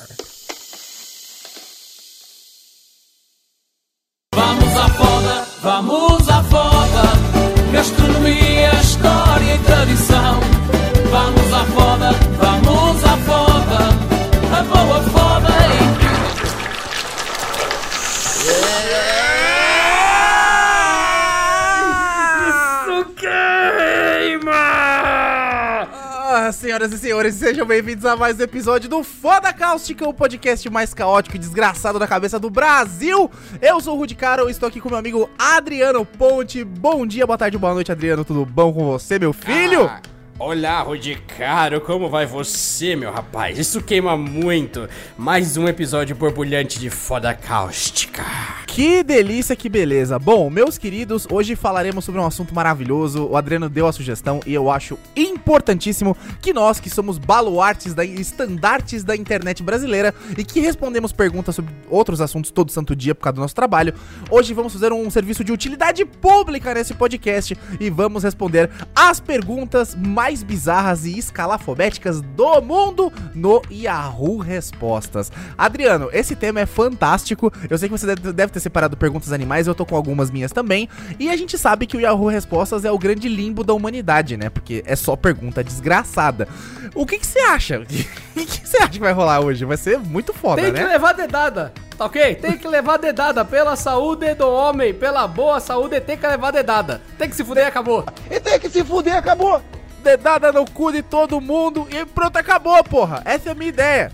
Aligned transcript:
senhores, 27.23 27.35
sejam 27.35 27.65
bem-vindos 27.65 28.05
a 28.05 28.17
mais 28.17 28.39
um 28.39 28.43
episódio 28.43 28.89
do 28.89 29.03
Foda 29.03 29.53
Cáustica, 29.53 30.07
o 30.07 30.13
podcast 30.13 30.69
mais 30.69 30.93
caótico 30.93 31.35
e 31.35 31.39
desgraçado 31.39 31.97
da 31.97 32.07
cabeça 32.07 32.37
do 32.39 32.49
Brasil. 32.49 33.31
Eu 33.61 33.79
sou 33.79 33.95
o 33.95 33.99
Rudy 33.99 34.15
Caro, 34.15 34.49
estou 34.49 34.67
aqui 34.67 34.81
com 34.81 34.89
meu 34.89 34.97
amigo 34.97 35.29
Adriano 35.37 36.05
Ponte. 36.05 36.63
Bom 36.63 37.05
dia, 37.05 37.25
boa 37.25 37.37
tarde, 37.37 37.57
boa 37.57 37.73
noite, 37.73 37.91
Adriano. 37.91 38.25
Tudo 38.25 38.45
bom 38.45 38.73
com 38.73 38.85
você, 38.85 39.19
meu 39.19 39.31
filho? 39.31 39.85
Ah, 39.85 40.01
olá, 40.45 40.81
Rudicaro, 40.81 41.79
como 41.79 42.09
vai 42.09 42.25
você, 42.25 42.97
meu 42.97 43.11
rapaz? 43.11 43.57
Isso 43.57 43.81
queima 43.81 44.17
muito. 44.17 44.89
Mais 45.17 45.55
um 45.55 45.69
episódio 45.69 46.17
borbulhante 46.17 46.79
de 46.79 46.89
Foda 46.89 47.33
Cáustica. 47.33 48.23
Que 48.67 49.03
delícia, 49.03 49.55
que 49.55 49.69
beleza. 49.69 50.17
Bom, 50.17 50.49
meus 50.49 50.79
queridos, 50.79 51.27
hoje 51.29 51.55
falaremos 51.55 52.03
sobre 52.03 52.19
um 52.19 52.25
assunto 52.25 52.55
maravilhoso. 52.55 53.27
O 53.27 53.37
Adriano 53.37 53.69
deu 53.69 53.85
a 53.85 53.93
sugestão 53.93 54.39
e 54.47 54.53
eu 54.53 54.69
acho 54.71 54.97
importantíssimo 55.15 56.17
que 56.41 56.51
nós, 56.51 56.79
que 56.79 56.89
somos 56.89 57.19
baluartes 57.19 57.93
da 57.93 58.03
estandartes 58.03 59.03
da 59.03 59.15
internet 59.15 59.61
brasileira 59.61 60.13
e 60.35 60.43
que 60.43 60.59
respondemos 60.59 61.13
perguntas 61.13 61.55
sobre 61.55 61.71
outros 61.87 62.19
assuntos 62.19 62.49
todo 62.49 62.71
santo 62.71 62.95
dia 62.95 63.13
por 63.13 63.21
causa 63.21 63.35
do 63.35 63.41
nosso 63.41 63.53
trabalho, 63.53 63.93
hoje 64.31 64.55
vamos 64.55 64.73
fazer 64.73 64.91
um 64.91 65.07
serviço 65.11 65.43
de 65.43 65.51
utilidade 65.51 66.03
pública 66.03 66.73
nesse 66.73 66.95
podcast 66.95 67.55
e 67.79 67.89
vamos 67.91 68.23
responder 68.23 68.71
as 68.95 69.19
perguntas 69.19 69.93
mais 69.93 70.32
bizarras 70.41 71.05
e 71.05 71.17
escalafobéticas 71.19 72.21
do 72.21 72.61
mundo 72.61 73.11
no 73.35 73.61
Yahoo 73.69 74.37
Respostas. 74.37 75.31
Adriano, 75.57 76.09
esse 76.13 76.35
tema 76.35 76.61
é 76.61 76.65
fantástico. 76.65 77.51
Eu 77.69 77.77
sei 77.77 77.89
que 77.89 77.97
você 77.97 78.15
deve 78.15 78.51
ter 78.51 78.59
separado 78.59 78.95
perguntas 78.97 79.31
animais, 79.33 79.67
eu 79.67 79.75
tô 79.75 79.85
com 79.85 79.95
algumas 79.95 80.31
minhas 80.31 80.51
também. 80.51 80.89
E 81.19 81.29
a 81.29 81.35
gente 81.35 81.57
sabe 81.57 81.85
que 81.85 81.97
o 81.97 81.99
Yahoo 81.99 82.27
Respostas 82.27 82.85
é 82.85 82.91
o 82.91 82.97
grande 82.97 83.27
limbo 83.27 83.63
da 83.63 83.73
humanidade, 83.73 84.37
né? 84.37 84.49
Porque 84.49 84.81
é 84.87 84.95
só 84.95 85.15
pergunta 85.15 85.63
desgraçada. 85.63 86.47
O 86.95 87.05
que 87.05 87.19
que 87.19 87.27
você 87.27 87.39
acha? 87.39 87.83
O 88.33 88.45
que 88.45 88.45
que 88.47 88.67
você 88.67 88.77
acha 88.77 88.89
que 88.89 88.99
vai 88.99 89.13
rolar 89.13 89.41
hoje? 89.41 89.63
Vai 89.63 89.77
ser 89.77 89.99
muito 89.99 90.33
foda, 90.33 90.59
Tem 90.59 90.73
que 90.73 90.79
né? 90.79 90.87
levar 90.87 91.13
dedada, 91.13 91.71
tá 91.95 92.05
ok? 92.05 92.33
Tem 92.33 92.57
que 92.57 92.67
levar 92.67 92.97
dedada 92.97 93.45
pela 93.45 93.75
saúde 93.75 94.33
do 94.33 94.49
homem, 94.49 94.91
pela 94.91 95.27
boa 95.27 95.59
saúde, 95.59 96.01
tem 96.01 96.17
que 96.17 96.25
levar 96.25 96.49
dedada. 96.51 96.99
Tem 97.15 97.29
que 97.29 97.35
se 97.35 97.43
fuder 97.43 97.65
e 97.65 97.67
acabou. 97.67 98.03
E 98.31 98.39
tem 98.39 98.59
que 98.59 98.69
se 98.69 98.83
fuder, 98.83 99.15
acabou. 99.15 99.61
Dedada 100.03 100.51
no 100.51 100.69
cu 100.69 100.91
de 100.91 101.01
todo 101.01 101.39
mundo 101.39 101.87
e 101.89 102.05
pronto, 102.05 102.35
acabou, 102.35 102.83
porra. 102.83 103.21
Essa 103.23 103.49
é 103.49 103.51
a 103.53 103.55
minha 103.55 103.69
ideia. 103.69 104.11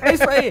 É 0.00 0.14
isso 0.14 0.28
aí. 0.28 0.50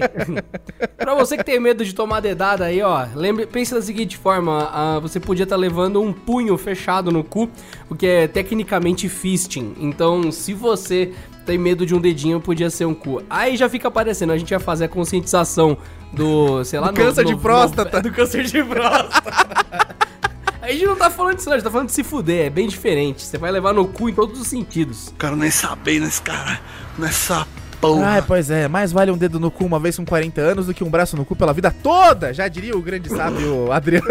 pra 0.96 1.14
você 1.14 1.36
que 1.36 1.44
tem 1.44 1.58
medo 1.58 1.84
de 1.84 1.92
tomar 1.94 2.20
dedada 2.20 2.66
aí, 2.66 2.80
ó, 2.80 3.06
lembre, 3.14 3.44
pense 3.46 3.74
da 3.74 3.82
seguinte 3.82 4.16
forma: 4.16 4.70
ah, 4.72 4.98
você 5.00 5.18
podia 5.18 5.42
estar 5.42 5.56
levando 5.56 6.00
um 6.00 6.12
punho 6.12 6.56
fechado 6.56 7.10
no 7.10 7.24
cu, 7.24 7.50
o 7.90 7.94
que 7.96 8.06
é 8.06 8.28
tecnicamente 8.28 9.08
fisting. 9.08 9.74
Então, 9.80 10.30
se 10.30 10.54
você 10.54 11.12
tem 11.44 11.58
medo 11.58 11.84
de 11.84 11.94
um 11.94 12.00
dedinho, 12.00 12.40
podia 12.40 12.70
ser 12.70 12.84
um 12.84 12.94
cu. 12.94 13.22
Aí 13.28 13.56
já 13.56 13.68
fica 13.68 13.88
aparecendo, 13.88 14.32
a 14.32 14.38
gente 14.38 14.50
vai 14.50 14.60
fazer 14.60 14.84
a 14.84 14.88
conscientização 14.88 15.76
do, 16.12 16.64
sei 16.64 16.80
lá, 16.80 16.90
Do 16.90 16.94
câncer 16.94 17.24
de 17.24 17.36
próstata. 17.36 18.00
do 18.02 18.12
câncer 18.12 18.44
de 18.44 18.62
próstata. 18.62 19.94
A 20.64 20.72
gente 20.72 20.86
não 20.86 20.96
tá 20.96 21.10
falando 21.10 21.36
disso, 21.36 21.46
não, 21.46 21.52
a 21.52 21.58
gente 21.58 21.64
tá 21.64 21.70
falando 21.70 21.88
de 21.88 21.92
se 21.92 22.02
fuder, 22.02 22.46
é 22.46 22.50
bem 22.50 22.66
diferente. 22.66 23.20
Você 23.22 23.36
vai 23.36 23.50
levar 23.50 23.74
no 23.74 23.86
cu 23.86 24.08
em 24.08 24.14
todos 24.14 24.40
os 24.40 24.46
sentidos. 24.46 25.12
Quero 25.18 25.36
nem 25.36 25.50
saber 25.50 26.00
nesse 26.00 26.22
cara, 26.22 26.58
nessa 26.96 27.46
porra. 27.82 28.06
Ai, 28.06 28.22
pois 28.22 28.48
é, 28.50 28.66
mais 28.66 28.90
vale 28.90 29.10
um 29.10 29.16
dedo 29.18 29.38
no 29.38 29.50
cu 29.50 29.66
uma 29.66 29.78
vez 29.78 29.94
com 29.94 30.06
40 30.06 30.40
anos 30.40 30.64
do 30.64 30.72
que 30.72 30.82
um 30.82 30.88
braço 30.88 31.18
no 31.18 31.24
cu 31.26 31.36
pela 31.36 31.52
vida 31.52 31.70
toda. 31.70 32.32
Já 32.32 32.48
diria 32.48 32.74
o 32.74 32.80
grande 32.80 33.10
sábio 33.10 33.70
Adriano 33.72 34.06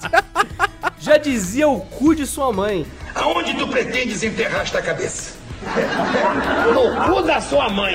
Já 0.98 1.18
dizia 1.18 1.68
o 1.68 1.78
cu 1.78 2.14
de 2.14 2.26
sua 2.26 2.50
mãe. 2.50 2.86
Aonde 3.14 3.52
tu 3.52 3.68
pretendes 3.68 4.22
enterrar 4.22 4.62
esta 4.62 4.80
cabeça? 4.80 5.34
No 6.72 7.12
cu 7.12 7.20
da 7.20 7.38
sua 7.38 7.68
mãe. 7.68 7.94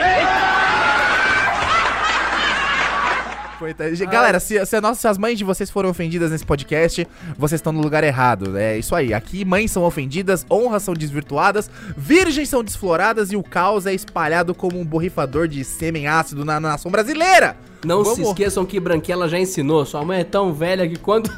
Coitado. 3.74 4.12
Galera, 4.12 4.40
se, 4.40 4.64
se, 4.66 4.76
a 4.76 4.82
nossa- 4.82 5.02
se 5.02 5.08
as 5.08 5.18
mães 5.18 5.38
de 5.38 5.44
vocês 5.44 5.70
foram 5.70 5.90
ofendidas 5.90 6.32
nesse 6.32 6.46
podcast, 6.46 7.08
vocês 7.38 7.60
estão 7.60 7.74
no 7.74 7.82
lugar 7.82 8.04
errado. 8.04 8.58
É 8.58 8.78
isso 8.78 8.94
aí. 8.96 9.14
Aqui 9.14 9.44
mães 9.44 9.72
são 9.72 9.84
ofendidas, 9.84 10.46
honras 10.52 10.84
são 10.84 10.94
desvirtuadas, 10.94 11.70
virgens 11.98 12.50
são 12.50 12.64
desfloradas 12.64 13.32
e 13.32 13.36
o 13.36 13.44
caos 13.44 13.86
é 13.86 13.94
espalhado 13.94 14.54
como 14.54 14.80
um 14.80 14.86
borrifador 14.86 15.48
de 15.48 15.64
sêmen 15.64 16.08
ácido 16.08 16.46
na 16.46 16.60
nação 16.60 16.92
brasileira. 16.92 17.58
Não 17.84 18.04
se 18.04 18.12
Vamos- 18.12 18.30
esqueçam 18.30 18.66
que 18.66 18.80
Branquela 18.80 19.28
já 19.30 19.38
ensinou. 19.40 19.86
Sua 19.86 20.04
mãe 20.04 20.22
é 20.22 20.24
tão 20.24 20.54
velha 20.54 20.88
que 20.88 20.98
quando. 20.98 21.30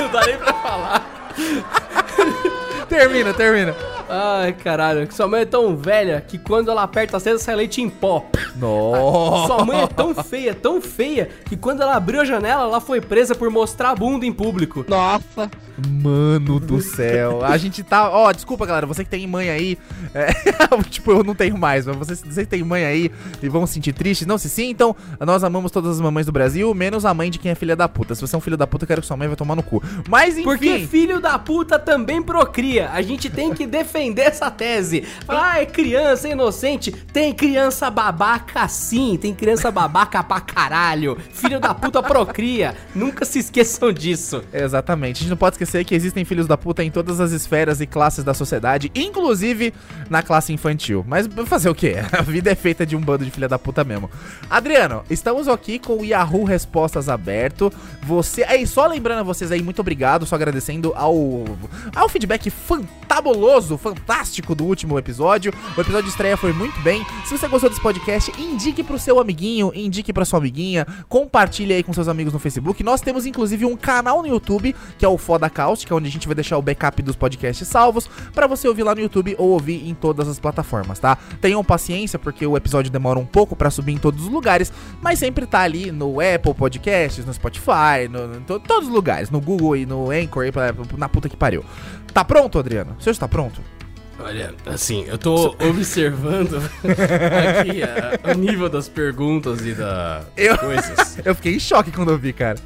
Não 0.00 0.10
dá 0.12 0.26
nem 0.26 0.36
pra 0.38 0.52
falar. 0.54 1.32
Termina, 2.88 3.32
termina. 3.34 3.74
Ai, 4.08 4.52
caralho. 4.52 5.06
que 5.06 5.14
Sua 5.14 5.26
mãe 5.26 5.42
é 5.42 5.44
tão 5.44 5.76
velha 5.76 6.20
que 6.20 6.38
quando 6.38 6.70
ela 6.70 6.82
aperta 6.82 7.16
a 7.16 7.20
seda 7.20 7.38
sai 7.38 7.56
leite 7.56 7.80
em 7.80 7.88
pó. 7.88 8.24
Nossa. 8.56 9.46
Sua 9.46 9.64
mãe 9.64 9.82
é 9.82 9.86
tão 9.86 10.14
feia, 10.14 10.54
tão 10.54 10.80
feia, 10.80 11.28
que 11.46 11.56
quando 11.56 11.82
ela 11.82 11.96
abriu 11.96 12.20
a 12.20 12.24
janela, 12.24 12.62
ela 12.62 12.80
foi 12.80 13.00
presa 13.00 13.34
por 13.34 13.50
mostrar 13.50 13.90
a 13.90 13.94
bunda 13.94 14.24
em 14.24 14.32
público. 14.32 14.84
Mano 15.78 16.58
do 16.58 16.80
céu. 16.80 17.44
A 17.44 17.56
gente 17.58 17.82
tá. 17.82 18.10
Ó, 18.10 18.32
desculpa, 18.32 18.64
galera. 18.64 18.86
Você 18.86 19.04
que 19.04 19.10
tem 19.10 19.26
mãe 19.26 19.50
aí. 19.50 19.78
é, 20.14 20.28
tipo, 20.88 21.12
eu 21.12 21.22
não 21.22 21.34
tenho 21.34 21.58
mais, 21.58 21.86
mas 21.86 21.96
vocês, 21.96 22.22
vocês 22.22 22.46
têm 22.46 22.62
mãe 22.62 22.84
aí 22.84 23.10
e 23.42 23.48
vão 23.48 23.66
se 23.66 23.74
sentir 23.74 23.92
tristes. 23.92 24.26
Não 24.26 24.38
se 24.38 24.48
sintam. 24.48 24.96
Nós 25.20 25.44
amamos 25.44 25.70
todas 25.70 25.92
as 25.92 26.00
mamães 26.00 26.24
do 26.24 26.32
Brasil, 26.32 26.72
menos 26.74 27.04
a 27.04 27.12
mãe 27.12 27.30
de 27.30 27.38
quem 27.38 27.50
é 27.50 27.54
filha 27.54 27.76
da 27.76 27.88
puta. 27.88 28.14
Se 28.14 28.20
você 28.22 28.34
é 28.34 28.38
um 28.38 28.40
filho 28.40 28.56
da 28.56 28.66
puta, 28.66 28.84
eu 28.84 28.88
quero 28.88 29.00
que 29.02 29.06
sua 29.06 29.16
mãe 29.16 29.28
vai 29.28 29.36
tomar 29.36 29.54
no 29.54 29.62
cu. 29.62 29.82
Mas 30.08 30.34
enfim. 30.34 30.44
Porque 30.44 30.86
filho 30.86 31.20
da 31.20 31.38
puta 31.38 31.78
também 31.78 32.22
procria. 32.22 32.90
A 32.90 33.02
gente 33.02 33.28
tem 33.28 33.52
que 33.52 33.66
defender 33.66 34.22
essa 34.22 34.50
tese. 34.50 35.02
Falar, 35.26 35.52
ah, 35.52 35.60
é 35.60 35.66
criança, 35.66 36.28
é 36.28 36.32
inocente. 36.32 36.90
Tem 36.90 37.34
criança 37.34 37.90
babaca 37.90 38.66
sim. 38.68 39.18
Tem 39.20 39.34
criança 39.34 39.70
babaca 39.70 40.22
pra 40.24 40.40
caralho. 40.40 41.18
Filho 41.32 41.60
da 41.60 41.74
puta 41.74 42.02
procria. 42.02 42.74
Nunca 42.94 43.24
se 43.26 43.40
esqueçam 43.40 43.92
disso. 43.92 44.42
Exatamente. 44.52 45.16
A 45.16 45.20
gente 45.20 45.30
não 45.30 45.36
pode 45.36 45.54
esquecer 45.54 45.65
que 45.84 45.94
existem 45.94 46.24
filhos 46.24 46.46
da 46.46 46.56
puta 46.56 46.82
em 46.82 46.90
todas 46.90 47.20
as 47.20 47.32
esferas 47.32 47.80
e 47.80 47.86
classes 47.86 48.24
da 48.24 48.34
sociedade, 48.34 48.90
inclusive 48.94 49.72
na 50.08 50.22
classe 50.22 50.52
infantil. 50.52 51.04
Mas 51.06 51.28
fazer 51.46 51.68
o 51.68 51.74
quê? 51.74 51.96
A 52.12 52.22
vida 52.22 52.50
é 52.50 52.54
feita 52.54 52.86
de 52.86 52.96
um 52.96 53.00
bando 53.00 53.24
de 53.24 53.30
filha 53.30 53.48
da 53.48 53.58
puta 53.58 53.84
mesmo. 53.84 54.10
Adriano, 54.48 55.02
estamos 55.10 55.48
aqui 55.48 55.78
com 55.78 55.98
o 55.98 56.04
Yahoo 56.04 56.44
Respostas 56.44 57.08
aberto. 57.08 57.72
Você. 58.02 58.44
Aí, 58.44 58.66
só 58.66 58.86
lembrando 58.86 59.20
a 59.20 59.22
vocês 59.22 59.50
aí, 59.52 59.62
muito 59.62 59.80
obrigado, 59.80 60.26
só 60.26 60.34
agradecendo 60.34 60.92
ao, 60.94 61.44
ao 61.94 62.08
feedback 62.08 62.50
fantabuloso, 62.50 63.76
fantástico 63.76 64.54
do 64.54 64.64
último 64.64 64.98
episódio. 64.98 65.52
O 65.76 65.80
episódio 65.80 66.04
de 66.04 66.10
estreia 66.10 66.36
foi 66.36 66.52
muito 66.52 66.78
bem. 66.80 67.04
Se 67.24 67.36
você 67.36 67.48
gostou 67.48 67.68
desse 67.68 67.82
podcast, 67.82 68.32
indique 68.40 68.82
pro 68.82 68.98
seu 68.98 69.18
amiguinho, 69.20 69.72
indique 69.74 70.12
pra 70.12 70.24
sua 70.24 70.38
amiguinha, 70.38 70.86
compartilhe 71.08 71.74
aí 71.74 71.82
com 71.82 71.92
seus 71.92 72.08
amigos 72.08 72.32
no 72.32 72.38
Facebook. 72.38 72.82
Nós 72.82 73.00
temos 73.00 73.26
inclusive 73.26 73.64
um 73.64 73.76
canal 73.76 74.22
no 74.22 74.28
YouTube, 74.28 74.74
que 74.98 75.04
é 75.04 75.08
o 75.08 75.18
Foda 75.18 75.50
Cáustica, 75.56 75.94
onde 75.94 76.06
a 76.08 76.10
gente 76.10 76.26
vai 76.28 76.34
deixar 76.34 76.58
o 76.58 76.62
backup 76.62 77.00
dos 77.02 77.16
podcasts 77.16 77.66
salvos 77.66 78.06
pra 78.34 78.46
você 78.46 78.68
ouvir 78.68 78.82
lá 78.82 78.94
no 78.94 79.00
YouTube 79.00 79.34
ou 79.38 79.48
ouvir 79.50 79.88
em 79.88 79.94
todas 79.94 80.28
as 80.28 80.38
plataformas, 80.38 80.98
tá? 80.98 81.16
Tenham 81.40 81.64
paciência, 81.64 82.18
porque 82.18 82.46
o 82.46 82.56
episódio 82.58 82.90
demora 82.92 83.18
um 83.18 83.24
pouco 83.24 83.56
pra 83.56 83.70
subir 83.70 83.92
em 83.94 83.98
todos 83.98 84.24
os 84.24 84.30
lugares, 84.30 84.70
mas 85.00 85.18
sempre 85.18 85.46
tá 85.46 85.60
ali 85.60 85.90
no 85.90 86.18
Apple 86.20 86.52
Podcasts, 86.52 87.24
no 87.24 87.32
Spotify, 87.32 88.06
no, 88.10 88.36
em 88.36 88.40
to- 88.42 88.60
todos 88.60 88.88
os 88.88 88.94
lugares, 88.94 89.30
no 89.30 89.40
Google 89.40 89.76
e 89.76 89.86
no 89.86 90.10
Anchor, 90.10 90.44
e 90.44 90.52
pra- 90.52 90.74
na 90.98 91.08
puta 91.08 91.28
que 91.28 91.36
pariu. 91.36 91.64
Tá 92.12 92.22
pronto, 92.22 92.58
Adriano? 92.58 92.94
O 92.98 93.02
senhor 93.02 93.12
está 93.12 93.26
pronto? 93.26 93.60
Olha, 94.18 94.54
assim, 94.66 95.04
eu 95.06 95.18
tô 95.18 95.54
observando 95.68 96.56
aqui 96.84 97.82
a- 97.82 98.32
o 98.32 98.34
nível 98.34 98.68
das 98.68 98.88
perguntas 98.88 99.60
e 99.64 99.74
das 99.74 100.24
Eu- 100.36 100.58
coisas. 100.58 101.18
Eu 101.24 101.34
fiquei 101.34 101.54
em 101.56 101.60
choque 101.60 101.90
quando 101.90 102.10
eu 102.12 102.18
vi, 102.18 102.32
cara. 102.32 102.56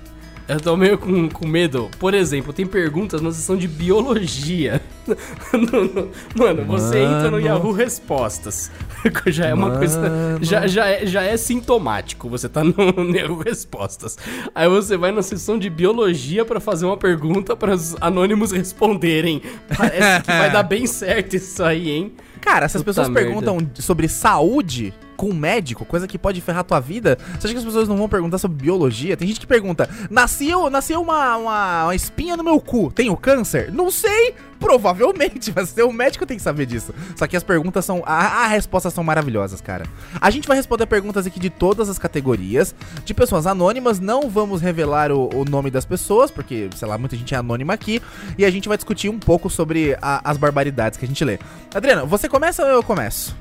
Eu 0.50 0.61
tô 0.61 0.76
meio 0.76 0.99
com, 0.99 1.29
com 1.29 1.47
medo. 1.47 1.88
Por 1.99 2.12
exemplo, 2.12 2.52
tem 2.52 2.67
perguntas 2.67 3.20
na 3.20 3.31
sessão 3.31 3.56
de 3.56 3.69
biologia. 3.69 4.81
No- 5.52 5.85
no- 5.87 6.11
Mano, 6.37 6.64
você 6.67 6.99
entra 6.99 7.25
no 7.25 7.32
Mano. 7.32 7.41
Yahoo 7.41 7.73
Respostas. 7.73 8.70
já 9.26 9.47
é 9.47 9.55
uma 9.55 9.76
coisa. 9.76 10.38
Já, 10.41 10.69
já, 10.69 10.87
é, 10.87 11.05
já 11.05 11.23
é 11.23 11.37
sintomático. 11.37 12.29
Você 12.29 12.49
tá 12.49 12.62
no, 12.62 12.73
no 13.05 13.17
Yahoo 13.17 13.38
Respostas. 13.43 14.17
Aí 14.55 14.69
você 14.69 14.97
vai 14.97 15.11
na 15.11 15.23
sessão 15.23 15.58
de 15.58 15.69
biologia 15.69 16.44
pra 16.44 16.61
fazer 16.61 16.87
uma 16.87 16.97
pergunta 16.97 17.56
para 17.56 17.75
os 17.75 17.97
anônimos 18.00 18.52
responderem. 18.52 19.43
Parece 19.76 20.20
que 20.23 20.29
vai 20.29 20.52
dar 20.52 20.62
bem 20.62 20.87
certo 20.87 21.35
isso 21.35 21.64
aí, 21.64 21.91
hein? 21.91 22.12
Cara, 22.41 22.69
se 22.69 22.76
as 22.76 22.82
pessoas 22.85 23.08
merda. 23.08 23.29
perguntam 23.29 23.58
sobre 23.75 24.06
saúde 24.08 24.94
com 25.20 25.28
um 25.28 25.34
médico, 25.34 25.84
coisa 25.84 26.08
que 26.08 26.17
pode 26.19 26.40
ferrar 26.40 26.64
tua 26.64 26.81
vida, 26.81 27.19
você 27.38 27.46
acha 27.46 27.52
que 27.52 27.58
as 27.58 27.64
pessoas 27.64 27.87
não 27.87 27.96
vão 27.99 28.08
perguntar 28.08 28.38
sobre 28.38 28.62
biologia? 28.62 29.19
Tem 29.19 29.28
gente 29.28 29.38
que 29.38 29.46
pergunta: 29.46 29.87
nasceu, 30.08 30.70
nasceu 30.70 31.02
uma, 31.02 31.37
uma, 31.37 31.84
uma 31.84 31.94
espinha 31.94 32.38
no 32.38 32.43
meu 32.43 32.58
cu, 32.58 32.90
tenho 32.90 33.14
câncer? 33.19 33.70
Não 33.70 33.90
sei! 33.90 34.34
Provavelmente, 34.58 35.52
mas 35.56 35.75
um 35.78 35.93
médico 35.93 36.25
tem 36.25 36.37
que 36.38 36.43
saber 36.43 36.64
disso. 36.64 36.94
Só 37.17 37.26
que 37.26 37.37
as 37.37 37.43
perguntas 37.43 37.84
são. 37.84 38.02
A, 38.06 38.44
a 38.44 38.46
respostas 38.46 38.94
são 38.94 39.05
maravilhosas, 39.05 39.61
cara. 39.61 39.84
A 40.20 40.31
gente 40.31 40.49
vai 40.49 40.56
responder 40.56 40.87
perguntas 40.87 41.26
aqui 41.26 41.38
de 41.38 41.50
todas 41.50 41.88
as 41.90 41.99
categorias, 41.99 42.75
de 43.05 43.12
pessoas 43.12 43.46
anônimas. 43.46 44.00
Não 44.00 44.28
vamos 44.31 44.62
revelar 44.62 45.12
o, 45.12 45.28
o 45.34 45.44
nome 45.44 45.70
das 45.70 45.84
pessoas, 45.84 46.31
porque, 46.31 46.70
sei 46.76 46.88
lá, 46.88 46.96
muita 46.96 47.16
gente 47.16 47.34
é 47.34 47.38
anônima 47.38 47.75
aqui. 47.75 48.00
E 48.38 48.44
a 48.44 48.50
gente 48.50 48.69
vai 48.69 48.76
discutir 48.78 49.08
um 49.11 49.19
pouco 49.19 49.50
sobre 49.50 49.96
a- 50.00 50.20
as 50.25 50.37
barbaridades 50.38 50.99
que 50.99 51.05
a 51.05 51.08
gente 51.08 51.23
lê. 51.25 51.38
Adriano, 51.75 52.06
você 52.06 52.26
começa 52.28 52.62
ou 52.62 52.69
eu 52.70 52.82
começo? 52.82 53.34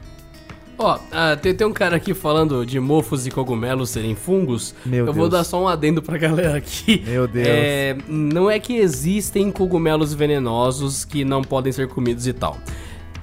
Ó, 0.82 0.98
ah, 1.12 1.36
tem, 1.36 1.54
tem 1.54 1.68
um 1.68 1.74
cara 1.74 1.98
aqui 1.98 2.14
falando 2.14 2.66
de 2.66 2.80
mofos 2.80 3.28
e 3.28 3.32
cogumelos 3.32 3.90
serem 3.90 4.16
fungos. 4.16 4.74
Meu 4.86 5.06
Eu 5.06 5.14
vou 5.14 5.28
Deus. 5.28 5.32
dar 5.32 5.44
só 5.44 5.62
um 5.62 5.68
adendo 5.68 6.02
pra 6.02 6.18
galera 6.18 6.58
aqui. 6.58 7.04
Meu 7.06 7.28
Deus. 7.28 7.48
É, 7.50 7.98
não 8.08 8.50
é 8.50 8.60
que 8.60 8.78
existem 8.78 9.52
cogumelos 9.52 10.14
venenosos 10.14 11.04
que 11.04 11.26
não 11.26 11.42
podem 11.42 11.74
ser 11.74 11.90
comidos 11.90 12.26
e 12.28 12.32
tal. 12.34 12.58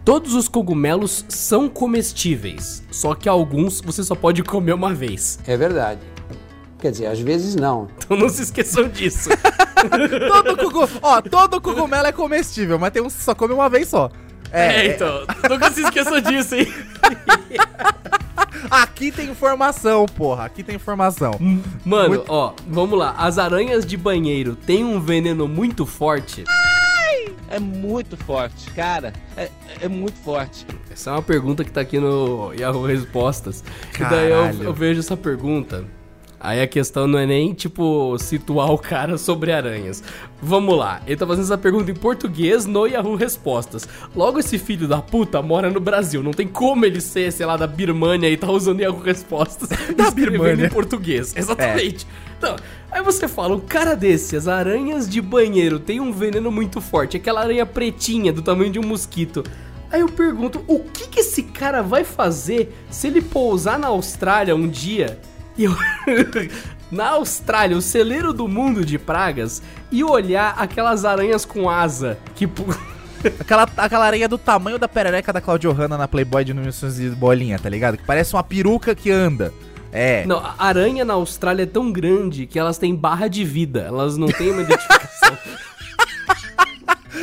Todos 0.04 0.34
os 0.34 0.48
cogumelos 0.48 1.24
são 1.30 1.66
comestíveis, 1.68 2.82
só 2.92 3.14
que 3.14 3.28
alguns 3.28 3.80
você 3.80 4.04
só 4.04 4.14
pode 4.14 4.42
comer 4.42 4.74
uma 4.74 4.92
vez. 4.94 5.38
É 5.46 5.56
verdade. 5.56 6.00
Quer 6.78 6.90
dizer, 6.90 7.06
às 7.06 7.18
vezes 7.18 7.56
não. 7.56 7.88
Então 8.04 8.16
não 8.18 8.28
se 8.28 8.42
esqueçam 8.42 8.86
disso. 8.86 9.30
Todo, 10.28 10.56
cogu... 10.58 10.88
Ó, 11.02 11.20
todo 11.20 11.60
cogumelo 11.60 12.06
é 12.06 12.12
comestível, 12.12 12.78
mas 12.78 12.90
tem 12.92 13.02
um 13.02 13.06
que 13.06 13.12
só 13.12 13.34
come 13.34 13.52
uma 13.54 13.68
vez 13.68 13.88
só. 13.88 14.10
É, 14.56 14.86
então, 14.94 15.24
nunca 15.48 15.70
se 15.70 15.82
esqueçam 15.82 16.20
disso, 16.20 16.54
hein? 16.54 16.66
Aqui 18.70 19.12
tem 19.12 19.28
informação, 19.30 20.06
porra. 20.06 20.44
Aqui 20.46 20.62
tem 20.62 20.74
informação. 20.74 21.32
Mano, 21.84 22.08
Muito- 22.08 22.24
ó, 22.28 22.52
vamos 22.66 22.98
lá. 22.98 23.14
As 23.18 23.38
aranhas 23.38 23.86
de 23.86 23.96
banheiro 23.96 24.56
têm 24.56 24.84
um 24.84 25.00
veneno 25.00 25.46
muito 25.46 25.86
forte. 25.86 26.44
É 27.48 27.60
muito 27.60 28.16
forte, 28.16 28.70
cara. 28.72 29.12
É, 29.36 29.48
é 29.82 29.88
muito 29.88 30.16
forte. 30.18 30.66
Essa 30.90 31.10
é 31.10 31.12
uma 31.12 31.22
pergunta 31.22 31.62
que 31.64 31.70
tá 31.70 31.80
aqui 31.80 31.98
no 32.00 32.52
Yahoo 32.54 32.84
Respostas. 32.84 33.62
E 33.94 33.98
daí 34.04 34.30
eu, 34.30 34.36
Caralho. 34.40 34.62
eu 34.64 34.74
vejo 34.74 35.00
essa 35.00 35.16
pergunta. 35.16 35.84
Aí 36.38 36.60
a 36.60 36.66
questão 36.66 37.06
não 37.06 37.18
é 37.18 37.26
nem, 37.26 37.54
tipo, 37.54 38.16
situar 38.18 38.70
o 38.70 38.78
cara 38.78 39.16
sobre 39.16 39.52
aranhas. 39.52 40.02
Vamos 40.40 40.76
lá. 40.76 41.00
Ele 41.06 41.16
tá 41.16 41.26
fazendo 41.26 41.44
essa 41.44 41.58
pergunta 41.58 41.90
em 41.90 41.94
português 41.94 42.66
no 42.66 42.86
Yahoo 42.86 43.16
Respostas. 43.16 43.88
Logo, 44.14 44.38
esse 44.38 44.58
filho 44.58 44.86
da 44.86 45.00
puta 45.00 45.40
mora 45.40 45.70
no 45.70 45.80
Brasil. 45.80 46.22
Não 46.22 46.32
tem 46.32 46.46
como 46.46 46.84
ele 46.84 47.00
ser, 47.00 47.32
sei 47.32 47.46
lá, 47.46 47.56
da 47.56 47.66
Birmania 47.66 48.28
e 48.28 48.36
tá 48.36 48.50
usando 48.50 48.80
Yahoo 48.80 49.00
Respostas. 49.00 49.70
da 49.96 50.10
Birmania. 50.10 50.66
em 50.66 50.68
português. 50.68 51.34
Exatamente. 51.34 52.06
Então, 52.36 52.56
aí 52.92 53.02
você 53.02 53.26
fala, 53.26 53.56
um 53.56 53.60
cara 53.60 53.94
desse, 53.94 54.36
as 54.36 54.46
aranhas 54.46 55.08
de 55.08 55.22
banheiro 55.22 55.78
tem 55.78 56.00
um 56.00 56.12
veneno 56.12 56.52
muito 56.52 56.80
forte. 56.82 57.16
Aquela 57.16 57.40
aranha 57.40 57.64
pretinha 57.64 58.32
do 58.32 58.42
tamanho 58.42 58.70
de 58.70 58.78
um 58.78 58.86
mosquito. 58.86 59.42
Aí 59.90 60.00
eu 60.00 60.08
pergunto, 60.08 60.62
o 60.66 60.80
que 60.80 61.08
que 61.08 61.20
esse 61.20 61.44
cara 61.44 61.82
vai 61.82 62.04
fazer 62.04 62.74
se 62.90 63.06
ele 63.06 63.22
pousar 63.22 63.78
na 63.78 63.86
Austrália 63.86 64.54
um 64.54 64.68
dia 64.68 65.18
e 65.58 65.66
na 66.90 67.10
Austrália, 67.10 67.76
o 67.76 67.82
celeiro 67.82 68.32
do 68.32 68.46
mundo 68.46 68.84
de 68.84 68.98
pragas 68.98 69.62
e 69.90 70.04
olhar 70.04 70.54
aquelas 70.58 71.04
aranhas 71.04 71.44
com 71.44 71.68
asa 71.68 72.18
que 72.34 72.46
pu- 72.48 72.64
Aquela, 73.40 73.68
aquela 73.78 74.04
areia 74.06 74.28
do 74.28 74.38
tamanho 74.38 74.78
da 74.78 74.86
perereca 74.86 75.32
da 75.32 75.40
Claudio 75.40 75.72
Hanna 75.72 75.98
na 75.98 76.06
Playboy 76.06 76.44
de 76.44 76.54
Números 76.54 76.80
de 76.94 77.08
Bolinha, 77.10 77.58
tá 77.58 77.68
ligado? 77.68 77.96
Que 77.96 78.04
parece 78.04 78.34
uma 78.34 78.42
peruca 78.44 78.94
que 78.94 79.10
anda. 79.10 79.52
É. 79.90 80.24
Não, 80.26 80.38
a 80.38 80.54
aranha 80.58 81.04
na 81.04 81.14
Austrália 81.14 81.64
é 81.64 81.66
tão 81.66 81.90
grande 81.90 82.46
que 82.46 82.56
elas 82.58 82.78
têm 82.78 82.94
barra 82.94 83.26
de 83.26 83.42
vida, 83.44 83.80
elas 83.80 84.16
não 84.16 84.28
têm 84.28 84.50
uma 84.52 84.62
identificação. 84.62 85.36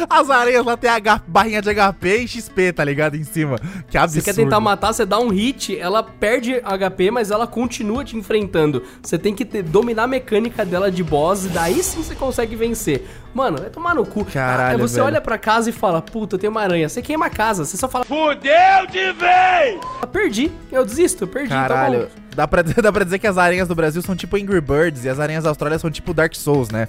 As 0.10 0.30
areias 0.30 0.66
lá 0.66 0.76
tem 0.78 0.90
H, 0.90 1.22
barrinha 1.28 1.62
de 1.62 1.70
HP 1.74 2.18
e 2.18 2.28
XP, 2.28 2.74
tá 2.74 2.84
ligado? 2.84 3.16
Em 3.16 3.24
cima. 3.24 3.58
Que 3.88 3.98
absurdo. 3.98 4.24
Você 4.24 4.32
quer 4.34 4.36
tentar 4.36 4.60
matar, 4.60 4.94
você 4.94 5.06
dá 5.06 5.20
um 5.20 5.30
hit, 5.30 5.78
ela 5.78 6.04
perde 6.04 6.62
HP, 6.62 7.12
mas 7.12 7.32
ela 7.32 7.48
continua 7.48 8.04
te 8.04 8.16
enfrentando. 8.18 8.84
Você 9.02 9.18
tem 9.18 9.34
que 9.34 9.46
ter- 9.46 9.64
dominar 9.64 10.04
a 10.04 10.08
mecânica 10.08 10.66
dela 10.66 10.92
de 10.92 11.04
boss, 11.04 11.46
e 11.46 11.50
daí 11.50 11.82
sim 11.84 12.04
você 12.04 12.16
consegue 12.16 12.56
vencer. 12.56 13.08
Mano, 13.34 13.58
vai 13.58 13.70
tomar 13.70 13.96
no 13.96 14.06
cu. 14.06 14.24
Caralho, 14.26 14.76
Aí 14.76 14.82
você 14.82 14.96
velho. 14.96 15.06
olha 15.08 15.22
pra 15.22 15.38
casa 15.40 15.70
e 15.70 15.74
fala, 15.74 16.02
puta, 16.02 16.38
tem 16.38 16.50
uma 16.50 16.62
aranha. 16.62 16.88
Você 16.88 17.02
queima 17.02 17.26
a 17.26 17.30
casa, 17.30 17.66
você 17.66 17.76
só 17.78 17.88
fala, 17.90 18.06
Fudeu 18.06 18.86
de 18.92 19.12
vez! 19.14 19.80
"Ah, 20.02 20.06
perdi, 20.08 20.52
eu 20.72 20.86
desisto, 20.86 21.26
perdi, 21.26 21.50
tá 21.50 21.68
Caralho. 21.68 22.00
bom. 22.02 22.08
Dá 22.36 22.48
pra, 22.48 22.62
dizer, 22.62 22.80
dá 22.82 22.92
pra 22.92 23.04
dizer 23.04 23.20
que 23.20 23.28
as 23.28 23.38
aranhas 23.38 23.68
do 23.68 23.76
Brasil 23.76 24.02
são 24.02 24.16
tipo 24.16 24.36
Angry 24.38 24.62
Birds 24.62 25.06
e 25.06 25.10
as 25.10 25.20
aranhas 25.20 25.44
da 25.44 25.50
Austrália 25.50 25.80
são 25.80 25.90
tipo 25.90 26.14
Dark 26.14 26.36
Souls, 26.36 26.70
né? 26.70 26.88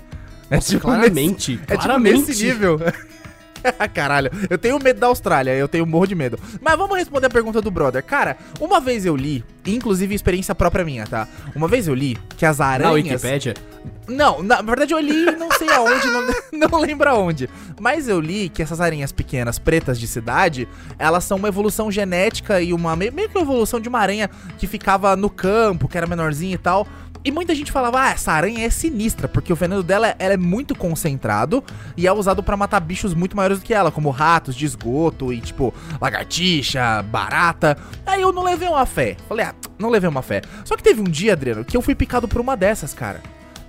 É 0.56 0.58
tipo 0.60 0.80
claramente, 0.82 1.52
nesse- 1.52 1.62
é 1.72 1.76
claramente. 1.76 2.16
tipo 2.16 2.28
nesse 2.28 2.44
nível. 2.44 2.80
Caralho, 3.94 4.30
eu 4.50 4.58
tenho 4.58 4.78
medo 4.78 5.00
da 5.00 5.06
Austrália, 5.06 5.52
eu 5.52 5.66
tenho 5.66 5.86
morro 5.86 6.06
de 6.06 6.14
medo. 6.14 6.38
Mas 6.60 6.76
vamos 6.76 6.98
responder 6.98 7.28
a 7.28 7.30
pergunta 7.30 7.62
do 7.62 7.70
brother. 7.70 8.02
Cara, 8.04 8.36
uma 8.60 8.78
vez 8.78 9.06
eu 9.06 9.16
li, 9.16 9.42
inclusive 9.66 10.14
experiência 10.14 10.54
própria 10.54 10.84
minha, 10.84 11.06
tá? 11.06 11.26
Uma 11.56 11.66
vez 11.66 11.88
eu 11.88 11.94
li 11.94 12.18
que 12.36 12.44
as 12.44 12.58
Na 12.58 12.66
aranhas. 12.66 12.94
Wikipédia, 13.22 13.54
Não, 14.06 14.42
na 14.42 14.60
verdade 14.60 14.92
eu 14.92 15.00
li 15.00 15.24
não 15.38 15.50
sei 15.52 15.70
aonde, 15.70 16.06
não, 16.08 16.26
não 16.68 16.78
lembro 16.78 17.08
aonde. 17.08 17.48
Mas 17.80 18.06
eu 18.06 18.20
li 18.20 18.50
que 18.50 18.62
essas 18.62 18.82
aranhas 18.82 19.12
pequenas, 19.12 19.58
pretas 19.58 19.98
de 19.98 20.06
cidade, 20.06 20.68
elas 20.98 21.24
são 21.24 21.38
uma 21.38 21.48
evolução 21.48 21.90
genética 21.90 22.60
e 22.60 22.70
uma 22.74 22.94
meio 22.94 23.12
que 23.12 23.38
uma 23.38 23.40
evolução 23.44 23.80
de 23.80 23.88
uma 23.88 23.98
aranha 23.98 24.28
que 24.58 24.66
ficava 24.66 25.16
no 25.16 25.30
campo, 25.30 25.88
que 25.88 25.96
era 25.96 26.06
menorzinha 26.06 26.54
e 26.54 26.58
tal. 26.58 26.86
E 27.24 27.30
muita 27.30 27.54
gente 27.54 27.72
falava, 27.72 28.02
ah, 28.02 28.10
essa 28.10 28.32
aranha 28.32 28.66
é 28.66 28.68
sinistra, 28.68 29.26
porque 29.26 29.50
o 29.50 29.56
veneno 29.56 29.82
dela 29.82 30.14
ela 30.18 30.34
é 30.34 30.36
muito 30.36 30.74
concentrado 30.74 31.64
e 31.96 32.06
é 32.06 32.12
usado 32.12 32.42
pra 32.42 32.54
matar 32.54 32.80
bichos 32.80 33.14
muito 33.14 33.34
maiores 33.34 33.60
do 33.60 33.64
que 33.64 33.72
ela, 33.72 33.90
como 33.90 34.10
ratos 34.10 34.54
de 34.54 34.66
esgoto 34.66 35.32
e, 35.32 35.40
tipo, 35.40 35.72
lagartixa, 35.98 37.02
barata. 37.02 37.78
Aí 38.04 38.20
eu 38.20 38.30
não 38.30 38.42
levei 38.42 38.68
uma 38.68 38.84
fé. 38.84 39.16
Falei, 39.26 39.46
ah, 39.46 39.54
não 39.78 39.88
levei 39.88 40.10
uma 40.10 40.20
fé. 40.20 40.42
Só 40.66 40.76
que 40.76 40.82
teve 40.82 41.00
um 41.00 41.04
dia, 41.04 41.32
Adriano, 41.32 41.64
que 41.64 41.74
eu 41.74 41.80
fui 41.80 41.94
picado 41.94 42.28
por 42.28 42.42
uma 42.42 42.56
dessas, 42.56 42.92
cara. 42.92 43.22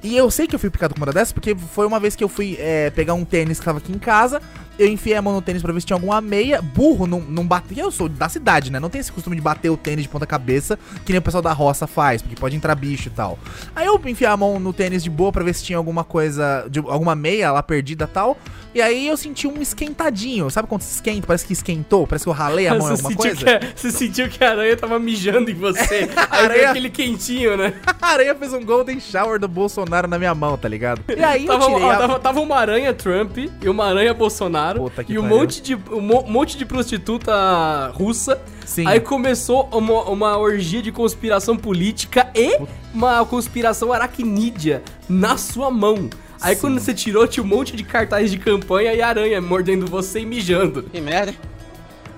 E 0.03 0.15
eu 0.15 0.29
sei 0.29 0.45
que 0.45 0.53
eu 0.53 0.59
fui 0.59 0.69
picado 0.69 0.93
com 0.93 0.99
uma 0.99 1.11
dessas 1.11 1.31
porque 1.31 1.55
foi 1.55 1.87
uma 1.87 1.99
vez 1.99 2.15
que 2.15 2.23
eu 2.23 2.29
fui 2.29 2.57
é, 2.59 2.91
pegar 2.91 3.15
um 3.15 3.25
tênis 3.25 3.57
que 3.57 3.65
tava 3.65 3.79
aqui 3.79 3.91
em 3.91 3.97
casa. 3.97 4.41
Eu 4.77 4.87
enfiei 4.87 5.15
a 5.15 5.21
mão 5.21 5.33
no 5.33 5.41
tênis 5.41 5.61
pra 5.61 5.71
ver 5.71 5.79
se 5.79 5.85
tinha 5.87 5.95
alguma 5.95 6.19
meia. 6.21 6.61
Burro, 6.61 7.07
não, 7.07 7.19
não 7.21 7.45
bate. 7.45 7.77
Eu 7.77 7.91
sou 7.91 8.09
da 8.09 8.27
cidade, 8.27 8.71
né? 8.71 8.79
Não 8.79 8.89
tem 8.89 8.99
esse 9.01 9.11
costume 9.11 9.35
de 9.35 9.41
bater 9.41 9.69
o 9.69 9.77
tênis 9.77 10.03
de 10.03 10.09
ponta 10.09 10.25
cabeça, 10.25 10.77
que 11.05 11.11
nem 11.11 11.19
o 11.19 11.21
pessoal 11.21 11.41
da 11.41 11.53
roça 11.53 11.87
faz, 11.87 12.21
porque 12.21 12.35
pode 12.35 12.55
entrar 12.55 12.75
bicho 12.75 13.07
e 13.07 13.11
tal. 13.11 13.39
Aí 13.75 13.85
eu 13.85 13.99
enfiei 14.05 14.29
a 14.29 14.35
mão 14.37 14.59
no 14.59 14.73
tênis 14.73 15.03
de 15.03 15.09
boa 15.09 15.31
pra 15.31 15.43
ver 15.43 15.53
se 15.55 15.63
tinha 15.63 15.77
alguma 15.77 16.03
coisa, 16.03 16.65
de, 16.69 16.79
alguma 16.79 17.15
meia 17.15 17.51
lá 17.51 17.63
perdida 17.63 18.05
e 18.05 18.07
tal. 18.07 18.37
E 18.73 18.81
aí 18.81 19.07
eu 19.07 19.15
senti 19.15 19.47
um 19.47 19.61
esquentadinho. 19.61 20.49
Sabe 20.49 20.67
quando 20.67 20.81
se 20.81 20.95
esquenta? 20.95 21.25
Parece 21.25 21.45
que 21.45 21.53
esquentou, 21.53 22.05
parece 22.05 22.25
que 22.25 22.29
eu 22.29 22.33
ralei 22.33 22.67
a 22.67 22.75
mão 22.75 22.87
em 22.89 22.91
alguma 22.91 23.15
coisa. 23.15 23.57
a, 23.57 23.59
você 23.73 23.89
sentiu 23.89 24.27
que 24.27 24.43
a 24.43 24.51
aranha 24.51 24.75
tava 24.75 24.99
mijando 24.99 25.49
em 25.49 25.53
você. 25.53 26.09
Aí 26.29 26.43
aranha- 26.45 26.69
aquele 26.71 26.89
quentinho, 26.89 27.55
né? 27.55 27.73
A 28.01 28.07
aranha 28.09 28.35
fez 28.35 28.53
um 28.53 28.63
golden 28.63 28.99
shower 28.99 29.39
do 29.39 29.47
Bolsonaro 29.47 30.07
na 30.07 30.19
minha 30.19 30.35
mão, 30.35 30.57
tá 30.57 30.67
ligado? 30.67 31.01
E 31.07 31.23
aí 31.23 31.45
eu 31.47 31.53
Tava, 31.53 31.65
tirei 31.65 31.83
ó, 31.83 31.91
a... 31.91 31.97
tava, 31.97 32.19
tava 32.19 32.39
uma 32.39 32.55
aranha 32.57 32.93
Trump 32.93 33.37
e 33.37 33.69
uma 33.69 33.85
aranha 33.85 34.13
Bolsonaro 34.13 34.64
Puta 34.73 35.03
que 35.03 35.13
e 35.13 35.19
um 35.19 35.23
pariu. 35.23 35.37
monte, 35.37 35.61
de, 35.61 35.75
um 35.75 36.01
mo- 36.01 36.23
monte 36.27 36.57
de 36.57 36.65
prostituta 36.65 37.91
russa. 37.93 38.41
Sim. 38.65 38.85
Aí 38.87 38.99
começou 38.99 39.69
uma, 39.71 40.03
uma 40.03 40.37
orgia 40.37 40.81
de 40.81 40.91
conspiração 40.91 41.55
política 41.55 42.27
e 42.35 42.57
uma 42.93 43.23
conspiração 43.25 43.93
aracnídea 43.93 44.81
na 45.07 45.37
sua 45.37 45.69
mão. 45.69 46.09
Aí 46.41 46.55
quando 46.55 46.79
você 46.79 46.93
tirou, 46.93 47.27
tinha 47.27 47.43
um 47.43 47.47
monte 47.47 47.75
de 47.75 47.83
cartazes 47.83 48.29
de 48.31 48.37
campanha 48.37 48.93
e 48.93 49.01
aranha 49.01 49.39
mordendo 49.41 49.85
você 49.87 50.19
e 50.19 50.25
mijando. 50.25 50.83
Que 50.83 50.99
merda, 51.01 51.31
hein? 51.31 51.37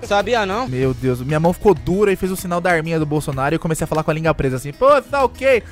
Sabia 0.02 0.46
não? 0.46 0.68
Meu 0.68 0.94
Deus, 0.94 1.20
minha 1.20 1.40
mão 1.40 1.52
ficou 1.52 1.74
dura 1.74 2.12
e 2.12 2.16
fez 2.16 2.32
o 2.32 2.36
sinal 2.36 2.60
da 2.60 2.70
arminha 2.70 2.98
do 2.98 3.06
Bolsonaro 3.06 3.54
e 3.54 3.56
eu 3.56 3.60
comecei 3.60 3.84
a 3.84 3.86
falar 3.86 4.02
com 4.02 4.10
a 4.10 4.14
língua 4.14 4.32
presa 4.34 4.56
assim, 4.56 4.72
pô, 4.72 5.00
tá 5.02 5.24
ok. 5.24 5.62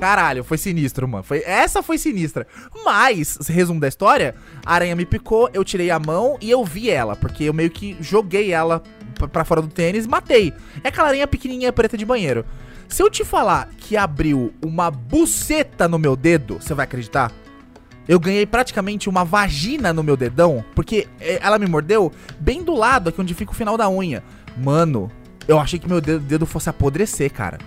Caralho, 0.00 0.42
foi 0.42 0.58
sinistro, 0.58 1.06
mano. 1.06 1.22
Foi, 1.22 1.42
essa 1.46 1.82
foi 1.82 1.98
sinistra. 1.98 2.46
Mas, 2.84 3.38
resumo 3.48 3.78
da 3.78 3.86
história, 3.86 4.34
a 4.66 4.74
aranha 4.74 4.96
me 4.96 5.06
picou, 5.06 5.48
eu 5.54 5.64
tirei 5.64 5.90
a 5.90 5.98
mão 5.98 6.36
e 6.40 6.50
eu 6.50 6.64
vi 6.64 6.90
ela, 6.90 7.14
porque 7.14 7.44
eu 7.44 7.52
meio 7.52 7.70
que 7.70 7.96
joguei 8.00 8.52
ela 8.52 8.82
pra 9.30 9.44
fora 9.44 9.62
do 9.62 9.68
tênis 9.68 10.06
matei. 10.06 10.52
É 10.82 10.88
aquela 10.88 11.08
aranha 11.08 11.26
pequenininha 11.26 11.72
preta 11.72 11.96
de 11.96 12.04
banheiro. 12.04 12.44
Se 12.88 13.02
eu 13.02 13.08
te 13.08 13.24
falar 13.24 13.68
que 13.78 13.96
abriu 13.96 14.52
uma 14.62 14.90
buceta 14.90 15.86
no 15.86 15.98
meu 15.98 16.16
dedo, 16.16 16.58
você 16.60 16.74
vai 16.74 16.84
acreditar? 16.84 17.30
Eu 18.08 18.18
ganhei 18.18 18.44
praticamente 18.44 19.08
uma 19.08 19.24
vagina 19.24 19.92
no 19.92 20.02
meu 20.02 20.16
dedão, 20.16 20.64
porque 20.74 21.06
eh, 21.20 21.38
ela 21.40 21.58
me 21.58 21.66
mordeu 21.66 22.10
bem 22.38 22.62
do 22.62 22.74
lado, 22.74 23.08
aqui 23.08 23.20
onde 23.20 23.34
fica 23.34 23.52
o 23.52 23.54
final 23.54 23.76
da 23.76 23.88
unha. 23.88 24.22
Mano, 24.56 25.10
eu 25.46 25.58
achei 25.58 25.78
que 25.78 25.88
meu 25.88 26.00
dedo, 26.00 26.20
dedo 26.20 26.46
fosse 26.46 26.68
apodrecer, 26.68 27.32
cara. 27.32 27.58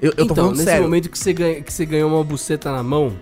Eu, 0.00 0.10
eu 0.10 0.16
tô 0.16 0.24
então, 0.24 0.36
falando 0.36 0.52
nesse 0.52 0.64
sério. 0.64 0.82
momento 0.84 1.10
que 1.10 1.18
você, 1.18 1.32
ganha, 1.32 1.62
que 1.62 1.72
você 1.72 1.84
ganhou 1.84 2.10
uma 2.10 2.24
buceta 2.24 2.72
na 2.72 2.82
mão, 2.82 3.14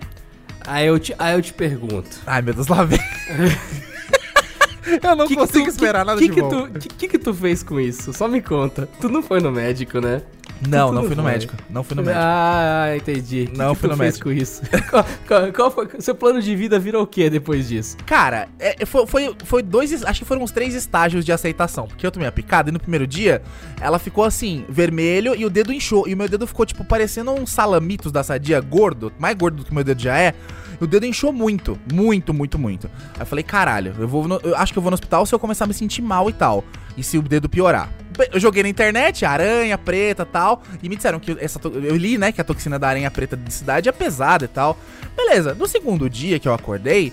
aí 0.65 0.87
eu 0.87 0.99
te, 0.99 1.13
aí 1.19 1.35
eu 1.35 1.43
te 1.43 1.53
pergunto. 1.53 2.21
Ai, 2.25 2.41
meu 2.41 2.55
Deus, 2.55 2.69
lá 2.69 2.85
vem. 2.85 3.01
eu 5.03 5.17
não 5.17 5.27
que 5.27 5.35
que 5.35 5.41
consigo 5.41 5.65
tu- 5.65 5.71
esperar 5.71 6.01
que, 6.01 6.07
nada 6.07 6.21
que 6.21 6.29
de 6.29 6.35
que 6.35 6.41
bom. 6.41 6.69
que, 6.69 6.89
que 6.89 7.09
que 7.09 7.19
tu 7.19 7.35
fez 7.35 7.65
com 7.65 7.81
isso? 7.81 8.13
Só 8.13 8.29
me 8.29 8.41
conta. 8.41 8.89
Tu 9.01 9.09
não 9.09 9.23
foi 9.23 9.41
no 9.41 9.51
médico, 9.51 10.01
né? 10.01 10.23
Não, 10.67 10.93
não 10.93 11.05
fui 11.05 11.15
no 11.15 11.23
médico. 11.23 11.55
Não 11.71 11.85
fui 11.85 11.95
no 11.97 12.03
médico. 12.03 12.21
Ah, 12.25 12.97
entendi. 12.97 13.47
Que 13.47 13.57
Não 13.59 13.75
que 13.75 13.81
fui 13.81 13.89
no 13.91 13.97
médico. 13.97 14.25
com 14.25 14.33
isso? 14.33 14.63
qual, 14.91 15.07
qual- 15.27 15.53
qual 15.53 15.71
foi? 15.71 15.89
Seu 16.01 16.15
plano 16.15 16.41
de 16.43 16.57
vida 16.57 16.79
virou 16.79 17.03
o 17.03 17.07
que 17.07 17.29
depois 17.31 17.69
disso? 17.69 17.97
Cara, 18.07 18.49
é, 18.59 18.85
foi, 18.85 19.07
foi, 19.07 19.37
foi 19.45 19.63
dois. 19.63 20.03
Acho 20.05 20.21
que 20.21 20.25
foram 20.25 20.43
uns 20.43 20.51
três 20.51 20.75
estágios 20.75 21.25
de 21.25 21.33
aceitação. 21.33 21.87
Porque 21.87 22.07
eu 22.07 22.11
tomei 22.11 22.29
a 22.29 22.33
picada 22.33 22.71
e 22.71 22.73
no 22.73 22.81
primeiro 22.81 23.07
dia 23.07 23.43
ela 23.81 23.99
ficou 23.99 24.25
assim, 24.25 24.65
vermelho 24.69 25.35
e 25.37 25.45
o 25.45 25.51
dedo 25.51 25.73
inchou. 25.73 26.09
E 26.09 26.15
o 26.15 26.17
meu 26.17 26.29
dedo 26.29 26.47
ficou, 26.47 26.67
tipo, 26.67 26.85
parecendo 26.85 27.31
um 27.33 27.47
salamitos 27.47 28.11
da 28.11 28.23
sadia 28.23 28.61
gordo, 28.61 29.13
mais 29.19 29.37
gordo 29.37 29.59
do 29.59 29.65
que 29.65 29.71
o 29.71 29.75
meu 29.75 29.85
dedo 29.85 30.01
já 30.03 30.19
é. 30.19 30.35
E 30.81 30.85
o 30.85 30.87
dedo 30.87 31.07
inchou 31.07 31.33
muito, 31.33 31.79
muito, 31.93 32.33
muito, 32.35 32.59
muito. 32.59 32.91
Aí 33.15 33.21
eu 33.21 33.27
falei, 33.27 33.43
caralho, 33.43 33.95
eu 33.99 34.07
vou. 34.09 34.27
no- 34.29 34.41
eu 34.43 34.57
acho 34.57 34.73
que 34.73 34.79
eu 34.79 34.83
vou 34.83 34.91
no 34.91 34.95
hospital 34.95 35.25
se 35.27 35.35
eu 35.35 35.39
começar 35.39 35.65
a 35.65 35.69
me 35.69 35.75
sentir 35.75 36.03
mal 36.03 36.29
e 36.31 36.33
tal. 36.33 36.65
E 36.99 37.03
se 37.03 37.17
o 37.17 37.23
dedo 37.23 37.49
piorar. 37.49 37.89
Eu 38.33 38.41
joguei 38.41 38.65
na 38.65 38.69
internet, 38.69 39.25
aranha 39.25 39.79
preta 39.79 40.27
tal. 40.27 40.63
E 40.83 40.89
me 40.89 40.97
disseram 40.97 41.21
que 41.21 41.37
essa. 41.41 41.61
Eu 41.65 41.97
li, 41.97 42.19
né, 42.19 42.33
que 42.33 42.41
a 42.41 42.45
toxina 42.45 42.79
da 42.79 42.89
aranha 42.89 43.11
preta 43.11 43.37
de 43.37 43.53
cidade 43.53 43.89
é 43.89 43.93
pesada 43.93 44.45
e 44.45 44.49
tal. 44.49 44.77
Beleza, 45.17 45.55
no 45.55 45.69
segundo 45.69 46.11
dia 46.11 46.39
que 46.41 46.49
eu 46.49 46.53
acordei, 46.53 47.13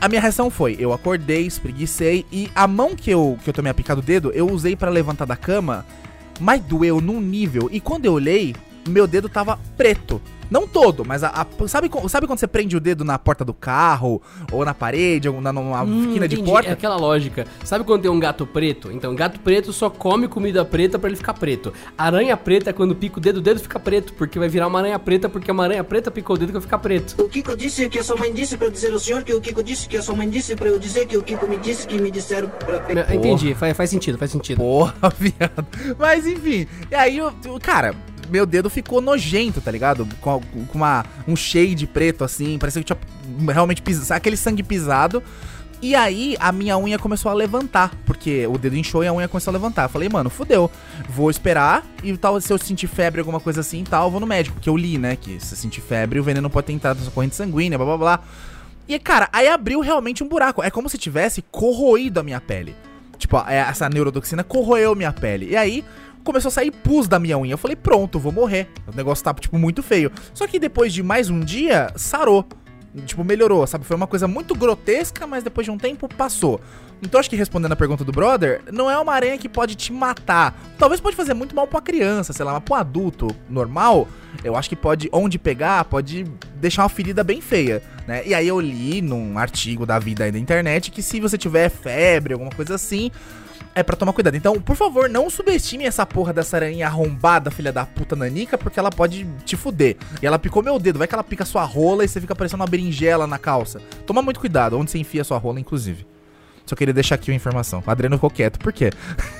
a 0.00 0.08
minha 0.08 0.20
reação 0.20 0.50
foi, 0.50 0.76
eu 0.78 0.92
acordei, 0.92 1.46
espreguicei 1.46 2.24
e 2.32 2.50
a 2.54 2.66
mão 2.66 2.94
que 2.94 3.10
eu, 3.10 3.38
que 3.42 3.50
eu 3.50 3.54
tomei 3.54 3.70
a 3.70 3.74
picada 3.74 4.00
do 4.00 4.04
dedo, 4.04 4.30
eu 4.32 4.48
usei 4.48 4.74
pra 4.74 4.88
levantar 4.88 5.26
da 5.26 5.36
cama, 5.36 5.84
mas 6.40 6.62
doeu 6.62 7.00
num 7.00 7.20
nível. 7.20 7.68
E 7.70 7.80
quando 7.80 8.06
eu 8.06 8.12
olhei, 8.12 8.54
meu 8.88 9.06
dedo 9.06 9.28
tava 9.28 9.58
preto. 9.76 10.20
Não 10.50 10.68
todo, 10.68 11.04
mas 11.06 11.24
a, 11.24 11.28
a- 11.30 11.66
sabe, 11.66 11.90
sabe 12.06 12.26
quando 12.26 12.38
você 12.38 12.46
prende 12.46 12.76
o 12.76 12.80
dedo 12.80 13.02
na 13.02 13.18
porta 13.18 13.44
do 13.46 13.54
carro, 13.54 14.20
ou 14.52 14.62
na 14.62 14.74
parede, 14.74 15.26
ou 15.26 15.40
na, 15.40 15.50
numa 15.50 15.82
esquina 15.84 16.28
de 16.28 16.36
Hum, 16.36 16.44
porta? 16.44 16.68
É 16.68 16.72
aquela 16.74 16.96
lógica. 16.96 17.46
Sabe 17.64 17.82
quando 17.82 18.02
tem 18.02 18.10
um 18.10 18.20
gato 18.20 18.46
preto? 18.46 18.92
Então, 18.92 19.14
gato 19.14 19.40
preto 19.40 19.72
só 19.72 19.88
come 19.88 20.28
comida 20.28 20.62
preta 20.62 20.98
pra 20.98 21.08
ele 21.08 21.16
ficar 21.16 21.32
preto. 21.32 21.72
Aranha 21.96 22.36
preta 22.36 22.70
é 22.70 22.72
quando 22.74 22.94
pica 22.94 23.18
o 23.18 23.20
dedo, 23.22 23.38
o 23.38 23.40
dedo 23.40 23.58
fica 23.58 23.80
preto, 23.80 24.12
porque 24.12 24.38
vai 24.38 24.48
virar 24.48 24.66
uma 24.66 24.78
aranha 24.78 24.98
preta, 24.98 25.30
porque 25.30 25.50
uma 25.50 25.64
aranha 25.64 25.82
preta 25.82 26.10
picou 26.10 26.36
o 26.36 26.38
dedo 26.38 26.48
que 26.48 26.52
vai 26.52 26.62
ficar 26.62 26.78
preto. 26.78 27.20
O 27.20 27.28
Kiko 27.28 27.56
disse 27.56 27.88
que 27.88 27.98
a 27.98 28.04
sua 28.04 28.16
mãe 28.16 28.32
disse 28.32 28.56
pra 28.58 28.66
eu 28.66 28.70
dizer 28.70 28.92
ao 28.92 28.98
senhor 29.00 29.22
que 29.22 29.32
o 29.32 29.40
Kiko 29.40 29.62
disse 29.62 29.88
que 29.88 29.96
a 29.96 30.02
sua 30.02 30.14
mãe 30.14 30.28
disse 30.28 30.54
pra 30.54 30.68
eu 30.68 30.78
dizer 30.78 31.06
que 31.06 31.16
o 31.16 31.22
Kiko 31.22 31.48
me 31.48 31.56
disse 31.56 31.86
que 31.88 31.98
me 31.98 32.10
disseram 32.10 32.48
pra 32.50 32.80
pegar. 32.80 33.12
Entendi, 33.14 33.54
faz, 33.54 33.74
faz 33.74 33.88
sentido, 33.90 34.18
faz 34.18 34.30
sentido. 34.30 34.58
Porra, 34.58 34.94
viado. 35.18 35.66
Mas 35.98 36.26
enfim, 36.26 36.66
e 36.90 36.94
aí, 36.94 37.16
eu- 37.16 37.32
cara, 37.62 37.94
meu 38.28 38.46
dedo 38.46 38.68
ficou 38.70 39.00
nojento, 39.00 39.60
tá 39.60 39.70
ligado? 39.70 40.06
Com, 40.20 40.40
com 40.40 40.78
uma, 40.78 41.04
um 41.26 41.36
shade 41.36 41.86
preto 41.86 42.24
assim, 42.24 42.58
parecia 42.58 42.82
que 42.82 42.94
tinha 42.94 42.98
realmente 43.52 43.82
pisado, 43.82 44.16
aquele 44.16 44.36
sangue 44.36 44.62
pisado. 44.62 45.22
E 45.82 45.94
aí 45.94 46.34
a 46.40 46.50
minha 46.50 46.78
unha 46.78 46.98
começou 46.98 47.30
a 47.30 47.34
levantar, 47.34 47.94
porque 48.06 48.46
o 48.46 48.56
dedo 48.56 48.74
inchou 48.74 49.04
e 49.04 49.06
a 49.06 49.12
unha 49.12 49.28
começou 49.28 49.50
a 49.50 49.52
levantar. 49.52 49.82
Eu 49.82 49.88
falei, 49.90 50.08
mano, 50.08 50.30
fudeu. 50.30 50.70
Vou 51.10 51.30
esperar 51.30 51.84
e 52.02 52.16
tal, 52.16 52.40
se 52.40 52.50
eu 52.50 52.56
sentir 52.56 52.86
febre, 52.86 53.20
alguma 53.20 53.38
coisa 53.38 53.60
assim 53.60 53.82
e 53.82 53.84
tal, 53.84 54.06
eu 54.06 54.10
vou 54.10 54.20
no 54.20 54.26
médico. 54.26 54.54
Porque 54.54 54.68
eu 54.70 54.76
li, 54.76 54.96
né, 54.96 55.14
que 55.14 55.38
se 55.38 55.54
sentir 55.56 55.82
febre, 55.82 56.18
o 56.18 56.24
veneno 56.24 56.48
pode 56.48 56.68
ter 56.68 56.72
entrado 56.72 56.96
na 56.96 57.02
sua 57.02 57.12
corrente 57.12 57.36
sanguínea, 57.36 57.76
blá 57.76 57.86
blá 57.86 57.98
blá. 57.98 58.20
E, 58.88 58.98
cara, 58.98 59.28
aí 59.30 59.46
abriu 59.46 59.80
realmente 59.80 60.24
um 60.24 60.28
buraco. 60.28 60.62
É 60.62 60.70
como 60.70 60.88
se 60.88 60.96
tivesse 60.96 61.42
corroído 61.50 62.18
a 62.18 62.22
minha 62.22 62.40
pele. 62.40 62.74
Tipo, 63.18 63.38
é, 63.46 63.58
essa 63.58 63.88
neurotoxina 63.88 64.44
corroeu 64.44 64.94
minha 64.94 65.12
pele. 65.12 65.50
E 65.50 65.56
aí 65.56 65.84
começou 66.24 66.48
a 66.48 66.52
sair 66.52 66.70
pus 66.70 67.06
da 67.06 67.18
minha 67.18 67.38
unha. 67.38 67.52
Eu 67.52 67.58
falei, 67.58 67.76
pronto, 67.76 68.18
vou 68.18 68.32
morrer. 68.32 68.68
O 68.90 68.96
negócio 68.96 69.22
tá, 69.22 69.32
tipo, 69.34 69.58
muito 69.58 69.82
feio. 69.82 70.10
Só 70.32 70.46
que 70.46 70.58
depois 70.58 70.92
de 70.92 71.02
mais 71.02 71.30
um 71.30 71.40
dia, 71.40 71.92
sarou. 71.94 72.44
Tipo, 73.06 73.24
melhorou, 73.24 73.66
sabe? 73.66 73.84
Foi 73.84 73.96
uma 73.96 74.06
coisa 74.06 74.26
muito 74.26 74.54
grotesca, 74.54 75.26
mas 75.26 75.42
depois 75.42 75.64
de 75.64 75.70
um 75.70 75.76
tempo 75.76 76.08
passou. 76.08 76.60
Então 77.02 77.18
acho 77.20 77.28
que 77.28 77.36
respondendo 77.36 77.72
a 77.72 77.76
pergunta 77.76 78.04
do 78.04 78.12
brother, 78.12 78.62
não 78.72 78.90
é 78.90 78.98
uma 78.98 79.12
aranha 79.12 79.36
que 79.36 79.48
pode 79.48 79.74
te 79.74 79.92
matar. 79.92 80.58
Talvez 80.78 81.00
pode 81.00 81.16
fazer 81.16 81.34
muito 81.34 81.54
mal 81.54 81.66
pra 81.66 81.80
criança, 81.80 82.32
sei 82.32 82.44
lá, 82.44 82.52
mas 82.52 82.62
pra 82.62 82.76
um 82.76 82.78
adulto 82.78 83.28
normal, 83.48 84.08
eu 84.42 84.56
acho 84.56 84.68
que 84.68 84.76
pode, 84.76 85.08
onde 85.12 85.38
pegar, 85.38 85.84
pode 85.84 86.24
deixar 86.56 86.82
uma 86.82 86.88
ferida 86.88 87.22
bem 87.22 87.40
feia, 87.40 87.82
né? 88.06 88.22
E 88.24 88.34
aí 88.34 88.48
eu 88.48 88.60
li 88.60 89.02
num 89.02 89.36
artigo 89.36 89.84
da 89.84 89.98
vida 89.98 90.24
aí 90.24 90.32
da 90.32 90.38
internet 90.38 90.90
que 90.90 91.02
se 91.02 91.20
você 91.20 91.36
tiver 91.36 91.68
febre, 91.68 92.32
alguma 92.32 92.50
coisa 92.50 92.76
assim, 92.76 93.10
é 93.74 93.82
pra 93.82 93.96
tomar 93.96 94.12
cuidado. 94.12 94.36
Então, 94.36 94.60
por 94.60 94.76
favor, 94.76 95.08
não 95.08 95.28
subestime 95.28 95.84
essa 95.84 96.06
porra 96.06 96.32
dessa 96.32 96.56
aranha 96.56 96.86
arrombada, 96.86 97.50
filha 97.50 97.72
da 97.72 97.84
puta 97.84 98.14
nanica, 98.14 98.56
porque 98.56 98.78
ela 98.78 98.90
pode 98.90 99.26
te 99.44 99.56
fuder. 99.56 99.96
E 100.22 100.26
ela 100.26 100.38
picou 100.38 100.62
meu 100.62 100.78
dedo, 100.78 100.98
vai 100.98 101.08
que 101.08 101.14
ela 101.14 101.24
pica 101.24 101.44
sua 101.44 101.64
rola 101.64 102.04
e 102.04 102.08
você 102.08 102.20
fica 102.20 102.34
parecendo 102.34 102.62
uma 102.62 102.68
berinjela 102.68 103.26
na 103.26 103.38
calça. 103.38 103.80
Toma 104.06 104.22
muito 104.22 104.38
cuidado, 104.38 104.78
onde 104.78 104.90
você 104.90 104.98
enfia 104.98 105.24
sua 105.24 105.38
rola, 105.38 105.58
inclusive. 105.58 106.06
Só 106.64 106.74
queria 106.74 106.94
deixar 106.94 107.16
aqui 107.16 107.30
uma 107.30 107.36
informação. 107.36 107.82
O 107.86 107.90
Adriano 107.90 108.16
ficou 108.16 108.30
quieto, 108.30 108.58
por 108.58 108.72
quê? 108.72 108.90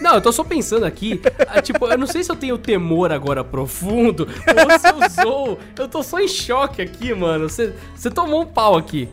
Não, 0.00 0.16
eu 0.16 0.20
tô 0.20 0.30
só 0.30 0.44
pensando 0.44 0.84
aqui, 0.84 1.22
ah, 1.48 1.62
tipo, 1.62 1.86
eu 1.86 1.96
não 1.96 2.06
sei 2.06 2.22
se 2.22 2.30
eu 2.30 2.36
tenho 2.36 2.58
temor 2.58 3.12
agora 3.12 3.42
profundo, 3.42 4.28
ou 4.28 4.78
se 4.78 4.88
eu 4.88 5.06
usou. 5.06 5.58
Eu 5.78 5.88
tô 5.88 6.02
só 6.02 6.20
em 6.20 6.28
choque 6.28 6.82
aqui, 6.82 7.14
mano. 7.14 7.48
Você 7.48 8.10
tomou 8.12 8.42
um 8.42 8.46
pau 8.46 8.76
aqui. 8.76 9.08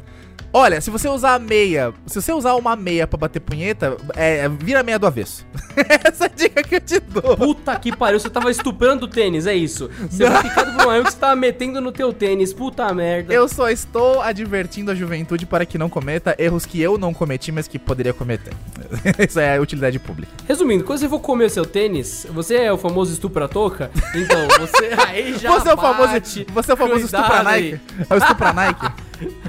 Olha, 0.54 0.82
se 0.82 0.90
você 0.90 1.08
usar 1.08 1.36
a 1.36 1.40
meia, 1.40 1.94
se 2.06 2.22
você 2.22 2.34
usar 2.34 2.56
uma 2.56 2.76
meia 2.76 3.08
pra 3.08 3.18
bater 3.18 3.40
punheta, 3.40 3.96
é, 4.16 4.50
vira 4.50 4.82
a 4.82 4.84
meia 4.84 5.00
do 5.00 5.08
avesso. 5.08 5.46
Essa 6.06 6.26
é 6.26 6.30
dica 6.30 6.62
que 6.62 6.76
eu 6.76 6.82
te 6.82 7.00
dou. 7.00 7.38
Puta 7.38 7.74
que 7.78 7.96
pariu, 7.96 8.20
você 8.20 8.30
tava 8.30 8.52
estuprando 8.52 9.06
o 9.06 9.08
tênis, 9.08 9.48
é 9.48 9.56
isso. 9.56 9.90
Você 10.10 10.30
foi 10.30 10.44
picado 10.44 10.74
por 10.84 10.94
eu 10.94 11.04
que 11.06 11.12
você 11.12 11.18
tava 11.18 11.36
metendo 11.38 11.80
no 11.80 11.92
teu 11.92 12.12
tênis, 12.12 12.54
puta 12.54 12.94
merda. 12.94 13.34
Eu 13.34 13.48
só 13.48 13.70
estou 13.70 14.22
advertindo 14.22 14.92
a 14.92 14.96
juventude 14.96 15.46
para 15.46 15.66
que 15.66 15.78
não 15.78 15.90
cometa 15.90 16.36
erros 16.38 16.66
que 16.66 16.82
eu 16.82 16.98
não 16.98 17.14
cometi, 17.14 17.52
mas 17.52 17.68
que 17.68 17.80
poderia 17.80 18.14
cometer. 18.14 18.54
Isso 19.28 19.40
é 19.40 19.56
a 19.56 19.62
utilidade 19.62 20.00
pública. 20.00 20.32
Resumindo, 20.48 20.84
quando 20.84 21.00
você 21.00 21.08
for 21.08 21.20
comer 21.20 21.50
seu 21.50 21.66
tênis, 21.66 22.28
você 22.30 22.56
é 22.56 22.74
o 22.74 22.78
famoso 22.78 23.14
estupra-toca? 23.14 23.90
Então, 24.14 24.48
você 24.60 24.92
aí 25.08 25.38
já 25.38 25.50
Você 25.52 25.70
é 25.70 25.74
o 25.74 25.78
famoso, 25.78 26.12
bate. 26.12 26.48
você 26.54 26.72
é 26.72 26.74
o 26.74 26.78
famoso 26.78 27.02
Cuidado 27.02 27.24
estupra 27.24 27.50
aí. 27.50 27.72
Nike? 27.72 27.82
É 28.10 28.14
o 28.14 28.18
estupra 28.18 28.54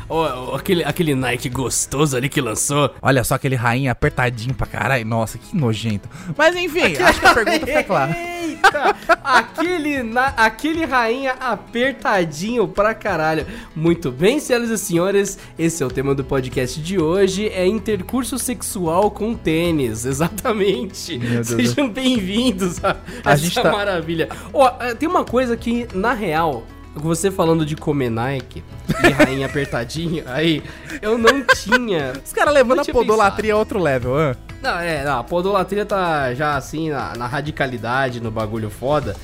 Ó, 0.09 0.55
aquele, 0.57 0.85
aquele 0.85 1.15
Nike 1.15 1.49
gostoso 1.49 2.17
ali 2.17 2.29
que 2.29 2.41
lançou. 2.41 2.91
Olha 3.01 3.25
só 3.25 3.35
aquele 3.35 3.55
rainha 3.57 3.93
apertadinho 3.93 4.55
pra 4.55 4.67
caralho. 4.67 5.05
Nossa, 5.07 5.39
que 5.39 5.57
nojento. 5.57 6.09
Mas 6.37 6.55
enfim, 6.57 6.97
acho 6.97 7.21
que 7.21 7.27
a 7.27 7.35
pergunta 7.35 7.67
fica 7.67 7.83
clara. 7.85 8.17
Eita! 8.17 8.97
aquele, 9.25 10.03
na- 10.03 10.29
aquele 10.37 10.85
rainha 10.85 11.33
apertadinho 11.41 12.67
pra 12.69 12.95
caralho. 12.95 13.47
Muito 13.75 14.11
bem, 14.11 14.39
senhoras 14.41 14.71
e 14.71 14.79
senhores, 14.79 15.39
esse 15.59 15.83
é 15.83 15.87
o 15.87 15.91
tema 15.91 16.15
do 16.15 16.25
podcast 16.25 16.81
de 16.81 16.99
hoje, 17.01 17.49
é 17.49 17.67
intercurso 17.67 18.39
sexual 18.39 19.11
com 19.11 19.35
tênis, 19.35 20.05
exatamente. 20.07 21.21
Sejam 21.45 21.89
bem-vindos 21.89 22.83
a, 22.85 22.97
A 23.25 23.33
essa 23.33 23.43
gente 23.43 23.55
tá- 23.61 23.73
maravilha. 23.73 24.29
Ó, 24.53 24.71
eh, 24.81 24.95
tem 24.95 25.09
uma 25.09 25.25
coisa 25.25 25.57
que, 25.57 25.87
na 25.95 26.13
real, 26.13 26.65
você 26.95 27.31
falando 27.31 27.65
de 27.65 27.75
comer 27.77 28.11
Nike 28.11 28.63
e 29.05 29.11
rainha 29.11 29.47
apertadinho, 29.47 30.25
aí, 30.29 30.63
eu 31.01 31.17
não 31.17 31.43
tinha... 31.43 32.13
Os 32.25 32.33
caras 32.33 32.53
levando 32.53 32.81
a 32.81 32.85
podolatria 32.85 33.55
a 33.55 33.57
outro 33.57 33.81
level, 33.81 34.17
hã? 34.17 34.37
Não, 34.63 34.79
é, 34.79 35.05
não, 35.05 35.19
a 35.19 35.25
podolatria 35.25 35.85
tá 35.85 36.35
já 36.35 36.57
assim 36.57 36.91
na, 36.91 37.15
na 37.17 37.27
radicalidade, 37.27 38.21
no 38.21 38.31
bagulho 38.31 38.71
foda. 38.71 39.17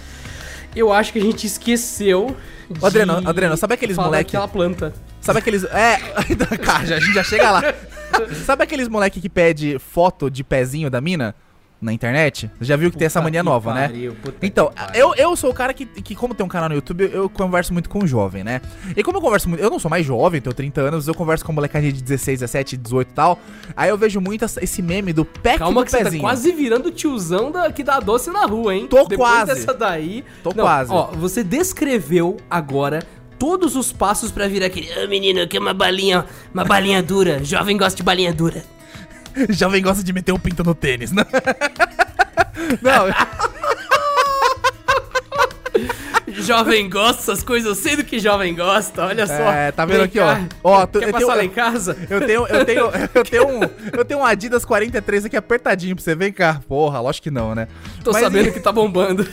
Eu 0.74 0.92
acho 0.92 1.12
que 1.12 1.18
a 1.18 1.22
gente 1.22 1.46
esqueceu 1.46 2.36
de 2.70 2.84
Adriano, 2.84 3.22
Adriano, 3.28 3.56
sabe 3.56 3.74
aqueles 3.74 3.96
moleque- 3.96 4.32
daquela 4.32 4.48
planta. 4.48 4.92
Sabe 5.20 5.38
aqueles. 5.40 5.64
É, 5.64 5.96
cara, 6.64 6.82
a 6.82 7.00
gente 7.00 7.12
já 7.12 7.22
chega 7.22 7.50
lá. 7.50 7.62
Sabe 8.46 8.64
aqueles 8.64 8.88
moleque 8.88 9.20
que 9.20 9.28
pede 9.28 9.78
foto 9.78 10.30
de 10.30 10.42
pezinho 10.42 10.90
da 10.90 11.00
mina 11.00 11.34
na 11.80 11.92
internet? 11.92 12.50
Já 12.60 12.76
viu 12.76 12.90
que 12.90 12.98
tem 12.98 13.06
essa 13.06 13.20
Puta 13.20 13.24
mania 13.24 13.42
nova, 13.42 13.72
pariu, 13.72 14.12
né? 14.12 14.18
puta 14.22 14.46
Então, 14.46 14.70
eu, 14.94 15.14
eu 15.14 15.36
sou 15.36 15.50
o 15.50 15.54
cara 15.54 15.72
que, 15.72 15.86
que, 15.86 16.14
como 16.14 16.34
tem 16.34 16.44
um 16.44 16.48
canal 16.48 16.68
no 16.68 16.74
YouTube, 16.74 17.04
eu, 17.04 17.10
eu 17.10 17.28
converso 17.30 17.72
muito 17.72 17.88
com 17.88 18.06
jovem, 18.06 18.42
né? 18.42 18.60
E 18.96 19.02
como 19.02 19.18
eu 19.18 19.22
converso 19.22 19.48
muito. 19.48 19.60
Eu 19.60 19.70
não 19.70 19.78
sou 19.78 19.90
mais 19.90 20.04
jovem, 20.04 20.40
tenho 20.40 20.54
30 20.54 20.80
anos, 20.80 21.08
eu 21.08 21.14
converso 21.14 21.44
com 21.44 21.52
molecadinha 21.52 21.92
de 21.92 22.02
16, 22.02 22.40
17, 22.40 22.76
18 22.76 23.08
e 23.08 23.14
tal. 23.14 23.38
Aí 23.76 23.90
eu 23.90 23.96
vejo 23.96 24.20
muito 24.20 24.44
esse 24.44 24.82
meme 24.82 25.12
do 25.12 25.24
pack 25.24 25.58
Calma 25.58 25.80
do 25.80 25.84
que 25.84 25.90
você 25.90 25.98
tá 25.98 26.04
pezinho. 26.04 26.22
quase 26.22 26.52
virando 26.52 26.88
o 26.88 26.90
tiozão 26.90 27.50
da, 27.50 27.70
que 27.70 27.84
dá 27.84 28.00
doce 28.00 28.30
na 28.30 28.44
rua, 28.44 28.74
hein? 28.74 28.86
Tô 28.88 29.04
Depois 29.04 29.16
quase. 29.18 29.54
dessa 29.54 29.72
daí... 29.74 30.24
Tô 30.42 30.52
quase. 30.52 30.92
Ó, 30.92 31.12
você 31.12 31.44
descreveu 31.44 32.36
agora 32.50 33.02
todos 33.38 33.76
os 33.76 33.92
passos 33.92 34.32
pra 34.32 34.48
virar 34.48 34.66
aquele... 34.66 34.90
Ah, 34.92 35.06
menino, 35.06 35.46
que 35.46 35.56
é 35.56 35.60
uma 35.60 35.72
balinha, 35.74 36.24
uma 36.52 36.64
balinha 36.64 37.00
dura. 37.02 37.44
Jovem 37.44 37.76
gosta 37.76 37.96
de 37.96 38.02
balinha 38.02 38.32
dura. 38.32 38.64
Jovem 39.50 39.82
gosta 39.82 40.02
de 40.02 40.12
meter 40.12 40.32
o 40.32 40.38
pinto 40.38 40.62
no 40.64 40.74
tênis, 40.74 41.12
né? 41.12 41.24
Não, 42.82 43.06
jovem 46.42 46.88
gosta 46.90 47.16
dessas 47.20 47.42
coisas, 47.42 47.68
eu 47.68 47.74
sei 47.74 47.96
do 47.96 48.04
que 48.04 48.18
jovem 48.18 48.54
gosta, 48.54 49.06
olha 49.06 49.26
só. 49.26 49.32
É, 49.52 49.72
tá 49.72 49.84
vendo 49.86 50.02
aqui, 50.02 50.18
ó. 50.20 50.36
Ó, 50.62 50.86
tu- 50.86 50.98
Quer 50.98 51.08
eu 51.08 51.12
passar 51.12 51.26
tenho- 51.26 51.36
lá 51.38 51.44
em 51.44 51.48
casa? 51.48 51.96
Eu 52.10 52.20
tenho, 52.26 52.46
eu 52.46 52.64
tenho, 52.64 52.90
eu 53.14 53.24
tenho 53.24 53.48
um, 53.48 53.60
eu 53.96 54.04
tenho 54.04 54.20
um 54.20 54.24
Adidas 54.24 54.64
43 54.64 55.24
aqui 55.26 55.36
apertadinho 55.36 55.94
pra 55.96 56.04
você. 56.04 56.14
Vem 56.14 56.32
cá. 56.32 56.60
Porra, 56.68 57.00
lógico 57.00 57.24
que 57.24 57.30
não, 57.30 57.54
né? 57.54 57.68
Tô 58.04 58.12
Mas, 58.12 58.22
sabendo 58.22 58.52
que 58.52 58.60
tá 58.60 58.72
bombando. 58.72 59.26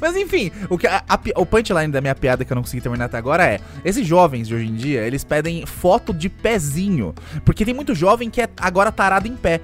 Mas 0.00 0.16
enfim, 0.16 0.50
o, 0.68 0.78
que 0.78 0.86
a, 0.86 1.02
a 1.08 1.18
o 1.36 1.46
punchline 1.46 1.92
da 1.92 2.00
minha 2.00 2.14
piada 2.14 2.44
que 2.44 2.52
eu 2.52 2.54
não 2.54 2.62
consegui 2.62 2.82
terminar 2.82 3.06
até 3.06 3.18
agora 3.18 3.44
é: 3.44 3.60
esses 3.84 4.06
jovens 4.06 4.48
de 4.48 4.54
hoje 4.54 4.66
em 4.66 4.74
dia, 4.74 5.06
eles 5.06 5.24
pedem 5.24 5.66
foto 5.66 6.12
de 6.12 6.28
pezinho. 6.28 7.14
Porque 7.44 7.64
tem 7.64 7.74
muito 7.74 7.94
jovem 7.94 8.30
que 8.30 8.40
é 8.40 8.48
agora 8.58 8.90
tarado 8.90 9.28
em 9.28 9.36
pé. 9.36 9.60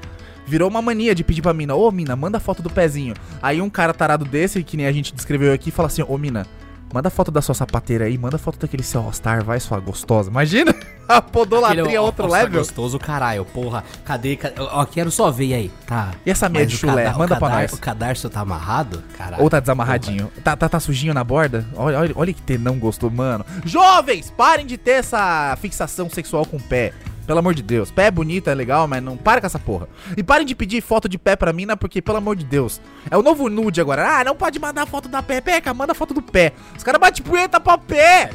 Virou 0.46 0.68
uma 0.68 0.80
mania 0.80 1.12
de 1.12 1.24
pedir 1.24 1.42
pra 1.42 1.52
mina, 1.52 1.74
ô 1.74 1.90
mina, 1.90 2.14
manda 2.14 2.38
foto 2.38 2.62
do 2.62 2.70
pezinho. 2.70 3.14
Aí 3.42 3.60
um 3.60 3.68
cara 3.68 3.92
tarado 3.92 4.24
desse, 4.24 4.62
que 4.62 4.76
nem 4.76 4.86
a 4.86 4.92
gente 4.92 5.12
descreveu 5.12 5.52
aqui, 5.52 5.72
fala 5.72 5.88
assim, 5.88 6.04
ô 6.06 6.16
mina, 6.16 6.46
manda 6.92 7.10
foto 7.10 7.30
da 7.30 7.42
sua 7.42 7.54
sapateira 7.54 8.04
aí, 8.06 8.16
manda 8.16 8.38
foto 8.38 8.58
daquele 8.58 8.82
seu 8.82 9.00
All-Star, 9.02 9.44
vai 9.44 9.60
sua 9.60 9.78
gostosa. 9.80 10.30
Imagina 10.30 10.74
a 11.08 11.20
podolatria 11.20 11.82
Aquele, 11.82 11.96
é 11.96 12.00
ó, 12.00 12.04
outro 12.04 12.24
ó, 12.24 12.28
tá 12.28 12.34
level. 12.34 12.60
gostoso, 12.60 12.98
caralho, 12.98 13.44
porra. 13.44 13.84
Cadê? 14.04 14.36
cadê 14.36 14.54
ó, 14.60 14.84
quero 14.84 15.10
só 15.10 15.30
ver 15.30 15.54
aí. 15.54 15.70
Tá. 15.86 16.12
E 16.24 16.30
essa 16.30 16.48
meia 16.48 16.66
de 16.66 16.76
chulé? 16.76 17.04
cadar- 17.04 17.18
Manda 17.18 17.36
pra 17.36 17.48
cadar- 17.48 17.62
nós. 17.62 17.72
O 17.72 17.78
cadarço 17.78 18.30
tá 18.30 18.40
amarrado? 18.40 19.02
Caralho. 19.16 19.42
Ou 19.42 19.50
tá 19.50 19.60
desamarradinho? 19.60 20.30
Tá, 20.42 20.56
tá, 20.56 20.68
tá 20.68 20.80
sujinho 20.80 21.12
na 21.14 21.22
borda? 21.24 21.66
Olha, 21.74 21.98
olha, 21.98 22.12
olha 22.16 22.32
que 22.32 22.42
ter 22.42 22.58
não 22.58 22.78
gostou, 22.78 23.10
mano. 23.10 23.44
Jovens, 23.64 24.30
parem 24.36 24.66
de 24.66 24.76
ter 24.76 24.92
essa 24.92 25.56
fixação 25.60 26.08
sexual 26.08 26.44
com 26.46 26.56
o 26.56 26.62
pé. 26.62 26.92
Pelo 27.26 27.40
amor 27.40 27.54
de 27.54 27.62
Deus. 27.62 27.90
Pé 27.90 28.06
é 28.06 28.10
bonito, 28.10 28.48
é 28.48 28.54
legal, 28.54 28.86
mas 28.86 29.02
não 29.02 29.16
para 29.16 29.40
com 29.40 29.46
essa 29.48 29.58
porra. 29.58 29.88
E 30.16 30.22
parem 30.22 30.46
de 30.46 30.54
pedir 30.54 30.80
foto 30.80 31.08
de 31.08 31.18
pé 31.18 31.34
pra 31.34 31.52
mina, 31.52 31.76
porque, 31.76 32.00
pelo 32.00 32.18
amor 32.18 32.36
de 32.36 32.44
Deus. 32.44 32.80
É 33.10 33.16
o 33.16 33.22
novo 33.22 33.48
nude 33.48 33.80
agora. 33.80 34.20
Ah, 34.20 34.24
não 34.24 34.36
pode 34.36 34.58
mandar 34.60 34.86
foto 34.86 35.08
da 35.08 35.22
pé. 35.22 35.40
Peca, 35.40 35.74
manda 35.74 35.92
foto 35.92 36.14
do 36.14 36.22
pé. 36.22 36.52
Os 36.76 36.84
caras 36.84 37.00
batem 37.00 37.24
punheta 37.24 37.58
pra 37.58 37.76
pé. 37.76 38.30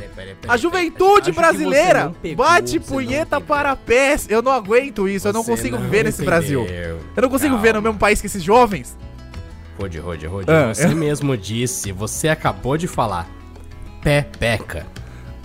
A 0.48 0.57
juventude 0.57 1.21
Acho 1.21 1.31
que 1.31 1.38
brasileira 1.38 2.00
você 2.00 2.05
não 2.05 2.13
pegou, 2.13 2.45
bate 2.45 2.79
você 2.79 2.93
punheta 2.93 3.39
para 3.39 3.75
pés. 3.77 4.27
Eu 4.29 4.41
não 4.41 4.51
aguento 4.51 5.07
isso, 5.07 5.27
eu 5.27 5.33
não 5.33 5.41
Você 5.43 5.51
consigo 5.51 5.77
não 5.79 5.89
ver 5.89 6.03
nesse. 6.03 6.25
Brasil. 6.25 6.65
Eu 7.15 7.21
não 7.21 7.29
consigo 7.29 7.57
ver 7.57 7.69
no 7.69 7.74
Calma. 7.75 7.88
mesmo 7.89 8.00
país 8.00 8.19
que 8.19 8.27
esses 8.27 8.43
jovens. 8.43 8.98
Rode, 9.79 9.98
Rode, 10.00 10.25
Rode, 10.27 10.51
Ah, 10.51 10.74
você 10.74 10.86
eu- 10.86 10.95
mesmo 10.95 11.36
disse, 11.38 11.91
você 11.93 12.27
acabou 12.27 12.77
de 12.77 12.88
falar. 12.88 13.27
Pé, 14.03 14.27
peca. 14.38 14.86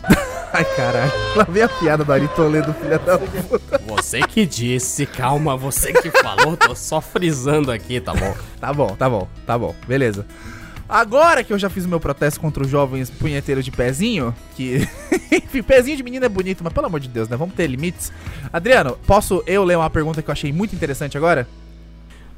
Ai, 0.53 0.65
caralho. 0.77 1.13
Lá 1.35 1.45
vem 1.45 1.63
a 1.63 1.69
piada 1.69 2.05
do 2.05 2.13
Ari 2.13 2.29
Toledo, 2.29 2.73
filha 2.75 2.99
da 2.99 3.19
puta. 3.19 3.79
Você 3.87 4.21
que 4.21 4.47
disse, 4.47 5.05
calma, 5.05 5.57
você 5.57 5.93
que 5.93 6.11
falou, 6.11 6.57
tô 6.57 6.75
só 6.75 7.01
frisando 7.01 7.71
aqui, 7.71 8.01
tá 8.01 8.15
bom? 8.15 8.35
Tá 8.59 8.73
bom, 8.73 8.97
tá 8.97 9.11
bom, 9.11 9.29
tá 9.47 9.59
bom, 9.59 9.75
beleza. 9.87 10.25
Agora 10.89 11.43
que 11.43 11.53
eu 11.53 11.59
já 11.59 11.69
fiz 11.69 11.85
o 11.85 11.89
meu 11.89 11.99
protesto 11.99 12.41
contra 12.41 12.63
os 12.63 12.71
jovens 12.71 13.11
punheteiros 13.11 13.65
de 13.65 13.71
pezinho, 13.73 14.35
que. 14.55 14.89
Enfim, 15.33 15.63
pezinho 15.63 15.97
de 15.97 16.03
menina 16.03 16.27
é 16.27 16.29
bonito, 16.29 16.63
mas 16.63 16.73
pelo 16.73 16.87
amor 16.87 17.01
de 17.01 17.09
Deus, 17.09 17.29
né? 17.29 17.37
Vamos 17.37 17.55
ter 17.55 17.67
limites. 17.67 18.13
Adriano, 18.53 18.97
posso 19.07 19.43
eu 19.47 19.65
ler 19.65 19.77
uma 19.77 19.91
pergunta 19.91 20.23
que 20.23 20.31
eu 20.31 20.33
achei 20.33 20.53
muito 20.53 20.75
interessante 20.75 21.17
agora? 21.17 21.47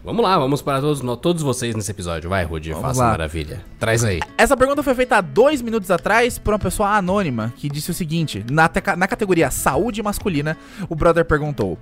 Vamos 0.09 0.25
lá, 0.25 0.39
vamos 0.39 0.63
para 0.63 0.81
todos, 0.81 1.03
todos 1.21 1.43
vocês 1.43 1.75
nesse 1.75 1.91
episódio. 1.91 2.31
Vai, 2.31 2.43
Rudy, 2.43 2.71
Vamos 2.71 2.81
faça 2.89 3.03
lá. 3.03 3.11
maravilha. 3.11 3.63
Traz 3.79 4.03
aí. 4.03 4.21
Essa 4.39 4.57
pergunta 4.57 4.83
foi 4.83 4.95
feita 4.95 5.19
há 5.19 5.21
dois 5.21 5.61
minutos 5.61 5.91
atrás 5.91 6.39
por 6.39 6.55
uma 6.55 6.59
pessoa 6.59 6.97
anônima 6.97 7.53
que 7.59 7.69
disse 7.69 7.91
o 7.91 7.95
seguinte: 7.95 8.43
na, 8.51 8.69
teca- 8.71 8.97
na 8.97 9.07
categoria 9.07 9.51
saúde 9.51 10.03
masculina, 10.03 10.57
o 10.89 10.95
brother 10.95 11.27
perguntou: 11.27 11.77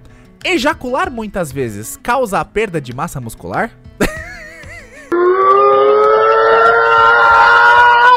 Ejacular 0.44 1.08
muitas 1.08 1.52
vezes 1.52 1.96
causa 2.02 2.40
a 2.40 2.44
perda 2.44 2.80
de 2.80 2.92
massa 2.92 3.20
muscular? 3.20 3.70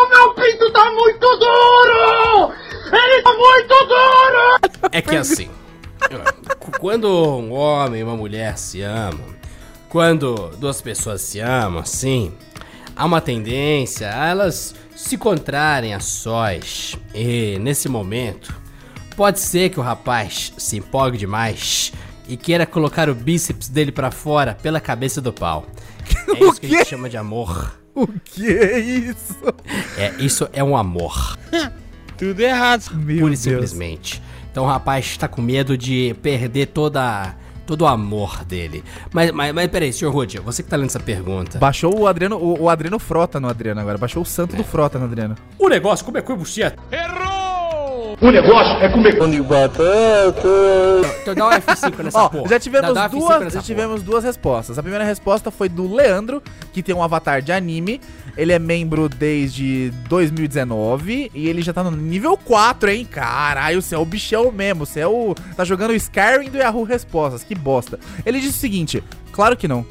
Meu 0.09 0.33
pinto 0.33 0.71
tá 0.73 0.91
muito 0.91 1.19
duro! 1.37 2.51
Ele 2.91 3.21
tá 3.21 3.33
muito 3.33 3.75
duro! 3.85 4.89
É 4.91 5.03
que 5.03 5.15
assim, 5.15 5.51
quando 6.79 7.07
um 7.37 7.53
homem 7.53 8.01
e 8.01 8.03
uma 8.03 8.17
mulher 8.17 8.57
se 8.57 8.81
amam, 8.81 9.37
quando 9.89 10.51
duas 10.57 10.81
pessoas 10.81 11.21
se 11.21 11.39
amam, 11.39 11.81
assim, 11.81 12.31
há 12.95 13.05
uma 13.05 13.19
tendência 13.19 14.07
a 14.09 14.27
elas 14.27 14.75
se 14.95 15.15
encontrarem 15.15 15.93
a 15.93 15.99
sós. 15.99 16.95
E 17.13 17.57
nesse 17.59 17.89
momento, 17.89 18.53
pode 19.15 19.39
ser 19.39 19.69
que 19.69 19.79
o 19.79 19.83
rapaz 19.83 20.53
se 20.57 20.77
empolgue 20.77 21.17
demais 21.17 21.91
e 22.27 22.37
queira 22.37 22.65
colocar 22.65 23.09
o 23.09 23.15
bíceps 23.15 23.67
dele 23.67 23.91
pra 23.91 24.11
fora 24.11 24.55
pela 24.61 24.79
cabeça 24.79 25.19
do 25.19 25.33
pau. 25.33 25.65
É 26.35 26.43
isso 26.45 26.61
que 26.61 26.67
a 26.67 26.69
gente 26.69 26.87
chama 26.87 27.09
de 27.09 27.17
amor. 27.17 27.79
O 27.95 28.07
que 28.07 28.47
é 28.47 28.79
isso? 28.79 29.37
É, 29.97 30.13
isso 30.19 30.47
é 30.53 30.63
um 30.63 30.77
amor. 30.77 31.37
Tudo 32.17 32.39
errado. 32.39 32.93
Meu 32.93 33.21
Pura 33.21 33.33
e 33.33 33.37
simplesmente. 33.37 34.21
Então 34.51 34.63
o 34.63 34.67
rapaz 34.67 35.17
tá 35.17 35.27
com 35.27 35.41
medo 35.41 35.77
de 35.77 36.15
perder 36.21 36.67
toda, 36.67 37.35
todo 37.69 37.83
o 37.83 37.87
amor 37.87 38.43
dele. 38.45 38.83
Mas, 39.13 39.31
mas, 39.31 39.53
mas 39.53 39.67
peraí, 39.67 39.93
senhor 39.93 40.11
Rudy, 40.11 40.39
você 40.39 40.63
que 40.63 40.69
tá 40.69 40.75
lendo 40.75 40.87
essa 40.87 40.99
pergunta. 40.99 41.59
Baixou 41.59 41.99
o 41.99 42.07
Adriano, 42.07 42.35
o, 42.37 42.63
o 42.63 42.69
Adriano 42.69 42.97
Frota 42.97 43.39
no 43.39 43.47
Adriano 43.47 43.79
agora. 43.79 43.95
Baixou 43.95 44.23
o 44.23 44.25
santo 44.25 44.55
do 44.55 44.63
Frota 44.63 44.97
no 44.97 45.05
Adriano. 45.05 45.35
O 45.59 45.69
negócio, 45.69 46.03
como 46.03 46.17
é 46.17 46.21
que 46.23 46.33
você? 46.33 46.73
O 48.21 48.31
negócio 48.31 48.73
é 48.83 48.89
comer. 48.89 49.15
Então 51.21 51.33
dá 51.35 51.47
um 51.47 51.51
F5 51.51 51.99
nessa 52.03 52.19
Ó, 52.19 52.29
porra. 52.29 52.49
já 52.49 52.59
tivemos 52.59 52.93
Dá- 52.93 53.07
dá 53.07 53.09
F5 53.09 53.19
duas, 53.19 53.29
nessa 53.29 53.45
já 53.45 53.51
porra. 53.51 53.63
tivemos 53.63 54.03
duas 54.03 54.23
respostas. 54.25 54.77
A 54.77 54.81
primeira 54.81 55.05
resposta 55.05 55.49
foi 55.49 55.69
do 55.69 55.93
Leandro, 55.93 56.43
que 56.73 56.83
tem 56.83 56.93
um 56.93 57.01
avatar 57.01 57.41
de 57.41 57.51
anime. 57.53 58.01
Ele 58.35 58.51
é 58.51 58.59
membro 58.59 59.07
desde 59.07 59.91
2019 60.09 61.31
e 61.33 61.47
ele 61.47 61.61
já 61.61 61.71
tá 61.73 61.83
no 61.83 61.91
nível 61.91 62.37
4, 62.37 62.89
hein? 62.89 63.05
Caralho, 63.09 63.81
você 63.81 63.95
é 63.95 63.97
o 63.97 64.05
bichão 64.05 64.51
mesmo. 64.51 64.85
Você 64.85 64.99
é 64.99 65.07
o. 65.07 65.33
Tá 65.55 65.63
jogando 65.63 65.93
Skyrim 65.93 66.49
do 66.49 66.57
Yahoo 66.57 66.83
Respostas. 66.83 67.43
Que 67.43 67.55
bosta. 67.55 67.99
Ele 68.25 68.39
disse 68.39 68.57
o 68.57 68.61
seguinte: 68.61 69.03
claro 69.31 69.55
que 69.55 69.67
não. 69.67 69.85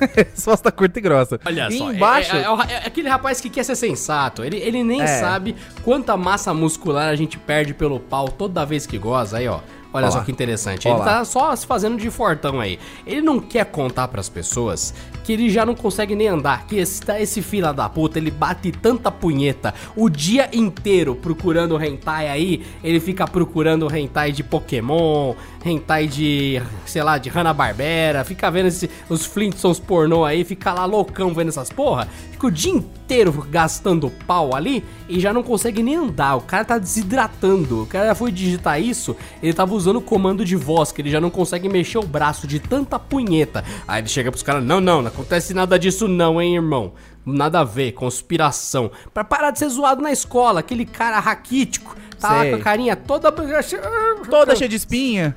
Resposta 0.16 0.70
curta 0.72 0.98
e 0.98 1.02
grossa. 1.02 1.40
Olha 1.44 1.68
E 1.68 1.78
só, 1.78 1.90
é- 1.90 1.94
embaixo. 1.94 2.36
é, 2.36 2.42
é 2.42 2.50
o- 2.50 2.60
é 2.62 2.76
aquele 2.86 3.08
rapaz 3.08 3.40
que 3.40 3.48
quer 3.48 3.64
ser 3.64 3.76
sensato. 3.76 4.44
Ele, 4.44 4.56
ele 4.56 4.82
nem 4.84 5.02
É. 5.02 5.06
sabe 5.06 5.54
quanta 5.82 6.16
massa 6.16 6.52
muscular 6.54 7.08
a 7.08 7.16
gente 7.16 7.38
perde 7.38 7.72
pelo 7.74 7.98
pau 8.00 8.28
toda 8.28 8.64
vez 8.64 8.86
que 8.86 8.98
goza. 8.98 9.38
Aí, 9.38 9.48
ó. 9.48 9.60
Olha 9.96 10.08
Ó 10.08 10.10
só 10.10 10.22
que 10.22 10.32
interessante. 10.32 10.88
Ó 10.88 10.96
Ele 10.96 11.04
tá 11.04 11.24
só 11.24 11.54
se 11.54 11.64
fazendo 11.64 11.96
de 11.96 12.10
fortão 12.10 12.58
aí. 12.58 12.80
Ele 13.06 13.20
não 13.22 13.38
quer 13.38 13.64
contar 13.66 14.08
pras 14.08 14.28
pessoas 14.28 14.92
que 15.22 15.32
ele 15.32 15.48
já 15.48 15.64
não 15.64 15.76
consegue 15.76 16.16
nem 16.16 16.26
andar. 16.26 16.66
Que 16.66 16.78
esse, 16.78 17.00
tá- 17.00 17.20
esse 17.20 17.40
fila 17.40 17.72
da 17.72 17.88
puta, 17.88 18.18
ele 18.18 18.32
bate 18.32 18.72
tanta 18.72 19.08
punheta 19.12 19.72
o 19.94 20.08
dia 20.10 20.50
inteiro 20.52 21.14
procurando 21.14 21.80
hentai 21.80 22.28
aí. 22.28 22.66
Ele 22.82 22.98
fica 22.98 23.24
procurando 23.24 23.88
hentai 23.94 24.32
de 24.32 24.42
Pokémon, 24.42 25.34
hentai 25.64 26.06
de, 26.06 26.60
sei 26.84 27.02
lá, 27.02 27.16
de 27.16 27.28
Hanna-Barbera. 27.30 28.24
Fica 28.24 28.50
vendo 28.50 28.66
esse, 28.66 28.90
os 29.08 29.24
Flintstones 29.24 29.80
pornô 29.80 30.24
aí, 30.24 30.44
fica 30.44 30.72
lá 30.72 30.84
loucão 30.84 31.32
vendo 31.32 31.48
essas 31.48 31.70
porra. 31.70 32.06
Fica 32.30 32.46
o 32.46 32.50
dia 32.50 32.72
inteiro 32.72 33.46
gastando 33.50 34.10
pau 34.26 34.54
ali 34.54 34.84
e 35.08 35.18
já 35.18 35.32
não 35.32 35.42
consegue 35.42 35.82
nem 35.82 35.96
andar. 35.96 36.36
O 36.36 36.42
cara 36.42 36.64
tá 36.64 36.78
desidratando. 36.78 37.82
O 37.82 37.86
cara 37.86 38.14
foi 38.14 38.30
digitar 38.30 38.80
isso, 38.80 39.16
ele 39.42 39.54
tava 39.54 39.74
usando 39.74 39.96
o 39.96 40.02
comando 40.02 40.44
de 40.44 40.56
voz, 40.56 40.92
que 40.92 41.00
ele 41.00 41.10
já 41.10 41.20
não 41.20 41.30
consegue 41.30 41.68
mexer 41.68 41.98
o 41.98 42.06
braço 42.06 42.46
de 42.46 42.60
tanta 42.60 42.98
punheta. 42.98 43.64
Aí 43.88 44.00
ele 44.00 44.08
chega 44.08 44.30
pros 44.30 44.42
caras: 44.42 44.62
Não, 44.62 44.80
não, 44.80 45.00
não 45.00 45.08
acontece 45.08 45.54
nada 45.54 45.78
disso, 45.78 46.06
não, 46.06 46.40
hein, 46.40 46.56
irmão. 46.56 46.92
Nada 47.24 47.60
a 47.60 47.64
ver, 47.64 47.92
conspiração. 47.92 48.90
Pra 49.14 49.24
parar 49.24 49.50
de 49.50 49.58
ser 49.58 49.68
zoado 49.70 50.02
na 50.02 50.12
escola, 50.12 50.60
aquele 50.60 50.84
cara 50.84 51.18
raquítico. 51.18 51.96
Tá 52.20 52.30
lá 52.30 52.40
Sei. 52.42 52.50
com 52.50 52.56
a 52.56 52.60
carinha 52.60 52.96
toda. 52.96 53.32
Toda 53.32 54.54
cheia 54.54 54.68
de 54.68 54.76
espinha. 54.76 55.34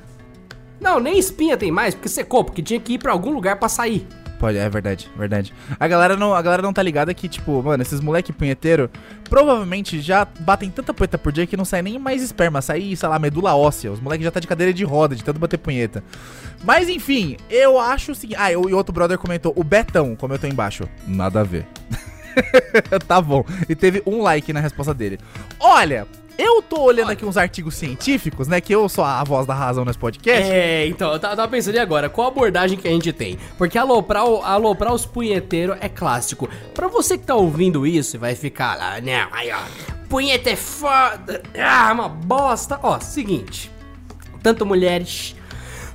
Não, 0.80 1.00
nem 1.00 1.18
espinha 1.18 1.56
tem 1.56 1.70
mais, 1.70 1.94
porque 1.94 2.08
secou, 2.08 2.44
porque 2.44 2.62
tinha 2.62 2.80
que 2.80 2.94
ir 2.94 2.98
pra 2.98 3.12
algum 3.12 3.30
lugar 3.30 3.56
pra 3.56 3.68
sair. 3.68 4.06
Pode, 4.38 4.56
é 4.56 4.68
verdade, 4.70 5.10
verdade. 5.16 5.52
A 5.80 5.88
galera 5.88 6.16
não, 6.16 6.32
a 6.32 6.40
galera 6.40 6.62
não 6.62 6.72
tá 6.72 6.80
ligada 6.80 7.12
que, 7.12 7.28
tipo, 7.28 7.60
mano, 7.60 7.82
esses 7.82 8.00
moleque 8.00 8.32
punheteiro 8.32 8.88
provavelmente 9.28 10.00
já 10.00 10.26
batem 10.40 10.70
tanta 10.70 10.94
punheta 10.94 11.18
por 11.18 11.32
dia 11.32 11.44
que 11.44 11.56
não 11.56 11.64
sai 11.64 11.82
nem 11.82 11.98
mais 11.98 12.22
esperma, 12.22 12.62
sai, 12.62 12.94
sei 12.94 13.08
lá, 13.08 13.18
medula 13.18 13.56
óssea. 13.56 13.90
Os 13.90 14.00
moleques 14.00 14.24
já 14.24 14.30
tá 14.30 14.38
de 14.38 14.46
cadeira 14.46 14.72
de 14.72 14.84
roda, 14.84 15.16
de 15.16 15.24
tanto 15.24 15.40
bater 15.40 15.58
punheta. 15.58 16.04
Mas 16.62 16.88
enfim, 16.88 17.36
eu 17.50 17.80
acho 17.80 18.12
o 18.12 18.14
seguinte. 18.14 18.38
Ah, 18.38 18.52
e 18.52 18.56
outro 18.56 18.92
brother 18.92 19.18
comentou, 19.18 19.52
o 19.56 19.64
Betão 19.64 20.14
comentou 20.14 20.48
embaixo. 20.48 20.88
Nada 21.04 21.40
a 21.40 21.44
ver. 21.44 21.66
tá 23.08 23.20
bom. 23.20 23.44
E 23.68 23.74
teve 23.74 24.02
um 24.06 24.22
like 24.22 24.52
na 24.52 24.60
resposta 24.60 24.94
dele. 24.94 25.18
Olha, 25.58 26.06
eu 26.38 26.62
tô 26.62 26.80
olhando 26.82 27.10
aqui 27.10 27.24
uns 27.24 27.36
artigos 27.36 27.74
científicos, 27.74 28.46
né? 28.46 28.60
Que 28.60 28.72
eu 28.72 28.88
sou 28.88 29.04
a 29.04 29.24
voz 29.24 29.44
da 29.44 29.54
razão 29.54 29.84
nesse 29.84 29.98
podcast. 29.98 30.48
É, 30.48 30.86
então, 30.86 31.12
eu 31.12 31.18
tava 31.18 31.48
pensando 31.48 31.74
e 31.74 31.78
agora, 31.80 32.08
qual 32.08 32.28
a 32.28 32.30
abordagem 32.30 32.78
que 32.78 32.86
a 32.86 32.90
gente 32.92 33.12
tem? 33.12 33.36
Porque 33.58 33.76
aloprar, 33.76 34.22
aloprar 34.22 34.94
os 34.94 35.04
punheteiros 35.04 35.76
é 35.80 35.88
clássico. 35.88 36.48
Pra 36.72 36.86
você 36.86 37.18
que 37.18 37.26
tá 37.26 37.34
ouvindo 37.34 37.84
isso 37.84 38.16
e 38.16 38.18
vai 38.18 38.36
ficar 38.36 38.78
lá, 38.78 39.00
não, 39.00 39.28
aí 39.32 39.50
ó, 39.50 39.58
punheta 40.08 40.50
é 40.50 40.56
foda, 40.56 41.42
ah, 41.58 41.90
uma 41.92 42.08
bosta. 42.08 42.78
Ó, 42.82 43.00
seguinte, 43.00 43.70
tanto 44.40 44.64
mulheres 44.64 45.34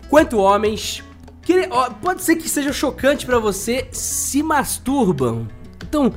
quanto 0.10 0.38
homens, 0.38 1.02
que, 1.42 1.68
ó, 1.72 1.90
pode 1.90 2.22
ser 2.22 2.36
que 2.36 2.50
seja 2.50 2.74
chocante 2.74 3.26
pra 3.26 3.40
você, 3.40 3.88
se 3.92 4.44
masturbam. 4.44 5.48
Então, 5.82 6.14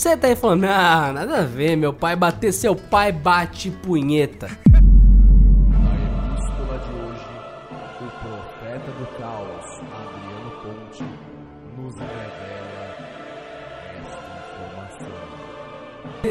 Você 0.00 0.16
tá 0.16 0.28
aí 0.28 0.34
falando, 0.34 0.64
ah, 0.64 1.12
nada 1.12 1.40
a 1.40 1.44
ver, 1.44 1.76
meu 1.76 1.92
pai 1.92 2.16
bater, 2.16 2.54
seu 2.54 2.74
pai 2.74 3.12
bate 3.12 3.70
punheta. 3.70 4.46
epístola 4.46 6.78
de 6.78 6.90
hoje, 7.02 7.26
o 8.00 8.04
profeta 8.22 8.90
do 8.98 9.04
caos, 9.18 9.66
Adriano 9.92 10.52
Ponte, 10.62 11.04
nos 11.76 11.94
revela 11.96 12.96
esta 13.94 14.30
informação. 14.48 15.12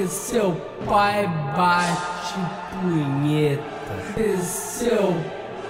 Seu 0.07 0.49
pai 0.87 1.27
bate 1.55 2.39
punheta. 2.73 3.93
Seu 4.41 5.13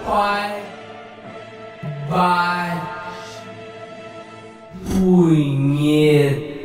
pai 0.05 0.63
bate 2.09 3.41
punheta. 4.87 6.59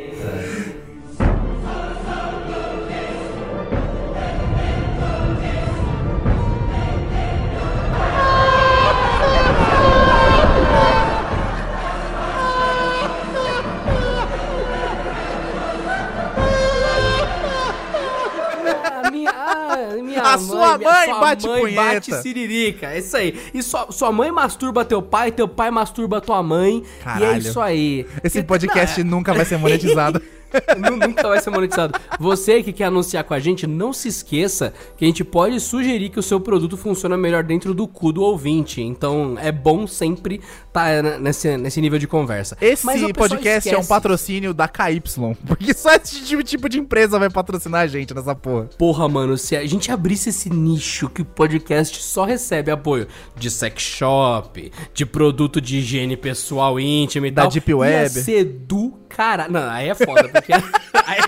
A 20.35 20.39
sua 20.39 20.77
minha- 20.77 20.91
mãe 20.91 21.05
sua 21.09 21.19
bate 21.19 21.47
mãe 21.47 21.61
punheta. 21.61 21.81
bate 21.93 22.13
siririca, 22.21 22.87
é 22.93 22.99
isso 22.99 23.17
aí. 23.17 23.39
E 23.53 23.63
sua, 23.63 23.91
sua 23.91 24.11
mãe 24.11 24.31
masturba 24.31 24.85
teu 24.85 25.01
pai, 25.01 25.31
teu 25.31 25.47
pai 25.47 25.71
masturba 25.71 26.21
tua 26.21 26.41
mãe. 26.43 26.77
E 26.77 26.99
é 26.99 27.03
Caralho. 27.03 27.37
isso 27.39 27.59
aí. 27.59 28.05
Esse 28.23 28.43
podcast 28.43 29.03
nunca 29.03 29.33
vai 29.33 29.45
ser 29.45 29.57
monetizado. 29.57 30.21
Nu- 30.77 30.95
Nunca 30.95 31.27
vai 31.27 31.41
ser 31.41 31.49
monetizado. 31.49 31.99
Você 32.17 32.63
que 32.63 32.71
quer 32.71 32.85
anunciar 32.85 33.25
com 33.25 33.33
a 33.33 33.39
gente, 33.39 33.67
não 33.67 33.91
se 33.91 34.07
esqueça 34.07 34.73
que 34.95 35.03
a 35.03 35.07
gente 35.07 35.21
pode 35.21 35.59
sugerir 35.59 36.07
que 36.09 36.19
o 36.19 36.23
seu 36.23 36.39
produto 36.39 36.77
funciona 36.77 37.17
melhor 37.17 37.43
dentro 37.43 37.73
do 37.73 37.85
cu 37.85 38.13
do 38.13 38.21
ouvinte. 38.21 38.81
Então 38.81 39.35
é 39.41 39.51
bom 39.51 39.85
sempre 39.85 40.39
estar 40.79 41.19
nesse, 41.19 41.57
nesse 41.57 41.79
nível 41.81 41.97
de 41.97 42.07
conversa. 42.07 42.57
Esse 42.59 42.85
podcast 43.13 43.69
é 43.69 43.71
um 43.71 43.75
esquece. 43.75 43.87
patrocínio 43.89 44.53
da 44.53 44.67
KY. 44.67 45.01
Porque 45.47 45.73
só 45.73 45.93
esse 45.93 46.23
tipo- 46.25 46.43
tipo 46.43 46.69
de 46.69 46.79
empresa 46.79 47.17
vai 47.17 47.29
patrocinar 47.29 47.81
a 47.81 47.87
gente 47.87 48.13
nessa 48.13 48.35
porra. 48.35 48.65
Porra, 48.77 49.07
mano, 49.07 49.37
se 49.37 49.55
a 49.55 49.65
gente 49.65 49.91
abrisse 49.91 50.29
esse 50.29 50.49
nicho 50.49 51.09
que 51.09 51.21
o 51.21 51.25
podcast 51.25 52.01
só 52.03 52.25
recebe 52.25 52.71
apoio 52.71 53.07
de 53.35 53.49
sex 53.49 53.81
shop, 53.81 54.71
de 54.93 55.05
produto 55.05 55.61
de 55.61 55.77
higiene 55.77 56.17
pessoal 56.17 56.79
íntima 56.79 57.27
e 57.27 57.31
Da 57.31 57.43
tal, 57.43 57.51
Deep 57.51 57.69
ia 57.69 57.77
Web. 57.77 58.09
ser 58.09 58.43
do 58.43 58.93
cara. 59.09 59.47
Não, 59.47 59.69
aí 59.69 59.89
é 59.89 59.95
foda, 59.95 60.27
porque 60.29 60.51
aí- 61.05 61.21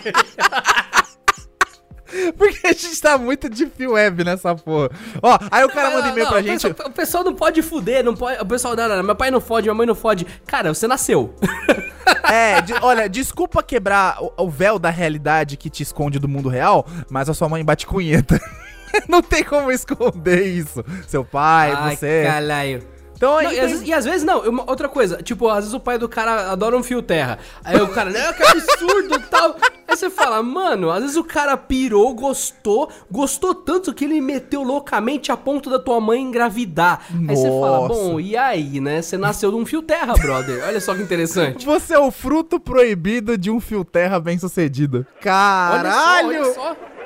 Porque 2.38 2.66
a 2.68 2.72
gente 2.74 3.02
tá 3.02 3.18
muito 3.18 3.50
deep 3.50 3.86
web 3.88 4.24
nessa 4.24 4.56
porra. 4.56 4.90
Ó, 5.22 5.38
aí 5.52 5.66
o 5.66 5.70
cara 5.70 5.90
Não, 5.90 5.98
manda 5.98 6.10
e-mail 6.10 6.28
pra 6.28 6.38
o 6.40 6.42
gente. 6.42 6.68
pessoal- 6.70 6.90
o 6.90 6.94
pessoal 6.94 7.24
não 7.24 7.34
pode 7.36 7.62
fuder, 7.62 8.04
não 8.04 8.16
pode. 8.16 8.42
O 8.42 8.46
pessoal, 8.46 8.76
não, 8.76 8.88
não, 8.90 9.04
meu 9.04 9.16
pai 9.16 9.30
não 9.32 9.42
fode, 9.42 9.66
minha 9.68 9.74
mãe 9.76 9.86
não 9.88 9.96
fode. 9.96 10.26
Cara, 10.46 10.74
você 10.74 10.88
nasceu. 10.88 11.34
É, 12.24 12.62
de- 12.62 12.74
olha, 12.82 13.10
desculpa 13.10 13.62
quebrar 13.62 14.18
o, 14.24 14.32
o 14.38 14.50
véu 14.50 14.80
da 14.80 14.90
realidade 14.90 15.58
que 15.58 15.70
te 15.70 15.84
esconde 15.84 16.20
do 16.20 16.28
mundo 16.28 16.48
real, 16.48 16.86
mas 17.10 17.28
a 17.30 17.34
sua 17.34 17.50
mãe 17.50 17.64
bate 17.66 17.86
cunheta. 17.86 18.40
Não 19.10 19.22
tem 19.22 19.44
como 19.44 19.70
esconder 19.72 20.46
isso. 20.46 20.84
Seu 21.08 21.26
pai, 21.26 21.76
você. 21.96 22.24
caralho. 22.26 22.82
Então. 23.18 23.42
Não, 23.42 23.52
e, 23.52 23.60
às 23.60 23.72
vezes, 23.72 23.88
e 23.88 23.94
às 23.94 24.06
vezes 24.06 24.24
não, 24.24 24.42
uma- 24.42 24.70
outra 24.70 24.88
coisa, 24.88 25.18
tipo, 25.22 25.48
às 25.50 25.58
vezes 25.66 25.74
o 25.74 25.80
pai 25.80 25.98
do 25.98 26.08
cara 26.08 26.52
adora 26.52 26.78
um 26.78 26.84
fio 26.84 27.02
terra. 27.02 27.40
Aí 27.64 27.82
o 27.82 27.88
cara, 27.90 28.10
não, 28.12 28.34
que 28.34 28.44
absurdo 28.44 29.16
e 29.16 29.20
tal. 29.28 29.56
Aí 29.88 29.96
você 29.96 30.10
fala, 30.10 30.44
mano, 30.44 30.92
às 30.92 31.02
vezes 31.02 31.16
o 31.18 31.24
cara 31.24 31.56
pirou, 31.58 32.14
gostou, 32.14 32.90
gostou 33.10 33.56
tanto 33.56 33.94
que 33.94 34.06
ele 34.06 34.20
meteu 34.22 34.62
loucamente 34.62 35.32
a 35.32 35.38
ponto 35.38 35.70
da 35.70 35.80
tua 35.80 36.00
mãe 36.00 36.22
engravidar. 36.22 37.02
Aí 37.28 37.36
você 37.36 37.48
fala, 37.48 37.88
Nossa. 37.88 37.94
bom, 37.94 38.20
e 38.20 38.38
aí, 38.38 38.80
né? 38.82 39.02
Você 39.02 39.18
nasceu 39.18 39.50
de 39.50 39.58
um 39.58 39.66
fio 39.66 39.82
terra, 39.82 40.14
brother. 40.14 40.64
Olha 40.68 40.80
só 40.82 40.94
que 40.94 41.02
interessante. 41.02 41.66
Você 41.78 41.94
é 41.94 42.00
o 42.00 42.12
fruto 42.12 42.60
proibido 42.60 43.38
de 43.38 43.50
um 43.50 43.60
fio 43.60 43.84
terra 43.86 44.20
bem 44.20 44.38
sucedido. 44.38 45.06
Caralho! 45.22 46.28
Olha 46.28 46.44
só, 46.54 46.62
olha 46.62 46.76
só. 46.76 46.97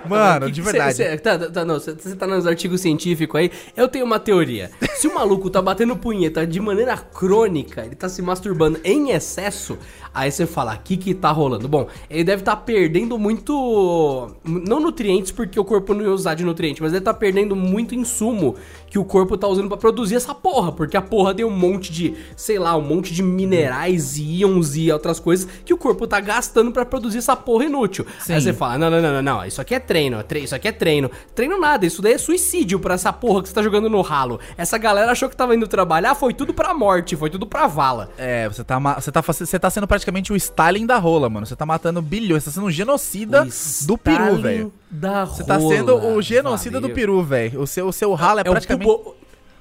Mano, 0.08 0.46
Que 0.46 0.52
de 0.52 0.60
que 0.62 0.66
cê- 0.66 0.72
verdade. 0.72 0.96
cê- 0.96 1.16
tá, 1.18 1.38
tá, 1.38 1.64
não, 1.64 1.78
você 1.78 1.94
tá 2.16 2.26
nos 2.26 2.46
artigos 2.46 2.80
científicos 2.80 3.38
aí. 3.40 3.50
Eu 3.76 3.88
tenho 3.88 4.04
uma 4.04 4.18
teoria. 4.18 4.70
Se 4.96 5.06
o 5.08 5.14
maluco 5.14 5.48
tá 5.50 5.60
batendo 5.62 5.96
punheta 5.96 6.46
de 6.46 6.60
maneira 6.60 6.96
crônica, 6.96 7.82
ele 7.84 7.94
tá 7.94 8.08
se 8.08 8.22
masturbando 8.22 8.78
em 8.84 9.10
excesso, 9.10 9.76
aí 10.12 10.30
você 10.30 10.46
fala, 10.46 10.74
o 10.74 10.78
que 10.82 10.96
que 10.96 11.14
tá 11.14 11.30
rolando? 11.30 11.68
Bom, 11.68 11.86
ele 12.10 12.24
deve 12.24 12.42
estar 12.42 12.56
perdendo 12.56 13.18
muito. 13.18 14.30
Não 14.44 14.80
nutrientes, 14.80 15.30
porque 15.32 15.58
o 15.58 15.64
corpo 15.64 15.94
não 15.94 16.02
ia 16.04 16.10
usar 16.12 16.34
de 16.34 16.44
nutriente, 16.44 16.82
mas 16.82 16.92
deve 16.92 17.04
tá 17.04 17.12
perdendo 17.14 17.54
muito 17.56 17.94
insumo 17.94 18.56
que 18.88 18.98
o 18.98 19.04
corpo 19.04 19.36
tá 19.36 19.46
usando 19.48 19.68
pra 19.68 19.76
produzir 19.76 20.14
essa 20.16 20.34
porra. 20.34 20.72
Porque 20.72 20.96
a 20.96 21.02
porra 21.02 21.34
tem 21.34 21.44
um 21.44 21.50
monte 21.50 21.92
de, 21.92 22.14
sei 22.36 22.58
lá, 22.58 22.76
um 22.76 22.80
monte 22.82 23.12
de 23.12 23.22
minerais 23.22 24.16
e 24.16 24.40
íons 24.40 24.76
e 24.76 24.90
outras 24.90 25.18
coisas 25.20 25.48
que 25.64 25.72
o 25.74 25.76
corpo 25.78 26.06
tá 26.06 26.20
gastando 26.20 26.70
pra 26.72 26.84
produzir 26.84 27.18
essa 27.18 27.36
porra 27.36 27.64
inútil. 27.64 28.06
Aí 28.28 28.40
você 28.40 28.52
fala, 28.52 28.78
não, 28.78 28.90
não, 28.90 29.02
não, 29.02 29.12
não, 29.14 29.22
não, 29.22 29.44
isso 29.44 29.60
aqui 29.60 29.74
é 29.74 29.80
treino, 29.86 30.22
tre- 30.22 30.40
isso 30.40 30.54
aqui 30.54 30.68
é 30.68 30.72
treino. 30.72 31.10
Treino 31.34 31.58
nada, 31.60 31.86
isso 31.86 32.00
daí 32.02 32.14
é 32.14 32.18
suicídio 32.18 32.78
pra 32.80 32.94
essa 32.94 33.12
porra 33.12 33.42
que 33.42 33.48
você 33.48 33.54
tá 33.54 33.62
jogando 33.62 33.88
no 33.88 34.00
ralo. 34.00 34.40
Essa 34.56 34.78
galera 34.78 35.12
achou 35.12 35.28
que 35.28 35.36
tava 35.36 35.54
indo 35.54 35.66
trabalhar, 35.68 36.14
foi 36.14 36.32
tudo 36.34 36.52
pra 36.54 36.72
morte, 36.74 37.14
foi 37.16 37.30
tudo 37.30 37.46
pra 37.46 37.66
vala. 37.66 38.10
É, 38.18 38.48
você 38.48 38.64
tá, 38.64 38.78
você, 38.78 39.12
tá, 39.12 39.20
você 39.20 39.58
tá 39.58 39.70
sendo 39.70 39.86
praticamente 39.86 40.32
o 40.32 40.36
Stalin 40.36 40.86
da 40.86 40.98
rola, 40.98 41.28
mano. 41.28 41.46
Você 41.46 41.54
tá 41.56 41.66
matando 41.66 42.00
bilhões, 42.02 42.42
você 42.44 42.50
tá 42.50 42.54
sendo 42.54 42.66
um 42.66 42.70
genocida 42.70 43.46
do 43.86 43.98
peru, 43.98 44.36
velho. 44.38 44.72
Da 44.90 45.24
Você 45.24 45.42
tá 45.44 45.58
sendo 45.58 45.96
o 45.96 46.22
genocida 46.22 46.78
do 46.80 46.82
Valeu. 46.82 46.94
peru, 46.94 47.22
velho. 47.22 47.60
O 47.60 47.66
seu, 47.66 47.86
o 47.88 47.92
seu 47.92 48.12
ralo 48.14 48.40
é, 48.40 48.42
É 48.46 48.48
o 48.48 48.52
praticamente. 48.52 48.86
Pubo... 48.90 49.16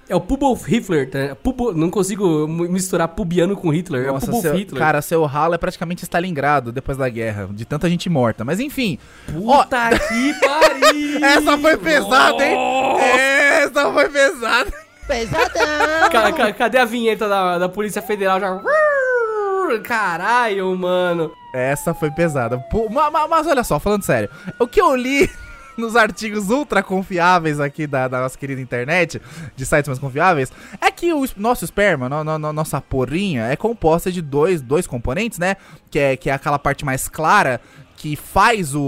É 0.10 0.16
o 0.16 0.20
Pubolf 0.22 0.66
Hitler, 0.68 1.10
tá? 1.10 1.36
Pubo... 1.42 1.72
não 1.74 1.90
consigo 1.90 2.46
misturar 2.48 3.08
pubiano 3.08 3.56
com 3.56 3.70
Hitler. 3.70 4.06
é 4.06 4.10
o 4.10 4.16
Nossa, 4.16 4.26
Pubolf 4.26 4.42
seu, 4.42 4.54
Hitler. 4.56 4.78
cara, 4.80 5.02
seu 5.02 5.24
ralo 5.26 5.56
é 5.56 5.58
praticamente 5.58 6.04
Stalingrado 6.04 6.72
depois 6.74 6.98
da 6.98 7.08
guerra, 7.08 7.48
de 7.52 7.64
tanta 7.66 7.90
gente 7.90 8.10
morta. 8.10 8.44
Mas 8.44 8.60
enfim. 8.60 9.00
ó, 9.46 9.64
Puta 9.64 9.90
que 9.92 10.34
pariu! 10.46 11.24
essa 11.26 11.58
foi 11.58 11.78
pesada, 11.78 12.46
hein? 12.46 12.58
Essa 13.00 13.92
foi 13.94 14.10
pesada. 14.10 14.74
Ca- 16.12 16.54
cadê 16.54 16.78
a 16.78 16.86
vinheta 16.86 17.28
da, 17.30 17.58
da 17.58 17.70
Polícia 17.70 18.02
Federal 18.02 18.40
já? 18.40 18.62
Caralho, 19.84 20.76
mano. 20.78 21.32
Essa 21.54 21.94
foi 21.94 22.12
pesada. 22.12 22.58
Pô, 22.70 22.90
ma- 22.90 23.10
ma- 23.10 23.28
mas, 23.28 23.48
olha 23.48 23.64
só, 23.64 23.80
falando 23.80 24.04
sério. 24.04 24.30
O 24.60 24.68
que 24.68 24.82
eu 24.82 24.96
li 24.96 25.30
nos 25.78 25.96
artigos 25.96 26.50
ultra 26.50 26.82
confiáveis 26.84 27.60
aqui 27.60 27.88
da, 27.88 28.08
da 28.08 28.20
nossa 28.22 28.38
querida 28.38 28.62
internet, 28.62 29.22
de 29.56 29.66
sites 29.66 29.88
mais 29.88 30.00
confiáveis, 30.00 30.52
é 30.82 30.92
que 30.92 31.14
o 31.14 31.26
nosso 31.38 31.66
esperma, 31.66 32.08
no- 32.10 32.24
no- 32.38 32.54
nossa 32.54 32.80
porrinha, 32.82 33.46
é 33.48 33.56
composta 33.56 34.12
de 34.12 34.22
dois, 34.22 34.62
dois 34.62 34.86
componentes, 34.88 35.40
né? 35.40 35.56
Que 35.90 36.00
é, 36.00 36.18
que 36.18 36.30
é 36.30 36.34
aquela 36.34 36.58
parte 36.60 36.84
mais 36.86 37.08
clara 37.08 37.60
que 38.04 38.18
faz 38.18 38.76
o, 38.76 38.82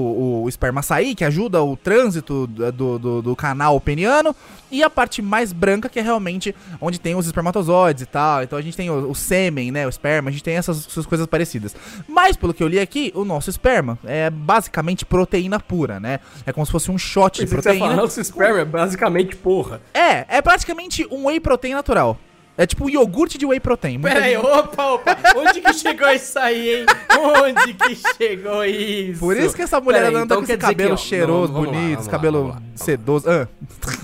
o 0.43 0.49
esperma 0.49 0.81
sair, 0.81 1.15
que 1.15 1.23
ajuda 1.23 1.63
o 1.63 1.77
trânsito 1.77 2.45
do, 2.47 2.99
do, 2.99 3.21
do 3.21 3.33
canal 3.33 3.79
peniano, 3.79 4.35
e 4.69 4.83
a 4.83 4.89
parte 4.89 5.21
mais 5.21 5.53
branca, 5.53 5.87
que 5.87 5.97
é 5.97 6.01
realmente 6.01 6.53
onde 6.81 6.99
tem 6.99 7.15
os 7.15 7.25
espermatozoides 7.25 8.03
e 8.03 8.05
tal. 8.05 8.43
Então 8.43 8.59
a 8.59 8.61
gente 8.61 8.75
tem 8.75 8.89
o, 8.89 9.09
o 9.09 9.15
sêmen, 9.15 9.71
né? 9.71 9.85
O 9.85 9.89
esperma, 9.89 10.29
a 10.29 10.33
gente 10.33 10.43
tem 10.43 10.57
essas, 10.57 10.85
essas 10.85 11.05
coisas 11.05 11.25
parecidas. 11.27 11.73
Mas, 12.09 12.35
pelo 12.35 12.53
que 12.53 12.61
eu 12.61 12.67
li 12.67 12.77
aqui, 12.77 13.09
o 13.15 13.23
nosso 13.23 13.49
esperma 13.49 13.97
é 14.03 14.29
basicamente 14.29 15.05
proteína 15.05 15.61
pura, 15.61 15.97
né? 15.97 16.19
É 16.45 16.51
como 16.51 16.65
se 16.65 16.71
fosse 16.73 16.91
um 16.91 16.97
shot 16.97 17.39
de 17.39 17.45
Pensei 17.45 17.45
que 17.45 17.55
você 17.55 17.69
proteína. 17.69 17.85
falar, 17.85 18.01
nosso 18.01 18.21
sperma 18.21 18.59
é 18.59 18.65
basicamente 18.65 19.33
porra. 19.37 19.79
É, 19.93 20.25
é 20.27 20.41
praticamente 20.41 21.07
um 21.09 21.27
whey 21.27 21.39
protein 21.39 21.73
natural. 21.73 22.19
É 22.57 22.65
tipo 22.65 22.85
um 22.85 22.89
iogurte 22.89 23.37
de 23.37 23.45
whey 23.45 23.59
protein. 23.59 23.97
Muita 23.97 24.15
Pera 24.15 24.25
aí, 24.27 24.35
gente- 24.35 24.45
opa, 24.45 24.85
opa. 24.93 25.17
Onde 25.35 25.59
que 25.61 25.73
chegou 25.73 26.09
isso 26.09 26.39
aí, 26.39 26.75
hein? 26.75 26.85
Onde 27.19 27.73
que 27.73 27.95
chegou 28.17 28.63
isso? 28.63 29.19
Por 29.19 29.35
isso 29.35 29.53
que 29.55 29.61
essa 29.61 29.81
mulher 29.81 30.03
Pera 30.03 30.09
anda 30.09 30.23
então 30.23 30.37
com 30.37 30.43
esse 30.43 30.57
cabelo 30.57 30.89
que, 30.89 30.93
ó, 30.93 31.05
cheiroso, 31.05 31.51
lá, 31.53 31.59
bonito, 31.59 32.03
lá, 32.05 32.09
cabelo 32.09 32.37
lá, 32.37 32.43
vamos 32.53 32.55
lá. 32.61 32.61
sedoso. 32.75 33.29
Ah. 33.29 33.47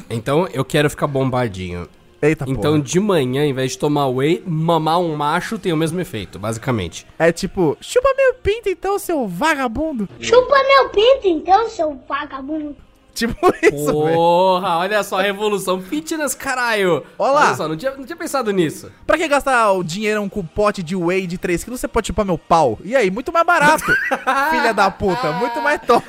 Então 0.09 0.47
eu 0.53 0.65
quero 0.65 0.89
ficar 0.89 1.07
bombadinho. 1.07 1.87
Eita 2.21 2.45
Então 2.47 2.73
porra. 2.73 2.83
de 2.83 2.99
manhã, 2.99 3.43
em 3.45 3.53
vez 3.53 3.71
de 3.71 3.79
tomar 3.79 4.07
whey, 4.07 4.43
mamar 4.45 4.99
um 4.99 5.15
macho 5.15 5.57
tem 5.57 5.73
o 5.73 5.77
mesmo 5.77 5.99
efeito, 5.99 6.37
basicamente. 6.37 7.07
É 7.17 7.31
tipo, 7.31 7.75
chupa 7.81 8.13
meu 8.15 8.35
pinto 8.35 8.69
então, 8.69 8.99
seu 8.99 9.27
vagabundo. 9.27 10.07
Chupa 10.19 10.55
meu 10.67 10.89
pinto 10.89 11.27
então, 11.27 11.67
seu 11.69 11.99
vagabundo. 12.07 12.75
Tipo 13.13 13.53
isso. 13.61 13.91
Porra, 13.91 14.77
olha 14.77 15.03
só 15.03 15.19
a 15.19 15.21
revolução 15.21 15.81
fitness, 15.81 16.33
caralho. 16.33 17.03
Olha 17.19 17.31
lá. 17.31 17.45
Olha 17.47 17.55
só, 17.55 17.67
não 17.67 17.75
tinha, 17.75 17.91
não 17.91 18.05
tinha 18.05 18.15
pensado 18.15 18.51
nisso. 18.51 18.91
Pra 19.05 19.17
que 19.17 19.27
gastar 19.27 19.71
o 19.73 19.83
dinheiro 19.83 20.27
com 20.29 20.43
pote 20.45 20.81
de 20.81 20.95
whey 20.95 21.27
de 21.27 21.37
3kg? 21.37 21.71
Você 21.71 21.87
pode 21.87 22.07
chupar 22.07 22.25
meu 22.25 22.37
pau. 22.37 22.79
E 22.83 22.95
aí, 22.95 23.11
muito 23.11 23.31
mais 23.31 23.45
barato. 23.45 23.83
filha 24.49 24.73
da 24.73 24.89
puta, 24.89 25.31
muito 25.33 25.61
mais 25.61 25.81
top. 25.81 26.07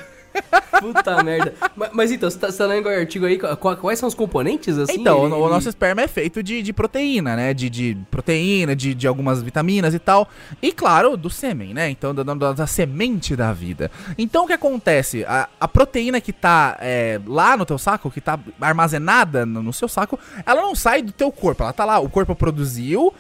Puta 0.81 1.23
merda. 1.23 1.55
Mas, 1.77 1.91
mas 1.93 2.11
então, 2.13 2.29
você 2.31 2.39
tá, 2.39 2.51
você 2.51 2.59
tá 2.59 2.67
lendo 2.67 2.87
o 2.87 2.89
artigo 2.89 3.27
aí, 3.27 3.39
quais 3.81 3.99
são 3.99 4.09
os 4.09 4.15
componentes, 4.15 4.77
assim? 4.79 4.95
Então, 5.01 5.27
Ele- 5.27 5.35
o 5.35 5.49
nosso 5.49 5.69
esperma 5.69 6.03
é 6.03 6.09
feito 6.09 6.43
de, 6.43 6.63
de 6.63 6.73
proteína, 6.73 7.37
né? 7.37 7.55
De, 7.55 7.69
de 7.71 7.97
proteína, 8.11 8.75
de, 8.75 8.95
de 8.95 9.07
algumas 9.07 9.43
vitaminas 9.43 9.95
e 9.95 9.99
tal. 9.99 10.29
E 10.61 10.73
claro, 10.73 11.17
do 11.17 11.31
sêmen, 11.31 11.73
né? 11.75 11.89
Então, 11.91 12.15
da, 12.15 12.23
da- 12.23 12.53
da 12.53 12.67
semente 12.67 13.37
da 13.37 13.53
vida. 13.53 13.91
Então, 14.19 14.45
o 14.45 14.47
que 14.47 14.53
acontece? 14.53 15.25
A, 15.25 15.49
a 15.61 15.69
proteína 15.69 16.21
que 16.21 16.33
tá 16.33 16.77
é, 16.81 17.21
lá 17.27 17.57
no 17.57 17.65
teu 17.67 17.79
saco, 17.79 18.11
que 18.11 18.21
tá 18.21 18.39
armazenada 18.61 19.47
no, 19.47 19.63
no 19.63 19.73
seu 19.73 19.89
saco, 19.89 20.19
ela 20.45 20.63
não 20.63 20.75
sai 20.75 21.03
do 21.03 21.13
teu 21.13 21.31
corpo. 21.31 21.63
Ela 21.63 21.73
tá 21.73 21.85
lá, 21.85 21.99
o 22.01 22.09
corpo 22.09 22.35
produziu 22.35 23.13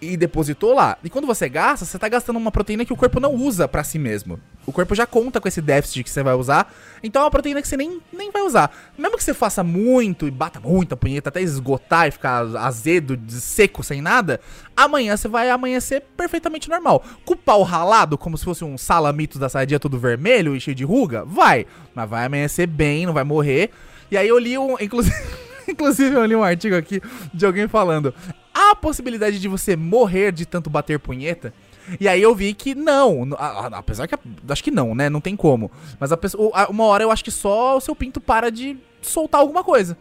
e 0.00 0.16
depositou 0.16 0.74
lá. 0.74 0.98
E 1.02 1.08
quando 1.08 1.26
você 1.26 1.48
gasta, 1.48 1.84
você 1.84 1.98
tá 1.98 2.08
gastando 2.08 2.36
uma 2.36 2.50
proteína 2.50 2.84
que 2.84 2.92
o 2.92 2.96
corpo 2.96 3.18
não 3.18 3.34
usa 3.34 3.66
pra 3.66 3.82
si 3.82 3.98
mesmo. 3.98 4.38
O 4.66 4.72
corpo 4.72 4.94
já 4.94 5.06
conta 5.06 5.40
com 5.40 5.46
esse 5.46 5.62
déficit 5.62 6.04
que 6.04 6.10
você 6.10 6.22
vai 6.22 6.34
usar, 6.34 6.72
então 7.02 7.22
é 7.22 7.24
uma 7.24 7.30
proteína 7.30 7.62
que 7.62 7.68
você 7.68 7.76
nem, 7.76 8.00
nem 8.12 8.30
vai 8.30 8.42
usar. 8.42 8.70
Mesmo 8.98 9.16
que 9.16 9.22
você 9.22 9.32
faça 9.32 9.62
muito 9.62 10.26
e 10.26 10.30
bata 10.30 10.60
muita 10.60 10.96
punheta 10.96 11.28
até 11.28 11.40
esgotar 11.40 12.08
e 12.08 12.10
ficar 12.10 12.40
azedo, 12.56 13.18
seco, 13.28 13.82
sem 13.82 14.02
nada, 14.02 14.40
amanhã 14.76 15.16
você 15.16 15.28
vai 15.28 15.48
amanhecer 15.50 16.02
perfeitamente 16.16 16.68
normal. 16.68 17.04
Com 17.24 17.34
o 17.34 17.36
pau 17.36 17.62
ralado, 17.62 18.18
como 18.18 18.36
se 18.36 18.44
fosse 18.44 18.64
um 18.64 18.76
salamito 18.76 19.38
da 19.38 19.48
sadia 19.48 19.78
todo 19.78 19.98
vermelho 19.98 20.56
e 20.56 20.60
cheio 20.60 20.74
de 20.74 20.84
ruga? 20.84 21.24
Vai. 21.24 21.66
Mas 21.94 22.10
vai 22.10 22.26
amanhecer 22.26 22.66
bem, 22.66 23.06
não 23.06 23.12
vai 23.12 23.24
morrer. 23.24 23.70
E 24.10 24.16
aí 24.16 24.28
eu 24.28 24.38
li 24.38 24.58
um. 24.58 24.76
Inclusive. 24.80 25.16
Inclusive, 25.68 26.14
eu 26.14 26.24
li 26.24 26.36
um 26.36 26.42
artigo 26.42 26.76
aqui 26.76 27.00
de 27.34 27.44
alguém 27.44 27.66
falando: 27.66 28.14
há 28.56 28.70
a 28.72 28.76
possibilidade 28.76 29.38
de 29.38 29.48
você 29.48 29.76
morrer 29.76 30.32
de 30.32 30.46
tanto 30.46 30.70
bater 30.70 30.98
punheta? 30.98 31.52
E 32.00 32.08
aí 32.08 32.20
eu 32.20 32.34
vi 32.34 32.52
que 32.54 32.74
não, 32.74 33.28
a- 33.38 33.46
a- 33.46 33.66
apesar 33.78 34.06
que 34.08 34.14
a- 34.14 34.18
acho 34.48 34.64
que 34.64 34.70
não, 34.70 34.94
né? 34.94 35.08
Não 35.08 35.20
tem 35.20 35.36
como. 35.36 35.70
Mas 36.00 36.10
pessoa, 36.16 36.50
uma 36.68 36.84
hora 36.84 37.04
eu 37.04 37.10
acho 37.12 37.22
que 37.22 37.30
só 37.30 37.76
o 37.76 37.80
seu 37.80 37.94
pinto 37.94 38.20
para 38.20 38.50
de 38.50 38.76
soltar 39.02 39.40
alguma 39.40 39.62
coisa. 39.62 39.96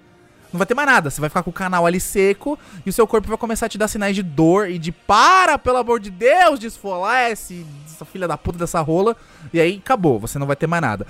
Não 0.54 0.58
vai 0.58 0.66
ter 0.66 0.74
mais 0.74 0.88
nada, 0.88 1.10
você 1.10 1.20
vai 1.20 1.30
ficar 1.30 1.44
com 1.44 1.50
o 1.50 1.54
canal 1.54 1.86
ali 1.86 2.00
seco 2.00 2.58
e 2.86 2.90
o 2.90 2.94
seu 2.94 3.06
corpo 3.06 3.28
vai 3.28 3.38
começar 3.38 3.66
a 3.66 3.70
te 3.70 3.78
dar 3.78 3.90
sinais 3.90 4.16
de 4.16 4.24
dor 4.24 4.70
e 4.70 4.80
de 4.80 4.92
para, 4.92 5.58
pelo 5.58 5.78
amor 5.78 6.00
de 6.00 6.10
Deus, 6.10 6.60
de 6.60 6.68
esfolar 6.68 7.30
esse, 7.30 7.66
essa 7.86 8.06
filha 8.06 8.26
da 8.28 8.38
puta 8.38 8.58
dessa 8.58 8.80
rola. 8.80 9.18
E 9.54 9.60
aí 9.60 9.82
acabou, 9.84 10.18
você 10.18 10.40
não 10.40 10.48
vai 10.48 10.56
ter 10.56 10.66
mais 10.66 10.82
nada. 10.82 11.06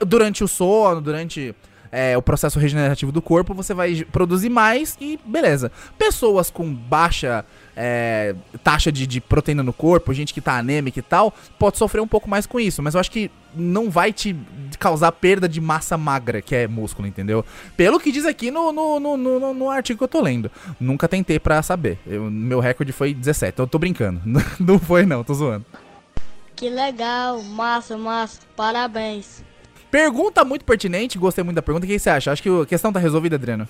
Durante 0.00 0.42
o 0.42 0.48
sono, 0.48 1.00
durante 1.02 1.54
é, 1.92 2.16
o 2.16 2.22
processo 2.22 2.58
regenerativo 2.58 3.10
do 3.12 3.22
corpo, 3.22 3.54
você 3.54 3.72
vai 3.74 4.04
produzir 4.10 4.48
mais 4.48 4.96
e 5.00 5.18
beleza. 5.24 5.70
Pessoas 5.98 6.50
com 6.50 6.72
baixa 6.72 7.44
é, 7.76 8.34
taxa 8.64 8.90
de, 8.90 9.06
de 9.06 9.20
proteína 9.20 9.62
no 9.62 9.72
corpo, 9.72 10.12
gente 10.14 10.32
que 10.32 10.40
tá 10.40 10.56
anêmica 10.58 10.98
e 10.98 11.02
tal, 11.02 11.32
pode 11.58 11.76
sofrer 11.78 12.00
um 12.00 12.06
pouco 12.08 12.28
mais 12.28 12.46
com 12.46 12.58
isso, 12.58 12.82
mas 12.82 12.94
eu 12.94 13.00
acho 13.00 13.10
que 13.10 13.30
não 13.54 13.90
vai 13.90 14.12
te 14.12 14.36
causar 14.78 15.12
perda 15.12 15.48
de 15.48 15.60
massa 15.60 15.96
magra, 15.96 16.42
que 16.42 16.54
é 16.54 16.66
músculo, 16.68 17.08
entendeu? 17.08 17.44
Pelo 17.76 17.98
que 17.98 18.12
diz 18.12 18.26
aqui 18.26 18.50
no, 18.50 18.70
no, 18.72 19.00
no, 19.00 19.16
no- 19.16 19.54
no 19.54 19.70
artigo 19.70 19.98
que 19.98 20.04
eu 20.04 20.08
tô 20.08 20.20
lendo. 20.20 20.50
Nunca 20.78 21.08
tentei 21.08 21.38
pra 21.38 21.62
saber. 21.62 21.98
Eu- 22.06 22.30
meu 22.30 22.60
recorde 22.60 22.92
foi 22.92 23.14
17, 23.14 23.58
eu 23.58 23.66
tô 23.66 23.78
brincando. 23.78 24.20
não 24.60 24.78
foi 24.78 25.06
não, 25.06 25.24
tô 25.24 25.32
zoando. 25.32 25.64
Que 26.54 26.68
legal, 26.70 27.42
massa, 27.42 27.96
massa, 27.98 28.40
parabéns. 28.56 29.42
Pergunta 29.90 30.44
muito 30.44 30.64
pertinente, 30.64 31.18
gostei 31.18 31.44
muito 31.44 31.56
da 31.56 31.62
pergunta. 31.62 31.86
O 31.86 31.88
que 31.88 31.98
você 31.98 32.10
acha? 32.10 32.32
Acho 32.32 32.42
que 32.42 32.48
a 32.48 32.66
questão 32.66 32.92
tá 32.92 32.98
resolvida, 32.98 33.36
Adriano. 33.36 33.68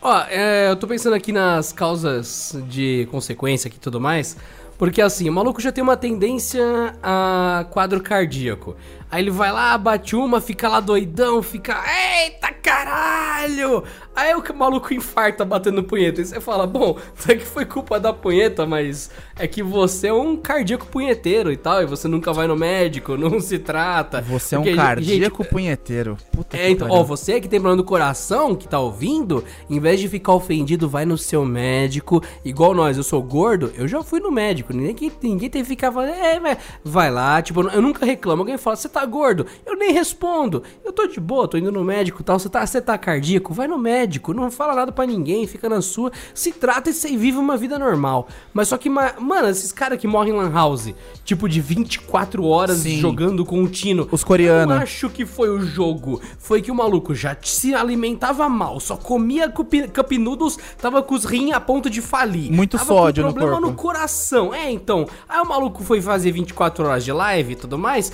Ó, 0.00 0.22
é, 0.28 0.70
eu 0.70 0.76
tô 0.76 0.86
pensando 0.86 1.14
aqui 1.14 1.32
nas 1.32 1.72
causas 1.72 2.56
de 2.68 3.08
consequência 3.10 3.68
e 3.68 3.72
tudo 3.72 4.00
mais. 4.00 4.36
Porque 4.78 5.02
assim, 5.02 5.28
o 5.28 5.32
maluco 5.32 5.60
já 5.60 5.72
tem 5.72 5.82
uma 5.82 5.96
tendência 5.96 6.62
a 7.02 7.66
quadro 7.70 8.00
cardíaco. 8.00 8.76
Aí 9.10 9.22
ele 9.22 9.30
vai 9.30 9.50
lá, 9.50 9.76
bate 9.78 10.14
uma, 10.14 10.40
fica 10.40 10.68
lá 10.68 10.80
doidão, 10.80 11.42
fica. 11.42 11.82
Eita 12.22 12.52
caralho! 12.52 13.82
Aí 14.14 14.34
o 14.34 14.42
maluco 14.54 14.92
infarta 14.92 15.44
batendo 15.44 15.82
punheta. 15.82 16.20
E 16.20 16.26
você 16.26 16.40
fala, 16.40 16.66
bom, 16.66 16.98
isso 17.16 17.32
aqui 17.32 17.44
foi 17.44 17.64
culpa 17.64 17.98
da 17.98 18.12
punheta, 18.12 18.66
mas 18.66 19.10
é 19.38 19.46
que 19.46 19.62
você 19.62 20.08
é 20.08 20.12
um 20.12 20.36
cardíaco 20.36 20.86
punheteiro 20.86 21.52
e 21.52 21.56
tal, 21.56 21.82
e 21.82 21.86
você 21.86 22.08
nunca 22.08 22.32
vai 22.32 22.46
no 22.46 22.56
médico, 22.56 23.16
não 23.16 23.40
se 23.40 23.58
trata. 23.58 24.20
Você 24.22 24.56
é 24.56 24.58
um 24.58 24.74
cardíaco 24.74 25.42
gente, 25.42 25.50
punheteiro. 25.50 26.18
Puta 26.32 26.56
é, 26.56 26.70
então, 26.70 26.88
ó, 26.90 27.02
você 27.02 27.40
que 27.40 27.48
tem 27.48 27.60
problema 27.60 27.82
do 27.82 27.86
coração, 27.86 28.54
que 28.54 28.68
tá 28.68 28.78
ouvindo, 28.78 29.44
em 29.70 29.78
vez 29.78 30.00
de 30.00 30.08
ficar 30.08 30.32
ofendido, 30.32 30.88
vai 30.88 31.06
no 31.06 31.16
seu 31.16 31.44
médico. 31.44 32.22
Igual 32.44 32.74
nós, 32.74 32.96
eu 32.96 33.04
sou 33.04 33.22
gordo, 33.22 33.72
eu 33.76 33.86
já 33.86 34.02
fui 34.02 34.20
no 34.20 34.30
médico. 34.30 34.72
Ninguém, 34.72 35.12
ninguém 35.22 35.48
tem 35.48 35.62
que 35.62 35.68
ficar 35.68 35.92
falando, 35.92 36.12
é, 36.12 36.58
vai 36.84 37.10
lá, 37.10 37.40
tipo, 37.40 37.62
eu 37.68 37.80
nunca 37.80 38.04
reclamo. 38.04 38.42
Alguém 38.42 38.58
fala, 38.58 38.76
você 38.76 38.88
tá 38.88 38.97
gordo? 39.04 39.46
Eu 39.66 39.76
nem 39.76 39.92
respondo. 39.92 40.62
Eu 40.84 40.92
tô 40.92 41.06
de 41.06 41.20
boa, 41.20 41.46
tô 41.48 41.56
indo 41.56 41.70
no 41.72 41.84
médico 41.84 42.20
e 42.20 42.24
tal. 42.24 42.38
Você 42.38 42.48
tá, 42.48 42.64
você 42.66 42.80
tá 42.80 42.96
cardíaco? 42.98 43.52
Vai 43.54 43.66
no 43.68 43.78
médico. 43.78 44.32
Não 44.34 44.50
fala 44.50 44.74
nada 44.74 44.92
pra 44.92 45.06
ninguém, 45.06 45.46
fica 45.46 45.68
na 45.68 45.80
sua. 45.82 46.10
Se 46.34 46.52
trata 46.52 46.90
e 46.90 46.92
você 46.92 47.08
vive 47.16 47.38
uma 47.38 47.56
vida 47.56 47.78
normal. 47.78 48.28
Mas 48.52 48.68
só 48.68 48.76
que, 48.76 48.88
ma- 48.88 49.14
mano, 49.20 49.48
esses 49.48 49.72
caras 49.72 49.98
que 49.98 50.06
morrem 50.06 50.32
em 50.32 50.36
Lan 50.36 50.50
House, 50.52 50.92
tipo 51.24 51.48
de 51.48 51.60
24 51.60 52.44
horas 52.44 52.78
Sim. 52.78 52.98
jogando 52.98 53.44
contínuo. 53.44 54.08
Os 54.10 54.22
coreanos. 54.24 54.76
Eu 54.76 54.82
acho 54.82 55.10
que 55.10 55.24
foi 55.26 55.48
o 55.50 55.60
jogo. 55.60 56.20
Foi 56.38 56.60
que 56.62 56.70
o 56.70 56.74
maluco 56.74 57.14
já 57.14 57.36
se 57.42 57.74
alimentava 57.74 58.48
mal, 58.48 58.78
só 58.80 58.96
comia 58.96 59.48
cup 59.50 60.12
noodles, 60.18 60.58
tava 60.80 61.02
com 61.02 61.14
os 61.14 61.24
rins 61.24 61.52
a 61.52 61.60
ponto 61.60 61.88
de 61.90 62.00
falir. 62.00 62.50
Muito 62.50 62.76
tava 62.76 62.84
sódio 62.88 63.22
no 63.24 63.30
com 63.30 63.34
problema 63.38 63.60
corpo. 63.60 63.70
no 63.70 63.76
coração. 63.76 64.54
É, 64.54 64.70
então. 64.70 65.06
Aí 65.28 65.40
o 65.40 65.44
maluco 65.46 65.82
foi 65.82 66.00
fazer 66.00 66.32
24 66.32 66.84
horas 66.86 67.04
de 67.04 67.12
live 67.12 67.52
e 67.52 67.56
tudo 67.56 67.78
mais, 67.78 68.12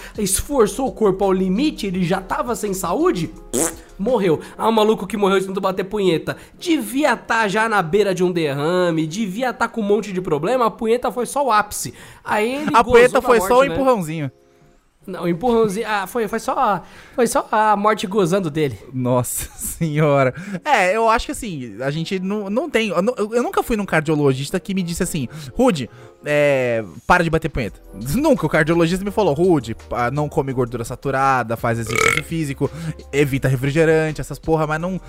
esforçou 0.74 0.88
o 0.88 0.92
corpo 0.92 1.24
ao 1.24 1.32
limite, 1.32 1.86
ele 1.86 2.04
já 2.04 2.20
tava 2.20 2.56
sem 2.56 2.74
saúde. 2.74 3.30
Morreu. 3.96 4.40
Ah, 4.58 4.68
o 4.68 4.72
maluco 4.72 5.06
que 5.06 5.16
morreu 5.16 5.38
de 5.38 5.46
tanto 5.46 5.60
bater 5.60 5.84
punheta. 5.84 6.36
Devia 6.58 7.14
estar 7.14 7.46
já 7.48 7.68
na 7.68 7.80
beira 7.80 8.12
de 8.12 8.24
um 8.24 8.32
derrame, 8.32 9.06
devia 9.06 9.50
estar 9.50 9.68
com 9.68 9.80
um 9.80 9.84
monte 9.84 10.12
de 10.12 10.20
problema. 10.20 10.66
A 10.66 10.70
punheta 10.70 11.12
foi 11.12 11.26
só 11.26 11.46
o 11.46 11.52
ápice. 11.52 11.94
Aí 12.24 12.56
ele 12.56 12.70
A 12.74 12.82
punheta 12.82 13.22
foi 13.22 13.40
só 13.40 13.46
o 13.46 13.56
morte, 13.56 13.68
né? 13.68 13.74
empurrãozinho. 13.74 14.32
Não, 15.06 15.24
o 15.24 15.28
empurrãozinho. 15.28 15.86
Ah, 15.88 16.06
foi, 16.06 16.26
foi 16.26 16.40
só. 16.40 16.82
Foi 17.14 17.26
só 17.26 17.46
a 17.52 17.76
morte 17.76 18.06
gozando 18.06 18.50
dele. 18.50 18.78
Nossa 18.92 19.48
senhora. 19.56 20.34
É, 20.64 20.96
eu 20.96 21.08
acho 21.08 21.26
que 21.26 21.32
assim, 21.32 21.76
a 21.80 21.90
gente 21.90 22.18
não, 22.18 22.50
não 22.50 22.68
tem. 22.68 22.88
Eu, 22.88 23.32
eu 23.32 23.42
nunca 23.42 23.62
fui 23.62 23.76
num 23.76 23.86
cardiologista 23.86 24.58
que 24.58 24.74
me 24.74 24.82
disse 24.82 25.02
assim, 25.02 25.28
Rude, 25.52 25.88
é, 26.24 26.84
para 27.06 27.22
de 27.24 27.30
bater 27.30 27.48
punheta. 27.48 27.80
Nunca. 28.14 28.46
O 28.46 28.48
cardiologista 28.48 29.04
me 29.04 29.10
falou, 29.10 29.34
Rude, 29.34 29.74
pa- 29.74 30.10
não 30.10 30.28
come 30.28 30.52
gordura 30.52 30.84
saturada, 30.84 31.56
faz 31.56 31.78
exercício 31.78 32.24
físico, 32.24 32.70
evita 33.12 33.48
refrigerante, 33.48 34.20
essas 34.20 34.38
porra, 34.38 34.66
mas 34.66 34.80
não. 34.80 35.00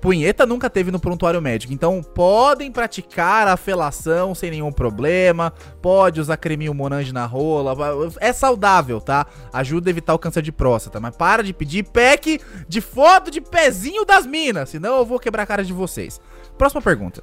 Punheta 0.00 0.46
nunca 0.46 0.70
teve 0.70 0.92
no 0.92 1.00
prontuário 1.00 1.42
médico. 1.42 1.72
Então 1.72 2.02
podem 2.02 2.70
praticar 2.70 3.48
a 3.48 3.56
felação 3.56 4.32
sem 4.32 4.48
nenhum 4.48 4.70
problema. 4.70 5.52
Pode 5.82 6.20
usar 6.20 6.36
creminho 6.36 6.72
Monange 6.72 7.12
na 7.12 7.26
rola. 7.26 7.74
É 8.20 8.32
saudável, 8.32 9.00
tá? 9.00 9.26
Ajuda 9.52 9.90
a 9.90 9.92
evitar 9.92 10.14
o 10.14 10.18
câncer 10.20 10.40
de 10.40 10.52
próstata. 10.52 11.00
Mas 11.00 11.16
para 11.16 11.42
de 11.42 11.52
pedir 11.52 11.82
pack 11.82 12.40
de 12.68 12.80
foto 12.80 13.28
de 13.28 13.40
pezinho 13.40 14.04
das 14.04 14.24
minas. 14.24 14.68
Senão 14.70 14.98
eu 14.98 15.04
vou 15.04 15.18
quebrar 15.18 15.42
a 15.42 15.46
cara 15.46 15.64
de 15.64 15.72
vocês. 15.72 16.20
Próxima 16.56 16.80
pergunta. 16.80 17.20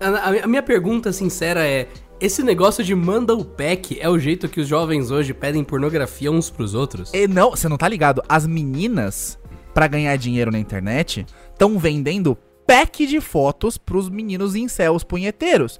A- 0.00 0.44
a 0.44 0.46
minha 0.46 0.62
pergunta 0.62 1.12
sincera 1.12 1.66
é: 1.66 1.88
esse 2.20 2.42
negócio 2.42 2.82
de 2.82 2.94
manda 2.94 3.34
o 3.34 3.44
pack 3.44 3.98
é 4.00 4.08
o 4.08 4.18
jeito 4.18 4.48
que 4.48 4.60
os 4.60 4.68
jovens 4.68 5.10
hoje 5.10 5.34
pedem 5.34 5.62
pornografia 5.62 6.30
uns 6.30 6.48
pros 6.48 6.74
outros? 6.74 7.12
E 7.12 7.28
não, 7.28 7.50
você 7.50 7.68
não 7.68 7.76
tá 7.76 7.88
ligado? 7.88 8.22
As 8.28 8.46
meninas, 8.46 9.38
pra 9.74 9.86
ganhar 9.86 10.16
dinheiro 10.16 10.50
na 10.50 10.58
internet, 10.58 11.26
estão 11.52 11.78
vendendo 11.78 12.36
pack 12.66 13.06
de 13.06 13.20
fotos 13.20 13.76
pros 13.76 14.08
meninos 14.08 14.54
incels 14.54 15.04
punheteiros. 15.04 15.78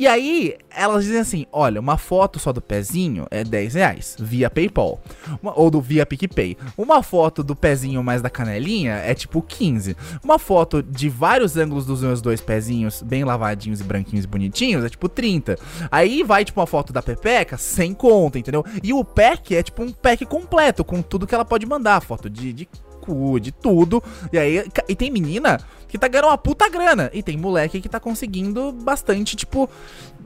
E 0.00 0.06
aí, 0.06 0.56
elas 0.70 1.04
dizem 1.04 1.20
assim: 1.20 1.46
olha, 1.52 1.78
uma 1.78 1.98
foto 1.98 2.38
só 2.38 2.54
do 2.54 2.62
pezinho 2.62 3.26
é 3.30 3.44
10 3.44 3.74
reais, 3.74 4.16
via 4.18 4.48
PayPal. 4.48 4.98
Uma- 5.42 5.52
ou 5.60 5.70
do 5.70 5.78
via 5.78 6.06
PicPay. 6.06 6.56
Uma 6.74 7.02
foto 7.02 7.44
do 7.44 7.54
pezinho 7.54 8.02
mais 8.02 8.22
da 8.22 8.30
canelinha 8.30 8.94
é 8.94 9.12
tipo 9.14 9.42
15. 9.42 9.94
Uma 10.24 10.38
foto 10.38 10.82
de 10.82 11.10
vários 11.10 11.54
ângulos 11.58 11.84
dos 11.84 12.00
meus 12.00 12.22
dois 12.22 12.40
pezinhos, 12.40 13.02
bem 13.02 13.24
lavadinhos 13.24 13.82
e 13.82 13.84
branquinhos 13.84 14.24
e 14.24 14.28
bonitinhos, 14.28 14.86
é 14.86 14.88
tipo 14.88 15.06
30. 15.06 15.58
Aí 15.90 16.22
vai, 16.22 16.46
tipo, 16.46 16.58
uma 16.60 16.66
foto 16.66 16.94
da 16.94 17.02
Pepeca, 17.02 17.58
sem 17.58 17.92
conta, 17.92 18.38
entendeu? 18.38 18.64
E 18.82 18.94
o 18.94 19.04
pack 19.04 19.54
é 19.54 19.62
tipo 19.62 19.82
um 19.82 19.92
pack 19.92 20.24
completo, 20.24 20.82
com 20.82 21.02
tudo 21.02 21.26
que 21.26 21.34
ela 21.34 21.44
pode 21.44 21.66
mandar. 21.66 22.00
Foto 22.00 22.30
de, 22.30 22.54
de 22.54 22.66
cu, 23.10 23.40
de 23.40 23.50
tudo. 23.50 24.02
E 24.32 24.38
aí, 24.38 24.64
e 24.88 24.94
tem 24.94 25.10
menina 25.10 25.58
que 25.90 25.98
tá 25.98 26.06
ganhando 26.06 26.28
uma 26.28 26.38
puta 26.38 26.68
grana. 26.68 27.10
E 27.12 27.22
tem 27.22 27.36
moleque 27.36 27.80
que 27.80 27.88
tá 27.88 27.98
conseguindo 27.98 28.70
bastante, 28.72 29.34
tipo, 29.34 29.68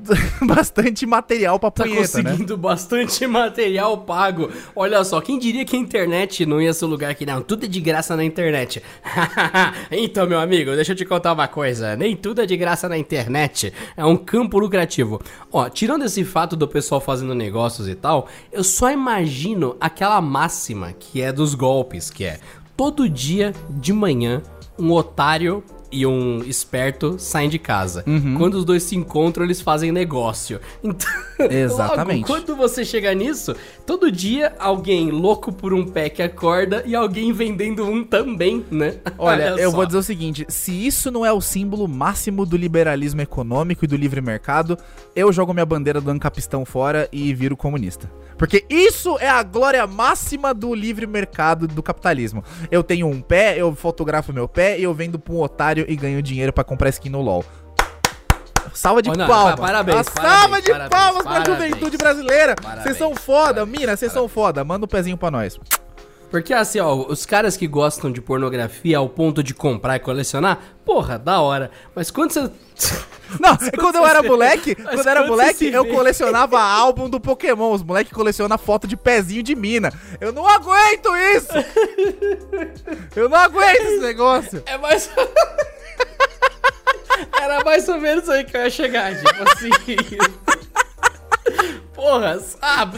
bastante 0.46 1.06
material 1.06 1.58
pra 1.58 1.70
Tá 1.70 1.84
punheta, 1.84 2.18
né? 2.18 2.30
conseguindo 2.30 2.56
bastante 2.56 3.26
material 3.26 3.98
pago. 3.98 4.50
Olha 4.76 5.02
só, 5.04 5.20
quem 5.20 5.38
diria 5.38 5.64
que 5.64 5.74
a 5.74 5.78
internet 5.78 6.44
não 6.44 6.60
ia 6.60 6.74
ser 6.74 6.84
o 6.84 6.88
lugar 6.88 7.14
que 7.14 7.24
não, 7.24 7.40
tudo 7.40 7.64
é 7.64 7.68
de 7.68 7.80
graça 7.80 8.14
na 8.14 8.22
internet. 8.22 8.82
então, 9.90 10.26
meu 10.26 10.38
amigo, 10.38 10.74
deixa 10.74 10.92
eu 10.92 10.96
te 10.96 11.04
contar 11.06 11.32
uma 11.32 11.48
coisa. 11.48 11.96
Nem 11.96 12.14
tudo 12.14 12.42
é 12.42 12.46
de 12.46 12.56
graça 12.56 12.88
na 12.88 12.98
internet. 12.98 13.72
É 13.96 14.04
um 14.04 14.16
campo 14.16 14.58
lucrativo. 14.58 15.20
Ó, 15.50 15.68
tirando 15.70 16.04
esse 16.04 16.24
fato 16.24 16.54
do 16.56 16.68
pessoal 16.68 17.00
fazendo 17.00 17.34
negócios 17.34 17.88
e 17.88 17.94
tal, 17.94 18.28
eu 18.52 18.62
só 18.62 18.90
imagino 18.90 19.76
aquela 19.80 20.20
máxima 20.20 20.92
que 20.92 21.22
é 21.22 21.32
dos 21.32 21.54
golpes, 21.54 22.10
que 22.10 22.24
é 22.24 22.38
todo 22.76 23.08
dia 23.08 23.52
de 23.70 23.92
manhã 23.92 24.42
um 24.78 24.92
otário 24.92 25.62
e 25.94 26.04
um 26.04 26.42
esperto 26.42 27.16
saem 27.18 27.48
de 27.48 27.58
casa. 27.58 28.02
Uhum. 28.04 28.34
Quando 28.36 28.54
os 28.54 28.64
dois 28.64 28.82
se 28.82 28.96
encontram, 28.96 29.44
eles 29.44 29.60
fazem 29.60 29.92
negócio. 29.92 30.60
Então, 31.36 31.50
Exatamente. 31.50 32.30
logo, 32.30 32.44
quando 32.44 32.56
você 32.56 32.84
chega 32.84 33.12
nisso, 33.12 33.56
todo 33.84 34.12
dia 34.12 34.54
alguém 34.56 35.10
louco 35.10 35.52
por 35.52 35.74
um 35.74 35.84
pack 35.84 36.22
acorda 36.22 36.84
e 36.86 36.94
alguém 36.94 37.32
vendendo 37.32 37.84
um 37.84 38.04
também, 38.04 38.64
né? 38.70 38.98
Olha, 39.18 39.56
eu 39.58 39.70
só. 39.70 39.76
vou 39.76 39.84
dizer 39.84 39.98
o 39.98 40.02
seguinte: 40.02 40.46
se 40.48 40.86
isso 40.86 41.10
não 41.10 41.26
é 41.26 41.32
o 41.32 41.40
símbolo 41.40 41.88
máximo 41.88 42.46
do 42.46 42.56
liberalismo 42.56 43.20
econômico 43.20 43.84
e 43.84 43.88
do 43.88 43.96
livre 43.96 44.20
mercado, 44.20 44.78
eu 45.16 45.32
jogo 45.32 45.52
minha 45.52 45.66
bandeira 45.66 46.00
do 46.00 46.08
ancapistão 46.08 46.64
fora 46.64 47.08
e 47.10 47.34
viro 47.34 47.56
comunista. 47.56 48.08
Porque 48.36 48.64
isso 48.68 49.16
é 49.20 49.28
a 49.28 49.42
glória 49.42 49.86
máxima 49.86 50.52
do 50.52 50.74
livre 50.74 51.06
mercado 51.06 51.66
do 51.68 51.82
capitalismo. 51.82 52.42
Eu 52.70 52.82
tenho 52.82 53.06
um 53.06 53.20
pé, 53.20 53.56
eu 53.56 53.74
fotografo 53.74 54.32
meu 54.32 54.48
pé 54.48 54.78
e 54.78 54.82
eu 54.82 54.92
vendo 54.94 55.18
pra 55.18 55.32
um 55.34 55.40
otário 55.40 55.84
e 55.88 55.94
ganho 55.96 56.20
dinheiro 56.22 56.52
pra 56.52 56.64
comprar 56.64 56.88
skin 56.88 57.10
no 57.10 57.20
LoL. 57.20 57.44
Salva 58.72 59.00
de 59.00 59.10
Oh, 59.10 59.12
não, 59.14 59.26
palmas. 59.28 59.54
pa- 59.54 59.62
parabéns, 59.66 60.06
salva 60.06 60.60
de 60.60 60.68
parabéns, 60.70 60.90
palmas 60.90 61.22
pra 61.22 61.32
parabéns. 61.42 61.70
juventude 61.70 61.96
brasileira. 61.96 62.56
Vocês 62.82 62.96
são 62.96 63.14
foda, 63.14 63.54
parabéns, 63.54 63.78
mina, 63.80 63.96
vocês 63.96 64.10
são 64.10 64.26
foda. 64.26 64.64
Manda 64.64 64.84
um 64.84 64.88
pezinho 64.88 65.16
pra 65.16 65.30
nós. 65.30 65.58
Porque 66.34 66.52
assim, 66.52 66.80
ó, 66.80 66.92
os 66.92 67.24
caras 67.24 67.56
que 67.56 67.64
gostam 67.64 68.10
de 68.10 68.20
pornografia 68.20 68.98
ao 68.98 69.08
ponto 69.08 69.40
de 69.40 69.54
comprar 69.54 69.94
e 69.94 70.00
colecionar, 70.00 70.58
porra, 70.84 71.16
da 71.16 71.40
hora. 71.40 71.70
Mas 71.94 72.10
quando 72.10 72.32
você. 72.32 72.50
Não, 73.38 73.56
quando 73.78 73.94
eu 73.94 74.04
era 74.04 74.20
moleque, 74.20 74.76
Mas 74.76 74.96
quando 74.96 75.06
eu 75.06 75.10
era 75.12 75.20
quando 75.20 75.30
moleque, 75.30 75.72
eu 75.72 75.86
colecionava 75.86 76.60
álbum 76.60 77.08
do 77.08 77.20
Pokémon. 77.20 77.72
Os 77.72 77.84
moleques 77.84 78.12
colecionam 78.12 78.58
foto 78.58 78.88
de 78.88 78.96
pezinho 78.96 79.44
de 79.44 79.54
mina. 79.54 79.92
Eu 80.20 80.32
não 80.32 80.44
aguento 80.44 81.08
isso! 81.36 81.52
Eu 83.14 83.28
não 83.28 83.38
aguento 83.38 83.82
esse 83.82 84.00
negócio! 84.00 84.60
É 84.66 84.76
mais. 84.76 85.08
Era 87.40 87.62
mais 87.62 87.88
ou 87.88 88.00
menos 88.00 88.28
aí 88.28 88.42
que 88.42 88.56
eu 88.56 88.62
ia 88.62 88.70
chegar, 88.70 89.16
tipo 89.16 89.52
assim. 89.52 89.70
Porra, 91.94 92.40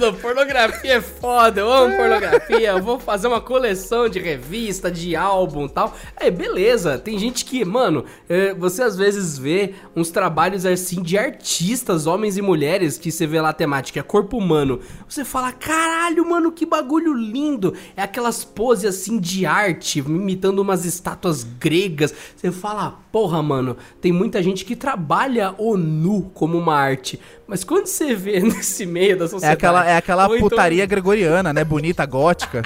não, 0.00 0.14
pornografia 0.14 0.94
é 0.94 1.00
foda, 1.02 1.60
eu 1.60 1.70
amo 1.70 1.94
pornografia, 1.94 2.70
eu 2.70 2.82
vou 2.82 2.98
fazer 2.98 3.28
uma 3.28 3.42
coleção 3.42 4.08
de 4.08 4.18
revista, 4.18 4.90
de 4.90 5.14
álbum 5.14 5.68
tal. 5.68 5.94
É, 6.16 6.30
beleza, 6.30 6.98
tem 6.98 7.18
gente 7.18 7.44
que, 7.44 7.62
mano, 7.62 8.06
é, 8.26 8.54
você 8.54 8.82
às 8.82 8.96
vezes 8.96 9.36
vê 9.36 9.74
uns 9.94 10.08
trabalhos 10.08 10.64
assim 10.64 11.02
de 11.02 11.18
artistas, 11.18 12.06
homens 12.06 12.38
e 12.38 12.42
mulheres, 12.42 12.96
que 12.96 13.12
você 13.12 13.26
vê 13.26 13.38
lá 13.38 13.50
a 13.50 13.52
temática, 13.52 14.00
é 14.00 14.02
corpo 14.02 14.38
humano. 14.38 14.80
Você 15.06 15.26
fala, 15.26 15.52
caralho, 15.52 16.26
mano, 16.28 16.50
que 16.50 16.64
bagulho 16.64 17.12
lindo. 17.12 17.74
É 17.94 18.02
aquelas 18.02 18.44
poses 18.44 18.86
assim 18.86 19.18
de 19.18 19.44
arte, 19.44 19.98
imitando 19.98 20.60
umas 20.60 20.86
estátuas 20.86 21.44
gregas. 21.44 22.14
Você 22.34 22.50
fala, 22.50 22.98
porra, 23.12 23.42
mano, 23.42 23.76
tem 24.00 24.10
muita 24.10 24.42
gente 24.42 24.64
que 24.64 24.74
trabalha 24.74 25.54
o 25.58 25.76
nu 25.76 26.30
como 26.32 26.56
uma 26.56 26.74
arte. 26.74 27.20
Mas 27.46 27.62
quando 27.64 27.86
você 27.86 28.14
vê 28.14 28.40
nesse 28.44 28.84
meio 28.86 29.16
da 29.16 29.24
É 29.24 29.28
sociedade. 29.28 29.54
aquela, 29.54 29.88
é 29.88 29.96
aquela 29.96 30.24
então- 30.26 30.38
putaria 30.38 30.84
gregoriana, 30.86 31.52
né? 31.52 31.62
Bonita, 31.64 32.04
gótica. 32.06 32.62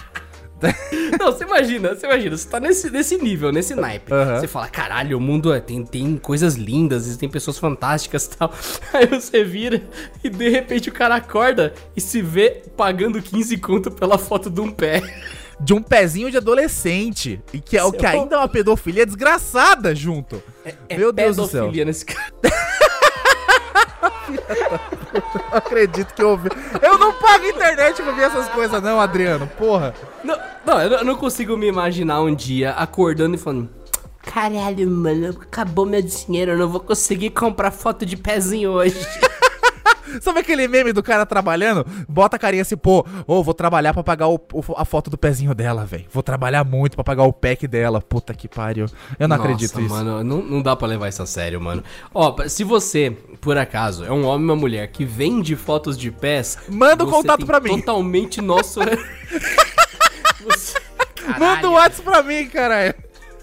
Não, 1.19 1.33
você 1.33 1.45
imagina, 1.45 1.95
você 1.95 2.07
imagina, 2.07 2.37
você 2.37 2.47
tá 2.49 2.61
nesse, 2.61 2.91
nesse 2.91 3.17
nível, 3.17 3.51
nesse 3.51 3.75
naipe. 3.75 4.13
Aham. 4.13 4.41
Você 4.41 4.47
fala, 4.47 4.69
caralho, 4.69 5.17
o 5.17 5.21
mundo 5.21 5.53
é- 5.55 5.61
tem, 5.61 5.83
tem 5.85 6.17
coisas 6.19 6.55
lindas, 6.55 7.17
tem 7.17 7.29
pessoas 7.31 7.59
fantásticas 7.59 8.27
e 8.27 8.31
tal. 8.37 8.53
Aí 8.93 9.07
você 9.07 9.43
vira 9.43 9.83
e 10.23 10.29
de 10.29 10.49
repente 10.51 10.91
o 10.91 10.93
cara 10.93 11.15
acorda 11.15 11.73
e 11.97 12.01
se 12.01 12.21
vê 12.21 12.63
pagando 12.77 13.23
15 13.23 13.57
conto 13.57 13.91
pela 13.91 14.19
foto 14.19 14.51
de 14.51 14.61
um 14.61 14.71
pé. 14.71 15.03
De 15.59 15.73
um 15.75 15.83
pezinho 15.83 16.31
de 16.31 16.37
adolescente. 16.39 17.41
E 17.55 17.61
que 17.61 17.77
é 17.77 17.85
o 17.85 17.93
que 17.93 18.05
ainda 18.07 18.35
é 18.37 18.39
uma 18.39 18.49
pedofilia 18.49 19.05
desgraçada 19.07 19.95
junto. 19.95 20.43
É 20.89 20.97
Meu 20.97 21.11
Deus 21.13 21.37
do 21.37 21.47
céu. 21.47 21.61
pedofilia 21.63 21.85
nesse 21.87 22.05
cara. 22.05 22.31
Não 24.03 24.11
acredito 25.59 26.15
que 26.15 26.23
eu 26.23 26.31
ouvi. 26.31 26.49
Eu 26.83 26.99
não 26.99 27.13
pago 27.15 27.45
internet 27.47 28.03
pra 28.03 28.13
ver 28.13 28.23
essas 28.23 28.49
coisas, 28.49 28.83
não, 28.83 29.01
Adriano. 29.01 29.47
Porra. 29.59 29.95
Não, 30.25 30.39
não, 30.65 30.81
eu 30.81 31.05
não- 31.05 31.17
consigo 31.17 31.57
me 31.57 31.67
imaginar 31.67 32.21
um 32.23 32.35
dia 32.35 32.71
acordando 32.73 33.35
e 33.35 33.39
falando. 33.39 33.69
Caralho, 34.23 34.89
mano, 34.91 35.31
acabou 35.31 35.85
meu 35.87 36.01
dinheiro, 36.03 36.53
eu 36.53 36.59
não 36.59 36.69
vou 36.69 36.81
conseguir 36.81 37.31
comprar 37.31 37.71
foto 37.71 38.05
de 38.07 38.17
pezinho 38.17 38.71
hoje. 38.71 38.97
Sabe 40.21 40.41
aquele 40.41 40.67
meme 40.69 40.93
do 40.93 41.03
cara 41.03 41.25
trabalhando? 41.27 41.85
Bota 42.09 42.37
a 42.37 42.39
carinha 42.39 42.63
assim, 42.63 42.77
pô, 42.77 43.05
ô, 43.27 43.43
vou 43.43 43.55
trabalhar 43.55 43.93
pra 43.93 44.03
pagar 44.03 44.29
o- 44.29 44.41
o- 44.53 44.65
a 44.77 44.85
foto 44.85 45.11
do 45.11 45.17
pezinho 45.19 45.55
dela, 45.55 45.85
velho. 45.85 46.05
Vou 46.13 46.23
trabalhar 46.23 46.65
muito 46.65 46.95
pra 46.95 47.05
pagar 47.05 47.25
o 47.25 47.33
pack 47.33 47.67
dela. 47.67 48.01
Puta 48.01 48.35
que 48.35 48.49
pariu. 48.49 48.87
Eu 49.19 49.29
não 49.29 49.37
acredito 49.37 49.71
Nossa, 49.73 49.81
nisso. 49.81 49.95
mano, 49.95 50.25
não, 50.25 50.43
não 50.43 50.63
dá 50.63 50.75
pra 50.75 50.89
levar 50.89 51.09
isso 51.09 51.23
a 51.23 51.27
sério, 51.27 51.61
mano. 51.61 51.83
Ó, 52.15 52.37
se 52.49 52.65
você, 52.65 53.11
por 53.41 53.57
acaso, 53.59 54.05
é 54.05 54.11
um 54.11 54.25
homem 54.27 54.49
ou 54.49 54.55
uma 54.55 54.57
mulher 54.57 54.89
que 54.89 55.05
vende 55.05 55.55
fotos 55.57 55.97
de 55.97 56.11
pés... 56.11 56.59
Manda 56.69 57.05
o 57.05 57.07
você 57.07 57.13
contato 57.17 57.47
pra 57.47 57.61
mim. 57.61 57.79
Totalmente 57.81 58.41
nosso... 58.41 58.81
Você- 60.45 60.79
Manda 61.39 61.69
o 61.69 61.73
WhatsApp 61.75 62.03
pra 62.03 62.23
mim, 62.23 62.47
caralho. 62.49 62.95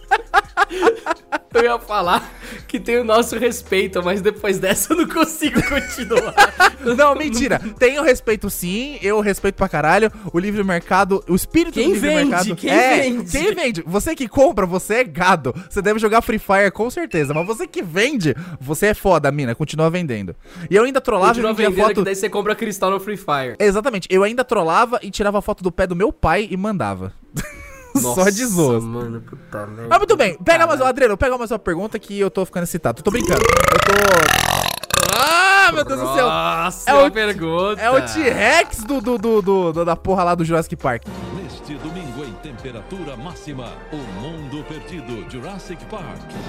Eu 1.53 1.63
ia 1.63 1.79
falar 1.79 2.31
que 2.67 2.79
tem 2.79 2.97
o 2.97 3.03
nosso 3.03 3.37
respeito, 3.37 4.03
mas 4.03 4.21
depois 4.21 4.59
dessa 4.59 4.93
eu 4.93 4.97
não 4.97 5.07
consigo 5.07 5.59
continuar. 5.63 6.35
Não, 6.95 7.15
mentira. 7.15 7.59
Tenho 7.79 8.03
respeito 8.03 8.49
sim, 8.49 8.97
eu 9.01 9.19
respeito 9.19 9.55
pra 9.55 9.67
caralho. 9.67 10.11
O 10.31 10.39
livre 10.39 10.63
mercado, 10.63 11.23
o 11.27 11.35
espírito 11.35 11.73
Quem 11.73 11.89
do 11.89 11.93
livre 11.95 12.09
vende? 12.09 12.29
mercado. 12.29 12.55
Quem 12.55 12.69
é, 12.69 13.01
vende? 13.01 13.31
Quem 13.31 13.55
vende? 13.55 13.83
Você 13.85 14.15
que 14.15 14.27
compra, 14.27 14.65
você 14.65 14.95
é 14.95 15.03
gado. 15.03 15.53
Você 15.69 15.81
deve 15.81 15.99
jogar 15.99 16.21
Free 16.21 16.39
Fire 16.39 16.71
com 16.71 16.89
certeza. 16.89 17.33
Mas 17.33 17.45
você 17.45 17.67
que 17.67 17.81
vende, 17.81 18.35
você 18.59 18.87
é 18.87 18.93
foda, 18.93 19.31
mina. 19.31 19.55
Continua 19.55 19.89
vendendo. 19.89 20.35
E 20.69 20.75
eu 20.75 20.83
ainda 20.83 21.01
trollava 21.01 21.33
Continua 21.33 21.51
e 21.51 21.53
vendia 21.55 21.69
vendendo 21.69 21.87
foto. 21.87 21.95
que 21.95 22.05
daí 22.05 22.15
você 22.15 22.29
compra 22.29 22.55
cristal 22.55 22.91
no 22.91 22.99
Free 22.99 23.17
Fire. 23.17 23.55
Exatamente. 23.59 24.07
Eu 24.11 24.23
ainda 24.23 24.43
trollava 24.45 24.99
e 25.01 25.09
tirava 25.09 25.41
foto 25.41 25.63
do 25.63 25.71
pé 25.71 25.87
do 25.87 25.95
meu 25.95 26.13
pai 26.13 26.47
e 26.49 26.55
mandava. 26.55 27.11
Só 28.01 28.29
de 28.29 28.45
zoas. 28.45 28.83
mano, 28.83 29.21
puta 29.21 29.65
merda. 29.67 29.87
Mas 29.89 29.97
muito 29.99 30.15
bem, 30.17 30.37
pega 30.43 30.65
mais 30.67 30.79
uma, 30.79 30.89
Adriano, 30.89 31.17
pega 31.17 31.37
mais 31.37 31.51
uma 31.51 31.59
pergunta 31.59 31.97
que 31.99 32.19
eu 32.19 32.29
tô 32.31 32.45
ficando 32.45 32.63
excitado. 32.63 33.01
Tô 33.03 33.11
brincando. 33.11 33.41
Eu 33.41 33.79
tô. 33.79 35.17
Ah, 35.19 35.71
meu 35.73 35.83
Deus 35.83 35.99
do 35.99 36.13
céu! 36.13 36.27
Nossa, 36.27 36.89
É 36.89 36.93
o- 36.93 37.11
pergunta. 37.11 37.81
É 37.81 37.89
o 37.89 38.01
T-Rex 38.05 38.83
do, 38.83 39.01
do, 39.01 39.17
do, 39.17 39.41
do- 39.41 39.73
do- 39.73 39.85
da 39.85 39.95
porra 39.95 40.23
lá 40.23 40.35
do 40.35 40.45
Jurassic 40.45 40.75
Park. 40.75 41.03
Neste 41.35 41.73
domingo 41.75 42.23
em 42.23 42.33
temperatura 42.35 43.15
máxima, 43.17 43.71
o 43.91 43.97
mundo 44.21 44.63
perdido 44.65 45.25
Jurassic 45.29 45.83
Park. 45.85 46.03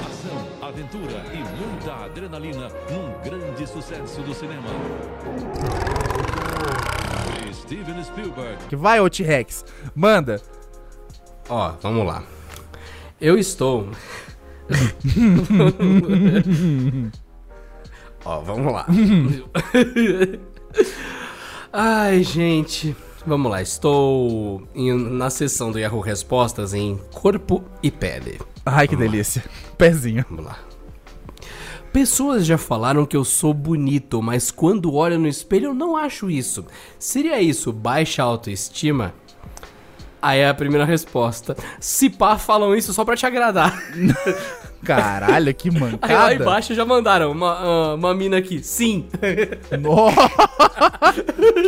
Ação, 0.06 0.68
aventura 0.68 1.22
e 1.32 1.38
muita 1.38 2.04
adrenalina 2.04 2.68
num 2.90 3.12
grande 3.28 3.66
sucesso 3.66 4.20
do 4.22 4.34
cinema. 4.34 4.68
Steven 7.52 8.02
Spielberg. 8.04 8.56
Que 8.68 8.76
vai, 8.76 9.00
ô 9.00 9.08
T-Rex. 9.10 9.64
Manda. 9.94 10.40
Ó, 11.48 11.72
vamos 11.82 12.06
lá. 12.06 12.22
Eu 13.20 13.36
estou. 13.38 13.88
Ó, 18.24 18.40
vamos 18.40 18.72
lá. 18.72 18.86
Ai, 21.72 22.22
gente. 22.22 22.94
Vamos 23.26 23.50
lá, 23.50 23.60
estou 23.60 24.62
em- 24.74 24.94
na 24.96 25.28
sessão 25.28 25.70
do 25.70 25.78
Yahoo 25.78 26.00
Respostas 26.00 26.72
em 26.72 26.98
Corpo 27.12 27.62
e 27.82 27.90
Pele. 27.90 28.40
Ai, 28.64 28.88
que 28.88 28.96
delícia. 28.96 29.44
Pezinho. 29.76 30.24
Vamos 30.30 30.46
lá. 30.46 30.58
Pessoas 31.92 32.46
já 32.46 32.56
falaram 32.56 33.04
que 33.04 33.16
eu 33.16 33.24
sou 33.24 33.52
bonito, 33.52 34.22
mas 34.22 34.50
quando 34.50 34.94
olho 34.94 35.18
no 35.18 35.28
espelho 35.28 35.66
eu 35.66 35.74
não 35.74 35.96
acho 35.96 36.30
isso. 36.30 36.64
Seria 36.98 37.40
isso 37.40 37.72
baixa 37.72 38.22
autoestima? 38.22 39.12
Aí 40.20 40.40
é 40.40 40.48
a 40.48 40.54
primeira 40.54 40.84
resposta. 40.84 41.56
Se 41.78 42.10
pá, 42.10 42.36
falam 42.36 42.74
isso 42.74 42.92
só 42.92 43.04
pra 43.04 43.16
te 43.16 43.24
agradar. 43.24 43.80
Caralho, 44.84 45.52
que 45.54 45.68
Aí 45.70 45.74
lá 45.74 45.80
mancada. 45.80 46.34
embaixo 46.34 46.74
já 46.74 46.84
mandaram 46.84 47.32
uma, 47.32 47.52
ah, 47.52 47.94
uma 47.94 48.14
mina 48.14 48.38
aqui. 48.38 48.62
Sim. 48.62 49.08
Nossa. 49.80 50.16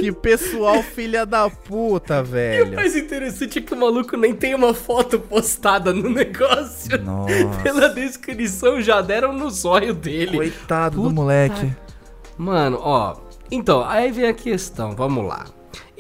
Que 0.01 0.13
pessoal 0.13 0.83
filha 0.83 1.27
da 1.27 1.51
puta, 1.51 2.21
O 2.21 2.25
velho. 2.25 2.75
mais 2.75 2.95
interessante 2.97 3.59
é 3.59 3.63
que 3.63 3.75
o 3.75 3.77
maluco 3.77 4.17
nem 4.17 4.33
tem 4.35 4.55
uma 4.55 4.73
foto 4.73 5.19
postada 5.19 5.93
no 5.93 6.09
negócio. 6.09 7.03
Nossa. 7.03 7.63
Pela 7.63 7.89
descrição 7.89 8.81
já 8.81 9.01
deram 9.01 9.33
no 9.33 9.51
zóio 9.51 9.93
dele. 9.93 10.37
Coitado 10.37 10.97
do 10.97 11.03
Puta 11.03 11.15
moleque. 11.15 11.73
Mano, 12.39 12.79
ó. 12.81 13.17
Então, 13.51 13.85
aí 13.85 14.13
vem 14.13 14.29
a 14.29 14.33
questão, 14.33 14.93
vamos 14.93 15.27
lá. 15.27 15.47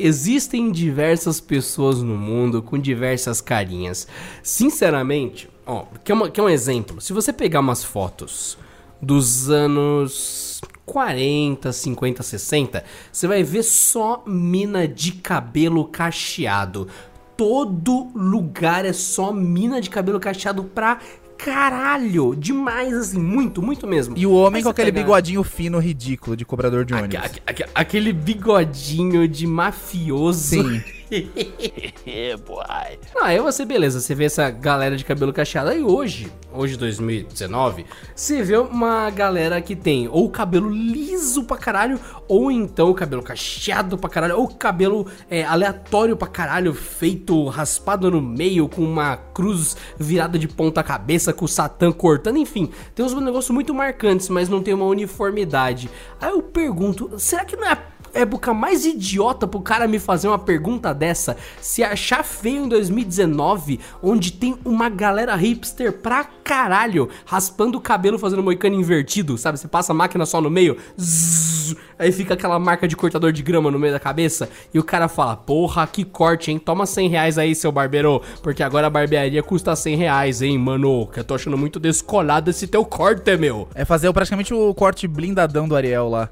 Existem 0.02 0.70
diversas 0.72 1.40
pessoas 1.40 2.02
no 2.02 2.16
mundo 2.16 2.62
com 2.62 2.78
diversas 2.78 3.40
carinhas. 3.40 4.06
Sinceramente, 4.42 5.48
ó, 5.66 5.84
que 6.04 6.10
é, 6.10 6.14
uma- 6.14 6.30
que 6.30 6.40
é 6.40 6.42
um 6.42 6.48
exemplo. 6.48 7.00
Se 7.00 7.12
você 7.12 7.32
pegar 7.32 7.60
umas 7.60 7.84
fotos 7.84 8.58
dos 9.00 9.48
anos 9.50 10.60
40, 10.84 11.72
50, 11.72 12.22
60, 12.22 12.84
você 13.12 13.26
vai 13.26 13.42
ver 13.42 13.62
só 13.62 14.22
mina 14.26 14.86
de 14.88 15.12
cabelo 15.12 15.84
cacheado. 15.84 16.88
Todo 17.36 18.08
lugar 18.14 18.84
é 18.84 18.92
só 18.92 19.32
mina 19.32 19.80
de 19.80 19.88
cabelo 19.88 20.20
cacheado 20.20 20.64
pra 20.64 20.98
caralho. 21.44 22.34
Demais, 22.36 22.92
assim, 22.94 23.18
muito, 23.18 23.62
muito 23.62 23.86
mesmo. 23.86 24.16
E 24.16 24.26
o 24.26 24.32
homem 24.32 24.62
com 24.62 24.68
aquele 24.68 24.92
pega- 24.92 25.04
bigodinho 25.04 25.42
fino, 25.42 25.78
ridículo, 25.78 26.36
de 26.36 26.44
cobrador 26.44 26.84
de 26.84 26.94
ônibus. 26.94 27.16
Aque- 27.16 27.42
aque- 27.46 27.64
Aquele 27.74 28.12
bigodinho 28.12 29.26
de 29.28 29.46
mafioso. 29.46 30.62
Sim. 30.62 30.82
Não, 33.14 33.24
aí 33.24 33.38
você, 33.40 33.64
beleza, 33.64 34.00
você 34.00 34.14
vê 34.14 34.24
essa 34.24 34.48
galera 34.50 34.96
de 34.96 35.04
cabelo 35.04 35.32
cacheado. 35.32 35.70
Aí 35.70 35.82
hoje, 35.82 36.32
hoje 36.52 36.76
2019, 36.76 37.84
você 38.14 38.42
vê 38.42 38.56
uma 38.56 39.10
galera 39.10 39.60
que 39.60 39.74
tem 39.74 40.08
ou 40.08 40.30
cabelo 40.30 40.70
liso 40.70 41.44
pra 41.44 41.56
caralho, 41.56 41.98
ou 42.28 42.50
então 42.50 42.94
cabelo 42.94 43.22
cacheado 43.22 43.98
pra 43.98 44.08
caralho, 44.08 44.38
ou 44.38 44.48
cabelo 44.48 45.06
é, 45.28 45.44
aleatório 45.44 46.16
pra 46.16 46.28
caralho, 46.28 46.72
feito 46.72 47.48
raspado 47.48 48.10
no 48.10 48.22
meio, 48.22 48.68
com 48.68 48.82
uma 48.82 49.16
cruz 49.16 49.76
virada 49.98 50.38
de 50.38 50.46
ponta 50.46 50.82
cabeça, 50.82 51.32
com 51.32 51.44
o 51.44 51.48
Satã 51.48 51.90
cortando, 51.90 52.36
enfim. 52.36 52.70
Tem 52.94 53.04
uns 53.04 53.14
negócios 53.14 53.50
muito 53.50 53.74
marcantes, 53.74 54.28
mas 54.28 54.48
não 54.48 54.62
tem 54.62 54.74
uma 54.74 54.86
uniformidade. 54.86 55.90
Aí 56.20 56.30
eu 56.30 56.42
pergunto, 56.42 57.18
será 57.18 57.44
que 57.44 57.56
não 57.56 57.68
é 57.68 57.76
época 58.14 58.52
mais 58.52 58.84
idiota 58.84 59.46
pro 59.46 59.60
cara 59.60 59.86
me 59.86 59.98
fazer 59.98 60.28
uma 60.28 60.38
pergunta 60.38 60.92
dessa 60.94 61.36
se 61.60 61.82
achar 61.82 62.24
feio 62.24 62.64
em 62.64 62.68
2019, 62.68 63.80
onde 64.02 64.32
tem 64.32 64.56
uma 64.64 64.88
galera 64.88 65.34
hipster 65.36 65.92
pra 65.92 66.24
caralho 66.24 67.08
raspando 67.24 67.78
o 67.78 67.80
cabelo 67.80 68.18
fazendo 68.18 68.42
moicano 68.42 68.74
invertido, 68.74 69.38
sabe? 69.38 69.58
Você 69.58 69.68
passa 69.68 69.92
a 69.92 69.94
máquina 69.94 70.26
só 70.26 70.40
no 70.40 70.50
meio, 70.50 70.76
zzz, 70.98 71.76
aí 71.98 72.10
fica 72.12 72.34
aquela 72.34 72.58
marca 72.58 72.88
de 72.88 72.96
cortador 72.96 73.32
de 73.32 73.42
grama 73.42 73.70
no 73.70 73.78
meio 73.78 73.92
da 73.92 74.00
cabeça 74.00 74.48
e 74.72 74.78
o 74.78 74.84
cara 74.84 75.08
fala: 75.08 75.36
Porra, 75.36 75.86
que 75.86 76.04
corte, 76.04 76.50
hein? 76.50 76.58
Toma 76.58 76.86
100 76.86 77.08
reais 77.08 77.38
aí, 77.38 77.54
seu 77.54 77.70
barbeiro, 77.70 78.20
porque 78.42 78.62
agora 78.62 78.86
a 78.86 78.90
barbearia 78.90 79.42
custa 79.42 79.76
100 79.76 79.96
reais, 79.96 80.42
hein, 80.42 80.58
mano? 80.58 81.06
Que 81.06 81.20
eu 81.20 81.24
tô 81.24 81.34
achando 81.34 81.56
muito 81.56 81.78
descolado 81.78 82.50
esse 82.50 82.66
teu 82.66 82.84
corte, 82.84 83.36
meu. 83.36 83.68
É 83.74 83.84
fazer 83.84 84.12
praticamente 84.12 84.52
o 84.52 84.74
corte 84.74 85.06
blindadão 85.06 85.68
do 85.68 85.76
Ariel 85.76 86.08
lá. 86.08 86.28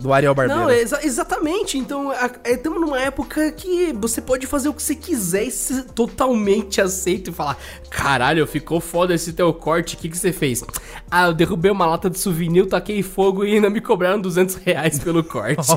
Do 0.00 0.12
Ariel 0.12 0.34
Barbeiro. 0.34 0.62
Não, 0.62 0.70
exa- 0.70 1.00
exatamente. 1.04 1.76
Então, 1.76 2.12
estamos 2.44 2.80
numa 2.80 3.00
época 3.00 3.50
que 3.52 3.92
você 3.92 4.20
pode 4.20 4.46
fazer 4.46 4.68
o 4.68 4.74
que 4.74 4.82
você 4.82 4.94
quiser 4.94 5.44
e 5.44 5.50
ser 5.50 5.84
totalmente 5.86 6.80
aceito 6.80 7.30
e 7.30 7.32
falar: 7.32 7.56
caralho, 7.90 8.46
ficou 8.46 8.80
foda 8.80 9.12
esse 9.14 9.32
teu 9.32 9.52
corte, 9.52 9.96
o 9.96 9.98
que, 9.98 10.08
que 10.08 10.16
você 10.16 10.32
fez? 10.32 10.62
Ah, 11.10 11.26
eu 11.26 11.34
derrubei 11.34 11.70
uma 11.70 11.84
lata 11.86 12.08
de 12.08 12.18
souvenir, 12.18 12.66
taquei 12.66 13.02
fogo 13.02 13.44
e 13.44 13.54
ainda 13.54 13.68
me 13.68 13.80
cobraram 13.80 14.20
200 14.20 14.54
reais 14.56 14.98
pelo 14.98 15.24
corte. 15.24 15.56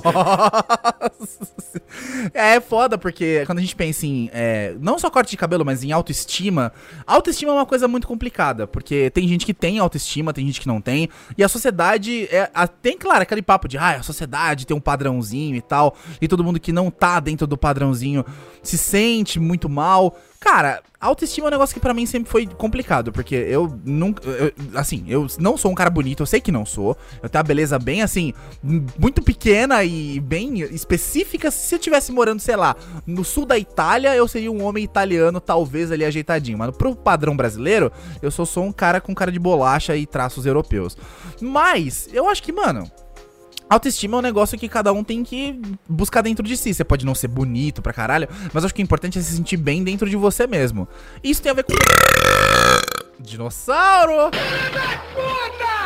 É 2.34 2.60
foda, 2.60 2.98
porque 2.98 3.44
quando 3.46 3.58
a 3.60 3.62
gente 3.62 3.76
pensa 3.76 4.06
em. 4.06 4.30
é, 4.34 4.76
não 4.80 4.98
só 4.98 5.10
corte 5.10 5.32
de 5.32 5.38
cabelo, 5.38 5.66
mas 5.66 5.84
em 5.84 5.92
autoestima. 5.92 6.72
Autoestima 7.06 7.52
é 7.52 7.56
uma 7.56 7.66
coisa 7.66 7.88
muito 7.88 8.08
complicada, 8.08 8.66
porque 8.68 9.10
tem 9.10 9.28
gente 9.28 9.46
que 9.46 9.54
tem 9.54 9.80
autoestima, 9.80 10.34
tem 10.34 10.46
gente 10.46 10.62
que 10.62 10.68
não 10.68 10.80
tem. 10.82 11.10
E 11.38 11.44
a 11.44 11.50
sociedade. 11.50 12.28
É, 12.32 12.50
a- 12.54 12.68
tem, 12.68 12.98
claro, 12.98 13.22
aquele 13.24 13.42
papo 13.42 13.68
de. 13.68 13.78
Ah, 13.78 13.98
a 13.98 14.04
sociedade 14.14 14.66
tem 14.68 14.76
um 14.76 14.80
padrãozinho 14.82 15.56
e 15.56 15.62
tal. 15.62 15.96
E 16.22 16.28
todo 16.28 16.44
mundo 16.44 16.60
que 16.60 16.72
não 16.72 16.90
tá 16.92 17.20
dentro 17.20 17.46
do 17.48 17.58
padrãozinho 17.58 18.26
se 18.64 18.78
sente 18.78 19.40
muito 19.40 19.68
mal. 19.70 20.16
Cara, 20.40 20.82
autoestima 21.00 21.46
é 21.46 21.50
um 21.50 21.52
negócio 21.52 21.72
que 21.74 21.80
pra 21.80 21.94
mim 21.94 22.08
sempre 22.08 22.32
foi 22.32 22.48
complicado, 22.48 23.12
porque 23.12 23.36
eu 23.36 23.80
nunca. 23.86 24.28
eu- 24.28 24.52
assim, 24.74 25.04
eu 25.08 25.28
não 25.40 25.56
sou 25.56 25.72
um 25.72 25.76
cara 25.76 25.90
bonito, 25.90 26.24
eu 26.24 26.26
sei 26.26 26.42
que 26.42 26.52
não 26.52 26.66
sou. 26.66 26.98
Eu 27.22 27.30
tenho 27.30 27.40
uma 27.44 27.48
beleza 27.48 27.78
bem 27.78 28.02
assim, 28.02 28.34
muito 28.98 29.22
pequena 29.22 29.84
e 29.84 30.20
bem 30.20 30.62
específica. 30.62 31.52
Se 31.52 31.76
eu 31.76 31.80
tivesse 31.80 32.12
morando, 32.12 32.40
sei 32.40 32.56
lá, 32.56 32.76
no 33.06 33.24
sul 33.24 33.46
da 33.46 33.58
Itália, 33.58 34.16
eu 34.16 34.28
seria 34.28 34.52
um 34.52 34.64
homem 34.64 34.84
italiano, 34.84 35.40
talvez 35.40 35.92
ali 35.92 36.04
ajeitadinho. 36.04 36.58
Mas 36.58 36.76
pro 36.76 36.96
padrão 36.96 37.38
brasileiro, 37.38 37.92
eu 38.20 38.32
sou 38.32 38.46
só 38.46 38.62
um 38.62 38.72
cara 38.72 39.00
com 39.00 39.14
cara 39.14 39.32
de 39.32 39.38
bolacha 39.40 39.96
e 39.96 40.08
traços 40.08 40.48
europeus. 40.48 40.98
Mas, 41.40 42.10
eu 42.12 42.28
acho 42.28 42.42
que, 42.42 42.52
mano. 42.52 42.90
Autoestima 43.72 44.18
é 44.18 44.20
um 44.20 44.22
negócio 44.22 44.60
que 44.60 44.68
cada 44.68 44.92
um 44.92 45.02
tem 45.02 45.24
que 45.24 45.58
buscar 45.88 46.22
dentro 46.22 46.46
de 46.46 46.58
si. 46.58 46.74
Você 46.74 46.84
pode 46.84 47.06
não 47.06 47.16
ser 47.16 47.30
bonito 47.30 47.82
pra 47.82 47.94
caralho, 47.94 48.28
mas 48.54 48.66
acho 48.66 48.76
que 48.76 48.82
o 48.82 48.84
importante 48.84 49.18
é 49.18 49.22
se 49.22 49.34
sentir 49.34 49.56
bem 49.56 49.82
dentro 49.82 50.10
de 50.10 50.18
você 50.18 50.46
mesmo. 50.46 50.86
Isso 51.24 51.42
tem 51.42 51.54
a 51.54 51.56
ver 51.56 51.64
com. 51.64 51.72
Dinossauro! 53.18 54.30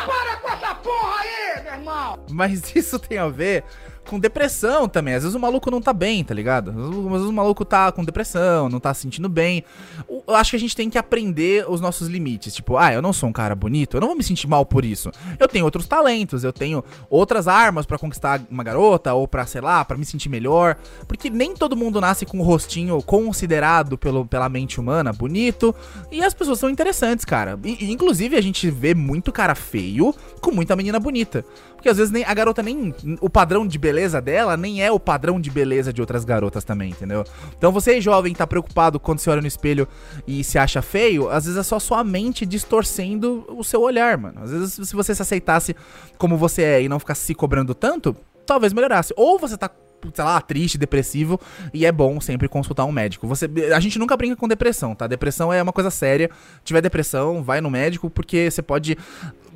Para 0.07 0.37
com 0.37 0.49
essa 0.49 0.73
porra 0.73 1.21
aí, 1.21 1.63
meu 1.63 1.73
irmão! 1.73 2.19
Mas 2.31 2.75
isso 2.75 2.97
tem 2.97 3.19
a 3.19 3.27
ver 3.27 3.63
com 4.05 4.19
depressão 4.19 4.87
também. 4.87 5.13
Às 5.13 5.23
vezes 5.23 5.35
o 5.35 5.39
maluco 5.39 5.69
não 5.69 5.81
tá 5.81 5.93
bem, 5.93 6.23
tá 6.23 6.33
ligado? 6.33 6.69
Às 6.69 6.75
vezes, 6.75 7.27
o 7.27 7.33
maluco 7.33 7.65
tá 7.65 7.91
com 7.91 8.03
depressão, 8.03 8.69
não 8.69 8.79
tá 8.79 8.93
se 8.93 9.01
sentindo 9.01 9.27
bem. 9.27 9.63
Eu 10.09 10.35
acho 10.35 10.51
que 10.51 10.55
a 10.55 10.59
gente 10.59 10.75
tem 10.75 10.89
que 10.89 10.97
aprender 10.97 11.65
os 11.69 11.81
nossos 11.81 12.07
limites. 12.07 12.53
Tipo, 12.53 12.77
ah, 12.77 12.93
eu 12.93 13.01
não 13.01 13.11
sou 13.11 13.29
um 13.29 13.33
cara 13.33 13.55
bonito, 13.55 13.97
eu 13.97 14.01
não 14.01 14.07
vou 14.07 14.17
me 14.17 14.23
sentir 14.23 14.47
mal 14.47 14.65
por 14.65 14.85
isso. 14.85 15.11
Eu 15.39 15.47
tenho 15.47 15.65
outros 15.65 15.87
talentos, 15.87 16.43
eu 16.43 16.53
tenho 16.53 16.83
outras 17.09 17.47
armas 17.47 17.85
pra 17.85 17.97
conquistar 17.97 18.41
uma 18.49 18.63
garota 18.63 19.13
ou 19.13 19.27
pra, 19.27 19.45
sei 19.45 19.61
lá, 19.61 19.83
pra 19.83 19.97
me 19.97 20.05
sentir 20.05 20.29
melhor. 20.29 20.77
Porque 21.07 21.29
nem 21.29 21.53
todo 21.53 21.75
mundo 21.75 21.99
nasce 21.99 22.25
com 22.25 22.39
um 22.39 22.43
rostinho 22.43 23.01
considerado 23.01 23.97
pelo, 23.97 24.25
pela 24.25 24.49
mente 24.49 24.79
humana 24.79 25.11
bonito. 25.11 25.73
E 26.11 26.23
as 26.23 26.33
pessoas 26.33 26.59
são 26.59 26.69
interessantes, 26.69 27.25
cara. 27.25 27.59
E, 27.63 27.91
inclusive 27.91 28.35
a 28.35 28.41
gente 28.41 28.69
vê 28.69 28.93
muito 28.93 29.31
cara 29.31 29.55
feio 29.55 30.13
com 30.41 30.51
muita 30.51 30.75
menina 30.75 30.99
bonita. 30.99 31.45
Porque 31.85 31.91
às 31.91 31.97
vezes 31.97 32.11
nem 32.11 32.25
a 32.25 32.33
garota 32.33 32.63
nem. 32.63 32.95
O 33.21 33.29
padrão 33.29 33.67
de 33.67 33.77
beleza 33.77 34.19
dela 34.19 34.57
nem 34.57 34.83
é 34.83 34.91
o 34.91 34.99
padrão 34.99 35.39
de 35.39 35.51
beleza 35.51 35.93
de 35.93 36.01
outras 36.01 36.25
garotas 36.25 36.63
também, 36.63 36.89
entendeu? 36.89 37.23
Então 37.55 37.71
você, 37.71 38.01
jovem, 38.01 38.33
tá 38.33 38.47
preocupado 38.47 38.99
quando 38.99 39.19
você 39.19 39.29
olha 39.29 39.39
no 39.39 39.45
espelho 39.45 39.87
e 40.25 40.43
se 40.43 40.57
acha 40.57 40.81
feio, 40.81 41.29
às 41.29 41.45
vezes 41.45 41.59
é 41.59 41.61
só 41.61 41.77
sua 41.77 42.03
mente 42.03 42.43
distorcendo 42.43 43.45
o 43.55 43.63
seu 43.63 43.83
olhar, 43.83 44.17
mano. 44.17 44.41
Às 44.41 44.49
vezes, 44.49 44.89
se 44.89 44.95
você 44.95 45.13
se 45.13 45.21
aceitasse 45.21 45.75
como 46.17 46.35
você 46.37 46.63
é 46.63 46.81
e 46.81 46.89
não 46.89 46.97
ficasse 46.97 47.21
se 47.21 47.35
cobrando 47.35 47.75
tanto, 47.75 48.15
talvez 48.47 48.73
melhorasse. 48.73 49.13
Ou 49.15 49.37
você 49.37 49.55
tá. 49.55 49.69
Sei 50.13 50.23
lá, 50.23 50.39
triste, 50.41 50.77
depressivo, 50.77 51.39
e 51.73 51.85
é 51.85 51.91
bom 51.91 52.19
sempre 52.19 52.47
consultar 52.47 52.85
um 52.85 52.91
médico. 52.91 53.27
Você, 53.27 53.49
a 53.75 53.79
gente 53.79 53.97
nunca 53.99 54.15
brinca 54.15 54.35
com 54.35 54.47
depressão, 54.47 54.95
tá? 54.95 55.07
Depressão 55.07 55.51
é 55.51 55.61
uma 55.61 55.73
coisa 55.73 55.89
séria. 55.89 56.29
Se 56.57 56.65
tiver 56.65 56.81
depressão, 56.81 57.43
vai 57.43 57.61
no 57.61 57.69
médico, 57.69 58.09
porque 58.09 58.49
você 58.49 58.61
pode 58.61 58.97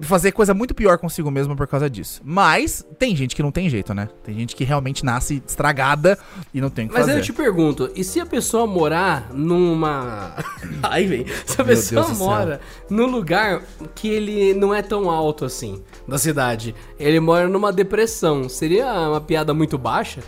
fazer 0.01 0.31
coisa 0.31 0.53
muito 0.53 0.73
pior 0.73 0.97
consigo 0.97 1.29
mesmo 1.29 1.55
por 1.55 1.67
causa 1.67 1.89
disso. 1.89 2.21
Mas 2.23 2.85
tem 2.97 3.15
gente 3.15 3.35
que 3.35 3.43
não 3.43 3.51
tem 3.51 3.69
jeito, 3.69 3.93
né? 3.93 4.07
Tem 4.23 4.35
gente 4.35 4.55
que 4.55 4.63
realmente 4.63 5.03
nasce 5.03 5.43
estragada 5.45 6.17
e 6.53 6.61
não 6.61 6.69
tem 6.69 6.85
o 6.85 6.87
que 6.87 6.93
Mas 6.93 7.01
fazer. 7.01 7.13
aí 7.13 7.17
eu 7.19 7.23
te 7.23 7.33
pergunto, 7.33 7.91
e 7.95 8.03
se 8.03 8.19
a 8.19 8.25
pessoa 8.25 8.65
morar 8.65 9.29
numa. 9.33 10.35
Ai, 10.83 11.05
vem. 11.05 11.25
Se 11.45 11.59
a 11.61 11.63
Meu 11.63 11.75
pessoa 11.75 12.05
Deus 12.05 12.17
mora 12.17 12.61
num 12.89 13.07
lugar 13.07 13.61
que 13.93 14.07
ele 14.07 14.53
não 14.53 14.73
é 14.73 14.81
tão 14.81 15.09
alto 15.09 15.45
assim, 15.45 15.81
da 16.07 16.17
cidade, 16.17 16.73
ele 16.99 17.19
mora 17.19 17.47
numa 17.47 17.71
depressão, 17.73 18.47
seria 18.47 18.85
uma 19.09 19.21
piada 19.21 19.53
muito 19.53 19.77
baixa? 19.77 20.21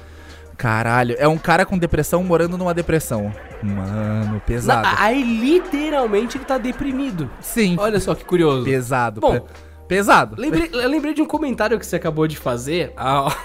Caralho, 0.62 1.16
é 1.18 1.28
um 1.28 1.40
cara 1.40 1.66
com 1.66 1.76
depressão 1.76 2.24
morando 2.24 2.56
numa 2.56 2.72
depressão. 2.72 3.34
Mano, 3.64 4.40
pesado. 4.46 4.84
Na- 4.84 5.02
aí 5.04 5.24
literalmente 5.24 6.38
ele 6.38 6.46
tá 6.46 6.60
deprimido. 6.60 7.28
Sim. 7.42 7.78
Olha 7.80 8.00
só 8.00 8.14
que 8.14 8.24
curioso. 8.24 8.64
Pesado. 8.64 9.20
Bom, 9.20 9.40
pe- 9.40 9.48
pesado. 9.88 10.36
Lembrei, 10.40 10.70
lembrei 10.72 11.16
de 11.16 11.22
um 11.24 11.26
comentário 11.26 11.80
que 11.80 11.86
você 11.86 11.96
acabou 11.96 12.28
de 12.28 12.38
fazer 12.38 12.94
ah, 12.98 13.36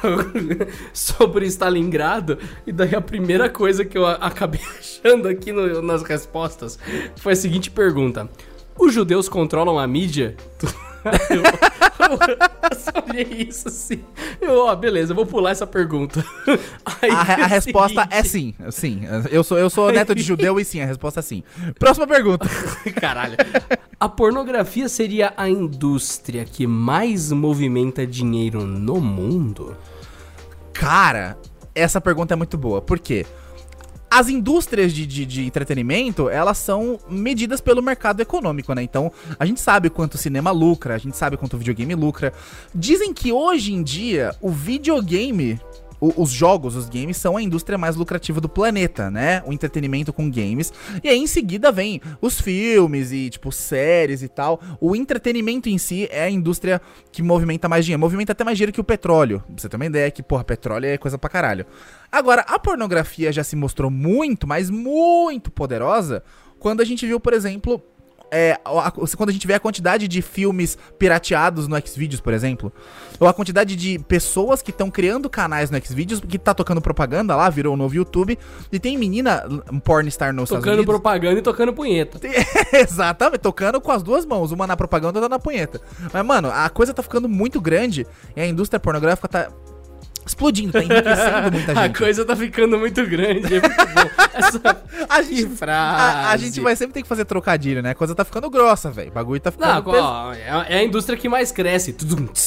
sobre 0.93 1.47
Stalingrado, 1.47 2.39
e 2.67 2.71
daí 2.73 2.95
a 2.95 3.01
primeira 3.01 3.49
coisa 3.49 3.83
que 3.83 3.97
eu 3.97 4.07
acabei 4.07 4.61
achando 4.79 5.27
aqui 5.27 5.53
no- 5.53 5.81
nas 5.81 6.03
respostas 6.03 6.79
foi 7.17 7.33
a 7.33 7.37
seguinte 7.37 7.71
pergunta: 7.71 8.29
Os 8.79 8.93
judeus 8.93 9.27
controlam 9.27 9.79
a 9.79 9.87
mídia? 9.87 10.37
eu, 12.71 12.79
só 12.79 12.91
olhei 13.09 13.47
isso 13.49 13.69
assim. 13.69 14.05
Eu, 14.41 14.67
ó, 14.67 14.77
beleza, 14.77 15.13
eu 15.13 15.17
vou 15.17 15.27
pular 15.27 15.51
essa 15.51 15.67
pergunta. 15.67 16.25
Aí, 17.03 17.11
A, 17.11 17.23
a 17.23 17.41
é 17.41 17.47
resposta 17.47 18.07
é 18.11 18.23
sim. 18.23 18.55
Sim. 18.71 19.03
Eu 19.31 19.43
sou, 19.43 19.59
eu 19.59 19.69
sou 19.69 19.91
neto 19.91 20.15
de 20.15 20.23
judeu 20.23 20.59
e 20.61 20.65
sim, 20.65 20.81
a 20.81 20.87
resposta 20.87 21.21
é 21.21 21.23
sim. 21.23 21.43
Próxima 21.79 22.07
pergunta. 22.07 22.47
Caralho. 23.01 23.37
A 23.99 24.09
pornografia 24.09 24.89
seria 24.89 25.33
a 25.37 25.49
indústria 25.49 26.45
que 26.45 26.67
mais 26.67 27.33
movimenta 27.33 28.07
dinheiro 28.07 28.65
no 28.65 29.01
mundo? 29.01 29.77
Cara, 30.73 31.39
essa 31.75 32.01
pergunta 32.01 32.35
é 32.35 32.37
muito 32.37 32.57
boa. 32.59 32.81
Por 32.81 32.99
quê? 32.99 33.27
As 34.11 34.29
indústrias 34.29 34.93
de, 34.93 35.05
de, 35.07 35.27
de 35.27 35.45
entretenimento, 35.45 36.29
elas 36.29 36.59
são 36.59 36.99
medidas 37.09 37.61
pelo 37.61 37.83
mercado 37.83 38.21
econômico, 38.21 38.73
né? 38.73 38.83
Então, 38.83 39.13
a 39.39 39.45
gente 39.45 39.61
sabe 39.61 39.91
quanto 39.91 40.15
o 40.15 40.19
cinema 40.19 40.51
lucra, 40.51 40.95
a 40.95 40.99
gente 40.99 41.17
sabe 41.17 41.37
quanto 41.37 41.55
o 41.55 41.59
videogame 41.59 41.95
lucra. 41.95 42.33
Dizem 42.75 43.13
que 43.13 43.33
hoje 43.33 43.75
em 43.75 43.83
dia, 43.83 44.35
o 44.41 44.51
videogame 44.51 45.61
o- 46.01 46.23
os 46.23 46.31
jogos, 46.31 46.77
os 46.77 46.89
games, 46.89 47.17
são 47.17 47.37
a 47.37 47.43
indústria 47.43 47.79
mais 47.79 47.97
lucrativa 47.97 48.41
do 48.41 48.49
planeta, 48.49 49.11
né? 49.11 49.43
O 49.47 49.53
entretenimento 49.53 50.13
com 50.13 50.31
games. 50.31 50.73
E 51.03 51.09
aí 51.09 51.19
em 51.19 51.27
seguida 51.27 51.71
vem 51.73 52.01
os 52.21 52.41
filmes 52.41 53.13
e, 53.13 53.31
tipo, 53.31 53.51
séries 53.53 54.23
e 54.23 54.29
tal. 54.29 54.61
O 54.81 54.95
entretenimento 54.95 55.69
em 55.69 55.79
si 55.79 56.09
é 56.11 56.25
a 56.25 56.31
indústria 56.31 56.81
que 57.11 57.23
movimenta 57.23 57.69
mais 57.69 57.85
dinheiro. 57.85 58.01
Movimenta 58.01 58.33
até 58.33 58.45
mais 58.45 58.57
dinheiro 58.57 58.73
que 58.73 58.81
o 58.81 58.85
petróleo. 58.85 59.43
Pra 59.47 59.55
você 59.57 59.69
ter 59.69 59.77
uma 59.77 59.87
ideia 59.87 60.11
que, 60.11 60.23
porra, 60.23 60.45
petróleo 60.45 60.87
é 60.87 60.99
coisa 60.99 61.19
pra 61.19 61.31
caralho. 61.31 61.67
Agora, 62.11 62.43
a 62.43 62.59
pornografia 62.59 63.33
já 63.33 63.43
se 63.45 63.57
mostrou 63.57 63.91
muito, 63.91 64.47
mas 64.47 64.71
muito 64.71 65.51
poderosa 65.51 66.23
quando 66.59 66.81
a 66.81 66.85
gente 66.85 67.07
viu, 67.07 67.21
por 67.21 67.33
exemplo, 67.33 67.83
é, 68.31 68.59
quando 69.17 69.31
a 69.31 69.33
gente 69.33 69.47
vê 69.47 69.55
a 69.55 69.61
quantidade 69.61 70.09
de 70.09 70.21
filmes 70.23 70.77
pirateados 70.99 71.69
no 71.69 71.77
Xvideos, 71.81 72.21
por 72.21 72.33
exemplo, 72.33 72.73
ou 73.21 73.29
a 73.29 73.35
quantidade 73.35 73.77
de 73.77 73.99
pessoas 74.01 74.63
que 74.63 74.71
estão 74.71 74.91
criando 74.91 75.31
canais 75.31 75.71
no 75.71 75.81
Xvideos, 75.81 76.21
que 76.21 76.39
tá 76.39 76.53
tocando 76.53 76.81
propaganda 76.81 77.37
lá, 77.37 77.49
virou 77.49 77.75
um 77.75 77.77
novo 77.77 77.95
YouTube, 77.95 78.39
e 78.71 78.79
tem 78.79 78.99
menina, 78.99 79.45
um 79.73 79.79
pornstar 79.79 80.33
nos 80.33 80.45
Estados 80.45 80.65
Tocando 80.65 80.85
propaganda 80.85 81.39
e 81.39 81.43
tocando 81.43 81.73
punheta. 81.73 82.21
Exatamente, 82.73 83.41
tocando 83.41 83.81
com 83.81 83.93
as 83.93 84.03
duas 84.03 84.27
mãos, 84.27 84.53
uma 84.53 84.67
na 84.67 84.77
propaganda 84.77 85.19
e 85.19 85.23
outra 85.23 85.29
na 85.29 85.39
punheta. 85.39 85.81
Mas, 86.13 86.25
mano, 86.25 86.51
a 86.53 86.69
coisa 86.69 86.93
tá 86.93 87.03
ficando 87.03 87.29
muito 87.29 87.61
grande 87.61 88.07
e 88.35 88.41
a 88.41 88.47
indústria 88.47 88.81
pornográfica 88.81 89.29
tá 89.29 89.49
explodindo, 90.27 90.73
tá 90.73 90.81
enriquecendo 90.83 91.53
muita 91.53 91.73
A 91.81 91.87
gente. 91.87 91.99
coisa 91.99 92.25
tá 92.25 92.35
ficando 92.37 92.79
muito 92.79 93.07
grande, 93.07 93.55
é 93.57 93.61
muito 93.61 93.77
bom. 93.77 94.11
Essa 94.35 94.61
A 95.09 95.23
gente, 95.23 95.49
a, 95.71 96.31
a 96.31 96.37
gente 96.37 96.61
vai 96.61 96.75
sempre 96.75 96.95
ter 96.95 97.03
que 97.03 97.09
fazer 97.09 97.25
trocadilho, 97.25 97.81
né? 97.83 97.91
A 97.91 97.95
coisa 97.95 98.15
tá 98.15 98.25
ficando 98.25 98.51
grossa, 98.51 98.91
velho. 98.91 99.11
O 99.11 99.15
bagulho 99.15 99.41
tá 99.41 99.51
ficando. 99.53 99.73
Não, 99.75 99.83
pes- 99.85 100.03
ó, 100.03 100.33
é 100.35 100.51
a- 100.51 100.67
é 100.69 100.79
a 100.79 100.83
indústria 100.85 101.17
que 101.17 101.29
mais 101.29 101.53
cresce. 101.53 101.95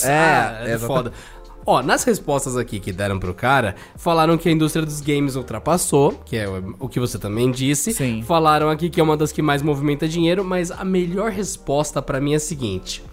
É, 0.03 0.09
ah, 0.11 0.57
é 0.61 0.73
exatamente. 0.73 0.87
foda. 0.87 1.13
Ó, 1.65 1.83
nas 1.83 2.03
respostas 2.03 2.57
aqui 2.57 2.79
que 2.79 2.91
deram 2.91 3.19
pro 3.19 3.33
cara, 3.33 3.75
falaram 3.95 4.37
que 4.37 4.49
a 4.49 4.51
indústria 4.51 4.83
dos 4.85 5.01
games 5.01 5.35
ultrapassou, 5.35 6.19
que 6.25 6.35
é 6.35 6.47
o- 6.79 6.89
que 6.89 6.99
você 6.99 7.17
também 7.19 7.51
disse. 7.51 7.93
Sim. 7.93 8.23
Falaram 8.23 8.69
aqui 8.69 8.89
que 8.89 8.99
é 8.99 9.03
uma 9.03 9.15
das 9.15 9.31
que 9.31 9.41
mais 9.41 9.61
movimenta 9.61 10.07
dinheiro, 10.07 10.43
mas 10.43 10.71
a 10.71 10.83
melhor 10.83 11.31
resposta 11.31 12.01
pra 12.01 12.19
mim 12.19 12.33
é 12.33 12.37
a 12.37 12.39
seguinte: 12.39 13.03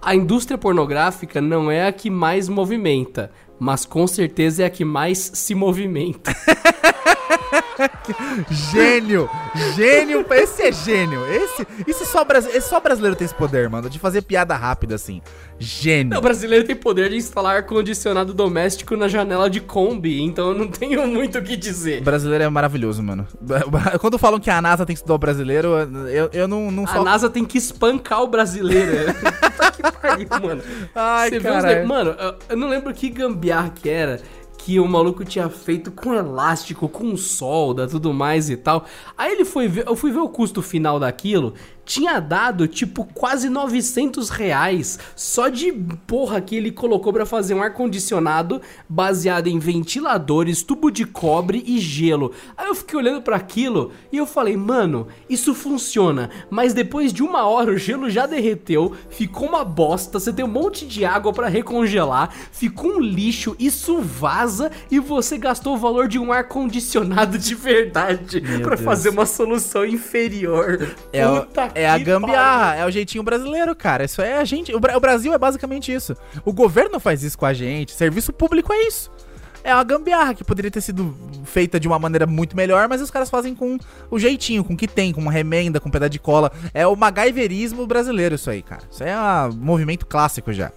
a 0.00 0.14
indústria 0.14 0.56
pornográfica 0.56 1.40
não 1.40 1.70
é 1.70 1.86
a 1.86 1.92
que 1.92 2.08
mais 2.10 2.48
movimenta, 2.48 3.30
mas 3.60 3.84
com 3.84 4.06
certeza 4.06 4.62
é 4.62 4.66
a 4.66 4.70
que 4.70 4.84
mais 4.84 5.30
se 5.34 5.54
movimenta. 5.54 6.34
Gênio! 8.50 9.28
Gênio! 9.76 10.24
Esse 10.30 10.62
é 10.62 10.72
gênio! 10.72 11.20
Esse, 11.32 11.66
isso 11.86 12.04
só, 12.06 12.26
esse 12.52 12.68
só 12.68 12.80
brasileiro 12.80 13.16
tem 13.16 13.24
esse 13.24 13.34
poder, 13.34 13.68
mano, 13.68 13.88
de 13.88 13.98
fazer 13.98 14.22
piada 14.22 14.54
rápida 14.56 14.94
assim. 14.94 15.20
Gênio! 15.58 16.18
O 16.18 16.20
brasileiro 16.20 16.64
tem 16.64 16.74
poder 16.76 17.10
de 17.10 17.16
instalar 17.16 17.56
ar-condicionado 17.56 18.32
doméstico 18.32 18.96
na 18.96 19.08
janela 19.08 19.48
de 19.48 19.60
Kombi, 19.60 20.22
então 20.22 20.48
eu 20.48 20.54
não 20.54 20.68
tenho 20.68 21.06
muito 21.06 21.38
o 21.38 21.42
que 21.42 21.56
dizer. 21.56 22.00
O 22.00 22.04
brasileiro 22.04 22.44
é 22.44 22.48
maravilhoso, 22.48 23.02
mano. 23.02 23.26
Quando 24.00 24.18
falam 24.18 24.40
que 24.40 24.50
a 24.50 24.60
NASA 24.60 24.84
tem 24.86 24.94
que 24.94 25.00
estudar 25.00 25.14
o 25.14 25.18
brasileiro, 25.18 25.68
eu, 26.08 26.30
eu 26.32 26.48
não, 26.48 26.70
não 26.70 26.84
A 26.84 26.88
só. 26.88 27.04
NASA 27.04 27.28
tem 27.30 27.44
que 27.44 27.58
espancar 27.58 28.22
o 28.22 28.26
brasileiro. 28.26 28.90
Puta 29.60 29.70
que 29.72 29.82
pariu, 29.82 30.28
mano. 30.42 30.62
Ai, 30.94 31.30
ne- 31.30 31.84
Mano, 31.84 32.10
eu- 32.18 32.34
eu 32.50 32.56
não 32.56 32.68
lembro 32.68 32.92
que 32.94 33.08
gambiarra 33.08 33.70
que 33.70 33.88
era 33.88 34.20
que 34.70 34.78
o 34.78 34.86
maluco 34.86 35.24
tinha 35.24 35.48
feito 35.48 35.90
com 35.90 36.14
elástico, 36.14 36.88
com 36.88 37.16
solda, 37.16 37.88
tudo 37.88 38.14
mais 38.14 38.48
e 38.48 38.56
tal. 38.56 38.84
Aí 39.18 39.32
ele 39.32 39.44
foi 39.44 39.66
ver, 39.66 39.84
eu 39.84 39.96
fui 39.96 40.12
ver 40.12 40.20
o 40.20 40.28
custo 40.28 40.62
final 40.62 41.00
daquilo, 41.00 41.54
tinha 41.84 42.20
dado 42.20 42.68
tipo 42.68 43.04
quase 43.04 43.48
900 43.48 44.30
reais 44.30 44.98
só 45.16 45.48
de 45.48 45.72
porra 46.06 46.40
que 46.40 46.56
ele 46.56 46.70
colocou 46.70 47.12
pra 47.12 47.26
fazer 47.26 47.54
um 47.54 47.62
ar-condicionado 47.62 48.60
baseado 48.88 49.46
em 49.46 49.58
ventiladores, 49.58 50.62
tubo 50.62 50.90
de 50.90 51.04
cobre 51.04 51.62
e 51.66 51.78
gelo. 51.78 52.32
Aí 52.56 52.66
eu 52.66 52.74
fiquei 52.74 52.98
olhando 52.98 53.22
pra 53.22 53.36
aquilo 53.36 53.92
e 54.12 54.16
eu 54.16 54.26
falei, 54.26 54.56
mano, 54.56 55.08
isso 55.28 55.54
funciona, 55.54 56.30
mas 56.48 56.72
depois 56.72 57.12
de 57.12 57.22
uma 57.22 57.46
hora 57.46 57.72
o 57.72 57.78
gelo 57.78 58.08
já 58.10 58.26
derreteu, 58.26 58.94
ficou 59.08 59.48
uma 59.48 59.64
bosta, 59.64 60.18
você 60.18 60.32
tem 60.32 60.44
um 60.44 60.48
monte 60.48 60.86
de 60.86 61.04
água 61.04 61.32
pra 61.32 61.48
recongelar, 61.48 62.34
ficou 62.52 62.92
um 62.92 63.00
lixo, 63.00 63.56
isso 63.58 64.00
vaza 64.00 64.70
e 64.90 64.98
você 64.98 65.38
gastou 65.38 65.74
o 65.74 65.78
valor 65.78 66.08
de 66.08 66.18
um 66.18 66.32
ar-condicionado 66.32 67.38
de 67.38 67.54
verdade 67.54 68.40
Deus. 68.40 68.80
fazer 68.80 69.10
uma 69.10 69.26
solução 69.26 69.84
inferior. 69.84 70.94
É, 71.12 71.26
Puta 71.26 71.70
é 71.74 71.79
a 71.88 71.98
que 71.98 72.04
gambiarra, 72.04 72.74
é 72.76 72.84
o 72.86 72.90
jeitinho 72.90 73.22
brasileiro, 73.22 73.74
cara. 73.76 74.04
Isso 74.04 74.20
é 74.20 74.38
a 74.38 74.44
gente. 74.44 74.74
O, 74.74 74.80
Bra- 74.80 74.96
o 74.96 75.00
Brasil 75.00 75.32
é 75.32 75.38
basicamente 75.38 75.92
isso. 75.92 76.16
O 76.44 76.52
governo 76.52 76.98
faz 76.98 77.22
isso 77.22 77.38
com 77.38 77.46
a 77.46 77.52
gente, 77.52 77.92
serviço 77.92 78.32
público 78.32 78.72
é 78.72 78.86
isso. 78.86 79.10
É 79.62 79.74
uma 79.74 79.84
gambiarra 79.84 80.32
que 80.32 80.42
poderia 80.42 80.70
ter 80.70 80.80
sido 80.80 81.14
feita 81.44 81.78
de 81.78 81.86
uma 81.86 81.98
maneira 81.98 82.26
muito 82.26 82.56
melhor, 82.56 82.88
mas 82.88 83.02
os 83.02 83.10
caras 83.10 83.28
fazem 83.28 83.54
com 83.54 83.78
o 84.10 84.18
jeitinho, 84.18 84.64
com 84.64 84.72
o 84.72 84.76
que 84.76 84.88
tem, 84.88 85.12
com 85.12 85.20
uma 85.20 85.30
remenda, 85.30 85.78
com 85.78 85.88
um 85.90 85.92
pedaço 85.92 86.10
de 86.10 86.18
cola. 86.18 86.50
É 86.72 86.86
o 86.86 86.96
MacGyverismo 86.96 87.86
brasileiro, 87.86 88.36
isso 88.36 88.48
aí, 88.48 88.62
cara. 88.62 88.82
Isso 88.90 89.04
é 89.04 89.14
um 89.14 89.52
movimento 89.52 90.06
clássico 90.06 90.50
já. 90.50 90.72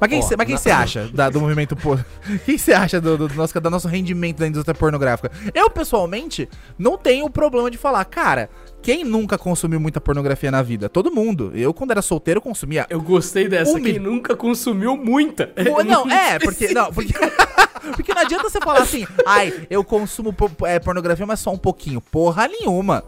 Mas 0.00 0.10
quem 0.10 0.20
você 0.20 0.68
na- 0.68 0.78
acha 0.78 1.08
da- 1.14 1.30
do 1.30 1.40
movimento 1.40 1.74
por. 1.76 2.04
Quem 2.44 2.58
você 2.58 2.72
acha 2.72 3.00
do, 3.00 3.16
do 3.16 3.34
nosso, 3.34 3.58
do 3.60 3.70
nosso 3.70 3.88
rendimento 3.88 4.38
da 4.38 4.46
indústria 4.46 4.74
pornográfica? 4.74 5.30
Eu, 5.54 5.70
pessoalmente, 5.70 6.48
não 6.78 6.98
tenho 6.98 7.26
o 7.26 7.30
problema 7.30 7.70
de 7.70 7.78
falar, 7.78 8.04
cara, 8.04 8.50
quem 8.82 9.04
nunca 9.04 9.38
consumiu 9.38 9.78
muita 9.80 10.00
pornografia 10.00 10.50
na 10.50 10.62
vida? 10.62 10.88
Todo 10.88 11.10
mundo. 11.10 11.52
Eu, 11.54 11.72
quando 11.72 11.92
era 11.92 12.02
solteiro, 12.02 12.40
consumia. 12.40 12.86
Eu 12.90 13.00
gostei 13.00 13.48
dessa, 13.48 13.72
Um 13.72 13.82
quem 13.82 13.98
nunca 13.98 14.36
consumiu 14.36 14.96
muita. 14.96 15.52
Não, 15.86 16.10
é, 16.10 16.38
porque. 16.38 16.68
Não, 16.74 16.92
porque. 16.92 17.14
porque 17.94 18.14
não 18.14 18.22
adianta 18.22 18.48
você 18.48 18.58
falar 18.60 18.80
assim, 18.80 19.06
ai, 19.26 19.66
eu 19.70 19.84
consumo 19.84 20.34
é, 20.64 20.78
pornografia, 20.78 21.26
mas 21.26 21.40
só 21.40 21.50
um 21.52 21.58
pouquinho. 21.58 22.00
Porra 22.00 22.48
nenhuma. 22.48 23.04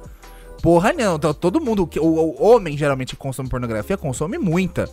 Porra 0.63 0.93
não. 0.93 1.17
Então, 1.17 1.33
Todo 1.35 1.61
mundo. 1.61 1.89
O, 1.99 2.07
o 2.07 2.43
homem 2.43 2.77
geralmente 2.77 3.17
consome 3.17 3.49
pornografia 3.49 3.97
consome 3.97 4.39
muita. 4.39 4.89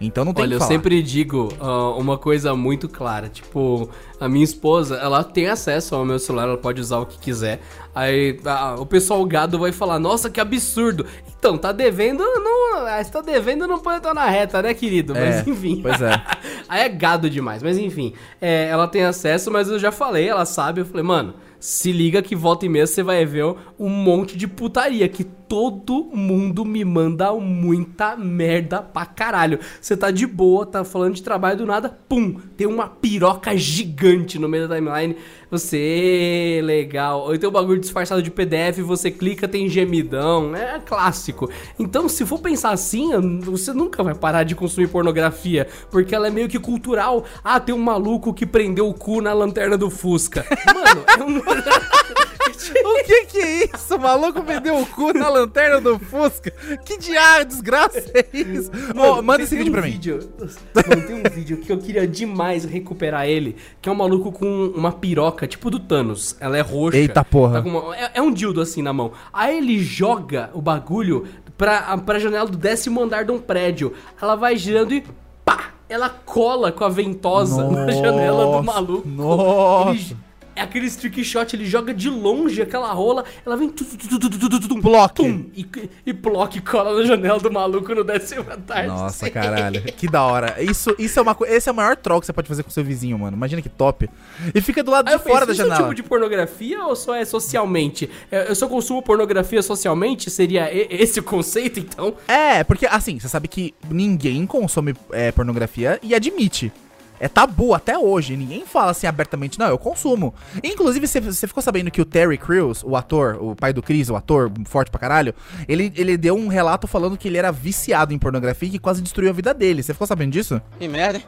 Então 0.00 0.24
não 0.24 0.32
tem 0.32 0.44
Olha, 0.44 0.54
eu 0.54 0.60
sempre 0.60 1.02
digo 1.02 1.48
ah, 1.60 1.90
uma 1.96 2.16
coisa 2.16 2.54
muito 2.54 2.88
clara. 2.88 3.28
Tipo, 3.28 3.88
a 4.20 4.28
minha 4.28 4.44
esposa, 4.44 4.96
ela 4.96 5.24
tem 5.24 5.48
acesso 5.48 5.94
ao 5.94 6.04
meu 6.04 6.18
celular, 6.18 6.44
ela 6.44 6.56
pode 6.58 6.80
usar 6.80 6.98
o 6.98 7.06
que 7.06 7.18
quiser. 7.18 7.60
Aí 7.94 8.38
ah, 8.44 8.76
o 8.78 8.86
pessoal 8.86 9.24
gado 9.24 9.58
vai 9.58 9.72
falar, 9.72 9.98
nossa, 9.98 10.30
que 10.30 10.40
absurdo. 10.40 11.04
Então, 11.38 11.56
tá 11.58 11.72
devendo, 11.72 12.22
não. 12.22 12.86
ah, 12.86 13.02
Se 13.02 13.10
tá 13.10 13.20
devendo, 13.20 13.66
não 13.66 13.78
pode 13.80 13.98
estar 13.98 14.14
na 14.14 14.26
reta, 14.26 14.62
né, 14.62 14.72
querido? 14.74 15.14
Mas 15.14 15.46
É, 15.46 15.50
enfim. 15.50 15.80
pois 15.82 16.00
é. 16.00 16.10
Aí 16.68 16.82
é 16.82 16.88
gado 16.88 17.28
demais. 17.28 17.62
Mas 17.62 17.76
enfim, 17.78 18.12
é, 18.40 18.68
ela 18.68 18.86
tem 18.86 19.04
acesso, 19.04 19.50
mas 19.50 19.68
eu 19.68 19.78
já 19.78 19.90
falei, 19.90 20.28
ela 20.28 20.44
sabe. 20.44 20.80
Eu 20.80 20.86
falei, 20.86 21.02
mano, 21.02 21.34
se 21.58 21.90
liga 21.90 22.22
que 22.22 22.36
volta 22.36 22.66
e 22.66 22.68
meia 22.68 22.86
você 22.86 23.02
vai 23.02 23.24
ver 23.24 23.44
um 23.78 23.88
monte 23.88 24.36
de 24.36 24.46
putaria 24.46 25.08
que 25.08 25.26
todo 25.48 26.10
mundo 26.12 26.64
me 26.64 26.84
manda 26.84 27.32
muita 27.32 28.16
merda 28.16 28.82
pra 28.82 29.06
caralho. 29.06 29.58
Você 29.80 29.96
tá 29.96 30.10
de 30.10 30.26
boa, 30.26 30.66
tá 30.66 30.84
falando 30.84 31.14
de 31.14 31.22
trabalho 31.22 31.58
do 31.58 31.66
nada, 31.66 31.98
pum, 32.08 32.34
tem 32.56 32.66
uma 32.66 32.86
piroca 32.86 33.56
gigante 33.56 34.38
no 34.38 34.48
meio 34.48 34.68
da 34.68 34.76
timeline. 34.76 35.16
Você, 35.50 36.60
legal. 36.62 37.22
Ou 37.22 37.38
tem 37.38 37.48
um 37.48 37.52
bagulho 37.52 37.80
disfarçado 37.80 38.22
de 38.22 38.30
PDF, 38.30 38.80
você 38.80 39.10
clica, 39.10 39.48
tem 39.48 39.68
gemidão. 39.68 40.54
É 40.54 40.78
clássico. 40.78 41.50
Então, 41.78 42.08
se 42.08 42.26
for 42.26 42.38
pensar 42.38 42.70
assim, 42.70 43.10
você 43.40 43.72
nunca 43.72 44.02
vai 44.02 44.14
parar 44.14 44.44
de 44.44 44.54
consumir 44.54 44.88
pornografia, 44.88 45.66
porque 45.90 46.14
ela 46.14 46.26
é 46.26 46.30
meio 46.30 46.48
que 46.48 46.58
cultural. 46.58 47.24
Ah, 47.42 47.58
tem 47.58 47.74
um 47.74 47.78
maluco 47.78 48.34
que 48.34 48.44
prendeu 48.44 48.88
o 48.88 48.94
cu 48.94 49.22
na 49.22 49.32
lanterna 49.32 49.78
do 49.78 49.88
Fusca. 49.88 50.44
Mano, 50.74 51.04
é 51.06 51.24
um. 51.24 51.42
O 52.84 53.04
que 53.04 53.26
que 53.26 53.38
é 53.38 53.64
isso? 53.64 53.94
O 53.94 54.00
maluco 54.00 54.42
vendeu 54.42 54.78
o 54.78 54.86
cu 54.86 55.12
na 55.12 55.28
lanterna 55.28 55.37
do 55.46 55.98
Fusca? 55.98 56.50
Que 56.84 56.98
diabo, 56.98 57.44
desgraça 57.46 57.98
é 58.14 58.26
isso? 58.36 58.70
Ô, 58.96 59.22
manda 59.22 59.38
tem- 59.38 59.44
esse 59.44 59.56
vídeo 59.56 59.70
um 59.70 59.72
pra 59.72 59.82
mim. 59.82 59.90
vídeo- 59.90 60.30
Mano, 60.74 61.06
tem 61.06 61.16
um 61.16 61.30
vídeo 61.34 61.56
que 61.58 61.70
eu 61.72 61.78
queria 61.78 62.06
demais 62.06 62.64
recuperar 62.64 63.26
ele, 63.26 63.56
que 63.80 63.88
é 63.88 63.92
um 63.92 63.94
maluco 63.94 64.32
com 64.32 64.66
uma 64.74 64.92
piroca, 64.92 65.46
tipo 65.46 65.70
do 65.70 65.78
Thanos. 65.78 66.36
Ela 66.40 66.58
é 66.58 66.60
roxa. 66.60 66.96
Eita 66.98 67.24
porra. 67.24 67.62
Tá 67.62 67.68
uma- 67.68 67.96
é, 67.96 68.10
é 68.14 68.22
um 68.22 68.32
dildo 68.32 68.60
assim 68.60 68.82
na 68.82 68.92
mão. 68.92 69.12
Aí 69.32 69.58
ele 69.58 69.78
joga 69.78 70.50
o 70.54 70.60
bagulho 70.60 71.26
pra, 71.56 71.96
pra 71.98 72.18
janela 72.18 72.48
do 72.48 72.56
décimo 72.56 73.02
andar 73.02 73.24
de 73.24 73.32
um 73.32 73.38
prédio. 73.38 73.92
Ela 74.20 74.34
vai 74.36 74.56
girando 74.56 74.92
e 74.94 75.04
pá! 75.44 75.70
Ela 75.88 76.08
cola 76.10 76.70
com 76.70 76.84
a 76.84 76.88
ventosa 76.88 77.66
na 77.68 77.90
janela 77.90 78.58
do 78.58 78.62
maluco. 78.62 79.08
Nossa. 79.08 79.90
Ele- 80.12 80.27
aquele 80.60 80.90
trick 80.90 81.22
shot, 81.24 81.54
ele 81.54 81.64
joga 81.64 81.92
de 81.94 82.08
longe 82.10 82.60
aquela 82.62 82.92
rola, 82.92 83.24
ela 83.44 83.56
vem. 83.56 83.68
tu, 83.68 83.84
tu, 83.84 83.96
tu, 83.96 84.18
tu, 84.18 84.30
tu, 84.30 84.38
tu, 84.48 84.60
tu, 84.60 84.68
tum, 84.68 84.80
Block. 84.80 85.14
tum, 85.14 85.46
e, 85.56 85.66
e 86.06 86.12
block 86.12 86.60
cola 86.62 86.98
na 87.00 87.06
janela 87.06 87.38
do 87.38 87.50
maluco 87.50 87.94
no 87.94 88.04
décimo 88.04 88.44
andar. 88.50 88.86
Nossa, 88.86 89.28
caralho. 89.30 89.82
Que 89.82 90.08
da 90.08 90.22
hora. 90.24 90.62
Isso, 90.62 90.94
isso 90.98 91.18
é 91.18 91.22
uma. 91.22 91.36
Esse 91.46 91.68
é 91.68 91.72
o 91.72 91.74
maior 91.74 91.96
troll 91.96 92.20
que 92.20 92.26
você 92.26 92.32
pode 92.32 92.48
fazer 92.48 92.62
com 92.62 92.70
seu 92.70 92.84
vizinho, 92.84 93.18
mano. 93.18 93.36
Imagina 93.36 93.60
que 93.62 93.68
top. 93.68 94.08
E 94.54 94.60
fica 94.60 94.82
do 94.82 94.90
lado 94.90 95.08
Aí 95.08 95.14
de 95.14 95.20
eu 95.20 95.24
penso, 95.24 95.34
fora 95.34 95.46
da 95.46 95.52
isso 95.52 95.62
é 95.62 95.64
um 95.64 95.68
janela. 95.68 95.84
tipo 95.88 95.94
de 96.02 96.02
pornografia 96.08 96.84
ou 96.84 96.96
só 96.96 97.14
é 97.14 97.24
socialmente? 97.24 98.08
É, 98.30 98.50
Eu 98.50 98.54
só 98.54 98.66
consumo 98.68 99.02
pornografia 99.02 99.62
socialmente? 99.62 100.30
Seria 100.30 100.68
esse 100.72 101.20
o 101.20 101.22
conceito, 101.22 101.80
então? 101.80 102.14
É, 102.26 102.62
porque 102.64 102.86
assim, 102.86 103.18
você 103.18 103.28
sabe 103.28 103.48
que 103.48 103.74
ninguém 103.90 104.46
consome 104.46 104.94
é, 105.12 105.30
pornografia 105.32 105.98
e 106.02 106.14
admite. 106.14 106.72
É 107.20 107.28
tabu 107.28 107.74
até 107.74 107.98
hoje. 107.98 108.36
Ninguém 108.36 108.64
fala 108.66 108.90
assim 108.90 109.06
abertamente, 109.06 109.58
não, 109.58 109.68
eu 109.68 109.78
consumo. 109.78 110.34
Inclusive, 110.62 111.06
você, 111.06 111.46
ficou 111.46 111.62
sabendo 111.62 111.90
que 111.90 112.00
o 112.00 112.04
Terry 112.04 112.38
Crews, 112.38 112.82
o 112.84 112.96
ator, 112.96 113.38
o 113.40 113.56
pai 113.56 113.72
do 113.72 113.82
Chris, 113.82 114.08
o 114.08 114.16
ator 114.16 114.50
forte 114.66 114.90
pra 114.90 115.00
caralho, 115.00 115.34
ele, 115.68 115.92
ele 115.96 116.16
deu 116.16 116.36
um 116.36 116.48
relato 116.48 116.86
falando 116.86 117.16
que 117.16 117.28
ele 117.28 117.38
era 117.38 117.50
viciado 117.50 118.12
em 118.14 118.18
pornografia 118.18 118.68
e 118.68 118.72
que 118.72 118.78
quase 118.78 119.02
destruiu 119.02 119.30
a 119.30 119.32
vida 119.32 119.52
dele. 119.52 119.82
Você 119.82 119.92
ficou 119.92 120.06
sabendo 120.06 120.32
disso? 120.32 120.60
Que 120.78 120.88
merda, 120.88 121.18
hein? 121.18 121.24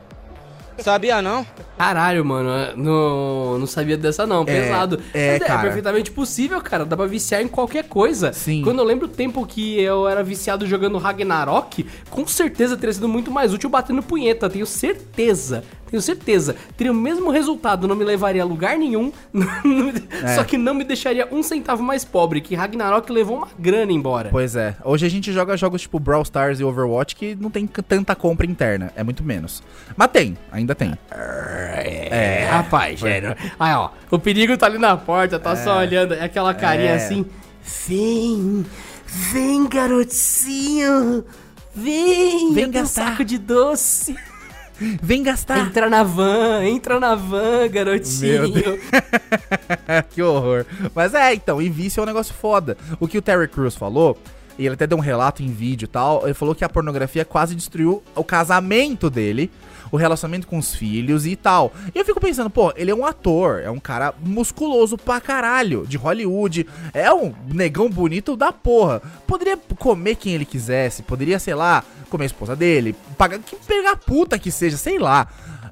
Sabia 0.83 1.21
não? 1.21 1.47
Caralho, 1.77 2.25
mano, 2.25 2.77
não, 2.77 3.59
não 3.59 3.67
sabia 3.67 3.97
dessa 3.97 4.27
não, 4.27 4.45
pesado. 4.45 5.01
é, 5.15 5.39
Mas 5.39 5.47
cara. 5.47 5.63
perfeitamente 5.63 6.11
possível, 6.11 6.61
cara, 6.61 6.85
dá 6.85 6.97
pra 6.97 7.07
viciar 7.07 7.43
em 7.43 7.49
qualquer 7.49 7.85
coisa. 7.85 8.33
Sim. 8.33 8.63
Quando 8.63 8.79
eu 8.79 8.85
lembro 8.85 9.07
o 9.07 9.09
tempo 9.09 9.45
que 9.47 9.81
eu 9.81 10.09
era 10.09 10.23
viciado 10.23 10.67
jogando 10.67 10.99
Ragnarok, 10.99 11.87
com 12.11 12.27
certeza 12.27 12.77
teria 12.77 12.93
sido 12.93 13.09
muito 13.09 13.31
mais 13.31 13.53
útil 13.53 13.71
batendo 13.71 14.03
punheta, 14.03 14.49
tenho 14.49 14.67
certeza. 14.67 15.65
Tenho 15.91 16.01
certeza. 16.01 16.55
Teria 16.77 16.93
o 16.93 16.95
mesmo 16.95 17.31
resultado, 17.31 17.89
não 17.89 17.97
me 17.97 18.05
levaria 18.05 18.43
a 18.43 18.45
lugar 18.47 18.79
nenhum, 18.79 19.13
É. 20.23 20.37
só 20.37 20.45
que 20.45 20.57
não 20.57 20.73
me 20.73 20.85
deixaria 20.85 21.27
um 21.33 21.43
centavo 21.43 21.83
mais 21.83 22.05
pobre, 22.05 22.41
que 22.41 22.55
Ragnarok 22.55 23.11
levou 23.11 23.39
uma 23.39 23.49
grana 23.59 23.91
embora. 23.93 24.29
Pois 24.31 24.55
é. 24.55 24.77
Hoje 24.85 25.05
a 25.07 25.09
gente 25.09 25.33
joga 25.33 25.57
jogos 25.57 25.83
tipo 25.83 25.99
Brawl 25.99 26.23
Stars 26.23 26.61
e 26.61 26.65
Overwatch 26.65 27.17
que 27.17 27.35
não 27.35 27.51
tem 27.51 27.67
tanta 27.67 28.15
compra 28.15 28.47
interna. 28.47 28.93
É 28.95 29.03
muito 29.03 29.25
menos. 29.25 29.63
Mas 29.97 30.09
tem, 30.13 30.37
ainda 30.53 30.75
tem. 30.75 30.97
É, 31.11 32.49
rapaz, 32.51 33.01
sério. 33.01 33.35
Aí, 33.59 33.75
ó, 33.75 33.91
o 34.11 34.19
perigo 34.19 34.57
tá 34.57 34.67
ali 34.67 34.79
na 34.79 34.97
porta, 34.97 35.39
tá 35.39 35.57
só 35.57 35.79
olhando, 35.79 36.15
é 36.15 36.25
aquela 36.25 36.55
carinha 36.55 36.91
É. 36.93 36.97
assim. 36.97 37.27
Vem, 37.89 38.65
vem, 39.07 39.69
garotinho. 39.69 41.25
Vem, 41.75 42.53
Vem 42.53 42.67
um 42.67 42.71
gastar. 42.71 43.11
saco 43.11 43.25
de 43.25 43.39
doce. 43.39 44.17
Vem 45.03 45.23
gastar. 45.23 45.59
Entra 45.59 45.91
na 45.91 46.03
van, 46.03 46.65
entra 46.65 46.99
na 46.99 47.15
van, 47.15 47.69
garotinho. 47.71 48.53
Que 50.11 50.23
horror. 50.23 50.65
Mas 50.95 51.15
é, 51.15 51.35
então, 51.35 51.61
e 51.61 51.69
vício 51.69 52.01
é 52.01 52.03
um 52.03 52.07
negócio 52.07 52.35
foda. 52.35 52.77
O 52.99 53.07
que 53.07 53.19
o 53.19 53.23
Terry 53.23 53.49
Crews 53.49 53.75
falou, 53.75 54.17
e 54.59 54.65
ele 54.67 54.75
até 54.75 54.87
deu 54.87 54.97
um 54.97 55.01
relato 55.01 55.43
em 55.43 55.49
vídeo 55.53 55.85
e 55.85 55.89
tal, 55.89 56.25
ele 56.25 56.35
falou 56.35 56.55
que 56.55 56.65
a 56.65 56.69
pornografia 56.69 57.25
quase 57.25 57.55
destruiu 57.55 58.03
o 58.15 58.25
casamento 58.25 59.11
dele, 59.11 59.51
o 59.91 59.97
relacionamento 59.97 60.47
com 60.47 60.59
os 60.59 60.75
filhos 60.75 61.27
e 61.27 61.37
tal. 61.37 61.73
E 61.95 61.99
eu 61.99 62.05
fico 62.05 62.21
pensando, 62.21 62.51
pô, 62.51 62.73
ele 62.77 62.91
é 62.91 62.95
um 62.95 63.05
ator, 63.05 63.61
é 63.61 63.71
um 63.71 63.81
cara 63.81 64.15
musculoso 64.25 64.97
pra 64.97 65.21
caralho, 65.21 65.87
de 65.87 65.97
Hollywood, 65.97 66.67
é 66.93 67.13
um 67.13 67.35
negão 67.47 67.89
bonito 67.89 68.37
da 68.37 68.53
porra. 68.53 69.03
Poderia 69.27 69.57
comer 69.79 70.17
quem 70.17 70.35
ele 70.35 70.45
quisesse, 70.45 71.03
poderia, 71.03 71.39
sei 71.39 71.55
lá, 71.55 71.85
comer 72.09 72.25
a 72.25 72.27
esposa 72.27 72.57
dele, 72.57 72.95
pagar, 73.17 73.41
pegar 73.67 73.97
puta 73.97 74.39
que 74.39 74.51
seja, 74.51 74.77
sei 74.77 74.99
lá 74.99 75.29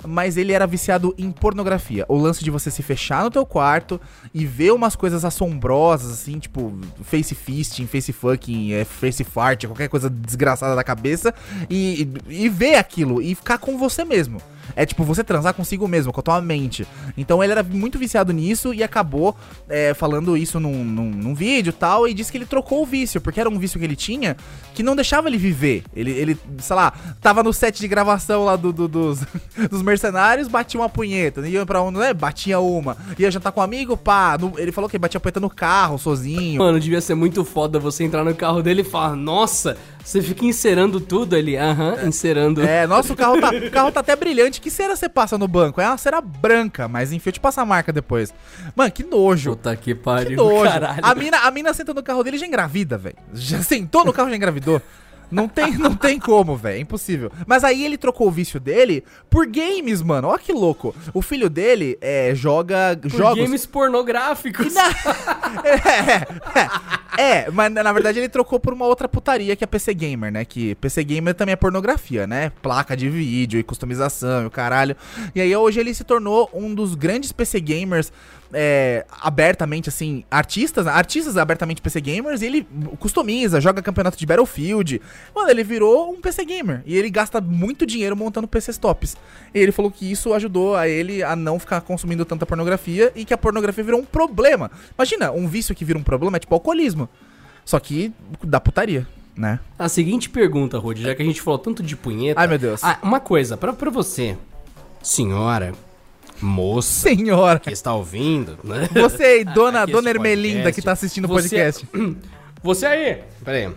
mas 0.07 0.37
ele 0.37 0.53
era 0.53 0.67
viciado 0.67 1.15
em 1.19 1.31
pornografia. 1.31 2.05
O 2.09 2.17
lance 2.17 2.45
de 2.45 2.51
você 2.51 2.71
se 2.71 2.83
fechar 2.83 3.25
no 3.25 3.31
teu 3.31 3.45
quarto 3.45 4.01
e 4.33 4.45
ver 4.47 4.73
umas 4.73 4.95
coisas 4.95 5.25
assombrosas, 5.25 6.13
assim, 6.13 6.39
tipo 6.39 6.73
face 7.03 7.35
fisting, 7.35 7.87
face 7.87 8.13
fucking, 8.13 8.73
é, 8.73 8.85
face 8.85 9.25
fart, 9.25 9.67
qualquer 9.67 9.89
coisa 9.89 10.09
desgraçada 10.09 10.75
da 10.75 10.85
cabeça, 10.85 11.35
e, 11.69 12.09
e, 12.29 12.45
e 12.45 12.49
ver 12.49 12.77
aquilo 12.77 13.21
e 13.21 13.35
ficar 13.35 13.59
com 13.59 13.79
você 13.79 14.05
mesmo. 14.05 14.41
É 14.77 14.85
tipo 14.87 15.05
você 15.05 15.23
transar 15.25 15.55
consigo 15.55 15.87
mesmo, 15.89 16.13
com 16.13 16.21
a 16.21 16.23
tua 16.23 16.41
mente. 16.41 16.87
Então 17.17 17.43
ele 17.43 17.53
era 17.53 17.63
muito 17.63 17.99
viciado 17.99 18.33
nisso 18.33 18.73
e 18.75 18.83
acabou 18.83 19.37
é, 19.69 19.95
falando 19.95 20.37
isso 20.37 20.59
num, 20.61 20.85
num, 20.85 21.11
num 21.11 21.35
vídeo 21.35 21.73
tal, 21.73 22.07
e 22.09 22.15
disse 22.15 22.31
que 22.33 22.39
ele 22.39 22.47
trocou 22.47 22.83
o 22.83 22.87
vício, 22.87 23.21
porque 23.21 23.41
era 23.41 23.49
um 23.49 23.59
vício 23.59 23.79
que 23.79 23.85
ele 23.85 23.97
tinha 23.97 24.37
que 24.75 24.83
não 24.83 24.95
deixava 24.95 25.29
ele 25.29 25.37
viver. 25.39 25.83
Ele, 25.95 26.11
ele 26.13 26.39
sei 26.59 26.77
lá, 26.77 26.93
tava 27.21 27.43
no 27.43 27.53
set 27.53 27.79
de 27.81 27.89
gravação 27.89 28.45
lá 28.45 28.55
do, 28.57 28.73
do- 28.73 28.89
dos, 28.89 29.21
dos 29.71 29.83
mercenários, 29.83 30.49
batia 30.49 30.81
uma 30.81 30.89
punheta. 30.89 31.47
Ia 31.49 31.67
pra 31.67 31.83
um, 31.83 31.91
né? 31.91 32.15
Batia 32.15 32.61
uma. 32.61 32.97
Ia 33.19 33.31
jantar 33.31 33.51
com 33.53 33.61
um 33.61 33.65
amigo, 33.65 33.97
pá. 33.97 34.37
no- 34.39 34.55
ele 34.59 34.71
falou 34.73 34.89
que 34.89 34.99
batia 34.99 35.19
punheta 35.21 35.41
no 35.41 35.51
carro, 35.51 35.99
sozinho. 35.99 36.59
Mano, 36.59 36.79
devia 36.79 37.01
ser 37.01 37.15
muito 37.15 37.45
foda 37.45 37.79
você 37.79 38.05
entrar 38.05 38.25
no 38.25 38.35
carro 38.35 38.63
dele 38.63 38.83
e 38.83 38.85
falar, 38.85 39.17
nossa, 39.17 39.77
você 40.05 40.23
fica 40.23 40.45
encerando 40.45 41.01
tudo 41.01 41.37
ali. 41.37 41.57
Aham, 41.57 42.07
encerando. 42.07 42.63
É, 42.63 42.87
nossa, 42.87 43.13
o 43.13 43.17
carro, 43.17 43.41
tá, 43.41 43.51
o 43.55 43.71
carro 43.71 43.93
tá 43.93 44.01
até 44.01 44.17
brilhante. 44.17 44.61
Que 44.61 44.71
cera 44.71 44.97
você 44.97 45.09
passa 45.09 45.37
no 45.37 45.47
banco? 45.47 45.81
É 45.81 45.87
uma 45.87 45.99
cera 45.99 46.21
branca, 46.21 46.89
mas 46.89 47.13
enfim, 47.13 47.29
eu 47.29 47.33
te 47.33 47.41
passo 47.41 47.61
a 47.61 47.67
marca 47.67 47.93
depois. 47.93 48.33
Mano, 48.75 48.91
que 48.91 49.05
nojo. 49.05 49.51
Puta 49.51 49.77
que 49.77 49.85
Que 49.89 49.95
pariu, 49.95 50.37
nojo. 50.37 50.71
caralho. 50.71 51.01
A 51.03 51.15
mina, 51.15 51.39
a 51.39 51.51
mina 51.51 51.73
senta 51.75 51.93
no 51.93 52.03
carro 52.03 52.23
dele 52.25 52.37
e 52.37 52.41
já 52.41 52.47
engravida, 52.47 52.97
velho. 52.97 53.17
Já 53.35 53.63
sentou 53.63 54.05
no 54.05 54.13
carro 54.13 54.29
e 54.29 54.31
já 54.33 54.37
engravidou. 54.37 54.81
Não 55.31 55.47
tem, 55.47 55.77
não 55.77 55.95
tem 55.95 56.19
como, 56.19 56.57
velho. 56.57 56.77
É 56.79 56.81
impossível. 56.81 57.31
Mas 57.47 57.63
aí 57.63 57.85
ele 57.85 57.99
trocou 57.99 58.29
o 58.29 58.31
vício 58.31 58.59
dele 58.59 59.05
por 59.29 59.47
games, 59.47 60.01
mano. 60.01 60.29
Olha 60.29 60.39
que 60.39 60.53
louco. 60.53 60.95
O 61.13 61.21
filho 61.21 61.51
dele 61.51 61.99
é, 62.01 62.33
joga 62.35 62.99
Por 63.01 63.11
jogos. 63.11 63.45
games 63.45 63.67
pornográficos. 63.67 64.73
é, 65.65 66.59
é, 66.61 66.69
mas 67.53 67.73
na 67.73 67.93
verdade 67.93 68.19
ele 68.19 68.29
trocou 68.29 68.61
por 68.61 68.73
uma 68.73 68.87
outra 68.87 69.09
putaria 69.09 69.57
que 69.57 69.65
é 69.65 69.67
PC 69.67 69.93
Gamer, 69.95 70.33
né? 70.33 70.45
Que 70.45 70.75
PC 70.77 71.03
Gamer 71.05 71.35
também 71.35 71.53
é 71.53 71.57
pornografia, 71.57 72.27
né? 72.27 72.53
Placa 72.63 72.97
de 72.97 73.09
vídeo 73.09 73.59
e 73.59 73.63
customização 73.63 74.43
e 74.43 74.47
o 74.47 74.51
caralho. 74.51 74.97
E 75.35 75.41
aí 75.41 75.55
hoje 75.55 75.81
ele 75.81 75.93
se 75.95 76.05
tornou 76.05 76.49
um 76.53 76.75
dos 76.75 76.95
grandes 76.95 77.33
PC 77.33 77.61
Gamers 77.61 78.13
é, 78.53 79.05
abertamente, 79.21 79.89
assim, 79.89 80.25
artistas, 80.31 80.87
né? 80.87 80.93
artistas 80.93 81.37
abertamente 81.37 81.83
PC 81.83 82.01
Gamers, 82.01 82.43
e 82.43 82.47
ele 82.47 82.69
customiza, 82.99 83.61
joga 83.61 83.83
campeonato 83.83 84.17
de 84.17 84.27
Battlefield. 84.27 85.01
Mano, 85.35 85.51
ele 85.51 85.63
virou 85.63 86.11
um 86.11 86.21
PC 86.21 86.45
Gamer. 86.45 86.83
E 86.87 86.97
ele 86.97 87.11
gasta 87.11 87.41
muito 87.41 87.87
dinheiro 87.87 88.17
montando 88.17 88.49
PCs 88.49 88.79
tops. 88.79 89.17
E 89.55 89.59
ele 89.59 89.73
falou 89.73 89.91
que 89.91 90.11
isso 90.11 90.33
ajudou 90.33 90.77
a 90.77 90.89
ele 90.89 91.23
a 91.23 91.37
não 91.37 91.59
ficar 91.59 91.81
consumindo 91.81 92.25
tanta 92.25 92.47
pornografia 92.47 93.13
e 93.15 93.25
que 93.25 93.35
a 93.35 93.39
pornografia 93.39 93.85
virou 93.85 94.01
um 94.01 94.05
problema. 94.05 94.71
Imagina, 94.97 95.31
um 95.31 95.47
vício 95.47 95.75
que 95.75 95.85
vira 95.85 95.99
um 95.99 96.03
problema 96.03 96.37
é 96.37 96.41
tipo 96.41 96.55
alcoolismo. 96.55 97.09
Só 97.65 97.79
que 97.79 98.13
da 98.43 98.59
putaria, 98.59 99.07
né? 99.37 99.61
A 99.79 99.89
seguinte 99.89 100.31
pergunta, 100.31 100.79
Rudy, 100.79 101.03
já 101.03 101.15
que 101.15 101.23
a 101.23 101.25
gente 101.25 101.43
falou 101.43 101.59
tanto 101.59 101.83
de 101.83 101.95
punheta. 101.95 102.41
Ai, 102.41 102.47
meu 102.47 102.59
Deus. 102.59 102.83
Ah, 102.83 102.99
uma 103.03 103.21
coisa, 103.21 103.59
pra, 103.59 103.75
pra 103.75 103.91
você, 103.91 104.39
senhora, 105.03 105.75
moça, 106.41 107.09
Senhora. 107.09 107.59
que 107.59 107.71
está 107.71 107.95
ouvindo, 107.95 108.59
né? 108.65 108.89
Você 108.93 109.23
aí, 109.23 109.45
dona, 109.45 109.83
Aqui 109.83 109.93
dona 109.93 110.09
esse 110.11 110.17
Ermelinda, 110.19 110.55
podcast. 110.65 110.81
que 110.81 110.85
tá 110.85 110.93
assistindo 110.93 111.25
o 111.25 111.29
Você- 111.29 111.49
podcast. 111.49 111.89
Você 112.63 112.87
aí, 112.87 113.19
peraí. 113.45 113.69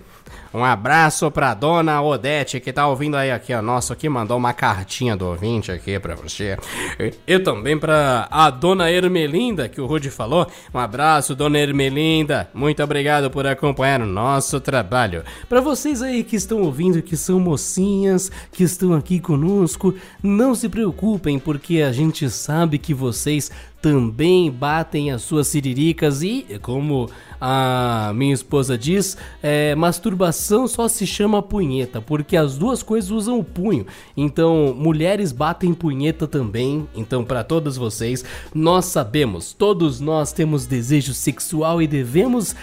Um 0.54 0.66
abraço 0.66 1.32
pra 1.32 1.54
dona 1.54 2.02
Odete, 2.02 2.60
que 2.60 2.74
tá 2.74 2.86
ouvindo 2.86 3.16
aí 3.16 3.32
aqui, 3.32 3.54
ó. 3.54 3.62
Nossa, 3.62 3.96
que 3.96 4.10
mandou 4.10 4.38
uma 4.38 4.54
cartinha 4.54 5.16
do 5.16 5.26
ouvinte 5.28 5.72
aqui 5.72 5.98
pra 5.98 6.14
você. 6.16 6.58
E, 7.00 7.14
e 7.26 7.40
também 7.40 7.78
pra 7.78 8.28
a 8.30 8.50
dona 8.50 8.92
Ermelinda, 8.92 9.70
que 9.70 9.80
o 9.80 9.86
Rudy 9.86 10.10
falou. 10.10 10.46
Um 10.74 10.80
abraço, 10.80 11.36
dona 11.36 11.58
Ermelinda. 11.58 12.50
Muito 12.54 12.84
obrigado 12.84 13.32
por 13.32 13.48
acompanhar 13.48 14.02
o 14.02 14.06
nosso 14.06 14.60
trabalho. 14.60 15.24
Pra 15.48 15.62
vocês 15.62 16.02
aí 16.02 16.24
que 16.24 16.36
estão 16.36 16.62
ouvindo, 16.62 17.02
que 17.02 17.16
são 17.16 17.40
mocinhas, 17.40 18.30
que 18.52 18.64
estão 18.64 18.94
aqui 18.94 19.20
conosco, 19.20 19.96
não 20.22 20.54
se 20.54 20.68
preocupem, 20.68 21.40
porque 21.40 21.82
a 21.82 21.94
gente 21.94 22.30
sabe 22.30 22.78
que 22.78 22.94
vocês 22.94 23.50
também 23.82 24.52
batem 24.52 25.12
as 25.12 25.24
suas 25.24 25.48
siriricas 25.48 26.22
e, 26.22 26.46
como 26.62 27.10
a 27.44 28.12
minha 28.14 28.36
esposa 28.36 28.78
diz, 28.78 29.18
é, 29.42 29.74
masturbação 29.74 30.68
só 30.68 30.88
se 30.88 31.08
chama 31.08 31.42
punheta, 31.42 32.00
porque 32.00 32.38
as 32.38 32.56
duas 32.56 32.84
coisas 32.84 33.10
usam 33.10 33.40
o 33.40 33.44
punho. 33.44 33.88
Então, 34.16 34.76
mulheres 34.78 35.32
batem 35.32 35.74
punheta 35.74 36.28
também. 36.28 36.88
Então, 36.96 37.26
para 37.26 37.44
todas 37.44 37.76
vocês, 37.76 38.24
nós 38.54 38.86
sabemos, 38.86 39.54
todos 39.54 40.00
nós 40.00 40.32
temos 40.32 40.68
desejo 40.68 41.16
sexual 41.16 41.82
e 41.82 41.88
devemos 41.88 42.56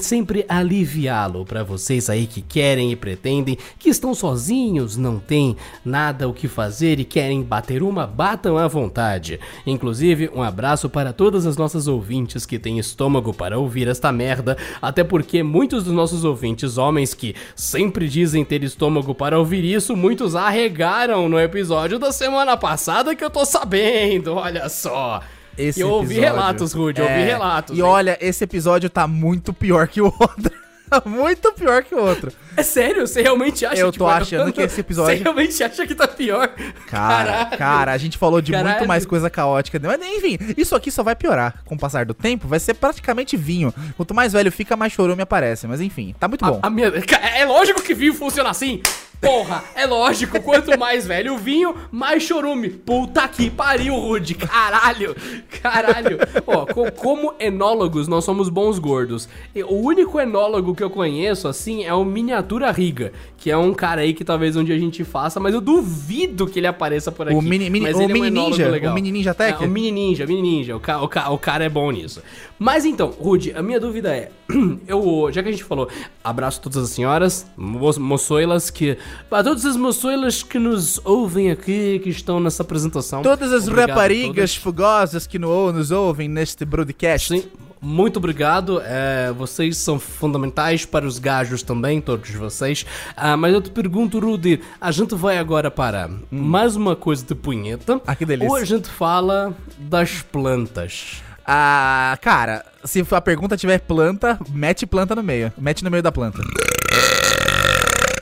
sempre 0.00 0.44
aliviá-lo. 0.48 1.44
Para 1.44 1.62
vocês 1.62 2.10
aí 2.10 2.26
que 2.26 2.42
querem 2.42 2.90
e 2.90 2.96
pretendem, 2.96 3.56
que 3.78 3.88
estão 3.88 4.12
sozinhos, 4.12 4.96
não 4.96 5.20
tem 5.20 5.56
nada 5.84 6.28
o 6.28 6.34
que 6.34 6.48
fazer 6.48 6.98
e 6.98 7.04
querem 7.04 7.44
bater 7.44 7.80
uma, 7.80 8.08
batam 8.08 8.58
à 8.58 8.66
vontade. 8.66 9.38
Inclusive, 9.64 10.28
um 10.34 10.42
abraço 10.42 10.55
para 10.88 11.12
todas 11.12 11.46
as 11.46 11.56
nossas 11.56 11.86
ouvintes 11.86 12.46
que 12.46 12.58
têm 12.58 12.78
estômago 12.78 13.32
para 13.34 13.58
ouvir 13.58 13.86
esta 13.88 14.10
merda, 14.10 14.56
até 14.80 15.04
porque 15.04 15.42
muitos 15.42 15.84
dos 15.84 15.92
nossos 15.92 16.24
ouvintes, 16.24 16.78
homens 16.78 17.12
que 17.14 17.34
sempre 17.54 18.08
dizem 18.08 18.44
ter 18.44 18.64
estômago 18.64 19.14
para 19.14 19.38
ouvir 19.38 19.64
isso, 19.64 19.94
muitos 19.96 20.34
arregaram 20.34 21.28
no 21.28 21.38
episódio 21.38 21.98
da 21.98 22.10
semana 22.10 22.56
passada 22.56 23.14
que 23.14 23.24
eu 23.24 23.30
tô 23.30 23.44
sabendo, 23.44 24.34
olha 24.34 24.68
só. 24.68 25.20
Esse 25.58 25.80
eu 25.80 25.88
ouvi 25.90 26.16
episódio- 26.16 26.22
relatos, 26.34 26.72
Rude, 26.72 27.00
eu 27.00 27.06
ouvi 27.06 27.20
É, 27.20 27.24
relatos. 27.24 27.74
E 27.76 27.80
hein? 27.80 27.86
olha, 27.86 28.18
esse 28.20 28.44
episódio 28.44 28.90
tá 28.90 29.06
muito 29.06 29.52
pior 29.54 29.88
que 29.88 30.00
o 30.02 30.06
outro. 30.06 30.52
muito 31.04 31.52
pior 31.52 31.82
que 31.84 31.94
o 31.94 31.98
outro. 31.98 32.32
É 32.56 32.62
sério? 32.62 33.06
Você 33.06 33.20
realmente 33.22 33.66
acha 33.66 33.80
Eu 33.80 33.92
que 33.92 33.98
tô 33.98 34.06
achando 34.06 34.52
que 34.52 34.62
esse 34.62 34.80
episódio- 34.80 35.16
Você 35.18 35.22
realmente 35.22 35.62
acha 35.62 35.86
que 35.86 35.94
tá 35.94 36.08
pior? 36.08 36.48
Cara, 36.86 37.32
Caralho. 37.32 37.58
cara, 37.58 37.92
a 37.92 37.98
gente 37.98 38.16
falou 38.16 38.40
de 38.40 38.52
muito 38.52 38.64
Caralho. 38.64 38.88
mais 38.88 39.04
coisa 39.04 39.28
caótica. 39.28 39.78
Mas 39.82 40.00
enfim, 40.00 40.38
isso 40.56 40.74
aqui 40.74 40.90
só 40.90 41.02
vai 41.02 41.14
piorar 41.14 41.62
com 41.64 41.74
o 41.74 41.78
passar 41.78 42.06
do 42.06 42.14
tempo. 42.14 42.48
Vai 42.48 42.58
ser 42.60 42.74
praticamente 42.74 43.36
vinho. 43.36 43.72
Quanto 43.96 44.14
mais 44.14 44.32
velho 44.32 44.50
fica, 44.50 44.76
mais 44.76 44.92
chorume 44.92 45.22
aparece. 45.22 45.66
Mas 45.66 45.80
enfim, 45.80 46.14
tá 46.18 46.28
muito 46.28 46.44
bom. 46.44 46.58
A 46.62 46.70
minha- 46.70 46.92
É 47.34 47.44
lógico 47.44 47.82
que 47.82 47.92
vinho 47.94 48.14
funciona 48.14 48.50
assim. 48.50 48.80
Porra, 49.20 49.64
é 49.74 49.86
lógico. 49.86 50.40
Quanto 50.42 50.78
mais 50.78 51.06
velho 51.06 51.34
o 51.34 51.38
vinho, 51.38 51.74
mais 51.90 52.22
chorume. 52.22 52.68
Puta 52.70 53.26
que 53.26 53.50
pariu, 53.50 53.94
Rude. 53.96 54.34
Caralho. 54.34 55.16
Caralho. 55.62 56.18
Ó, 56.46 56.66
co- 56.66 56.92
como 56.92 57.34
enólogos, 57.40 58.06
nós 58.08 58.24
somos 58.24 58.48
bons 58.48 58.78
gordos. 58.78 59.28
E 59.54 59.62
o 59.62 59.72
único 59.72 60.20
enólogo 60.20 60.74
que 60.74 60.82
eu 60.84 60.90
conheço, 60.90 61.48
assim, 61.48 61.84
é 61.84 61.92
o 61.94 62.04
Miniatura 62.04 62.70
Riga. 62.70 63.12
Que 63.38 63.50
é 63.50 63.56
um 63.56 63.72
cara 63.72 64.00
aí 64.02 64.12
que 64.12 64.24
talvez 64.24 64.56
um 64.56 64.64
dia 64.64 64.74
a 64.74 64.78
gente 64.78 65.02
faça, 65.04 65.38
mas 65.40 65.54
eu 65.54 65.60
duvido 65.60 66.46
que 66.46 66.58
ele 66.58 66.66
apareça 66.66 67.10
por 67.12 67.26
aqui. 67.28 67.36
O 67.36 67.40
mini- 67.42 67.70
mini- 67.70 67.86
Mas 67.86 67.96
o 67.96 68.02
ele 68.02 68.12
é 68.12 68.14
mini 68.14 68.26
enólogo 68.28 68.50
ninja? 68.56 68.90
O 68.90 68.94
mini 68.94 69.12
ninja 69.12 69.34
tech? 69.34 69.62
É, 69.62 69.66
o 69.66 69.70
mini 69.70 69.90
ninja, 69.92 70.26
mini 70.26 70.42
ninja. 70.42 70.76
O, 70.76 70.80
ca- 70.80 71.00
o 71.02 71.08
ca- 71.08 71.30
o 71.30 71.38
cara 71.38 71.64
é 71.64 71.68
bom 71.68 71.90
nisso. 71.90 72.22
Mas 72.58 72.84
então, 72.84 73.08
Rude, 73.08 73.52
a 73.54 73.62
minha 73.62 73.78
dúvida 73.80 74.14
é: 74.14 74.30
eu, 74.88 75.28
já 75.30 75.42
que 75.42 75.48
a 75.48 75.52
gente 75.52 75.64
falou, 75.64 75.88
abraço 76.24 76.60
todas 76.60 76.82
as 76.82 76.90
senhoras, 76.90 77.46
mo 77.56 77.90
moçoilas 77.98 78.70
que. 78.70 78.96
Para 79.30 79.44
todas 79.44 79.64
as 79.64 79.76
moçoilas 79.76 80.42
que 80.42 80.58
nos 80.58 81.00
ouvem 81.04 81.50
aqui, 81.50 81.98
que 82.02 82.10
estão 82.10 82.38
nessa 82.40 82.62
apresentação. 82.62 83.22
Todas 83.22 83.52
as 83.52 83.66
raparigas 83.68 84.54
fogosas 84.56 85.26
que 85.26 85.38
no- 85.38 85.72
nos 85.72 85.90
ouvem 85.90 86.28
neste 86.28 86.64
broadcast. 86.64 87.28
Sim, 87.40 87.44
muito 87.80 88.18
obrigado. 88.18 88.80
é, 88.84 89.32
vocês 89.36 89.76
são 89.78 89.98
fundamentais 89.98 90.84
para 90.84 91.06
os 91.06 91.18
gajos 91.18 91.62
também, 91.62 92.00
todos 92.00 92.30
vocês. 92.30 92.86
Ah, 93.16 93.36
mas 93.36 93.52
eu 93.52 93.60
te 93.60 93.70
pergunto, 93.70 94.18
Rudy, 94.18 94.60
a 94.80 94.90
gente 94.90 95.14
vai 95.14 95.38
agora 95.38 95.70
para 95.70 96.08
mais 96.30 96.76
uma 96.76 96.94
coisa 96.96 97.24
de 97.24 97.34
punheta. 97.34 98.00
Ah, 98.06 98.14
que 98.14 98.24
delícia. 98.24 98.48
Ou 98.50 98.56
a 98.56 98.64
gente 98.64 98.88
fala 98.88 99.54
das 99.78 100.22
plantas? 100.22 101.22
Ah, 101.48 102.18
cara, 102.22 102.64
se 102.84 103.04
a 103.08 103.20
pergunta 103.20 103.56
tiver 103.56 103.78
planta, 103.80 104.38
mete 104.50 104.84
planta 104.86 105.14
no 105.14 105.22
meio. 105.22 105.52
Mete 105.56 105.84
no 105.84 105.90
meio 105.90 106.02
da 106.02 106.10
planta. 106.10 106.40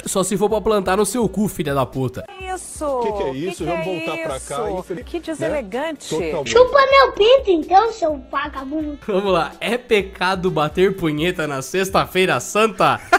Só 0.07 0.23
se 0.23 0.37
for 0.37 0.49
pra 0.51 0.61
plantar 0.61 0.97
no 0.97 1.07
seu 1.07 1.29
cu, 1.29 1.49
filha 1.49 1.75
da 1.75 1.87
puta. 1.87 2.25
Isso! 2.41 3.01
Que 3.01 3.13
que 3.13 3.23
é 3.23 3.31
isso? 3.33 3.65
Vamos 3.65 3.85
voltar 3.85 4.17
pra 4.19 4.41
cá, 4.41 4.71
infeliz- 4.71 5.05
Que 5.05 5.17
né? 5.19 5.23
deselegante! 5.27 6.09
Totalmente. 6.11 6.51
Chupa 6.51 6.79
meu 6.91 7.13
pinto 7.13 7.51
então, 7.51 7.93
seu 7.93 8.21
vagabundo. 8.31 8.99
Vamos 9.07 9.33
lá, 9.33 9.53
é 9.61 9.79
pecado 9.79 10.51
bater 10.51 10.97
punheta 10.97 11.47
na 11.47 11.63
sexta-feira 11.63 12.39
santa? 12.41 13.01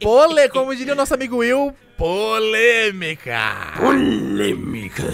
Pole, 0.00 0.48
como 0.50 0.74
diria 0.74 0.92
o 0.92 0.96
nosso 0.96 1.14
amigo 1.14 1.38
Will, 1.38 1.72
polêmica. 1.96 3.38
Polêmica. 3.78 5.04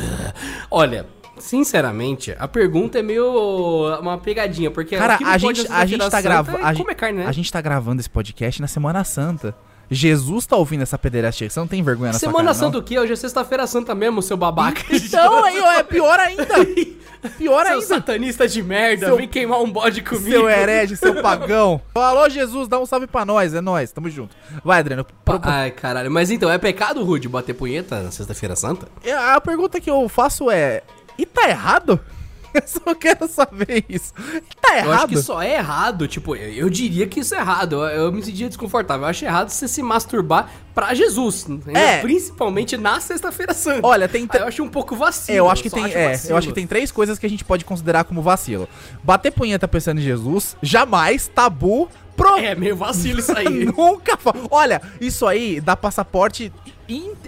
Olha, 0.71 1.07
sinceramente, 1.39 2.35
a 2.39 2.49
pergunta 2.49 2.99
é 2.99 3.03
meio 3.03 3.99
uma 4.01 4.19
pegadinha, 4.19 4.71
porque 4.71 4.97
Cara, 4.97 5.19
que 5.19 5.25
não 5.25 5.31
a 5.31 5.39
gente, 5.39 5.67
a 5.71 5.87
gente 5.87 6.11
tá 6.11 6.21
gravando. 6.21 6.59
é 6.67 6.75
comer 6.75 6.95
carne, 6.95 7.19
né? 7.19 7.27
A 7.27 7.33
gente 7.33 7.51
tá 7.53 7.61
gravando 7.61 8.01
esse 8.01 8.11
podcast 8.11 8.61
na 8.61 8.69
Semana 8.69 9.05
Santa. 9.05 9.55
Jesus 9.89 10.47
tá 10.47 10.57
ouvindo 10.57 10.83
essa 10.83 10.99
pederastia. 10.99 11.49
Você 11.49 11.61
não 11.61 11.69
tem 11.69 11.81
vergonha 11.81 12.13
na 12.13 12.19
Semana 12.19 12.53
sua 12.53 12.55
cara, 12.55 12.55
Santa 12.73 12.79
o 12.79 12.83
quê? 12.83 12.99
Hoje 12.99 13.13
é 13.13 13.17
sexta-feira 13.17 13.69
santa 13.69 13.95
mesmo, 13.95 14.21
seu 14.21 14.37
babaca. 14.37 14.83
não? 14.91 14.97
Então, 14.99 15.45
aí, 15.45 15.61
ó, 15.61 15.71
é 15.73 15.83
pior 15.85 16.19
ainda. 16.19 16.45
Pior 17.39 17.65
Seu 17.65 17.75
ainda. 17.75 17.87
satanista 17.87 18.47
de 18.47 18.63
merda, 18.63 19.07
Seu- 19.07 19.17
vem 19.17 19.27
queimar 19.27 19.61
um 19.61 19.69
bode 19.71 20.01
comigo. 20.03 20.29
Seu 20.31 20.49
herege, 20.49 20.97
seu 20.97 21.21
pagão. 21.23 21.81
Alô, 21.95 22.29
Jesus, 22.29 22.69
dá 22.69 22.79
um 22.79 22.87
salve 22.87 23.07
pra 23.09 23.25
nós. 23.25 23.53
É 23.53 23.61
nós, 23.61 23.91
tamo 23.91 24.09
junto. 24.09 24.37
Vai, 24.65 24.79
Adriano. 24.81 25.05
pro- 25.25 25.41
Ai, 25.43 25.71
caralho. 25.73 26.11
Mas 26.11 26.31
então, 26.31 26.51
é 26.51 26.59
pecado, 26.59 27.03
Rude, 27.03 27.29
bater 27.29 27.55
punheta 27.55 28.01
na 28.01 28.11
sexta-feira 28.13 28.55
santa? 28.55 28.87
A 29.35 29.41
pergunta 29.41 29.81
que 29.81 29.91
eu 29.91 30.09
faço 30.09 30.51
é: 30.51 30.83
e 31.19 31.27
tá 31.27 31.49
errado? 31.49 32.01
Eu 32.57 32.63
só 32.67 32.95
quero 32.95 33.29
saber 33.29 33.85
isso. 33.87 34.15
E 34.35 34.57
tá 34.61 34.79
errado? 34.79 34.87
Eu 34.87 34.93
acho 34.93 35.09
que 35.09 35.17
só 35.19 35.43
é 35.43 35.57
errado, 35.57 36.09
tipo, 36.09 36.35
eu, 36.35 36.53
eu 36.55 36.71
diria 36.71 37.07
que 37.07 37.21
isso 37.21 37.35
é 37.35 37.39
errado. 37.39 37.77
Eu, 37.77 38.05
eu 38.05 38.13
me 38.13 38.23
sentia 38.23 38.49
desconfortável. 38.49 39.05
Eu 39.05 39.11
acho 39.11 39.25
errado 39.27 39.51
você 39.51 39.69
se 39.69 39.83
masturbar 39.83 40.51
pra 40.75 40.95
Jesus. 40.95 41.47
É. 41.67 41.99
Principalmente 41.99 42.77
na 42.79 42.99
sexta-feira 42.99 43.53
santa. 43.53 43.87
Olha, 43.87 44.09
tem. 44.09 44.27
Aí 44.31 44.41
eu 44.41 44.47
acho 44.47 44.63
um 44.63 44.69
pouco 44.69 44.97
vacilo. 44.97 45.37
É, 45.37 45.41
eu 45.41 45.51
acho 45.51 45.63
que 45.63 45.69
só 45.69 45.77
tem, 45.77 45.85
acho 45.85 45.99
é, 45.99 46.09
vacilo. 46.13 46.33
eu 46.33 46.37
acho 46.39 46.49
que 46.49 46.55
tem 46.55 46.67
três 46.67 46.91
coisas 46.91 47.19
que 47.19 47.27
a 47.27 47.31
gente 47.31 47.45
pode 47.45 47.65
considerar 47.65 48.05
como 48.05 48.23
vacilo. 48.23 48.67
Bater 49.05 49.33
punheta 49.33 49.69
pensando 49.69 49.99
em 49.99 50.05
Jesus, 50.05 50.57
jamais, 50.63 51.29
tabu, 51.29 51.91
É, 52.39 52.55
meio 52.55 52.77
vacilo 52.77 53.21
isso 53.21 53.37
aí. 53.37 53.65
Nunca 53.77 54.17
fa... 54.17 54.33
Olha, 54.51 54.81
isso 55.01 55.27
aí 55.27 55.61
dá 55.61 55.77
passaporte 55.77 56.53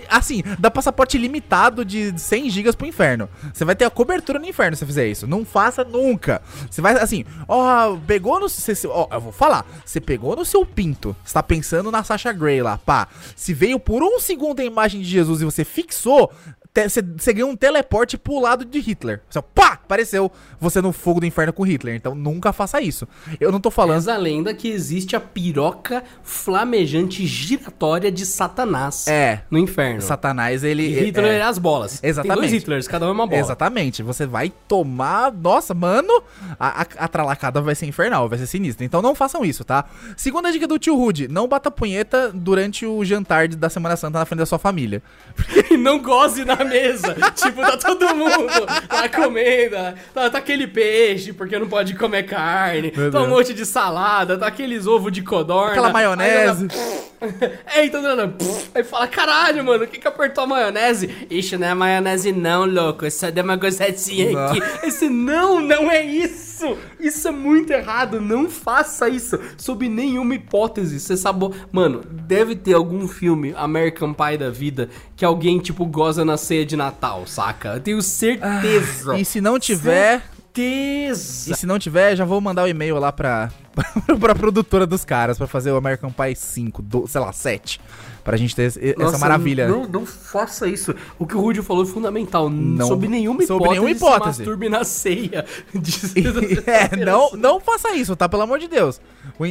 assim, 0.08 0.42
dá 0.58 0.70
passaporte 0.70 1.18
limitado 1.18 1.84
de 1.84 2.18
100 2.18 2.50
gigas 2.50 2.74
pro 2.76 2.86
inferno. 2.86 3.28
Você 3.52 3.64
vai 3.64 3.74
ter 3.74 3.84
a 3.84 3.90
cobertura 3.90 4.38
no 4.38 4.46
inferno 4.46 4.76
se 4.76 4.80
você 4.80 4.86
fizer 4.86 5.08
isso. 5.08 5.26
Não 5.26 5.44
faça 5.44 5.82
nunca. 5.84 6.40
Você 6.70 6.80
vai 6.80 6.94
assim, 6.94 7.24
ó, 7.46 7.96
pegou 8.06 8.38
no 8.38 8.48
você- 8.48 8.86
ó, 8.86 9.08
eu 9.10 9.20
vou 9.20 9.32
falar, 9.32 9.66
você 9.84 10.00
pegou 10.00 10.36
no 10.36 10.44
seu 10.44 10.64
pinto. 10.64 11.14
Você 11.24 11.34
tá 11.34 11.42
pensando 11.42 11.90
na 11.90 12.04
Sasha 12.04 12.32
Grey 12.32 12.62
lá, 12.62 12.78
pá. 12.78 13.08
Se 13.34 13.52
veio 13.52 13.78
por 13.80 14.02
um 14.02 14.20
segundo 14.20 14.60
a 14.60 14.64
imagem 14.64 15.00
de 15.00 15.08
Jesus 15.08 15.40
e 15.40 15.44
você 15.44 15.64
fixou, 15.64 16.32
você 17.18 17.32
ganhou 17.32 17.50
um 17.50 17.56
teleporte 17.56 18.16
pro 18.16 18.38
lado 18.38 18.64
de 18.64 18.78
Hitler. 18.78 19.20
Você, 19.28 19.42
pá, 19.42 19.72
apareceu 19.72 20.30
você 20.60 20.80
no 20.80 20.92
fogo 20.92 21.18
do 21.20 21.26
inferno 21.26 21.52
com 21.52 21.64
Hitler. 21.64 21.94
Então 21.96 22.14
nunca 22.14 22.52
faça 22.52 22.80
isso. 22.80 23.06
Eu 23.40 23.50
não 23.50 23.60
tô 23.60 23.70
falando 23.70 23.96
Reza 23.96 24.14
a 24.14 24.16
lenda 24.16 24.54
que 24.54 24.68
existe 24.68 25.16
a 25.16 25.20
piroca 25.20 26.04
flamejante 26.22 27.26
giratória 27.26 28.12
de 28.12 28.24
Satanás 28.24 29.06
É. 29.08 29.40
no 29.50 29.58
inferno. 29.58 30.00
Satanás, 30.02 30.62
ele. 30.62 30.84
E 30.84 31.00
Hitler 31.06 31.32
é- 31.32 31.38
é 31.38 31.42
as 31.42 31.58
bolas. 31.58 32.00
Exatamente. 32.02 32.40
Tem 32.40 32.48
dois 32.50 32.62
Hitlers, 32.62 32.88
cada 32.88 33.06
um 33.06 33.08
é 33.08 33.12
uma 33.12 33.26
bola. 33.26 33.40
Exatamente. 33.40 34.02
Você 34.02 34.26
vai 34.26 34.52
tomar. 34.68 35.32
Nossa, 35.32 35.74
mano, 35.74 36.22
a, 36.60 36.82
a, 36.82 36.86
a 37.04 37.08
tralacada 37.08 37.60
vai 37.60 37.74
ser 37.74 37.86
infernal, 37.86 38.28
vai 38.28 38.38
ser 38.38 38.46
sinistra. 38.46 38.84
Então 38.84 39.02
não 39.02 39.14
façam 39.14 39.44
isso, 39.44 39.64
tá? 39.64 39.84
Segunda 40.16 40.52
dica 40.52 40.66
do 40.66 40.78
tio 40.78 40.96
Rude: 40.96 41.28
não 41.28 41.48
bata 41.48 41.70
punheta 41.70 42.30
durante 42.32 42.86
o 42.86 43.04
jantar 43.04 43.48
da 43.48 43.68
Semana 43.68 43.96
Santa 43.96 44.18
na 44.18 44.24
frente 44.24 44.38
da 44.40 44.46
sua 44.46 44.58
família. 44.58 45.02
Não 45.78 46.00
goze 46.00 46.44
na 46.44 46.56
mesa. 46.64 47.16
tipo, 47.34 47.60
tá 47.60 47.76
todo 47.76 48.14
mundo 48.14 48.46
lá 48.90 49.08
comendo. 49.08 49.76
Tá, 50.14 50.30
tá 50.30 50.38
aquele 50.38 50.66
peixe, 50.66 51.32
porque 51.32 51.58
não 51.58 51.68
pode 51.68 51.94
comer 51.94 52.24
carne. 52.24 52.92
Meu 52.96 53.10
tá 53.10 53.18
um 53.18 53.22
Deus. 53.22 53.36
monte 53.36 53.54
de 53.54 53.64
salada, 53.64 54.36
tá 54.38 54.46
aqueles 54.46 54.86
ovos 54.86 55.12
de 55.12 55.22
codorna. 55.22 55.72
Aquela 55.72 55.90
maionese. 55.90 56.68
Aí, 57.20 57.58
é, 57.82 57.84
então, 57.84 58.00
não, 58.00 58.34
aí 58.74 58.84
fala, 58.84 59.08
caralho, 59.08 59.64
mano, 59.64 59.84
o 59.84 59.86
que 59.86 59.98
que 59.98 60.08
apertou 60.08 60.44
a 60.44 60.46
maionese? 60.46 61.26
Ixi, 61.30 61.56
não 61.56 61.68
é 61.68 61.74
maionese 61.74 62.32
não, 62.32 62.64
louco. 62.64 63.06
Isso 63.06 63.26
é 63.26 63.32
Não. 64.32 64.46
aqui. 64.46 64.62
Esse 64.84 65.08
não, 65.08 65.60
não 65.60 65.90
é 65.90 66.04
isso. 66.04 66.47
Isso 66.98 67.28
é 67.28 67.30
muito 67.30 67.72
errado. 67.72 68.20
Não 68.20 68.48
faça 68.48 69.08
isso. 69.08 69.38
Sob 69.56 69.88
nenhuma 69.88 70.34
hipótese. 70.34 70.98
Você 71.00 71.16
sabe. 71.16 71.50
Mano, 71.72 72.00
deve 72.00 72.54
ter 72.56 72.74
algum 72.74 73.06
filme 73.08 73.54
American 73.56 74.12
Pie 74.12 74.38
da 74.38 74.50
vida 74.50 74.88
que 75.16 75.24
alguém, 75.24 75.58
tipo, 75.58 75.84
goza 75.86 76.24
na 76.24 76.36
ceia 76.36 76.64
de 76.64 76.76
Natal, 76.76 77.26
saca? 77.26 77.74
Eu 77.74 77.80
tenho 77.80 78.02
certeza. 78.02 79.18
E 79.18 79.24
se 79.24 79.40
não 79.40 79.58
tiver. 79.58 80.22
certeza. 80.54 81.52
E 81.52 81.56
se 81.56 81.66
não 81.66 81.78
tiver, 81.78 82.16
já 82.16 82.24
vou 82.24 82.40
mandar 82.40 82.64
o 82.64 82.68
e-mail 82.68 82.98
lá 82.98 83.12
pra, 83.12 83.50
pra 84.18 84.34
produtora 84.34 84.86
dos 84.86 85.04
caras 85.04 85.38
pra 85.38 85.46
fazer 85.46 85.70
o 85.70 85.76
American 85.76 86.10
Pie 86.10 86.34
5, 86.34 86.82
do, 86.82 87.06
sei 87.06 87.20
lá, 87.20 87.32
7. 87.32 87.80
Pra 88.28 88.36
gente 88.36 88.54
ter 88.54 88.64
essa 88.64 88.78
Nossa, 88.98 89.16
maravilha. 89.16 89.66
Não, 89.66 89.88
não 89.88 90.04
faça 90.04 90.68
isso. 90.68 90.94
O 91.18 91.26
que 91.26 91.34
o 91.34 91.40
Rudy 91.40 91.62
falou 91.62 91.84
é 91.84 91.86
fundamental. 91.86 92.50
Não- 92.50 92.86
sob 92.86 93.08
nenhuma 93.08 93.40
sob 93.46 93.54
hipótese, 93.64 93.70
nenhuma 93.70 93.90
hipótese. 93.90 94.34
se 94.34 94.40
masturbe 94.42 94.68
na 94.68 94.84
ceia. 94.84 95.46
De- 95.72 96.62
é, 96.66 96.94
não, 97.06 97.30
não 97.30 97.58
faça 97.58 97.94
isso, 97.94 98.14
tá? 98.14 98.28
Pelo 98.28 98.42
amor 98.42 98.58
de 98.58 98.68
Deus. 98.68 99.00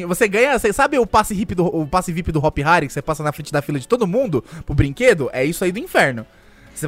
Você 0.07 0.28
ganha, 0.28 0.59
você 0.59 0.71
sabe 0.71 0.99
o 0.99 1.07
passe, 1.07 1.34
hip 1.34 1.55
do, 1.55 1.65
o 1.65 1.88
passe 1.88 2.11
VIP 2.13 2.32
do 2.32 2.38
Hop 2.38 2.55
Harry 2.59 2.86
que 2.86 2.93
você 2.93 3.01
passa 3.01 3.23
na 3.23 3.32
frente 3.32 3.51
da 3.51 3.63
fila 3.63 3.80
de 3.80 3.88
todo 3.88 4.05
mundo 4.05 4.43
pro 4.63 4.75
brinquedo? 4.75 5.28
É 5.34 5.43
isso 5.43 5.63
aí 5.63 5.71
do 5.71 5.80
inferno. 5.80 6.23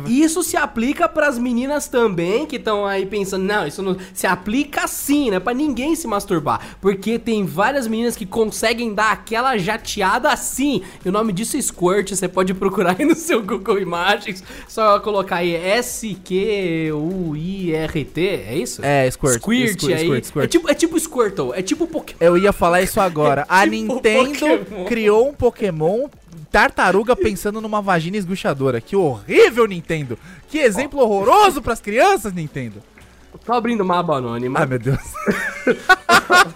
Isso 0.08 0.44
se 0.44 0.56
aplica 0.58 1.08
pras 1.08 1.38
meninas 1.38 1.88
também 1.88 2.46
que 2.46 2.56
estão 2.58 2.86
aí 2.86 3.06
pensando, 3.06 3.44
não, 3.44 3.66
isso 3.68 3.82
não 3.82 3.98
se 4.14 4.28
aplica 4.28 4.88
sim, 4.88 5.32
né? 5.32 5.40
Pra 5.40 5.54
ninguém 5.54 5.96
se 5.96 6.08
masturbar, 6.08 6.60
porque 6.82 7.18
tem 7.18 7.46
várias 7.46 7.88
meninas 7.88 8.16
que 8.16 8.26
conseguem 8.26 8.94
dar 8.94 9.12
aquela 9.12 9.58
jateada 9.58 10.30
assim. 10.32 10.82
E 11.04 11.10
o 11.10 11.12
nome 11.12 11.34
disso 11.34 11.58
é 11.58 11.62
squirt, 11.62 12.10
você 12.12 12.28
pode 12.28 12.54
procurar 12.54 12.96
aí 13.00 13.06
no 13.06 13.16
seu 13.16 13.42
Google 13.42 13.80
Imagens, 13.80 14.44
só 14.68 15.00
colocar 15.00 15.38
aí 15.38 15.56
S 15.56 16.16
Q 16.24 16.92
U 16.94 17.36
I 17.36 17.74
R 17.74 18.06
T, 18.06 18.22
é 18.48 18.56
isso? 18.58 18.84
É, 18.84 19.10
squirt, 19.10 19.40
Squirt, 19.42 19.80
squirt, 19.82 19.98
aí. 19.98 20.06
squirt, 20.06 20.24
squirt. 20.26 20.44
É 20.46 20.48
tipo 20.48 20.70
é 20.70 20.74
tipo 20.74 21.00
Squirtle, 21.00 21.54
é 21.54 21.62
tipo 21.62 21.88
Pokémon. 21.88 22.18
Eu 22.20 22.38
ia 22.38 22.52
falar 22.54 22.82
isso 22.82 23.00
agora. 23.00 23.46
A 23.50 23.64
Tipo 23.64 23.72
Nintendo 23.72 24.30
Pokémon. 24.66 24.86
criou 24.86 25.30
um 25.30 25.34
Pokémon 25.34 26.08
tartaruga 26.52 27.16
pensando 27.16 27.62
numa 27.62 27.82
vagina 27.82 28.18
esguchadora. 28.18 28.82
Que 28.82 28.96
horrível, 28.96 29.66
Nintendo. 29.68 30.18
Que 30.48 30.60
exemplo 30.60 31.00
horroroso 31.00 31.62
pras 31.62 31.80
crianças, 31.80 32.34
Nintendo. 32.34 32.82
Tô 33.46 33.54
abrindo 33.54 33.82
uma 33.82 34.00
aba 34.00 34.18
anônima. 34.18 34.60
Ai, 34.60 34.66
meu 34.66 34.80
Deus. 34.80 34.98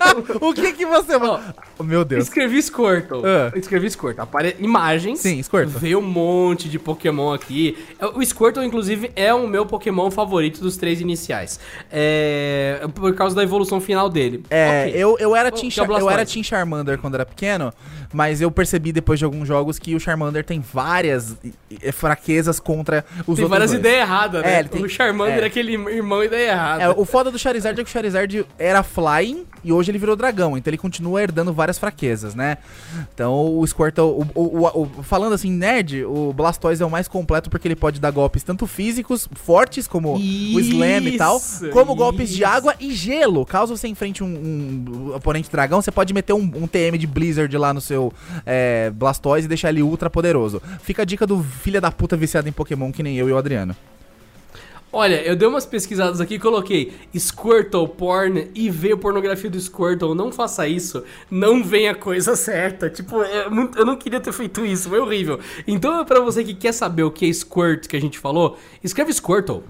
o 0.41 0.53
que 0.53 0.73
que 0.73 0.85
você... 0.85 1.15
Oh, 1.15 1.39
meu 1.81 2.03
Deus. 2.05 2.23
Escrevi 2.25 2.61
Squirtle. 2.61 3.21
Ah. 3.25 3.51
Escrevi 3.57 3.89
Squirtle. 3.89 4.21
Apare... 4.23 4.55
Imagens. 4.59 5.19
Sim, 5.19 5.41
Squirtle. 5.41 5.79
Veio 5.79 5.99
um 5.99 6.01
monte 6.01 6.67
de 6.69 6.77
Pokémon 6.77 7.31
aqui. 7.33 7.77
O 8.15 8.23
Squirtle, 8.23 8.63
inclusive, 8.65 9.11
é 9.15 9.33
o 9.33 9.47
meu 9.47 9.65
Pokémon 9.65 10.11
favorito 10.11 10.59
dos 10.61 10.77
três 10.77 10.99
iniciais. 11.01 11.59
É... 11.91 12.81
Por 12.93 13.13
causa 13.15 13.35
da 13.35 13.43
evolução 13.43 13.79
final 13.79 14.09
dele. 14.09 14.43
É, 14.49 14.87
Ok. 14.87 15.01
eu, 15.01 15.17
eu, 15.19 15.35
era 15.35 15.49
Oh, 15.49 15.51
Team 15.51 15.67
é 15.67 15.71
Char- 15.71 15.89
eu 15.89 16.09
era 16.09 16.25
Team 16.25 16.43
Charmander 16.43 16.97
quando 16.97 17.13
era 17.15 17.25
pequeno, 17.25 17.71
mas 18.11 18.41
eu 18.41 18.49
percebi 18.51 18.91
depois 18.91 19.19
de 19.19 19.25
alguns 19.25 19.47
jogos 19.47 19.79
que 19.79 19.95
o 19.95 19.99
Charmander 19.99 20.43
tem 20.43 20.59
várias 20.59 21.37
i- 21.71 21.91
fraquezas 21.91 22.59
contra 22.59 23.05
os 23.19 23.23
Tem 23.23 23.29
outros 23.45 23.49
várias 23.49 23.73
ideias 23.73 24.01
erradas, 24.01 24.41
né? 24.41 24.55
É, 24.55 24.59
ele 24.59 24.69
tem- 24.69 24.83
O 24.83 24.89
Charmander 24.89 25.39
é. 25.39 25.41
é 25.41 25.45
aquele 25.45 25.73
irmão 25.73 26.23
ideia 26.23 26.51
errada. 26.51 26.83
É, 26.83 26.89
o 26.89 27.05
foda 27.05 27.31
do 27.31 27.39
Charizard 27.39 27.79
é 27.79 27.83
que 27.83 27.89
o 27.89 27.93
Charizard 27.93 28.45
era 28.59 28.83
Flying 28.83 29.45
e 29.63 29.71
hoje 29.71 29.91
ele 29.91 29.97
virou 29.97 30.15
dragão, 30.15 30.57
então 30.57 30.69
ele 30.69 30.77
continua 30.77 31.21
herdando 31.21 31.53
várias 31.53 31.62
fraquezas, 31.77 32.35
né? 32.35 32.57
Então 33.13 33.57
o 33.57 33.65
Squirtle, 33.65 34.03
o, 34.05 34.27
o- 34.35 34.81
o- 34.83 35.03
falando 35.03 35.33
assim, 35.33 35.51
nerd, 35.51 36.03
o 36.05 36.33
Blastoise 36.33 36.81
é 36.81 36.85
o 36.85 36.89
mais 36.89 37.07
completo 37.07 37.49
porque 37.49 37.67
ele 37.67 37.75
pode 37.75 37.99
dar 37.99 38.11
golpes 38.11 38.43
tanto 38.43 38.67
físicos, 38.67 39.27
fortes, 39.33 39.87
como 39.87 40.15
o 40.15 40.19
Slam 40.59 41.03
e 41.07 41.17
tal, 41.17 41.37
Isso, 41.37 41.69
como 41.69 41.95
golpes 41.95 42.29
de 42.29 42.43
isso. 42.43 42.45
água 42.45 42.75
e 42.79 42.91
gelo. 42.93 43.45
Caso 43.45 43.75
você 43.75 43.87
enfrente 43.87 44.23
um, 44.23 44.27
um 44.27 45.15
oponente 45.15 45.49
dragão, 45.51 45.81
você 45.81 45.91
pode 45.91 46.13
meter 46.13 46.33
um, 46.33 46.39
um 46.55 46.67
TM 46.67 46.97
de 46.97 47.07
Blizzard 47.07 47.55
lá 47.57 47.73
no 47.73 47.81
seu 47.81 48.11
é, 48.45 48.89
Blastoise 48.91 49.45
e 49.45 49.47
deixar 49.47 49.69
ele 49.69 49.81
ultra 49.83 50.09
poderoso. 50.09 50.61
Fica 50.81 51.01
a 51.01 51.05
dica 51.05 51.25
do 51.27 51.41
filha 51.43 51.79
da 51.81 51.91
puta 51.91 52.15
viciado 52.17 52.47
em 52.47 52.51
Pokémon 52.51 52.91
que 52.91 53.03
nem 53.03 53.15
eu 53.17 53.29
e 53.29 53.31
o 53.31 53.37
Adriano. 53.37 53.75
Olha, 54.95 55.19
eu 55.23 55.35
dei 55.35 55.47
umas 55.47 55.65
pesquisadas 55.65 56.21
aqui, 56.21 56.37
coloquei 56.37 56.93
Squirtle 57.17 57.87
porn 57.87 58.51
e 58.53 58.69
veio 58.69 58.95
pornografia 58.95 59.49
do 59.49 59.59
Squirtle. 59.59 60.13
Não 60.13 60.31
faça 60.31 60.67
isso, 60.67 61.03
não 61.31 61.63
vem 61.63 61.89
a 61.89 61.95
coisa 61.95 62.35
certa. 62.37 62.91
Tipo, 62.91 63.23
é 63.23 63.49
muito- 63.49 63.75
eu 63.77 63.85
não 63.85 63.95
queria 63.95 64.19
ter 64.19 64.31
feito 64.31 64.63
isso, 64.63 64.89
foi 64.89 64.99
horrível. 64.99 65.39
Então, 65.67 66.05
pra 66.05 66.19
você 66.19 66.43
que 66.43 66.53
quer 66.53 66.73
saber 66.73 67.01
o 67.01 67.09
que 67.09 67.27
é 67.27 67.33
Squirt 67.33 67.87
que 67.87 67.95
a 67.95 67.99
gente 68.01 68.19
falou, 68.19 68.55
escreve 68.83 69.11
Squirtle. 69.11 69.63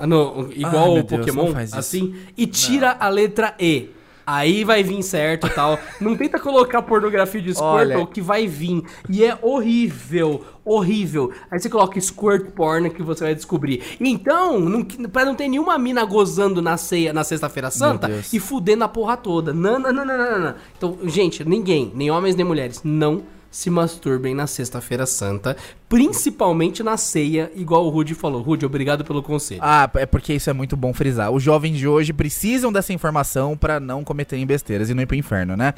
Ah, 0.00 0.06
no- 0.06 0.48
igual 0.52 0.92
o 0.92 1.02
Deus, 1.02 1.20
Pokémon, 1.20 1.52
não 1.52 1.60
isso. 1.62 1.76
assim, 1.78 2.14
e 2.36 2.46
tira 2.46 2.96
a 2.98 3.08
letra 3.10 3.54
E. 3.60 3.90
Aí 4.26 4.64
vai 4.64 4.82
vir 4.82 5.02
certo 5.02 5.46
e 5.46 5.50
tal. 5.50 5.78
Não 6.00 6.16
tenta 6.16 6.38
colocar 6.38 6.82
pornografia 6.82 7.40
de 7.40 7.54
Squirtle 7.54 8.06
que 8.06 8.20
vai 8.20 8.46
vir. 8.46 8.82
E 9.08 9.24
é 9.24 9.38
horrível, 9.42 10.44
horrível. 10.64 11.30
Aí 11.50 11.58
você 11.58 11.68
coloca 11.68 12.00
Squirt 12.00 12.52
Porn 12.52 12.90
que 12.90 13.02
você 13.02 13.24
vai 13.24 13.34
descobrir. 13.34 13.82
Então, 14.00 14.58
não, 14.58 14.82
pra 14.84 15.24
não 15.24 15.34
ter 15.34 15.48
nenhuma 15.48 15.78
mina 15.78 16.04
gozando 16.04 16.62
na 16.62 16.76
ceia 16.76 17.12
na 17.12 17.24
sexta-feira 17.24 17.70
santa 17.70 18.10
e 18.32 18.40
fudendo 18.40 18.84
a 18.84 18.88
porra 18.88 19.16
toda. 19.16 19.52
Não, 19.52 19.78
não, 19.78 19.92
não, 19.92 20.04
não, 20.06 20.18
não, 20.18 20.38
não. 20.38 20.54
Então, 20.76 20.98
gente, 21.04 21.44
ninguém, 21.44 21.92
nem 21.94 22.10
homens 22.10 22.34
nem 22.34 22.46
mulheres, 22.46 22.80
não 22.82 23.33
se 23.54 23.70
masturbem 23.70 24.34
na 24.34 24.48
sexta-feira 24.48 25.06
santa, 25.06 25.56
principalmente 25.88 26.82
na 26.82 26.96
ceia, 26.96 27.52
igual 27.54 27.86
o 27.86 27.88
Rudy 27.88 28.12
falou. 28.12 28.42
Rudy, 28.42 28.66
obrigado 28.66 29.04
pelo 29.04 29.22
conselho. 29.22 29.60
Ah, 29.62 29.88
é 29.94 30.04
porque 30.04 30.34
isso 30.34 30.50
é 30.50 30.52
muito 30.52 30.76
bom 30.76 30.92
frisar. 30.92 31.30
Os 31.30 31.40
jovens 31.40 31.78
de 31.78 31.86
hoje 31.86 32.12
precisam 32.12 32.72
dessa 32.72 32.92
informação 32.92 33.56
pra 33.56 33.78
não 33.78 34.02
cometerem 34.02 34.44
besteiras 34.44 34.90
e 34.90 34.94
não 34.94 35.04
ir 35.04 35.06
pro 35.06 35.14
inferno, 35.14 35.56
né? 35.56 35.72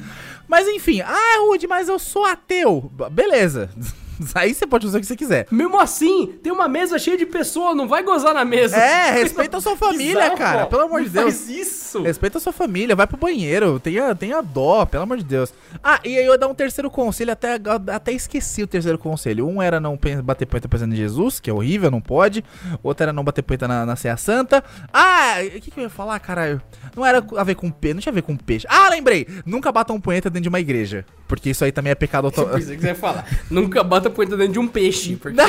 Mas 0.47 0.67
enfim, 0.67 1.01
ah, 1.01 1.45
Rude, 1.47 1.67
mas 1.67 1.87
eu 1.87 1.99
sou 1.99 2.25
ateu. 2.25 2.91
Beleza. 3.11 3.69
Aí 4.35 4.53
você 4.53 4.65
pode 4.65 4.85
usar 4.85 4.97
o 4.97 5.01
que 5.01 5.07
você 5.07 5.15
quiser. 5.15 5.47
Mesmo 5.51 5.79
assim, 5.79 6.33
tem 6.41 6.51
uma 6.51 6.67
mesa 6.67 6.97
cheia 6.97 7.17
de 7.17 7.25
pessoas, 7.25 7.75
não 7.75 7.87
vai 7.87 8.03
gozar 8.03 8.33
na 8.33 8.45
mesa. 8.45 8.77
É, 8.87 9.11
respeita 9.11 9.57
a 9.57 9.61
sua 9.61 9.75
família, 9.75 10.21
Bizarro, 10.21 10.37
cara. 10.37 10.65
Pelo 10.65 10.83
amor 10.83 11.03
de 11.03 11.09
Deus. 11.09 11.25
Faz 11.25 11.49
isso. 11.49 12.01
Respeita 12.01 12.37
a 12.37 12.41
sua 12.41 12.53
família, 12.53 12.95
vai 12.95 13.05
pro 13.05 13.17
banheiro, 13.17 13.79
tenha, 13.79 14.15
tenha 14.15 14.41
dó, 14.41 14.85
pelo 14.85 15.03
amor 15.03 15.17
de 15.17 15.23
Deus. 15.23 15.53
Ah, 15.83 15.99
e 16.03 16.17
aí 16.17 16.25
eu 16.25 16.31
ia 16.31 16.37
dar 16.37 16.47
um 16.47 16.53
terceiro 16.53 16.89
conselho, 16.89 17.31
até, 17.31 17.59
até 17.93 18.11
esqueci 18.11 18.63
o 18.63 18.67
terceiro 18.67 18.97
conselho. 18.97 19.47
Um 19.47 19.61
era 19.61 19.79
não 19.79 19.99
bater 20.23 20.45
poeta 20.45 20.67
pensando 20.67 20.93
em 20.93 20.97
Jesus, 20.97 21.39
que 21.39 21.49
é 21.49 21.53
horrível, 21.53 21.91
não 21.91 22.01
pode. 22.01 22.43
Outro 22.81 23.03
era 23.03 23.13
não 23.13 23.23
bater 23.23 23.41
poeta 23.41 23.67
na, 23.67 23.85
na 23.85 23.95
Ceia 23.95 24.17
Santa. 24.17 24.63
Ah, 24.93 25.35
o 25.45 25.61
que, 25.61 25.71
que 25.71 25.79
eu 25.79 25.83
ia 25.83 25.89
falar, 25.89 26.19
caralho? 26.19 26.61
Não 26.95 27.05
era 27.05 27.23
a 27.37 27.43
ver 27.43 27.55
com 27.55 27.69
peixe, 27.69 27.93
não 27.93 28.01
tinha 28.01 28.11
a 28.11 28.15
ver 28.15 28.21
com 28.21 28.35
peixe. 28.35 28.65
Ah, 28.69 28.89
lembrei! 28.89 29.27
Nunca 29.45 29.71
batam 29.71 29.99
punheta 29.99 30.29
dentro 30.29 30.43
de 30.43 30.49
uma 30.49 30.59
igreja. 30.59 31.05
Porque 31.27 31.49
isso 31.49 31.63
aí 31.65 31.71
também 31.71 31.91
é 31.91 31.95
pecado 31.95 32.31
Eu 32.33 32.43
auto... 32.43 32.53
pensei 32.53 32.75
que 32.75 32.81
você 32.81 32.87
ia 32.87 32.95
falar. 32.95 33.25
Nunca 33.51 33.83
bata 34.07 34.15
poeta 34.15 34.37
dentro 34.37 34.53
de 34.53 34.59
um 34.59 34.67
peixe. 34.67 35.15
Porque. 35.21 35.39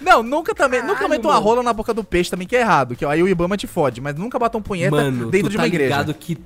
Não, 0.00 0.22
nunca 0.22 0.54
também, 0.54 0.80
nunca 0.80 0.94
Caralho, 0.94 1.10
metam 1.10 1.30
uma 1.30 1.34
mano. 1.36 1.46
rola 1.46 1.62
na 1.62 1.72
boca 1.72 1.92
do 1.92 2.02
peixe 2.04 2.30
também, 2.30 2.46
que 2.46 2.56
é 2.56 2.60
errado. 2.60 2.96
Que 2.96 3.04
aí 3.04 3.22
o 3.22 3.28
Ibama 3.28 3.56
te 3.56 3.66
fode, 3.66 4.00
mas 4.00 4.14
nunca 4.16 4.38
batam 4.38 4.62
punheta 4.62 4.96
Mano, 4.96 5.30
dentro 5.30 5.50
de 5.50 5.56
tá 5.56 5.62
uma 5.62 5.66
igreja. 5.66 5.84
ligado 5.88 6.14
que. 6.14 6.36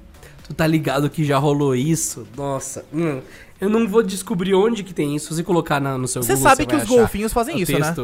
Tu 0.47 0.53
tá 0.55 0.67
ligado 0.67 1.09
que 1.09 1.25
já 1.25 1.39
rolou 1.39 1.75
isso? 1.75 2.27
Nossa. 2.37 2.85
hum, 2.93 3.21
eu 3.61 3.71
não 3.71 3.89
vou 3.89 4.03
descobrir 4.03 4.55
onde 4.55 4.83
que 4.83 4.93
tem 4.93 5.17
isso. 5.17 5.33
Se 5.35 5.43
colocar 5.43 5.81
na- 5.81 5.97
no 5.97 6.07
seu 6.07 6.23
Você 6.23 6.35
Google, 6.35 6.51
sabe 6.51 6.67
que 6.67 6.77
os 6.77 6.83
achar 6.83 6.95
golfinhos 6.95 7.33
fazem 7.33 7.61
isso, 7.61 7.79
né? 7.79 7.95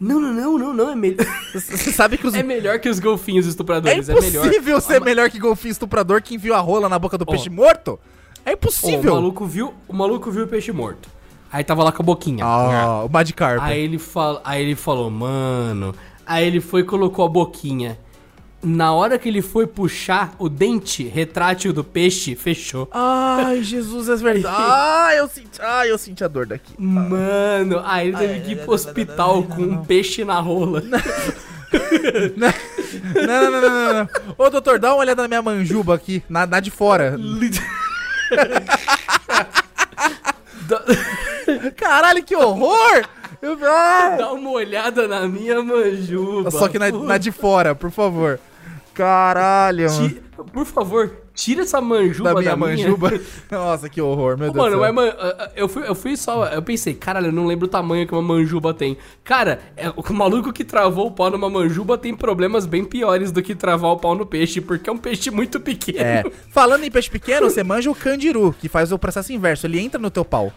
Não, 0.00 0.18
não, 0.18 0.32
não, 0.32 0.58
não, 0.58 0.72
não. 0.72 0.90
É, 0.92 0.96
me... 0.96 1.14
Você 1.52 1.92
sabe 1.92 2.16
que 2.16 2.26
os. 2.26 2.32
é 2.34 2.42
melhor 2.42 2.78
que 2.78 2.88
os 2.88 2.98
golfinhos 2.98 3.44
É 3.44 3.48
estupradores. 3.50 4.08
É, 4.08 4.14
melhor. 4.14 4.46
impossível 4.46 4.80
ser 4.80 5.00
melhor 5.02 5.28
que 5.28 5.38
golfinho 5.38 5.72
estuprador 5.72 6.22
que 6.22 6.34
enviou 6.36 6.56
a 6.56 6.60
rola 6.60 6.88
na 6.88 6.98
boca 6.98 7.18
do 7.18 7.24
Ó. 7.28 7.30
peixe 7.30 7.50
morto? 7.50 7.98
É 8.46 8.52
impossível. 8.52 9.12
o, 9.12 9.16
maluco 9.16 9.44
viu, 9.44 9.74
o 9.86 9.92
maluco 9.92 10.30
viu 10.30 10.44
o 10.44 10.48
peixe 10.48 10.72
morto. 10.72 11.10
Aí 11.52 11.64
tava 11.64 11.82
lá 11.82 11.90
com 11.90 12.02
a 12.02 12.06
boquinha. 12.06 12.44
Ah, 12.44 13.04
o 13.04 13.08
Magikarp. 13.08 13.60
Aí 13.62 13.80
ele, 13.80 13.98
fala, 13.98 14.40
aí 14.44 14.62
ele 14.62 14.76
falou, 14.76 15.10
mano. 15.10 15.94
Aí 16.24 16.46
ele 16.46 16.60
foi 16.60 16.82
e 16.82 16.84
colocou 16.84 17.24
a 17.24 17.28
boquinha. 17.28 17.98
Na 18.62 18.92
hora 18.92 19.18
que 19.18 19.26
ele 19.28 19.40
foi 19.40 19.66
puxar 19.66 20.34
o 20.38 20.46
dente 20.48 21.02
retrátil 21.02 21.72
do 21.72 21.82
peixe, 21.82 22.36
fechou. 22.36 22.86
Ai, 22.92 23.62
Jesus, 23.64 24.08
é 24.08 24.16
verdade. 24.16 24.54
Ai, 24.56 25.18
eu 25.18 25.28
senti, 25.28 25.60
ai, 25.60 25.90
eu 25.90 25.98
senti 25.98 26.22
a 26.22 26.28
dor 26.28 26.46
daqui. 26.46 26.74
Mano, 26.78 27.80
aí 27.84 28.08
ele 28.08 28.16
teve 28.18 28.40
que 28.40 28.52
ir 28.52 28.56
pro 28.64 28.74
hospital 28.74 29.42
com 29.44 29.62
um 29.62 29.82
peixe 29.84 30.24
na 30.24 30.38
rola. 30.40 30.82
Não, 32.36 32.52
não, 33.14 33.50
não, 33.52 33.60
não, 33.60 33.60
não, 33.60 33.92
não. 33.94 34.08
Ô, 34.36 34.50
doutor, 34.50 34.80
dá 34.80 34.88
uma 34.88 34.96
olhada 34.96 35.22
na 35.22 35.28
minha 35.28 35.40
manjuba 35.40 35.94
aqui, 35.94 36.20
na, 36.28 36.44
na 36.44 36.58
de 36.58 36.68
fora. 36.68 37.16
Caralho, 41.80 42.22
que 42.22 42.36
horror! 42.36 43.04
Eu- 43.42 43.58
ah! 43.64 44.16
Dá 44.18 44.32
uma 44.32 44.50
olhada 44.50 45.08
na 45.08 45.26
minha 45.26 45.62
manjuba. 45.62 46.50
Só 46.50 46.68
que 46.68 46.78
na, 46.78 46.90
na 46.92 47.16
de 47.18 47.32
fora, 47.32 47.74
por 47.74 47.90
favor. 47.90 48.38
Caralho. 48.94 49.86
Ti- 49.88 50.20
Por 50.52 50.64
favor, 50.66 51.10
tira 51.34 51.62
essa 51.62 51.80
manjuba 51.80 52.30
Da 52.30 52.34
da 52.34 52.56
minha 52.56 52.74
minha 52.74 52.88
manjuba. 52.88 53.12
Nossa, 53.50 53.88
que 53.88 54.00
horror, 54.00 54.36
meu 54.38 54.48
Ô, 54.48 54.52
Deus 54.52 54.64
Mano, 54.64 54.76
do 54.78 54.82
céu. 54.82 54.92
mas, 54.92 55.14
eu 55.56 55.68
fui, 55.68 55.88
eu 55.88 55.94
fui 55.94 56.16
só. 56.16 56.46
Eu 56.46 56.62
pensei, 56.62 56.94
caralho, 56.94 57.28
eu 57.28 57.32
não 57.32 57.46
lembro 57.46 57.66
o 57.66 57.68
tamanho 57.68 58.06
que 58.06 58.12
uma 58.12 58.22
manjuba 58.22 58.74
tem. 58.74 58.96
Cara, 59.22 59.60
é, 59.76 59.88
o 59.90 60.12
maluco 60.12 60.52
que 60.52 60.64
travou 60.64 61.06
o 61.06 61.10
pau 61.10 61.30
numa 61.30 61.48
manjuba 61.48 61.96
tem 61.96 62.14
problemas 62.14 62.66
bem 62.66 62.84
piores 62.84 63.30
do 63.32 63.42
que 63.42 63.54
travar 63.54 63.90
o 63.92 63.96
pau 63.98 64.14
no 64.14 64.26
peixe, 64.26 64.60
porque 64.60 64.88
é 64.90 64.92
um 64.92 64.98
peixe 64.98 65.30
muito 65.30 65.60
pequeno. 65.60 65.98
É. 66.00 66.24
Falando 66.50 66.84
em 66.84 66.90
peixe 66.90 67.10
pequeno, 67.10 67.48
você 67.50 67.62
manja 67.62 67.90
o 67.90 67.94
candiru, 67.94 68.54
que 68.58 68.68
faz 68.68 68.92
o 68.92 68.98
processo 68.98 69.32
inverso. 69.32 69.66
Ele 69.66 69.78
entra 69.80 70.00
no 70.00 70.10
teu 70.10 70.24
pau. 70.24 70.52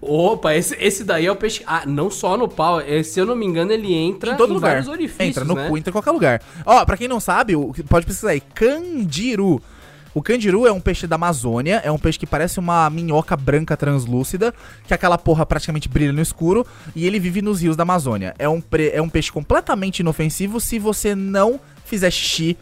Opa, 0.00 0.54
esse, 0.54 0.76
esse 0.78 1.02
daí 1.04 1.26
é 1.26 1.32
o 1.32 1.36
peixe. 1.36 1.62
Ah, 1.66 1.84
não 1.86 2.10
só 2.10 2.36
no 2.36 2.46
pau. 2.48 2.80
é, 2.80 3.02
Se 3.02 3.18
eu 3.18 3.26
não 3.26 3.34
me 3.34 3.46
engano, 3.46 3.72
ele 3.72 3.92
entra 3.94 4.32
em 4.32 4.36
todo 4.36 4.52
lugar. 4.54 4.70
vários 4.72 4.88
orifícios. 4.88 5.28
Entra 5.28 5.44
no 5.44 5.54
né? 5.54 5.68
cu, 5.68 5.76
entra 5.78 5.90
em 5.90 5.92
qualquer 5.92 6.10
lugar. 6.10 6.42
Ó, 6.64 6.84
pra 6.84 6.96
quem 6.96 7.08
não 7.08 7.18
sabe, 7.18 7.56
o- 7.56 7.72
pode 7.88 8.06
pesquisar 8.06 8.30
aí. 8.30 8.40
Candiru. 8.40 9.60
O 10.14 10.22
candiru 10.22 10.66
é 10.66 10.72
um 10.72 10.80
peixe 10.80 11.06
da 11.06 11.16
Amazônia, 11.16 11.82
é 11.84 11.90
um 11.92 11.98
peixe 11.98 12.18
que 12.18 12.26
parece 12.26 12.58
uma 12.58 12.88
minhoca 12.88 13.36
branca 13.36 13.76
translúcida, 13.76 14.54
que 14.86 14.94
aquela 14.94 15.18
porra 15.18 15.44
praticamente 15.44 15.90
brilha 15.90 16.10
no 16.12 16.22
escuro, 16.22 16.66
e 16.94 17.06
ele 17.06 17.18
vive 17.20 17.42
nos 17.42 17.60
rios 17.60 17.76
da 17.76 17.82
Amazônia. 17.82 18.34
É 18.38 18.48
um, 18.48 18.58
pre- 18.60 18.90
é 18.94 19.02
um 19.02 19.10
peixe 19.10 19.30
completamente 19.30 19.98
inofensivo 20.00 20.58
se 20.58 20.78
você 20.78 21.14
não 21.14 21.60
fizer 21.84 22.10
xixi 22.10 22.56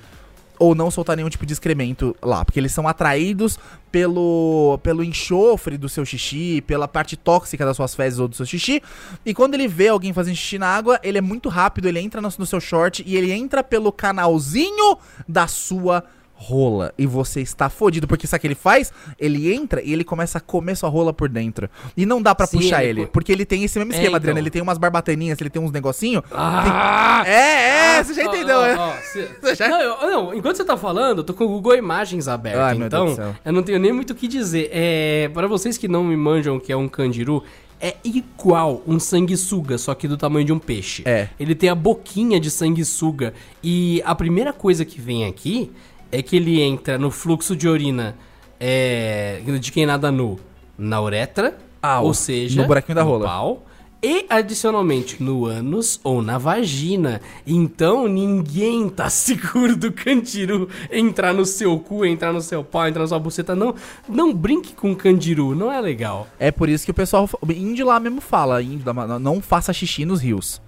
ou 0.59 0.75
não 0.75 0.91
soltar 0.91 1.17
nenhum 1.17 1.29
tipo 1.29 1.45
de 1.45 1.53
excremento 1.53 2.17
lá, 2.23 2.45
porque 2.45 2.61
eles 2.61 2.73
são 2.73 2.87
atraídos 2.87 3.59
pelo, 3.91 4.79
pelo 4.83 5.05
enxofre 5.05 5.77
do 5.77 5.89
seu 5.89 6.05
xixi, 6.05 6.63
pela 6.67 6.89
parte 6.89 7.17
tóxica 7.17 7.65
das 7.65 7.77
suas 7.77 7.95
fezes 7.95 8.19
ou 8.19 8.29
do 8.29 8.37
seu 8.37 8.47
xixi, 8.47 8.83
e 9.25 9.35
quando 9.35 9.55
ele 9.55 9.69
vê 9.69 9.89
alguém 9.89 10.13
fazendo 10.13 10.37
xixi 10.37 10.59
na 10.59 10.69
água, 10.69 10.99
ele 11.03 11.19
é 11.19 11.21
muito 11.21 11.49
rápido, 11.49 11.89
ele 11.89 12.01
entra 12.01 12.21
no, 12.21 12.29
no 12.39 12.47
seu 12.47 12.61
short 12.61 13.03
e 13.07 13.17
ele 13.17 13.33
entra 13.33 13.63
pelo 13.63 13.93
canalzinho 13.93 14.99
da 15.29 15.47
sua 15.47 16.05
rola 16.37 16.93
e 16.99 17.07
você 17.07 17.41
está 17.41 17.71
fodido, 17.71 18.07
porque 18.07 18.27
sabe 18.27 18.39
o 18.39 18.41
que 18.43 18.47
ele 18.49 18.55
faz? 18.55 18.93
Ele 19.19 19.53
entra 19.55 19.81
e 19.83 19.93
ele 19.93 20.05
começa 20.05 20.39
a 20.39 20.41
comer 20.41 20.77
sua 20.77 20.89
rola 20.89 21.13
por 21.13 21.29
dentro. 21.29 21.71
E 21.97 22.05
não 22.05 22.21
dá 22.21 22.35
pra 22.35 22.47
Sim, 22.47 22.59
puxar 22.59 22.83
ele 22.85 23.03
ele, 23.03 23.07
porque 23.07 23.33
ele 23.33 23.45
tem 23.47 23.65
esse 23.65 23.79
mesmo 23.79 23.93
É, 23.93 23.95
esquema, 23.97 24.09
então. 24.09 24.17
Adriano, 24.17 24.39
ele 24.41 24.51
tem 24.51 24.61
umas 24.61 24.77
barbataninhas, 24.77 25.41
ele 25.41 25.49
tem 25.51 25.63
uns 25.63 25.73
negocinho. 25.73 26.23
Ah! 26.33 27.23
tem- 27.25 27.33
É, 27.33 27.97
é, 27.99 28.05
você 28.05 28.15
já 28.15 28.23
Ó, 28.23 28.27
entendeu, 28.35 28.59
ó, 28.59 28.63
né? 28.63 28.77
ó, 28.79 28.93
cê- 29.55 29.69
Não, 29.69 29.81
eu- 29.81 30.11
não, 30.11 30.35
enquanto 30.35 30.57
você 30.57 30.65
tá 30.65 30.77
falando, 30.77 31.19
eu 31.19 31.25
tô 31.25 31.33
com 31.33 31.45
o 31.45 31.49
Google 31.49 31.77
Imagens 31.77 32.29
aberto, 32.29 32.59
Ai, 32.59 32.77
então 32.77 33.17
eu 33.45 33.53
não 33.53 33.63
tenho 33.63 33.79
nem 33.79 33.93
muito 33.93 34.11
o 34.11 34.15
que 34.15 34.29
dizer. 34.29 34.69
É, 34.73 35.31
para 35.33 35.47
vocês 35.47 35.79
que 35.79 35.89
não 35.89 36.05
me 36.05 36.17
manjam 36.17 36.59
que 36.61 36.71
é 36.73 36.77
um 36.77 36.89
candiru, 36.89 37.43
é 37.81 37.97
igual 38.05 38.83
um 38.87 38.99
sanguessuga, 38.99 39.77
só 39.79 39.95
que 39.95 40.07
do 40.09 40.17
tamanho 40.17 40.47
de 40.47 40.53
um 40.53 40.59
peixe. 40.59 41.03
É. 41.05 41.29
Ele 41.39 41.55
tem 41.55 41.69
a 41.69 41.75
boquinha 41.75 42.39
de 42.41 42.51
sanguessuga. 42.51 43.35
E 43.63 44.01
a 44.05 44.15
primeira 44.15 44.53
coisa 44.53 44.85
que 44.85 45.01
vem 45.01 45.27
aqui 45.27 45.71
é 46.15 46.23
que 46.23 46.37
ele 46.37 46.61
entra 46.61 46.97
no 46.97 47.11
fluxo 47.11 47.57
de 47.57 47.69
urina 47.69 48.17
é, 48.61 49.41
de 49.61 49.73
quem 49.73 49.85
nada 49.85 50.13
nu 50.13 50.39
na 50.79 51.03
uretra, 51.03 51.57
Ah, 51.83 52.01
ou 52.01 52.15
seja, 52.15 52.63
no 52.63 52.69
buraquinho 52.69 52.95
da 52.95 53.03
rola. 53.03 53.27
pau, 53.27 53.67
e 54.01 54.27
adicionalmente 54.29 55.23
no 55.23 55.47
ânus 55.47 55.99
ou 56.05 56.23
na 56.23 56.39
vagina. 56.39 57.21
Então 57.47 58.07
ninguém 58.07 58.89
tá 58.89 59.09
seguro 59.11 59.77
do 59.77 59.91
candiru 59.91 60.69
entrar 60.93 61.33
no 61.35 61.45
seu 61.45 61.79
cu, 61.81 62.05
entrar 62.05 62.33
no 62.33 62.41
seu 62.41 62.63
pau, 62.63 62.87
entrar 62.87 63.03
na 63.03 63.09
sua 63.09 63.19
buceta. 63.19 63.57
Não, 63.57 63.75
não 64.09 64.33
brinque 64.33 64.73
com 64.75 64.95
candiru, 64.95 65.55
não 65.55 65.73
é 65.73 65.81
legal. 65.81 66.29
É 66.39 66.53
por 66.53 66.69
isso 66.69 66.85
que 66.85 66.91
o 66.91 66.95
pessoal, 66.95 67.29
índio 67.49 67.87
lá 67.87 67.99
mesmo 67.99 68.21
fala, 68.21 68.63
índio, 68.63 68.85
não 69.21 69.41
faça 69.41 69.73
xixi 69.73 70.05
nos 70.05 70.21
rios. 70.21 70.61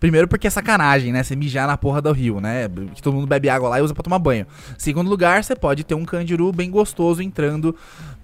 Primeiro 0.00 0.28
porque 0.28 0.46
é 0.46 0.50
sacanagem, 0.50 1.12
né? 1.12 1.22
Você 1.22 1.34
mijar 1.34 1.66
na 1.66 1.76
porra 1.76 2.00
do 2.00 2.12
rio, 2.12 2.40
né? 2.40 2.68
Que 2.94 3.02
todo 3.02 3.14
mundo 3.14 3.26
bebe 3.26 3.48
água 3.48 3.68
lá 3.68 3.78
e 3.78 3.82
usa 3.82 3.94
pra 3.94 4.02
tomar 4.02 4.18
banho. 4.18 4.46
Segundo 4.76 5.08
lugar, 5.08 5.42
você 5.42 5.56
pode 5.56 5.84
ter 5.84 5.94
um 5.94 6.04
candiru 6.04 6.52
bem 6.52 6.70
gostoso 6.70 7.22
entrando 7.22 7.74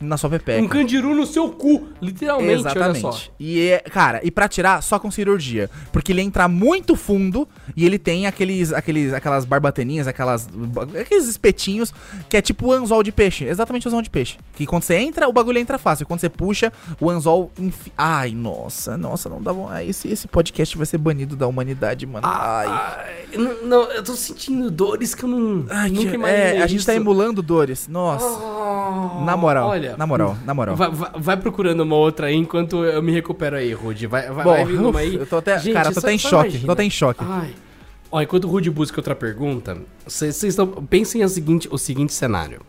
na 0.01 0.16
sua 0.16 0.31
pepeca. 0.31 0.62
Um 0.62 0.68
candiru 0.68 1.14
no 1.14 1.27
seu 1.27 1.51
cu, 1.51 1.89
literalmente, 2.01 2.61
Exatamente. 2.61 3.33
E, 3.39 3.68
é- 3.68 3.81
cara, 3.81 4.20
e 4.22 4.31
pra 4.31 4.49
tirar, 4.49 4.83
só 4.83 4.99
com 4.99 5.11
cirurgia. 5.11 5.70
Porque 5.93 6.12
ele 6.12 6.20
entra 6.20 6.47
muito 6.49 6.95
fundo 6.95 7.49
e 7.77 7.85
ele 7.85 7.99
tem 7.99 8.27
aqueles, 8.27 8.72
aqueles, 8.72 9.12
aquelas 9.12 9.45
barbateninhas, 9.45 10.07
aquelas, 10.07 10.49
aqueles 11.01 11.27
espetinhos, 11.27 11.93
que 12.29 12.37
é 12.37 12.43
tipo 12.43 12.68
o 12.68 12.72
anzol 12.72 13.03
de 13.03 13.12
peixe. 13.12 13.45
Exatamente 13.45 13.87
o 13.87 13.89
anzol 13.89 14.03
de 14.03 14.11
peixe. 14.11 14.37
Que 14.55 14.66
quando 14.66 14.83
você 14.83 14.97
entra, 14.97 15.29
o 15.29 15.33
bagulho 15.33 15.59
entra 15.59 15.79
fácil. 15.79 16.07
Quando 16.07 16.20
você 16.20 16.29
puxa, 16.29 16.72
o 17.01 17.11
anzol... 17.11 17.51
Enfi... 17.59 17.93
Ai, 17.97 18.33
nossa, 18.33 18.97
nossa, 18.97 19.29
não 19.29 19.43
dá. 19.43 19.53
Esse, 19.85 20.09
esse 20.09 20.29
podcast 20.29 20.77
vai 20.77 20.87
ser 20.87 20.99
banido 20.99 21.37
da 21.37 21.47
humanidade, 21.47 21.64
mano. 22.07 22.27
Ai. 22.27 22.67
Ai, 22.67 23.15
não, 23.39 23.62
não, 23.67 23.83
eu 23.93 24.03
tô 24.03 24.15
sentindo 24.15 24.71
dores 24.71 25.15
que 25.15 25.25
eu 25.25 25.29
não, 25.29 25.65
Ai, 25.71 25.91
nunca 25.91 26.11
que- 26.11 26.15
imaginei 26.17 26.43
é, 26.59 26.62
a 26.62 26.67
gente 26.67 26.85
tá 26.85 26.93
isso. 26.93 27.01
emulando 27.01 27.41
dores. 27.43 27.89
Nossa. 27.89 28.25
Oh, 28.27 29.25
na 29.25 29.37
moral, 29.37 29.69
olha, 29.69 29.97
na 29.97 30.07
moral, 30.07 30.37
na 30.45 30.53
moral. 30.55 30.77
Vai, 30.77 30.91
vai- 30.91 31.11
vai 31.17 31.37
procurando 31.37 31.81
uma 31.81 31.97
outra 31.97 32.27
aí 32.27 32.35
enquanto 32.37 32.85
eu 32.85 33.03
me 33.03 33.12
recupero 33.12 33.57
aí, 33.57 33.73
Rude. 33.73 34.07
Vai, 34.07 34.31
vai, 34.31 34.45
Bom, 34.45 34.51
vai 34.53 34.65
vindo 34.65 34.89
uma 34.91 35.01
aí. 35.01 35.15
eu 35.17 35.27
tô 35.27 35.37
até- 35.39 35.59
Gente, 35.59 35.73
cara, 35.75 35.89
eu 35.89 35.95
tô 35.95 36.01
só- 36.01 36.07
até 36.07 36.15
em 36.15 36.19
choque, 36.19 36.49
imagina. 36.49 36.67
tô 36.67 36.73
até 36.73 36.85
em 36.85 36.91
choque. 36.91 37.25
Ai. 37.27 37.55
Ó, 38.11 38.21
enquanto 38.23 38.45
o 38.45 38.49
Rude 38.49 38.71
busca 38.71 39.01
outra 39.01 39.15
pergunta, 39.15 39.77
vocês 40.07 40.41
estão. 40.43 40.67
Pensem 40.69 41.23
a 41.23 41.29
seguinte, 41.29 41.69
o 41.71 41.77
seguinte 41.79 42.12
cenário. 42.12 42.61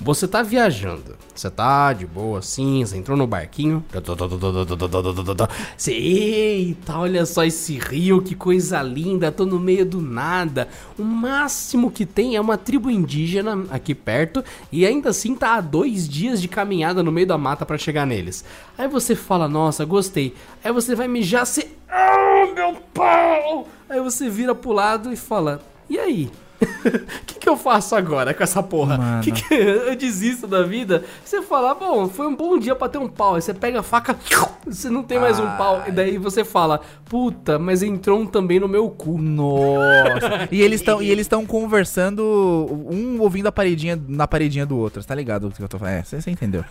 Você 0.00 0.28
tá 0.28 0.42
viajando, 0.42 1.16
você 1.34 1.50
tá 1.50 1.92
de 1.92 2.06
boa 2.06 2.38
assim, 2.38 2.84
você 2.84 2.96
entrou 2.96 3.16
no 3.16 3.26
barquinho. 3.26 3.84
Você, 5.76 5.92
eita, 5.92 6.98
olha 6.98 7.24
só 7.24 7.44
esse 7.44 7.78
rio, 7.78 8.20
que 8.22 8.34
coisa 8.34 8.82
linda, 8.82 9.32
tô 9.32 9.46
no 9.46 9.58
meio 9.58 9.86
do 9.86 10.00
nada. 10.00 10.68
O 10.98 11.02
máximo 11.02 11.90
que 11.90 12.04
tem 12.04 12.36
é 12.36 12.40
uma 12.40 12.58
tribo 12.58 12.90
indígena 12.90 13.66
aqui 13.70 13.94
perto 13.94 14.44
e 14.70 14.86
ainda 14.86 15.10
assim 15.10 15.34
tá 15.34 15.54
a 15.54 15.60
dois 15.60 16.08
dias 16.08 16.40
de 16.42 16.48
caminhada 16.48 17.02
no 17.02 17.10
meio 17.10 17.26
da 17.26 17.38
mata 17.38 17.64
pra 17.64 17.78
chegar 17.78 18.06
neles. 18.06 18.44
Aí 18.76 18.86
você 18.86 19.16
fala, 19.16 19.48
nossa, 19.48 19.84
gostei. 19.84 20.34
Aí 20.62 20.70
você 20.72 20.94
vai 20.94 21.08
mijar, 21.08 21.46
você. 21.46 21.70
Ah, 21.88 22.46
meu 22.54 22.76
pau! 22.92 23.66
Aí 23.88 24.00
você 24.00 24.28
vira 24.28 24.54
pro 24.54 24.72
lado 24.72 25.12
e 25.12 25.16
fala, 25.16 25.60
e 25.88 25.98
aí? 25.98 26.30
O 26.60 27.24
que, 27.26 27.34
que 27.34 27.48
eu 27.48 27.56
faço 27.56 27.94
agora 27.94 28.32
com 28.32 28.42
essa 28.42 28.62
porra? 28.62 29.20
Que 29.22 29.30
que 29.30 29.54
eu 29.54 29.94
desisto 29.94 30.46
da 30.46 30.62
vida? 30.62 31.04
Você 31.24 31.42
fala, 31.42 31.74
bom, 31.74 32.08
foi 32.08 32.26
um 32.26 32.34
bom 32.34 32.58
dia 32.58 32.74
pra 32.74 32.88
ter 32.88 32.98
um 32.98 33.08
pau. 33.08 33.34
Aí 33.34 33.42
você 33.42 33.52
pega 33.52 33.80
a 33.80 33.82
faca, 33.82 34.16
você 34.66 34.88
não 34.88 35.02
tem 35.02 35.18
mais 35.18 35.38
um 35.38 35.46
pau. 35.56 35.82
E 35.86 35.90
daí 35.90 36.16
você 36.18 36.44
fala, 36.44 36.80
puta, 37.04 37.58
mas 37.58 37.82
entrou 37.82 38.20
um 38.20 38.26
também 38.26 38.58
no 38.58 38.68
meu 38.68 38.88
cu. 38.88 39.18
Nossa. 39.18 40.48
e 40.50 40.62
eles 40.62 40.80
estão 40.80 41.02
e 41.02 41.10
eles 41.10 41.26
estão 41.26 41.44
conversando, 41.44 42.22
um 42.90 43.20
ouvindo 43.20 43.46
a 43.46 43.52
paredinha 43.52 44.00
na 44.08 44.26
paredinha 44.26 44.64
do 44.64 44.78
outro. 44.78 45.04
Tá 45.04 45.14
ligado 45.14 45.48
o 45.48 45.50
que 45.50 45.62
eu 45.62 45.68
tô 45.68 45.78
falando? 45.78 45.94
É, 45.94 46.02
você 46.02 46.20
você 46.20 46.30
entendeu. 46.30 46.64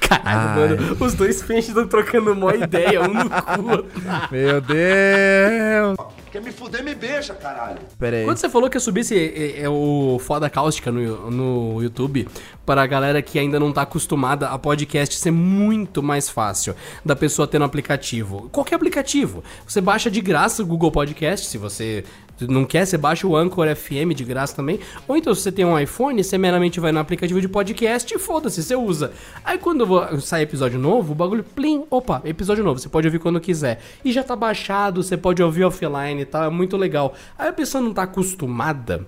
Caralho, 0.00 0.50
Ai. 0.50 0.56
mano, 0.56 0.96
os 0.98 1.14
dois 1.14 1.42
peixes 1.42 1.68
estão 1.68 1.86
trocando 1.86 2.32
uma 2.32 2.54
ideia, 2.54 3.02
um 3.02 3.14
no 3.14 3.30
cu. 3.30 3.86
Meu 4.32 4.60
Deus. 4.60 6.19
Quer 6.30 6.40
me 6.40 6.52
fuder, 6.52 6.84
me 6.84 6.94
beija, 6.94 7.34
caralho. 7.34 7.80
Pera 7.98 8.18
aí. 8.18 8.24
Quando 8.24 8.36
você 8.36 8.48
falou 8.48 8.70
que 8.70 8.76
ia 8.76 8.80
subir 8.80 9.00
esse, 9.00 9.18
é, 9.18 9.62
é 9.62 9.68
o 9.68 10.16
Foda 10.20 10.48
Cáustica 10.48 10.92
no, 10.92 11.30
no 11.30 11.82
YouTube, 11.82 12.28
para 12.64 12.82
a 12.82 12.86
galera 12.86 13.20
que 13.20 13.36
ainda 13.36 13.58
não 13.58 13.72
tá 13.72 13.82
acostumada 13.82 14.48
a 14.48 14.56
podcast 14.56 15.16
ser 15.16 15.32
muito 15.32 16.02
mais 16.02 16.28
fácil 16.28 16.76
da 17.04 17.16
pessoa 17.16 17.48
ter 17.48 17.58
no 17.58 17.64
aplicativo. 17.64 18.48
Qualquer 18.52 18.76
aplicativo. 18.76 19.42
Você 19.66 19.80
baixa 19.80 20.08
de 20.08 20.20
graça 20.20 20.62
o 20.62 20.66
Google 20.66 20.92
Podcast, 20.92 21.46
se 21.46 21.58
você 21.58 22.04
não 22.48 22.64
quer, 22.64 22.86
você 22.86 22.96
baixa 22.96 23.26
o 23.26 23.36
Anchor 23.36 23.66
FM 23.74 24.14
de 24.14 24.24
graça 24.24 24.54
também. 24.54 24.78
Ou 25.08 25.16
então, 25.16 25.34
se 25.34 25.42
você 25.42 25.52
tem 25.52 25.64
um 25.64 25.78
iPhone, 25.78 26.22
você 26.22 26.36
meramente 26.38 26.78
vai 26.80 26.92
no 26.92 26.98
aplicativo 26.98 27.40
de 27.40 27.48
podcast 27.48 28.14
e 28.14 28.18
foda-se, 28.18 28.62
você 28.62 28.74
usa. 28.76 29.12
Aí 29.44 29.58
quando 29.58 29.86
sai 30.20 30.42
episódio 30.42 30.78
novo, 30.78 31.12
o 31.12 31.14
bagulho, 31.14 31.42
plim, 31.44 31.84
opa, 31.90 32.22
episódio 32.24 32.64
novo, 32.64 32.78
você 32.80 32.88
pode 32.88 33.06
ouvir 33.06 33.18
quando 33.18 33.40
quiser. 33.40 33.80
E 34.04 34.12
já 34.12 34.22
tá 34.22 34.34
baixado, 34.36 35.02
você 35.02 35.16
pode 35.16 35.42
ouvir 35.42 35.64
offline 35.64 36.20
e 36.22 36.24
tal, 36.24 36.44
é 36.44 36.50
muito 36.50 36.76
legal. 36.76 37.14
Aí 37.38 37.48
a 37.48 37.52
pessoa 37.52 37.82
não 37.82 37.92
tá 37.92 38.02
acostumada 38.04 39.06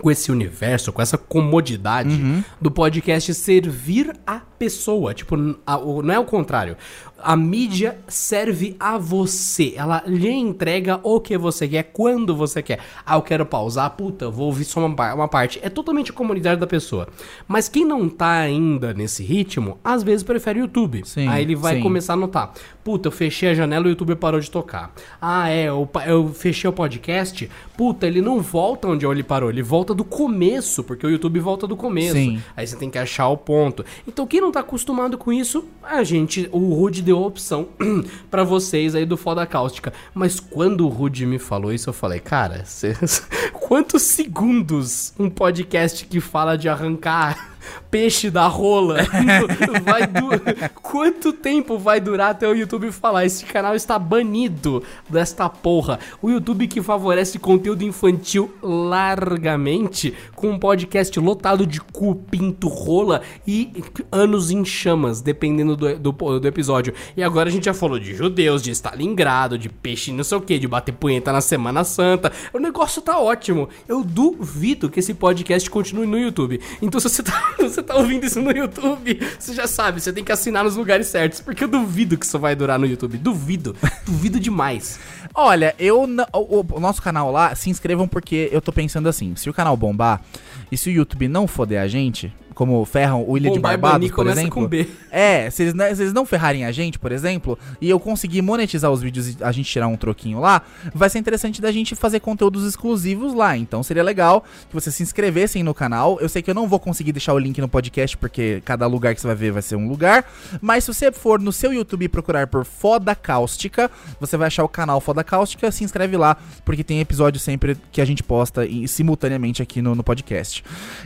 com 0.00 0.10
esse 0.12 0.30
universo, 0.30 0.92
com 0.92 1.02
essa 1.02 1.18
comodidade 1.18 2.44
do 2.60 2.70
podcast 2.70 3.34
servir 3.34 4.14
a 4.24 4.40
pessoa. 4.56 5.12
Tipo, 5.12 5.56
a- 5.66 5.76
o- 5.78 6.02
não 6.02 6.14
é 6.14 6.18
o 6.20 6.24
contrário. 6.24 6.76
A 7.20 7.36
mídia 7.36 7.98
serve 8.06 8.76
a 8.78 8.96
você. 8.96 9.74
Ela 9.76 10.02
lhe 10.06 10.30
entrega 10.30 11.00
o 11.02 11.20
que 11.20 11.36
você 11.36 11.66
quer, 11.66 11.82
quando 11.84 12.34
você 12.34 12.62
quer. 12.62 12.78
Ah, 13.04 13.16
eu 13.16 13.22
quero 13.22 13.44
pausar, 13.44 13.90
puta, 13.90 14.30
vou 14.30 14.46
ouvir 14.46 14.64
só 14.64 14.84
uma, 14.84 15.14
uma 15.14 15.28
parte. 15.28 15.58
É 15.62 15.68
totalmente 15.68 16.10
a 16.10 16.14
comunidade 16.14 16.60
da 16.60 16.66
pessoa. 16.66 17.08
Mas 17.46 17.68
quem 17.68 17.84
não 17.84 18.08
tá 18.08 18.32
ainda 18.32 18.94
nesse 18.94 19.22
ritmo, 19.22 19.78
às 19.82 20.02
vezes 20.02 20.22
prefere 20.22 20.60
o 20.60 20.62
YouTube. 20.62 21.02
Sim, 21.04 21.28
Aí 21.28 21.42
ele 21.42 21.56
vai 21.56 21.76
sim. 21.76 21.82
começar 21.82 22.12
a 22.12 22.16
notar. 22.16 22.52
Puta, 22.84 23.08
eu 23.08 23.12
fechei 23.12 23.50
a 23.50 23.54
janela 23.54 23.84
e 23.84 23.88
o 23.88 23.90
YouTube 23.90 24.14
parou 24.14 24.40
de 24.40 24.50
tocar. 24.50 24.94
Ah, 25.20 25.50
é, 25.50 25.64
eu, 25.64 25.88
eu 26.06 26.28
fechei 26.28 26.70
o 26.70 26.72
podcast. 26.72 27.50
Puta, 27.76 28.06
ele 28.06 28.20
não 28.22 28.40
volta 28.40 28.88
onde 28.88 29.04
ele 29.04 29.22
parou, 29.22 29.50
ele 29.50 29.62
volta 29.62 29.92
do 29.92 30.04
começo, 30.04 30.82
porque 30.82 31.06
o 31.06 31.10
YouTube 31.10 31.38
volta 31.40 31.66
do 31.66 31.76
começo. 31.76 32.14
Sim. 32.14 32.42
Aí 32.56 32.66
você 32.66 32.76
tem 32.76 32.88
que 32.88 32.98
achar 32.98 33.28
o 33.28 33.36
ponto. 33.36 33.84
Então, 34.06 34.26
quem 34.26 34.40
não 34.40 34.50
tá 34.50 34.60
acostumado 34.60 35.18
com 35.18 35.32
isso, 35.32 35.64
a 35.82 36.02
gente, 36.02 36.48
o 36.52 36.74
Rude 36.74 37.02
deu 37.08 37.16
a 37.24 37.26
opção 37.26 37.68
pra 38.30 38.44
vocês 38.44 38.94
aí 38.94 39.06
do 39.06 39.16
Foda 39.16 39.46
Cáustica. 39.46 39.92
Mas 40.12 40.38
quando 40.38 40.84
o 40.84 40.88
Rude 40.88 41.24
me 41.24 41.38
falou 41.38 41.72
isso, 41.72 41.88
eu 41.88 41.94
falei, 41.94 42.20
cara, 42.20 42.64
cê- 42.66 42.94
quantos 43.52 44.02
segundos 44.02 45.14
um 45.18 45.30
podcast 45.30 46.04
que 46.04 46.20
fala 46.20 46.56
de 46.58 46.68
arrancar 46.68 47.56
peixe 47.90 48.30
da 48.30 48.46
rola. 48.46 48.98
Vai 49.84 50.06
du- 50.06 50.70
quanto 50.82 51.32
tempo 51.32 51.78
vai 51.78 52.00
durar 52.00 52.30
até 52.30 52.48
o 52.48 52.54
YouTube 52.54 52.90
falar 52.92 53.24
esse 53.24 53.44
canal 53.44 53.74
está 53.74 53.98
banido 53.98 54.82
desta 55.08 55.48
porra. 55.48 55.98
O 56.20 56.30
YouTube 56.30 56.66
que 56.66 56.82
favorece 56.82 57.38
conteúdo 57.38 57.82
infantil 57.84 58.52
largamente 58.62 60.14
com 60.34 60.50
um 60.50 60.58
podcast 60.58 61.18
lotado 61.20 61.66
de 61.66 61.80
cu, 61.80 62.14
pinto, 62.14 62.68
rola 62.68 63.22
e 63.46 63.72
anos 64.10 64.50
em 64.50 64.64
chamas 64.64 65.20
dependendo 65.20 65.76
do, 65.76 65.98
do, 65.98 66.40
do 66.40 66.48
episódio. 66.48 66.92
E 67.16 67.22
agora 67.22 67.48
a 67.48 67.52
gente 67.52 67.64
já 67.64 67.74
falou 67.74 67.98
de 67.98 68.14
judeus 68.14 68.62
de 68.62 68.70
Stalingrado 68.70 69.58
de 69.58 69.68
peixe 69.68 70.12
não 70.12 70.24
sei 70.24 70.38
o 70.38 70.40
que 70.40 70.58
de 70.58 70.66
bater 70.68 70.92
punheta 70.92 71.32
na 71.32 71.40
Semana 71.40 71.84
Santa. 71.84 72.32
O 72.52 72.58
negócio 72.58 73.00
tá 73.02 73.18
ótimo. 73.18 73.68
Eu 73.86 74.02
duvido 74.04 74.88
que 74.90 75.00
esse 75.00 75.14
podcast 75.14 75.68
continue 75.70 76.06
no 76.06 76.18
YouTube. 76.18 76.60
Então 76.82 77.00
se 77.00 77.08
você 77.08 77.22
tá, 77.22 77.54
você 77.68 77.82
tá 77.82 77.96
ouvindo 77.96 78.24
isso 78.24 78.40
no 78.40 78.50
YouTube, 78.50 79.20
você 79.38 79.54
já 79.54 79.66
sabe, 79.66 80.00
você 80.00 80.12
tem 80.12 80.22
que 80.22 80.32
assinar 80.32 80.64
nos 80.64 80.76
lugares 80.76 81.08
certos, 81.08 81.40
porque 81.40 81.64
eu 81.64 81.68
duvido 81.68 82.16
que 82.16 82.24
isso 82.24 82.38
vai 82.38 82.54
durar 82.54 82.78
no 82.78 82.86
YouTube. 82.86 83.18
Duvido. 83.18 83.76
duvido 84.06 84.38
demais. 84.38 85.00
Olha, 85.34 85.74
eu 85.78 86.02
o, 86.32 86.76
o 86.76 86.80
nosso 86.80 87.02
canal 87.02 87.30
lá, 87.30 87.54
se 87.54 87.68
inscrevam 87.70 88.06
porque 88.06 88.48
eu 88.52 88.60
tô 88.60 88.72
pensando 88.72 89.08
assim, 89.08 89.34
se 89.36 89.50
o 89.50 89.54
canal 89.54 89.76
bombar 89.76 90.22
e 90.70 90.76
se 90.76 90.88
o 90.88 90.92
YouTube 90.92 91.28
não 91.28 91.46
foder 91.46 91.80
a 91.80 91.88
gente, 91.88 92.32
como 92.58 92.84
ferram 92.84 93.24
o 93.24 93.36
Ilha 93.38 93.50
de 93.52 93.56
Bombar 93.60 93.74
e 93.74 93.76
Barbados, 93.76 94.10
por 94.10 94.26
exemplo. 94.26 94.50
com 94.50 94.66
B. 94.66 94.88
É, 95.12 95.48
se 95.48 95.62
eles, 95.62 95.74
não- 95.74 95.94
se 95.94 96.02
eles 96.02 96.12
não 96.12 96.26
ferrarem 96.26 96.64
a 96.64 96.72
gente, 96.72 96.98
por 96.98 97.12
exemplo, 97.12 97.56
e 97.80 97.88
eu 97.88 98.00
conseguir 98.00 98.42
monetizar 98.42 98.90
os 98.90 99.00
vídeos 99.00 99.28
e 99.28 99.36
a 99.40 99.52
gente 99.52 99.70
tirar 99.70 99.86
um 99.86 99.96
troquinho 99.96 100.40
lá, 100.40 100.62
vai 100.92 101.08
ser 101.08 101.20
interessante 101.20 101.62
da 101.62 101.70
gente 101.70 101.94
fazer 101.94 102.18
conteúdos 102.18 102.66
exclusivos 102.66 103.32
lá. 103.32 103.56
Então 103.56 103.80
seria 103.84 104.02
legal 104.02 104.44
que 104.68 104.74
vocês 104.74 104.92
se 104.92 105.04
inscrevessem 105.04 105.62
no 105.62 105.72
canal. 105.72 106.18
Eu 106.20 106.28
sei 106.28 106.42
que 106.42 106.50
eu 106.50 106.54
não 106.54 106.66
vou 106.66 106.80
conseguir 106.80 107.12
deixar 107.12 107.32
o 107.32 107.38
link 107.38 107.60
no 107.60 107.68
podcast, 107.68 108.16
porque 108.16 108.60
cada 108.64 108.88
lugar 108.88 109.14
que 109.14 109.20
você 109.20 109.28
vai 109.28 109.36
ver 109.36 109.52
vai 109.52 109.62
ser 109.62 109.76
um 109.76 109.88
lugar. 109.88 110.28
Mas 110.60 110.82
se 110.82 110.92
você 110.92 111.12
for 111.12 111.38
no 111.40 111.52
seu 111.52 111.72
YouTube 111.72 112.06
e 112.06 112.08
procurar 112.08 112.48
por 112.48 112.64
Foda 112.64 113.14
Cáustica, 113.14 113.88
você 114.18 114.36
vai 114.36 114.48
achar 114.48 114.64
o 114.64 114.68
canal 114.68 115.00
Foda 115.00 115.22
Cáustica, 115.22 115.70
se 115.70 115.84
inscreve 115.84 116.16
lá, 116.16 116.36
porque 116.64 116.82
tem 116.82 116.98
episódio 116.98 117.38
sempre 117.38 117.76
que 117.92 118.00
a 118.00 118.04
gente 118.04 118.24
posta 118.24 118.66
e, 118.66 118.88
simultaneamente 118.88 119.62
aqui 119.62 119.80
no, 119.80 119.94
no 119.94 120.02
podcast. 120.02 120.64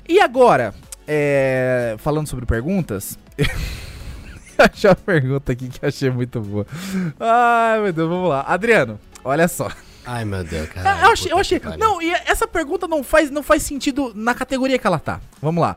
E 0.09 0.19
agora, 0.19 0.73
é, 1.07 1.97
falando 1.99 2.27
sobre 2.27 2.47
perguntas. 2.47 3.19
achei 4.59 4.91
uma 4.91 4.97
pergunta 4.97 5.53
aqui 5.53 5.69
que 5.69 5.85
eu 5.85 5.89
achei 5.89 6.11
muito 6.11 6.41
boa. 6.41 6.67
Ai, 7.19 7.81
meu 7.81 7.93
Deus, 7.93 8.09
vamos 8.09 8.29
lá. 8.29 8.43
Adriano, 8.43 8.99
olha 9.25 9.49
só. 9.49 9.71
Ai, 10.05 10.25
meu 10.25 10.45
Deus, 10.45 10.69
cara. 10.69 11.03
eu 11.07 11.13
achei, 11.13 11.33
eu 11.33 11.39
achei. 11.39 11.61
Não, 11.79 12.01
e 12.03 12.11
essa 12.11 12.47
pergunta 12.47 12.87
não 12.89 13.03
faz, 13.03 13.31
não 13.31 13.43
faz 13.43 13.63
sentido 13.63 14.13
na 14.15 14.35
categoria 14.35 14.79
que 14.79 14.87
ela 14.87 14.99
tá. 14.99 15.21
Vamos 15.41 15.63
lá. 15.63 15.77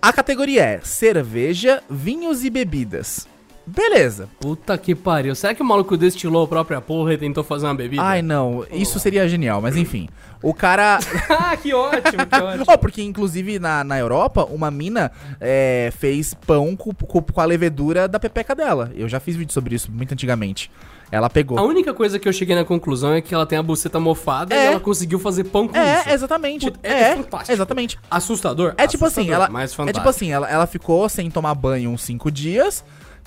A 0.00 0.12
categoria 0.12 0.64
é 0.64 0.80
cerveja, 0.80 1.82
vinhos 1.88 2.44
e 2.44 2.50
bebidas. 2.50 3.28
Beleza. 3.66 4.28
Puta 4.40 4.76
que 4.76 4.94
pariu. 4.94 5.34
Será 5.34 5.54
que 5.54 5.62
o 5.62 5.64
maluco 5.64 5.96
destilou 5.96 6.44
a 6.44 6.48
própria 6.48 6.80
porra 6.80 7.14
e 7.14 7.18
tentou 7.18 7.44
fazer 7.44 7.66
uma 7.66 7.74
bebida? 7.74 8.02
Ai, 8.02 8.20
não. 8.20 8.64
Isso 8.72 8.98
seria 8.98 9.28
genial, 9.28 9.60
mas 9.62 9.76
enfim. 9.76 10.08
O 10.42 10.52
cara. 10.52 10.98
ah, 11.30 11.56
que 11.56 11.72
ótimo, 11.72 12.26
que 12.26 12.34
ótimo. 12.42 12.64
oh, 12.66 12.78
porque 12.78 13.02
inclusive 13.02 13.58
na, 13.60 13.84
na 13.84 13.98
Europa, 13.98 14.44
uma 14.50 14.70
mina 14.70 15.12
é, 15.40 15.92
fez 15.96 16.34
pão 16.34 16.74
com, 16.74 16.92
com, 16.92 17.22
com 17.22 17.40
a 17.40 17.44
levedura 17.44 18.08
da 18.08 18.18
pepeca 18.18 18.54
dela. 18.54 18.90
Eu 18.96 19.08
já 19.08 19.20
fiz 19.20 19.36
vídeo 19.36 19.52
sobre 19.52 19.76
isso 19.76 19.90
muito 19.92 20.12
antigamente. 20.12 20.68
Ela 21.10 21.28
pegou. 21.28 21.58
A 21.58 21.62
única 21.62 21.92
coisa 21.92 22.18
que 22.18 22.26
eu 22.26 22.32
cheguei 22.32 22.56
na 22.56 22.64
conclusão 22.64 23.12
é 23.12 23.20
que 23.20 23.34
ela 23.34 23.44
tem 23.44 23.58
a 23.58 23.62
buceta 23.62 24.00
mofada 24.00 24.54
É. 24.54 24.64
e 24.64 24.66
ela 24.68 24.80
conseguiu 24.80 25.18
fazer 25.18 25.44
pão 25.44 25.68
com 25.68 25.76
É, 25.76 26.00
isso. 26.00 26.08
exatamente. 26.10 26.70
Puta, 26.70 26.88
é 26.88 26.92
é, 27.12 27.16
fantástico. 27.16 27.52
exatamente. 27.52 27.98
Assustador? 28.10 28.74
É 28.78 28.86
tipo 28.86 29.04
assim, 29.04 29.20
Assustador, 29.20 29.44
ela. 29.44 29.48
mas 29.50 29.78
É 29.78 29.92
tipo 29.92 30.08
assim, 30.08 30.32
ela, 30.32 30.50
ela 30.50 30.66
ficou 30.66 31.06
sem 31.10 31.30
tomar 31.30 31.54
banho 31.54 31.90
uns 31.90 32.02
5 32.02 32.30
dias, 32.30 32.82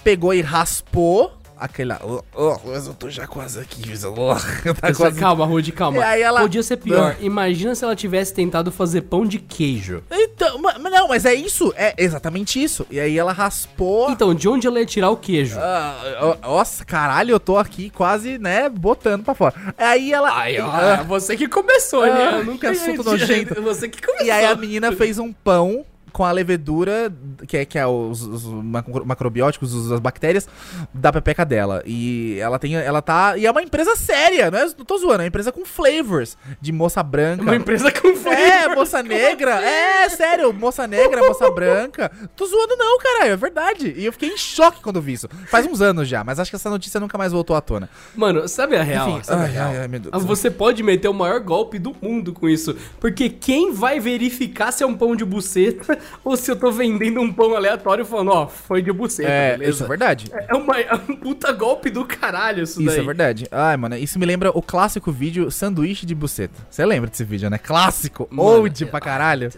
pegou 0.05 0.31
e 0.35 0.39
raspou 0.41 1.33
aquela. 1.57 1.99
Oh, 2.03 2.21
oh, 2.35 2.57
mas 2.65 2.85
eu 2.85 2.93
tô 2.93 3.09
já 3.09 3.25
quase 3.25 3.59
aqui. 3.59 3.81
Oh, 4.05 4.35
tá 4.79 4.89
Essa- 4.89 4.93
quase... 5.03 5.19
Calma, 5.19 5.45
Rudy, 5.45 5.71
calma. 5.71 6.03
Ela- 6.15 6.41
Podia 6.41 6.61
ser 6.61 6.77
pior. 6.77 7.15
Imagina 7.21 7.73
se 7.73 7.83
ela 7.83 7.95
tivesse 7.95 8.33
tentado 8.33 8.71
fazer 8.71 9.01
pão 9.03 9.25
de 9.25 9.39
queijo. 9.39 10.03
Então, 10.11 10.59
ma- 10.59 10.75
mas 10.77 10.91
não, 10.91 11.07
mas 11.07 11.25
é 11.25 11.33
isso, 11.33 11.73
é 11.75 11.95
exatamente 11.97 12.61
isso. 12.61 12.85
E 12.91 12.99
aí 12.99 13.17
ela 13.17 13.31
raspou. 13.31 14.11
Então, 14.11 14.35
de 14.35 14.47
onde 14.47 14.67
ela 14.67 14.79
ia 14.79 14.85
tirar 14.85 15.09
o 15.09 15.17
queijo? 15.17 15.57
Ah, 15.59 16.37
nossa, 16.43 16.85
caralho, 16.85 17.31
eu 17.31 17.39
tô 17.39 17.57
aqui 17.57 17.89
quase, 17.89 18.37
né, 18.37 18.69
botando 18.69 19.23
pra 19.23 19.33
fora. 19.33 19.55
Aí 19.77 20.13
ela. 20.13 20.29
Ai, 20.31 20.59
ó, 20.59 20.69
Ah, 20.69 21.03
você 21.03 21.35
que 21.35 21.47
começou, 21.47 22.05
né? 22.05 22.11
Ah, 22.33 22.37
Eu 22.39 22.45
nunca 22.45 22.69
assunto 22.69 23.01
nojento. 23.03 23.59
Você 23.63 23.89
que 23.89 24.01
começou. 24.05 24.27
E 24.27 24.29
aí 24.29 24.45
a 24.45 24.55
menina 24.55 24.91
fez 24.91 25.17
um 25.17 25.31
pão 25.33 25.83
com 26.15 26.23
a 26.23 26.31
levedura, 26.31 27.13
que 27.45 27.57
é, 27.57 27.65
que 27.65 27.77
é 27.77 27.85
os, 27.85 28.21
os 28.21 28.45
macro- 28.45 29.05
macrobióticos, 29.05 29.73
os- 29.73 29.91
as 29.91 29.99
bactérias 29.99 30.47
da 30.93 31.11
pepeca 31.11 31.43
dela. 31.43 31.83
E 31.85 32.37
ela 32.39 32.57
tem. 32.57 32.73
Ela 32.75 33.01
tá. 33.01 33.37
E 33.37 33.45
é 33.45 33.51
uma 33.51 33.61
empresa 33.61 33.97
séria, 33.97 34.49
não, 34.49 34.57
é, 34.59 34.65
não 34.65 34.85
tô 34.85 34.97
zoando, 34.97 35.15
é 35.15 35.23
uma 35.23 35.27
empresa 35.27 35.51
com 35.51 35.65
flavors. 35.65 36.37
De 36.61 36.71
moça 36.71 37.03
branca. 37.03 37.41
Uma 37.43 37.55
empresa 37.57 37.91
com 37.91 38.15
flavors, 38.15 38.39
É, 38.49 38.73
moça 38.73 39.03
negra. 39.03 39.61
É, 39.61 40.07
sério, 40.07 40.53
moça 40.53 40.87
negra, 40.87 41.19
moça 41.27 41.51
branca. 41.51 42.09
Tô 42.33 42.45
zoando, 42.45 42.77
não, 42.77 42.97
caralho, 42.97 43.33
é 43.33 43.35
verdade. 43.35 43.93
E 43.97 44.05
eu 44.05 44.13
fiquei 44.13 44.29
em 44.29 44.37
choque 44.37 44.79
quando 44.81 45.01
vi 45.01 45.11
isso. 45.13 45.27
Faz 45.51 45.65
uns 45.65 45.81
anos 45.81 46.07
já, 46.07 46.23
mas 46.23 46.39
acho 46.39 46.49
que 46.49 46.55
essa 46.55 46.69
notícia 46.69 46.97
nunca 46.97 47.17
mais 47.17 47.33
voltou 47.33 47.57
à 47.57 47.61
tona. 47.61 47.89
Mano, 48.15 48.47
sabe 48.47 48.77
a 48.77 48.83
real? 48.83 49.09
Enfim, 49.09 49.23
sabe 49.23 49.41
a 49.41 49.43
ai, 49.45 49.51
real? 49.51 49.67
ai, 49.69 49.77
ai, 49.79 49.87
meu 49.89 49.99
Deus. 49.99 50.23
Você 50.23 50.49
pode 50.49 50.81
meter 50.81 51.09
o 51.09 51.13
maior 51.13 51.41
golpe 51.41 51.77
do 51.77 51.93
mundo 52.01 52.31
com 52.31 52.47
isso. 52.47 52.73
Porque 53.01 53.27
quem 53.29 53.73
vai 53.73 53.99
verificar 53.99 54.71
se 54.71 54.81
é 54.81 54.87
um 54.87 54.95
pão 54.95 55.13
de 55.13 55.25
buceta 55.25 55.97
ou 56.23 56.35
se 56.37 56.51
eu 56.51 56.55
tô 56.55 56.71
vendendo 56.71 57.19
um 57.21 57.31
pão 57.31 57.55
aleatório 57.55 58.05
falando, 58.05 58.31
ó, 58.31 58.47
foi 58.47 58.81
de 58.81 58.91
buceta, 58.91 59.29
É, 59.29 59.51
beleza? 59.57 59.71
isso 59.71 59.83
é 59.83 59.87
verdade. 59.87 60.27
É, 60.31 60.53
uma, 60.55 60.79
é 60.79 60.93
um 60.95 61.15
puta 61.15 61.51
golpe 61.51 61.89
do 61.89 62.05
caralho 62.05 62.63
isso, 62.63 62.79
Isso 62.81 62.89
daí. 62.91 62.99
é 62.99 63.03
verdade. 63.03 63.47
Ai, 63.51 63.77
mano, 63.77 63.95
isso 63.97 64.17
me 64.19 64.25
lembra 64.25 64.49
o 64.57 64.61
clássico 64.61 65.11
vídeo 65.11 65.49
sanduíche 65.51 66.05
de 66.05 66.15
buceta. 66.15 66.53
Você 66.69 66.85
lembra 66.85 67.09
desse 67.09 67.23
vídeo, 67.23 67.49
né? 67.49 67.57
Clássico, 67.57 68.27
Mano, 68.31 68.49
old 68.49 68.85
pra 68.87 68.99
caralho. 68.99 69.49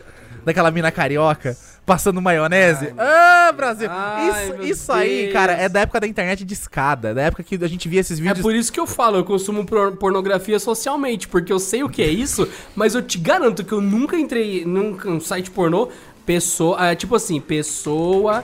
Daquela 0.45 0.71
mina 0.71 0.89
carioca, 0.91 1.57
passando 1.85 2.21
maionese. 2.21 2.93
ah, 2.97 3.51
Brasil! 3.53 3.89
Ai, 3.91 4.45
isso 4.45 4.63
isso 4.63 4.91
aí, 4.93 5.29
cara, 5.33 5.51
é 5.51 5.67
da 5.67 5.81
época 5.81 5.99
da 5.99 6.07
internet 6.07 6.45
de 6.45 6.53
escada. 6.53 7.13
Da 7.13 7.23
época 7.23 7.43
que 7.43 7.55
a 7.61 7.67
gente 7.67 7.89
via 7.89 7.99
esses 7.99 8.17
É 8.17 8.21
vídeos. 8.21 8.39
por 8.41 8.55
isso 8.55 8.71
que 8.71 8.79
eu 8.79 8.87
falo, 8.87 9.17
eu 9.17 9.25
consumo 9.25 9.65
por- 9.65 9.97
pornografia 9.97 10.57
socialmente, 10.57 11.27
porque 11.27 11.51
eu 11.51 11.59
sei 11.59 11.83
o 11.83 11.89
que 11.89 12.01
é 12.01 12.07
isso, 12.07 12.47
mas 12.77 12.95
eu 12.95 13.01
te 13.01 13.17
garanto 13.17 13.65
que 13.65 13.73
eu 13.73 13.81
nunca 13.81 14.15
entrei 14.17 14.63
num 14.65 15.19
site 15.19 15.51
pornô, 15.51 15.89
pessoa, 16.28 16.78
ah, 16.91 16.95
tipo 16.95 17.15
assim, 17.15 17.39
pessoa 17.41 18.43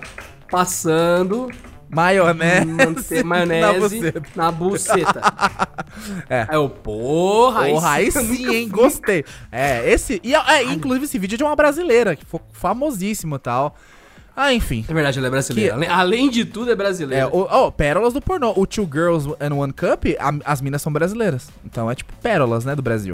passando 0.49 1.49
Maionese. 1.91 2.65
mante- 2.65 3.23
maionese 3.23 4.13
na 4.35 4.51
buceta. 4.51 5.21
É. 6.27 6.47
Aí 6.49 6.55
eu, 6.55 6.67
porra, 6.69 7.67
Porra, 7.67 7.89
aí 7.91 8.11
sim, 8.11 8.51
hein? 8.51 8.67
Gostei. 8.67 9.23
É, 9.51 9.87
esse. 9.91 10.19
E, 10.23 10.33
é, 10.33 10.63
inclusive, 10.63 11.05
esse 11.05 11.19
vídeo 11.19 11.35
é 11.35 11.37
de 11.37 11.43
uma 11.43 11.55
brasileira, 11.55 12.15
que 12.15 12.25
foi 12.25 12.39
famosíssimo 12.51 13.35
e 13.35 13.39
tal. 13.39 13.75
Ah, 14.35 14.51
enfim. 14.51 14.83
É 14.89 14.93
verdade, 14.93 15.19
ela 15.19 15.27
é 15.27 15.29
brasileira. 15.29 15.75
Além, 15.75 15.89
além 15.89 16.29
de 16.29 16.43
tudo, 16.43 16.71
é 16.71 16.75
brasileira. 16.75 17.25
É, 17.25 17.27
o, 17.27 17.47
ó, 17.49 17.69
pérolas 17.69 18.13
do 18.13 18.21
pornô. 18.21 18.51
O 18.57 18.65
Two 18.65 18.89
Girls 18.91 19.29
and 19.39 19.53
One 19.53 19.71
Cup, 19.71 20.05
a- 20.19 20.51
as 20.51 20.59
minas 20.59 20.81
são 20.81 20.91
brasileiras. 20.91 21.49
Então 21.63 21.89
é 21.89 21.93
tipo 21.93 22.11
pérolas, 22.21 22.65
né, 22.65 22.75
do 22.75 22.81
Brasil. 22.81 23.13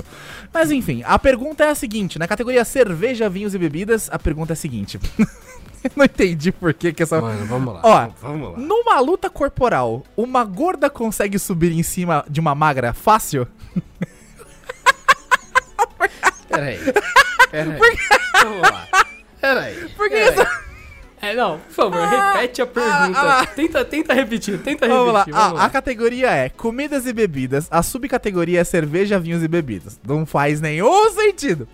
Mas 0.53 0.71
enfim, 0.71 1.03
a 1.05 1.19
pergunta 1.19 1.65
é 1.65 1.69
a 1.71 1.75
seguinte: 1.75 2.17
na 2.17 2.25
categoria 2.27 2.63
cerveja, 2.63 3.29
vinhos 3.29 3.53
e 3.53 3.57
bebidas, 3.57 4.09
a 4.11 4.17
pergunta 4.17 4.53
é 4.53 4.55
a 4.55 4.55
seguinte. 4.55 4.97
Eu 5.83 5.91
não 5.97 6.05
entendi 6.05 6.53
por 6.53 6.73
que 6.73 6.93
que 6.93 7.03
essa. 7.03 7.19
Mano, 7.19 7.45
vamos 7.47 7.73
lá. 7.73 7.81
Ó, 7.83 8.07
vamos 8.21 8.51
lá. 8.53 8.57
numa 8.57 8.99
luta 9.01 9.29
corporal, 9.29 10.03
uma 10.15 10.45
gorda 10.45 10.89
consegue 10.89 11.37
subir 11.37 11.73
em 11.73 11.83
cima 11.83 12.23
de 12.29 12.39
uma 12.39 12.55
magra 12.55 12.93
fácil? 12.93 13.45
Peraí. 16.47 16.79
Peraí. 17.51 17.79
Vamos 18.41 18.61
lá. 18.61 18.87
Peraí. 19.41 19.75
Por 19.97 20.07
que 20.09 20.15
peraí. 20.15 20.29
essa- 20.39 20.68
É, 21.21 21.35
não, 21.35 21.57
por 21.59 21.71
favor, 21.73 21.99
repete 22.07 22.61
a 22.61 22.65
pergunta. 22.65 23.19
ah, 23.19 23.41
ah. 23.41 23.45
Tenta, 23.45 23.83
tenta 23.83 24.13
repetir, 24.13 24.57
tenta 24.59 24.87
Vamos 24.87 25.11
lá. 25.13 25.19
repetir. 25.19 25.33
Vamos 25.33 25.51
A, 25.59 25.61
lá. 25.61 25.65
a 25.65 25.69
categoria 25.69 26.31
é 26.31 26.47
comidas 26.49 27.05
e 27.05 27.11
bebidas. 27.13 27.67
A 27.69 27.83
subcategoria 27.83 28.61
é 28.61 28.63
cerveja, 28.63 29.19
vinhos 29.19 29.43
e 29.43 29.47
bebidas. 29.47 29.99
Não 30.07 30.25
faz 30.25 30.61
nenhum 30.61 31.09
sentido. 31.11 31.67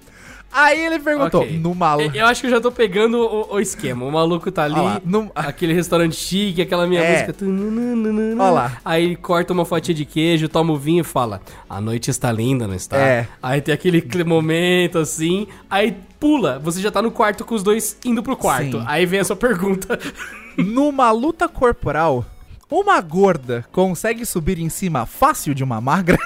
Aí 0.57 0.85
ele 0.85 0.99
perguntou, 0.99 1.41
Ok. 1.41 1.57
numa 1.59 2.01
Eu- 2.01 2.11
Eu 2.13 2.25
acho 2.27 2.39
que 2.39 2.47
eu 2.47 2.51
já 2.51 2.61
tô 2.61 2.71
pegando 2.71 3.17
o, 3.19 3.55
o 3.55 3.59
esquema. 3.59 4.05
O 4.05 4.11
maluco 4.11 4.49
tá 4.49 4.63
ali, 4.63 4.75
lá, 4.75 5.01
num- 5.03 5.29
aquele 5.35 5.73
restaurante 5.73 6.15
chique, 6.15 6.61
aquela 6.61 6.87
minha 6.87 7.01
É. 7.01 7.11
música. 7.11 7.33
tununununu. 7.33 8.41
Ó 8.41 8.49
lá. 8.51 8.77
Aí 8.85 9.15
corta 9.17 9.51
uma 9.51 9.65
fatia 9.65 9.93
de 9.93 10.05
queijo, 10.05 10.47
toma 10.47 10.71
o 10.71 10.77
vinho 10.77 11.01
e 11.01 11.03
fala: 11.03 11.41
A 11.69 11.81
noite 11.81 12.09
está 12.09 12.31
linda, 12.31 12.65
não 12.67 12.73
está? 12.75 12.95
É. 12.97 13.27
Aí 13.43 13.59
tem 13.59 13.73
aquele 13.73 14.01
momento 14.23 14.97
assim, 14.99 15.45
aí 15.69 15.95
pula, 16.19 16.57
você 16.59 16.81
já 16.81 16.89
tá 16.89 17.01
no 17.01 17.11
quarto 17.11 17.43
com 17.43 17.53
os 17.53 17.61
dois 17.61 17.97
indo 18.05 18.23
pro 18.23 18.37
quarto. 18.37 18.79
Sim. 18.79 18.83
Aí 18.87 19.05
vem 19.05 19.19
a 19.19 19.23
sua 19.25 19.35
pergunta. 19.35 19.99
Numa 20.57 21.11
luta 21.11 21.49
corporal, 21.49 22.25
uma 22.71 23.01
gorda 23.01 23.65
consegue 23.73 24.25
subir 24.25 24.57
em 24.57 24.69
cima 24.69 25.05
fácil 25.05 25.53
de 25.53 25.63
uma 25.65 25.81
magra? 25.81 26.17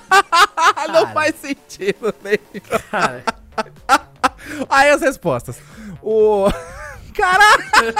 Não 0.92 1.12
faz 1.12 1.34
sentido 1.36 2.14
nenhum. 2.22 2.80
Cara, 2.90 3.24
Aí 4.68 4.90
as 4.90 5.00
respostas. 5.00 5.58
O. 6.02 6.48
Caralho! 7.14 7.94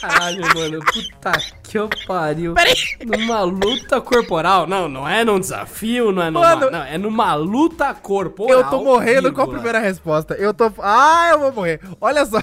caralho, 0.00 0.54
mano. 0.54 0.78
Puta 0.78 1.32
que 1.60 1.76
eu 1.76 1.90
pariu. 2.06 2.54
Peraí. 2.54 2.76
Numa 3.04 3.42
luta 3.42 4.00
corporal. 4.00 4.64
Não, 4.64 4.88
não 4.88 5.08
é 5.08 5.24
num 5.24 5.40
desafio, 5.40 6.12
não 6.12 6.22
é 6.22 6.30
numa. 6.30 6.54
Mano. 6.54 6.70
não, 6.70 6.82
é 6.84 6.96
numa 6.96 7.34
luta 7.34 7.92
corporal. 7.94 8.60
Eu 8.60 8.70
tô 8.70 8.84
morrendo 8.84 9.32
com 9.32 9.42
a 9.42 9.48
primeira 9.48 9.80
resposta. 9.80 10.34
Eu 10.34 10.54
tô. 10.54 10.72
Ah, 10.78 11.30
eu 11.32 11.40
vou 11.40 11.52
morrer. 11.52 11.80
Olha 12.00 12.24
só. 12.24 12.38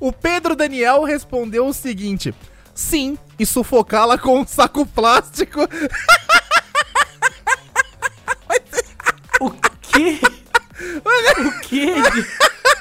O 0.00 0.12
Pedro 0.12 0.56
Daniel 0.56 1.02
respondeu 1.04 1.66
o 1.66 1.74
seguinte: 1.74 2.34
Sim, 2.74 3.18
e 3.38 3.44
sufocá-la 3.44 4.16
com 4.16 4.40
um 4.40 4.46
saco 4.46 4.86
plástico. 4.86 5.60
O 9.40 9.50
quê? 9.82 10.18
O 11.46 11.60
quê? 11.60 11.94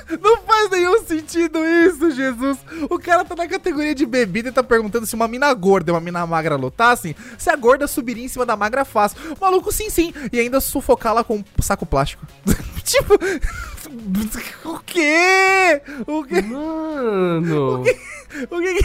Não 0.21 0.41
faz 0.43 0.69
nenhum 0.69 1.03
sentido 1.03 1.59
isso, 1.65 2.11
Jesus. 2.11 2.57
O 2.89 2.97
cara 2.97 3.25
tá 3.25 3.35
na 3.35 3.47
categoria 3.47 3.93
de 3.93 4.05
bebida 4.05 4.49
e 4.49 4.51
tá 4.51 4.63
perguntando 4.63 5.05
se 5.05 5.15
uma 5.15 5.27
mina 5.27 5.53
gorda 5.53 5.91
e 5.91 5.93
uma 5.93 5.99
mina 5.99 6.25
magra 6.25 6.55
lutassem, 6.55 7.15
se 7.37 7.49
a 7.49 7.55
gorda 7.55 7.87
subiria 7.87 8.23
em 8.23 8.27
cima 8.29 8.45
da 8.45 8.55
magra 8.55 8.85
fácil. 8.85 9.19
Maluco, 9.39 9.71
sim, 9.71 9.89
sim. 9.89 10.13
E 10.31 10.39
ainda 10.39 10.61
sufocá-la 10.61 11.23
com 11.23 11.37
um 11.37 11.43
saco 11.61 11.85
plástico. 11.85 12.25
tipo. 12.83 13.15
o 14.63 14.79
quê? 14.79 15.81
O 16.05 16.23
quê? 16.23 16.41
Mano. 16.41 17.81
O 17.81 17.83
que 17.83 18.79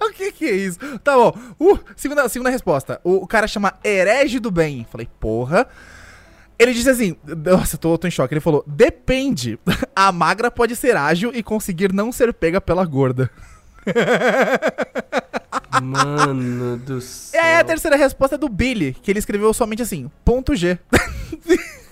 o 0.00 0.12
que 0.12 0.32
que 0.32 0.44
é 0.44 0.52
isso? 0.52 0.78
Tá 1.00 1.16
bom. 1.16 1.36
Uh, 1.58 1.78
segunda, 1.96 2.28
segunda 2.28 2.50
resposta. 2.50 3.00
O, 3.02 3.16
o 3.16 3.26
cara 3.26 3.48
chama 3.48 3.74
Herege 3.82 4.38
do 4.38 4.50
Bem. 4.50 4.86
Falei, 4.90 5.08
porra. 5.18 5.66
Ele 6.58 6.72
disse 6.72 6.88
assim, 6.88 7.16
nossa, 7.44 7.76
tô, 7.76 7.96
tô 7.98 8.06
em 8.06 8.10
choque. 8.10 8.32
Ele 8.34 8.40
falou, 8.40 8.62
depende. 8.66 9.58
A 9.94 10.10
magra 10.12 10.50
pode 10.50 10.76
ser 10.76 10.96
ágil 10.96 11.32
e 11.34 11.42
conseguir 11.42 11.92
não 11.92 12.12
ser 12.12 12.32
pega 12.32 12.60
pela 12.60 12.84
gorda. 12.84 13.30
Mano 15.82 16.76
do 16.78 16.98
E 16.98 17.02
céu. 17.02 17.42
aí 17.42 17.56
a 17.56 17.64
terceira 17.64 17.96
resposta 17.96 18.36
é 18.36 18.38
do 18.38 18.48
Billy, 18.48 18.96
que 19.02 19.10
ele 19.10 19.18
escreveu 19.18 19.52
somente 19.52 19.82
assim, 19.82 20.10
ponto 20.24 20.54
G. 20.54 20.78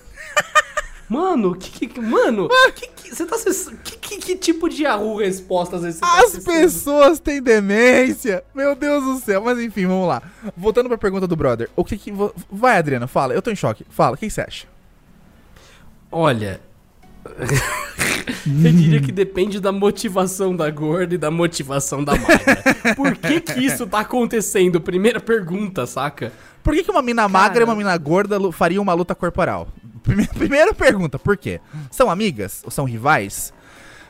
Mano, 1.12 1.55
que, 1.55 1.86
que, 1.86 2.01
mano, 2.01 2.48
que, 2.74 2.89
que, 2.89 3.14
você 3.14 3.26
tá 3.26 3.36
que, 3.84 3.98
que, 3.98 4.16
que 4.16 4.36
tipo 4.36 4.66
de 4.66 4.86
arru 4.86 5.16
respostas 5.16 5.84
esse 5.84 6.01
tá 6.01 6.06
As 6.06 6.24
acessando? 6.24 6.44
pessoas 6.44 7.20
têm 7.20 7.43
demência. 7.43 8.43
Meu 8.55 8.74
Deus 8.74 9.05
do 9.05 9.18
céu. 9.18 9.43
Mas 9.44 9.59
enfim, 9.59 9.86
vamos 9.86 10.09
lá. 10.09 10.22
Voltando 10.56 10.89
pra 10.89 10.97
pergunta 10.97 11.26
do 11.26 11.36
brother. 11.36 11.68
O 11.76 11.84
que 11.84 11.98
que... 11.98 12.10
Vai, 12.51 12.78
Adriana, 12.78 13.06
fala. 13.06 13.34
Eu 13.34 13.43
tô 13.43 13.51
em 13.51 13.56
choque. 13.56 13.84
Fala, 13.90 14.14
o 14.14 14.18
que 14.18 14.26
que 14.26 14.32
você 14.32 14.40
acha? 14.40 14.66
Olha. 16.10 16.60
Eu 18.47 18.72
diria 18.72 19.01
que 19.01 19.12
depende 19.12 19.60
da 19.60 19.70
motivação 19.70 20.56
da 20.56 20.68
gorda 20.70 21.14
e 21.14 21.18
da 21.18 21.30
motivação 21.30 22.02
da 22.02 22.12
magra. 22.16 22.94
Por 22.97 23.14
que 23.16 23.40
que 23.40 23.60
isso 23.60 23.86
tá 23.86 24.01
acontecendo? 24.01 24.80
Primeira 24.80 25.20
pergunta, 25.20 25.86
saca? 25.86 26.32
Por 26.62 26.74
que, 26.74 26.82
que 26.82 26.90
uma 26.90 27.02
mina 27.02 27.28
magra 27.28 27.62
e 27.62 27.64
uma 27.64 27.74
mina 27.74 27.97
gorda 27.98 28.39
fariam 28.51 28.82
uma 28.82 28.94
luta 28.94 29.14
corporal? 29.14 29.68
Prime- 30.03 30.27
Primeira 30.29 30.74
pergunta, 30.74 31.19
por 31.19 31.37
quê? 31.37 31.61
São 31.91 32.11
amigas 32.11 32.62
ou 32.65 32.70
são 32.70 32.85
rivais? 32.85 33.53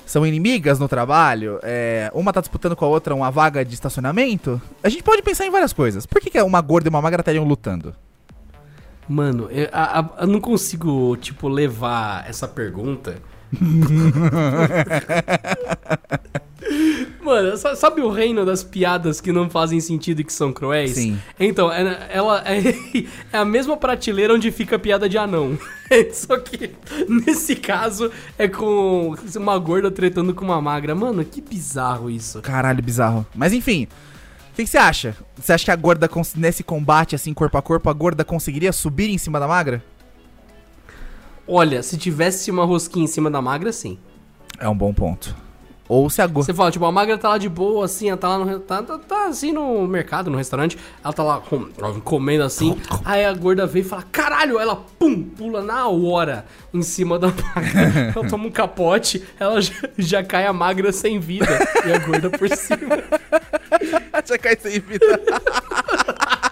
São 0.04 0.26
inimigas 0.26 0.78
no 0.78 0.88
trabalho? 0.88 1.58
É, 1.62 2.10
uma 2.14 2.32
tá 2.32 2.40
disputando 2.40 2.76
com 2.76 2.84
a 2.84 2.88
outra 2.88 3.14
uma 3.14 3.30
vaga 3.30 3.64
de 3.64 3.72
estacionamento? 3.74 4.60
A 4.82 4.88
gente 4.88 5.02
pode 5.02 5.22
pensar 5.22 5.46
em 5.46 5.50
várias 5.50 5.72
coisas. 5.72 6.06
Por 6.06 6.20
que, 6.20 6.30
que 6.30 6.42
uma 6.42 6.60
gorda 6.60 6.88
e 6.88 6.90
uma 6.90 7.00
magra 7.00 7.20
estariam 7.22 7.44
lutando? 7.44 7.94
Mano, 9.08 9.48
eu, 9.50 9.68
a- 9.72 10.00
a- 10.00 10.10
eu 10.22 10.26
não 10.26 10.40
consigo, 10.40 11.16
tipo, 11.16 11.48
levar 11.48 12.28
essa 12.28 12.46
pergunta. 12.48 13.16
Mano, 17.22 17.56
sa- 17.56 17.76
sabe 17.76 18.00
o 18.00 18.10
reino 18.10 18.44
das 18.44 18.62
piadas 18.64 19.20
que 19.20 19.30
não 19.32 19.48
fazem 19.48 19.80
sentido 19.80 20.20
e 20.20 20.24
que 20.24 20.32
são 20.32 20.52
cruéis? 20.52 20.92
Sim. 20.92 21.18
Então, 21.38 21.70
é- 21.72 22.08
ela 22.10 22.42
é, 22.46 22.60
é 23.32 23.38
a 23.38 23.44
mesma 23.44 23.76
prateleira 23.76 24.34
onde 24.34 24.50
fica 24.50 24.76
a 24.76 24.78
piada 24.78 25.08
de 25.08 25.16
anão. 25.18 25.58
Só 26.12 26.36
que, 26.38 26.70
nesse 27.08 27.54
caso, 27.56 28.10
é 28.38 28.48
com 28.48 29.14
uma 29.36 29.58
gorda 29.58 29.90
tretando 29.90 30.34
com 30.34 30.44
uma 30.44 30.60
magra. 30.60 30.94
Mano, 30.94 31.24
que 31.24 31.40
bizarro 31.40 32.10
isso. 32.10 32.40
Caralho, 32.40 32.82
bizarro. 32.82 33.26
Mas 33.34 33.52
enfim, 33.52 33.84
o 34.52 34.54
que, 34.56 34.64
que 34.64 34.70
você 34.70 34.78
acha? 34.78 35.16
Você 35.36 35.52
acha 35.52 35.64
que 35.66 35.70
a 35.70 35.76
gorda, 35.76 36.08
nesse 36.36 36.62
combate 36.62 37.14
assim, 37.14 37.32
corpo 37.32 37.56
a 37.58 37.62
corpo, 37.62 37.88
a 37.88 37.92
gorda 37.92 38.24
conseguiria 38.24 38.72
subir 38.72 39.10
em 39.10 39.18
cima 39.18 39.38
da 39.38 39.46
magra? 39.46 39.82
Olha, 41.46 41.82
se 41.82 41.96
tivesse 41.98 42.50
uma 42.50 42.64
rosquinha 42.64 43.04
em 43.04 43.08
cima 43.08 43.30
da 43.30 43.42
magra, 43.42 43.72
sim. 43.72 43.98
É 44.58 44.68
um 44.68 44.76
bom 44.76 44.92
ponto. 44.94 45.34
Ou 45.94 46.08
se 46.08 46.22
a 46.22 46.26
gorda. 46.26 46.46
Você 46.46 46.54
fala, 46.54 46.70
tipo, 46.70 46.86
a 46.86 46.90
magra 46.90 47.18
tá 47.18 47.28
lá 47.28 47.36
de 47.36 47.50
boa, 47.50 47.84
assim, 47.84 48.08
ela 48.08 48.16
tá 48.16 48.26
lá 48.26 48.38
no. 48.42 48.60
Tá, 48.60 48.82
tá, 48.82 48.96
tá, 48.96 49.26
assim 49.26 49.52
no 49.52 49.86
mercado, 49.86 50.30
no 50.30 50.38
restaurante, 50.38 50.78
ela 51.04 51.12
tá 51.12 51.22
lá 51.22 51.40
com- 51.40 51.68
comendo 52.02 52.44
assim. 52.44 52.78
aí 53.04 53.22
a 53.26 53.32
gorda 53.34 53.66
vem 53.66 53.82
e 53.82 53.84
fala, 53.84 54.02
caralho, 54.10 54.58
ela 54.58 54.74
pum, 54.98 55.22
pula 55.22 55.60
na 55.62 55.86
hora 55.88 56.46
em 56.72 56.80
cima 56.80 57.18
da 57.18 57.26
magra. 57.28 58.12
ela 58.16 58.26
toma 58.26 58.46
um 58.46 58.50
capote, 58.50 59.22
ela 59.38 59.60
já, 59.60 59.74
já 59.98 60.24
cai 60.24 60.46
a 60.46 60.52
magra 60.54 60.92
sem 60.92 61.20
vida 61.20 61.46
e 61.86 61.92
a 61.92 61.98
gorda 61.98 62.30
por 62.30 62.48
cima. 62.56 62.96
Já 64.24 64.38
cai 64.38 64.56
sem 64.58 64.80
vida. 64.80 65.04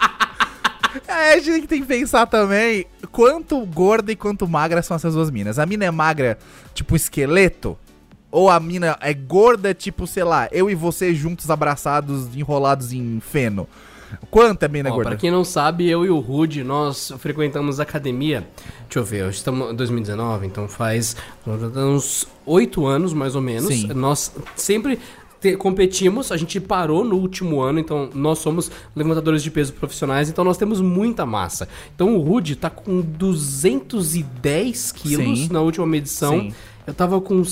É, 1.06 1.34
a 1.34 1.38
gente 1.40 1.66
tem 1.66 1.80
que 1.80 1.86
pensar 1.86 2.26
também 2.26 2.84
quanto 3.12 3.64
gorda 3.66 4.10
e 4.10 4.16
quanto 4.16 4.46
magra 4.48 4.82
são 4.82 4.96
essas 4.96 5.14
duas 5.14 5.30
minas. 5.30 5.58
A 5.58 5.66
mina 5.66 5.84
é 5.84 5.90
magra, 5.90 6.38
tipo 6.74 6.94
esqueleto? 6.96 7.76
Ou 8.30 8.48
a 8.48 8.60
mina 8.60 8.96
é 9.00 9.12
gorda, 9.12 9.74
tipo, 9.74 10.06
sei 10.06 10.22
lá, 10.24 10.48
eu 10.52 10.70
e 10.70 10.74
você 10.74 11.14
juntos, 11.14 11.50
abraçados, 11.50 12.34
enrolados 12.36 12.92
em 12.92 13.18
feno? 13.20 13.66
Quanto 14.30 14.64
é 14.64 14.68
mina 14.68 14.90
Ó, 14.90 14.94
gorda? 14.94 15.10
pra 15.10 15.18
quem 15.18 15.30
não 15.30 15.44
sabe, 15.44 15.88
eu 15.88 16.04
e 16.04 16.10
o 16.10 16.18
Rude, 16.18 16.64
nós 16.64 17.12
frequentamos 17.18 17.78
academia. 17.78 18.46
Deixa 18.88 18.98
eu 18.98 19.04
ver, 19.04 19.28
estamos 19.30 19.70
em 19.72 19.74
2019, 19.76 20.46
então 20.46 20.66
faz 20.68 21.16
uns 21.46 22.26
oito 22.44 22.86
anos, 22.86 23.12
mais 23.12 23.36
ou 23.36 23.42
menos. 23.42 23.68
Sim. 23.72 23.86
Nós 23.94 24.32
sempre 24.56 24.98
te- 25.40 25.56
competimos, 25.56 26.32
a 26.32 26.36
gente 26.36 26.60
parou 26.60 27.04
no 27.04 27.16
último 27.18 27.60
ano, 27.60 27.78
então 27.78 28.10
nós 28.12 28.40
somos 28.40 28.68
levantadores 28.96 29.44
de 29.44 29.50
peso 29.50 29.72
profissionais, 29.74 30.28
então 30.28 30.44
nós 30.44 30.56
temos 30.58 30.80
muita 30.80 31.24
massa. 31.24 31.68
Então 31.94 32.16
o 32.16 32.20
Rude 32.20 32.56
tá 32.56 32.68
com 32.68 33.00
210 33.00 34.92
quilos 34.92 35.38
Sim. 35.40 35.48
na 35.52 35.60
última 35.60 35.86
medição. 35.86 36.32
Sim. 36.40 36.54
Eu 36.86 36.94
tava 36.94 37.20
com 37.20 37.44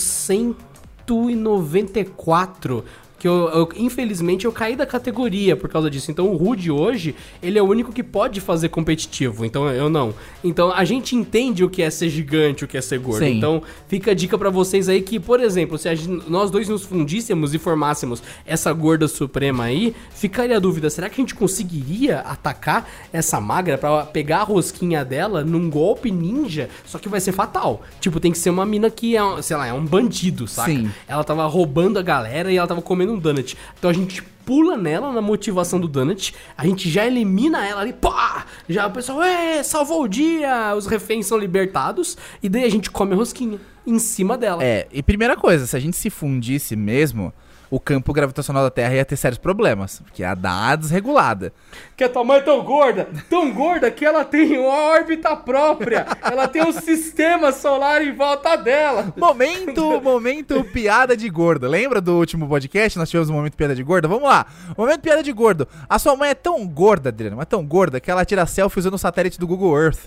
194. 1.09 2.85
Que 3.19 3.27
eu, 3.27 3.49
eu- 3.49 3.69
infelizmente, 3.77 4.45
eu 4.45 4.53
caí 4.53 4.77
da 4.77 4.87
categoria 4.87 5.57
por 5.57 5.69
causa 5.69 5.91
disso. 5.91 6.11
Então, 6.11 6.29
o 6.29 6.37
Rude 6.37 6.71
hoje, 6.71 7.15
ele 7.43 7.59
é 7.59 7.63
o 7.63 7.67
único 7.67 7.93
que 7.93 8.03
pode 8.03 8.41
fazer 8.41 8.69
competitivo. 8.69 9.45
Então, 9.45 9.69
eu 9.71 9.89
não. 9.91 10.15
Então, 10.45 10.73
a 10.73 10.85
gente 10.85 11.17
entende 11.17 11.65
o 11.65 11.69
que 11.71 11.83
é 11.83 11.91
ser 11.91 12.09
gigante, 12.11 12.65
o 12.65 12.69
que 12.69 12.77
é 12.77 12.81
ser 12.81 12.99
gordo. 13.01 13.25
Sim. 13.25 13.37
Então, 13.37 13.61
fica 13.89 14.13
a 14.13 14.15
dica 14.15 14.39
pra 14.39 14.51
vocês 14.51 14.89
aí 14.89 15.03
que, 15.03 15.19
por 15.19 15.41
exemplo, 15.41 15.77
se 15.77 15.95
gente- 15.97 16.31
nós 16.31 16.51
dois 16.51 16.69
nos 16.69 16.85
fundíssemos 16.85 17.53
e 17.55 17.59
formássemos 17.59 18.23
essa 18.47 18.73
gorda 18.73 19.09
suprema 19.09 19.65
aí, 19.65 19.95
ficaria 20.15 20.57
a 20.57 20.61
dúvida: 20.61 20.89
será 20.89 21.09
que 21.09 21.21
a 21.21 21.23
gente 21.25 21.35
conseguiria 21.35 22.21
atacar 22.21 22.89
essa 23.13 23.41
magra 23.41 23.77
pra 23.77 24.05
pegar 24.05 24.39
a 24.39 24.45
rosquinha 24.45 25.05
dela 25.05 25.43
num 25.45 25.69
golpe 25.69 26.11
ninja? 26.11 26.69
Só 26.87 26.99
que 26.99 27.09
vai 27.09 27.21
ser 27.21 27.33
fatal. 27.33 27.83
Tipo, 28.01 28.21
tem 28.21 28.31
que 28.31 28.39
ser 28.39 28.51
uma 28.51 28.65
mina 28.65 28.89
que 28.91 29.17
é, 29.17 29.43
sei 29.43 29.57
lá, 29.57 29.67
é 29.67 29.73
um 29.73 29.85
bandido, 29.85 30.47
saca? 30.47 30.71
Sim. 30.71 30.89
Ela 31.09 31.25
tava 31.25 31.45
roubando 31.47 31.99
a 31.99 32.03
galera 32.03 32.53
e 32.53 32.57
ela 32.57 32.67
tava 32.67 32.81
comendo 32.81 33.08
um 33.11 33.19
donut. 33.19 33.57
Então 33.79 33.91
a 33.91 33.95
gente 33.95 34.23
pula 34.49 34.77
nela 34.79 35.13
na 35.13 35.21
motivação 35.21 35.79
do 35.79 35.87
donut, 35.87 36.35
a 36.57 36.65
gente 36.65 36.89
já 36.89 37.07
elimina 37.07 37.67
ela 37.67 37.83
ali, 37.83 37.93
pá! 37.93 38.47
Já 38.67 38.87
o 38.87 38.91
pessoal, 38.91 39.23
é, 39.23 39.63
salvou 39.63 40.03
o 40.03 40.09
dia, 40.09 40.75
os 40.75 40.87
reféns 40.87 41.27
são 41.27 41.37
libertados, 41.37 42.17
e 42.43 42.49
daí 42.49 42.65
a 42.65 42.71
gente 42.71 42.91
come 42.91 43.13
a 43.13 43.17
rosquinha 43.17 43.61
em 43.87 43.99
cima 43.99 44.39
dela. 44.39 44.65
É, 44.65 44.87
e 44.91 45.03
primeira 45.03 45.37
coisa, 45.37 45.67
se 45.67 45.77
a 45.77 45.81
gente 45.81 45.99
se 45.99 46.09
fundisse 46.09 46.75
mesmo, 46.75 47.33
o 47.71 47.79
campo 47.79 48.13
gravitacional 48.13 48.63
da 48.63 48.71
Terra 48.71 48.95
ia 48.95 49.05
ter 49.05 49.17
sérios 49.17 49.39
problemas, 49.39 50.01
porque 50.05 50.23
ia 50.23 50.35
dar 50.35 50.77
desregulada. 50.77 51.53
Que 51.97 52.05
a 52.05 52.09
tua 52.09 52.25
mãe 52.25 52.39
é 52.39 52.41
tão 52.41 52.63
gorda, 52.63 53.09
tão 53.29 53.53
gorda 53.53 53.91
que 53.91 54.05
ela 54.05 54.25
tem 54.25 54.59
uma 54.59 54.69
órbita 54.69 55.37
própria, 55.37 56.07
ela 56.23 56.49
tem 56.49 56.63
um 56.63 56.73
sistema 56.73 57.53
solar 57.53 58.03
em 58.03 58.15
volta 58.15 58.57
dela. 58.57 59.13
Momento, 59.17 60.01
momento 60.01 60.65
piada 60.65 61.17
de 61.17 61.29
gordo. 61.29 61.69
Lembra 61.69 62.01
do 62.01 62.17
último 62.17 62.49
podcast? 62.49 62.99
Nós 62.99 63.11
tivemos 63.11 63.31
um 63.31 63.35
momento 63.35 63.57
piada 63.57 63.75
de 63.75 63.83
gordo? 63.83 64.09
Vamos 64.09 64.29
lá. 64.29 64.47
Momento 64.77 65.01
piada 65.01 65.23
de 65.23 65.33
gordo. 65.33 65.69
A 65.89 65.99
sua 65.99 66.17
mãe 66.17 66.31
é 66.31 66.35
tão 66.35 66.67
gorda, 66.67 67.11
Adriano, 67.11 67.37
mas 67.37 67.47
tão 67.47 67.65
gorda 67.65 68.01
que 68.01 68.11
ela 68.11 68.25
tira 68.25 68.47
selfie 68.47 68.81
usando 68.81 68.95
o 68.95 68.99
satélite 68.99 69.39
do 69.39 69.47
Google 69.47 69.79
Earth. 69.79 70.01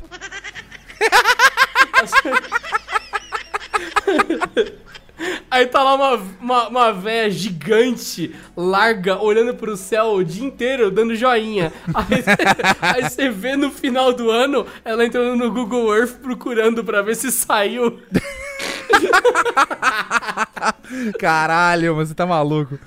Aí 5.50 5.66
tá 5.66 5.84
lá 5.84 5.96
uma, 5.96 6.24
uma, 6.40 6.68
uma 6.68 6.94
véia 6.94 7.30
gigante, 7.30 8.34
larga, 8.56 9.22
olhando 9.22 9.56
pro 9.56 9.78
céu 9.78 10.14
o 10.14 10.24
dia 10.24 10.46
inteiro, 10.46 10.90
dando 10.90 11.16
joinha. 11.16 11.72
Aí, 12.82 13.10
você 13.10 13.30
vê 13.30 13.56
no 13.56 13.72
final 13.72 14.14
do 14.14 14.30
ano 14.30 14.66
ela 14.84 15.06
entrando 15.06 15.36
no 15.36 15.52
Google 15.52 15.96
Earth 15.96 16.20
procurando 16.22 16.84
pra 16.84 17.02
ver 17.02 17.16
se 17.16 17.32
saiu. 17.32 18.00
Caralho, 21.20 21.96
você 21.96 22.14
tá 22.14 22.26
maluco. 22.26 22.78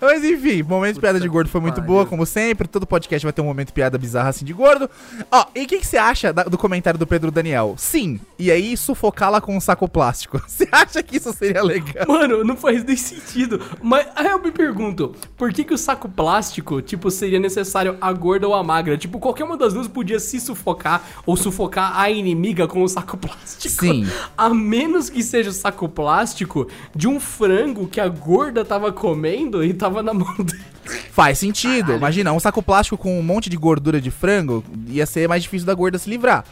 Mas 0.00 0.24
enfim, 0.24 0.62
momento 0.62 1.00
piada 1.00 1.18
de 1.20 1.28
gordo 1.28 1.48
foi 1.48 1.60
muito 1.60 1.80
boa, 1.80 2.04
como 2.06 2.24
sempre. 2.26 2.66
Todo 2.68 2.86
podcast 2.86 3.24
vai 3.24 3.32
ter 3.32 3.40
um 3.40 3.46
momento 3.46 3.72
piada 3.72 3.96
bizarra 3.98 4.28
assim 4.30 4.44
de 4.44 4.52
gordo. 4.52 4.88
Ó, 5.30 5.46
e 5.54 5.62
o 5.64 5.66
que, 5.66 5.78
que 5.78 5.86
você 5.86 5.96
acha 5.96 6.32
da- 6.32 6.44
do 6.44 6.58
comentário 6.58 6.98
do 6.98 7.06
Pedro 7.06 7.30
Daniel? 7.30 7.74
Sim, 7.78 8.20
e 8.38 8.50
aí 8.50 8.76
sufocá-la 8.76 9.40
com 9.40 9.56
um 9.56 9.60
saco 9.60 9.88
plástico. 9.88 10.40
Você 10.46 10.68
acha 10.72 11.02
que 11.02 11.16
isso 11.16 11.32
seria 11.32 11.62
legal? 11.62 12.06
Mano, 12.08 12.42
não 12.44 12.56
faz 12.56 12.82
nem 12.84 12.96
sentido. 12.96 13.60
Mas 13.82 14.06
aí 14.16 14.26
eu 14.26 14.42
me 14.42 14.50
pergunto, 14.50 15.14
por 15.36 15.52
que, 15.52 15.64
que 15.64 15.74
o 15.74 15.78
saco 15.78 16.08
plástico, 16.08 16.80
tipo, 16.82 17.10
seria 17.10 17.38
necessário 17.38 17.96
a 18.00 18.12
gorda 18.12 18.46
ou 18.48 18.54
a 18.54 18.62
magra? 18.62 18.96
Tipo, 18.96 19.18
qualquer 19.18 19.44
uma 19.44 19.56
das 19.56 19.72
duas 19.74 19.86
podia 19.88 20.18
se 20.18 20.40
sufocar 20.40 21.02
ou 21.24 21.36
sufocar 21.36 21.98
a 21.98 22.10
inimiga 22.10 22.66
com 22.66 22.82
o 22.82 22.88
saco 22.88 23.16
plástico. 23.16 23.84
Sim. 23.84 24.06
A 24.36 24.48
menos 24.50 25.08
que 25.10 25.22
seja 25.22 25.50
o 25.50 25.52
saco 25.52 25.88
plástico 25.88 26.68
de 26.94 27.08
um 27.08 27.18
frango 27.20 27.86
que 27.86 28.00
a 28.00 28.08
gorda 28.08 28.64
tava 28.64 28.92
comendo 28.92 29.64
e 29.64 29.72
tava 29.72 29.85
na 29.90 30.14
mão 30.14 30.34
dele. 30.36 30.64
Faz 31.10 31.38
sentido. 31.38 31.92
Imagina, 31.92 32.32
um 32.32 32.40
saco 32.40 32.62
plástico 32.62 32.96
com 32.96 33.18
um 33.18 33.22
monte 33.22 33.50
de 33.50 33.56
gordura 33.56 34.00
de 34.00 34.10
frango 34.10 34.64
ia 34.88 35.06
ser 35.06 35.28
mais 35.28 35.42
difícil 35.42 35.66
da 35.66 35.74
gorda 35.74 35.98
se 35.98 36.08
livrar. 36.08 36.44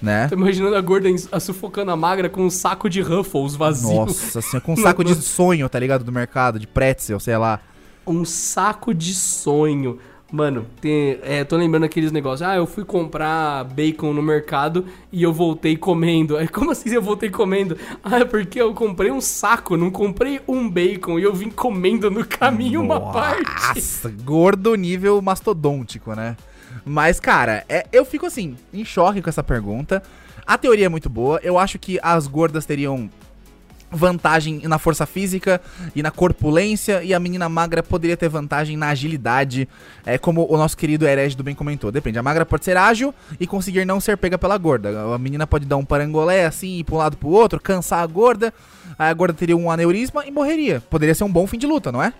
Né? 0.00 0.26
Tô 0.26 0.34
imaginando 0.34 0.74
a 0.74 0.80
gorda 0.80 1.08
a 1.30 1.38
sufocando 1.38 1.92
a 1.92 1.96
magra 1.96 2.28
com 2.28 2.42
um 2.42 2.50
saco 2.50 2.90
de 2.90 3.00
Ruffles 3.00 3.54
vazio. 3.54 4.06
Nossa 4.06 4.42
senhora, 4.42 4.60
com 4.60 4.72
um 4.72 4.76
saco 4.76 5.04
de 5.04 5.14
sonho, 5.14 5.68
tá 5.68 5.78
ligado? 5.78 6.02
Do 6.02 6.10
mercado, 6.10 6.58
de 6.58 6.66
pretzel, 6.66 7.20
sei 7.20 7.36
lá. 7.36 7.60
Um 8.04 8.24
saco 8.24 8.92
de 8.92 9.14
sonho. 9.14 9.98
Mano, 10.32 10.64
tem, 10.80 11.18
é, 11.22 11.44
tô 11.44 11.58
lembrando 11.58 11.84
aqueles 11.84 12.10
negócios. 12.10 12.40
Ah, 12.40 12.56
eu 12.56 12.66
fui 12.66 12.86
comprar 12.86 13.64
bacon 13.64 14.14
no 14.14 14.22
mercado 14.22 14.86
e 15.12 15.22
eu 15.22 15.30
voltei 15.30 15.76
comendo. 15.76 16.38
Aí, 16.38 16.48
como 16.48 16.70
assim 16.70 16.88
eu 16.88 17.02
voltei 17.02 17.28
comendo? 17.28 17.76
Ah, 18.02 18.20
é 18.20 18.24
porque 18.24 18.58
eu 18.58 18.72
comprei 18.72 19.10
um 19.10 19.20
saco, 19.20 19.76
não 19.76 19.90
comprei 19.90 20.40
um 20.48 20.70
bacon 20.70 21.18
e 21.18 21.22
eu 21.22 21.34
vim 21.34 21.50
comendo 21.50 22.10
no 22.10 22.24
caminho 22.24 22.80
uma 22.80 22.98
parte. 23.12 23.42
Nossa, 23.76 24.08
gordo 24.24 24.74
nível 24.74 25.20
mastodôntico, 25.20 26.14
né? 26.14 26.34
Mas, 26.82 27.20
cara, 27.20 27.62
é- 27.68 27.86
eu 27.92 28.02
fico 28.02 28.24
assim, 28.24 28.56
em 28.72 28.86
choque 28.86 29.20
com 29.20 29.28
essa 29.28 29.42
pergunta. 29.42 30.02
A 30.46 30.56
teoria 30.56 30.86
é 30.86 30.88
muito 30.88 31.10
boa. 31.10 31.38
Eu 31.42 31.58
acho 31.58 31.78
que 31.78 31.98
as 32.02 32.26
gordas 32.26 32.64
teriam 32.64 33.10
vantagem 33.92 34.62
na 34.64 34.78
força 34.78 35.06
física 35.06 35.60
e 35.94 36.02
na 36.02 36.10
corpulência, 36.10 37.02
e 37.02 37.12
a 37.12 37.20
menina 37.20 37.48
magra 37.48 37.82
poderia 37.82 38.16
ter 38.16 38.28
vantagem 38.28 38.76
na 38.76 38.88
agilidade, 38.88 39.68
é, 40.04 40.18
como 40.18 40.46
o 40.50 40.56
nosso 40.56 40.76
querido 40.76 41.06
Herege 41.06 41.36
do 41.36 41.42
Bem 41.42 41.54
comentou. 41.54 41.92
Depende, 41.92 42.18
a 42.18 42.22
magra 42.22 42.46
pode 42.46 42.64
ser 42.64 42.76
ágil 42.76 43.14
e 43.38 43.46
conseguir 43.46 43.84
não 43.84 44.00
ser 44.00 44.16
pega 44.16 44.38
pela 44.38 44.56
gorda. 44.56 45.14
A 45.14 45.18
menina 45.18 45.46
pode 45.46 45.66
dar 45.66 45.76
um 45.76 45.84
parangolé 45.84 46.46
assim, 46.46 46.78
ir 46.78 46.84
pra 46.84 46.94
um 46.94 46.98
lado 46.98 47.16
pro 47.16 47.28
outro, 47.28 47.60
cansar 47.60 48.02
a 48.02 48.06
gorda, 48.06 48.52
aí 48.98 49.10
a 49.10 49.14
gorda 49.14 49.34
teria 49.34 49.56
um 49.56 49.70
aneurisma 49.70 50.26
e 50.26 50.30
morreria. 50.30 50.82
Poderia 50.88 51.14
ser 51.14 51.24
um 51.24 51.32
bom 51.32 51.46
fim 51.46 51.58
de 51.58 51.66
luta, 51.66 51.92
não 51.92 52.02
é? 52.02 52.12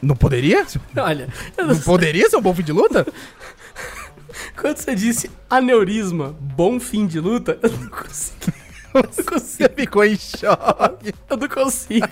Não 0.00 0.16
poderia? 0.16 0.66
Olha, 0.96 1.28
eu 1.56 1.66
Não 1.66 1.78
poderia 1.78 2.28
ser 2.28 2.36
um 2.36 2.42
bom 2.42 2.54
fim 2.54 2.64
de 2.64 2.72
luta? 2.72 3.06
Quando 4.56 4.76
você 4.76 4.94
disse 4.94 5.30
aneurisma, 5.48 6.34
bom 6.40 6.80
fim 6.80 7.06
de 7.06 7.20
luta, 7.20 7.58
eu 7.62 7.70
não 7.70 7.88
consigo. 7.88 8.61
Eu 8.94 9.02
não 9.02 9.24
consigo. 9.24 9.40
Você 9.40 9.68
ficou 9.68 10.04
em 10.04 10.16
choque. 10.16 11.14
Eu 11.30 11.36
não 11.36 11.48
consigo. 11.48 12.06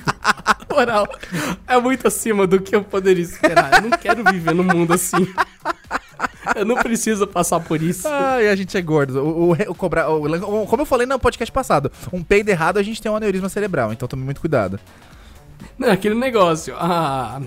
Moral, 0.70 1.07
é 1.66 1.78
muito 1.81 2.07
acima 2.09 2.47
do 2.47 2.61
que 2.61 2.74
eu 2.77 2.82
poderia 2.85 3.23
esperar. 3.23 3.82
Eu 3.82 3.90
não 3.90 3.98
quero 3.98 4.23
viver 4.31 4.55
num 4.55 4.62
mundo 4.65 4.93
assim. 4.94 5.27
Eu 6.55 6.65
não 6.65 6.77
preciso 6.77 7.27
passar 7.27 7.61
por 7.61 7.82
isso. 7.82 8.07
Ai, 8.09 8.48
a 8.48 8.57
gente 8.57 8.77
é 8.77 8.82
gordo. 8.82 9.20
O, 9.23 9.51
o, 9.51 9.52
o 9.52 9.74
cobra, 9.74 10.09
o- 10.09 10.66
como 10.66 10.82
eu 10.82 10.86
falei 10.86 11.07
no 11.07 11.19
podcast 11.19 11.51
passado, 11.52 11.90
um 12.12 12.23
peido 12.23 12.48
errado 12.48 12.78
a 12.78 12.82
gente 12.82 13.01
tem 13.02 13.11
um 13.11 13.16
aneurisma 13.16 13.48
cerebral, 13.48 13.93
então 13.93 14.07
tome 14.09 14.23
muito 14.24 14.40
cuidado. 14.40 14.78
Não, 15.78 15.89
é 15.89 15.93
aquele 15.93 16.15
negócio. 16.15 16.74
A, 16.78 17.40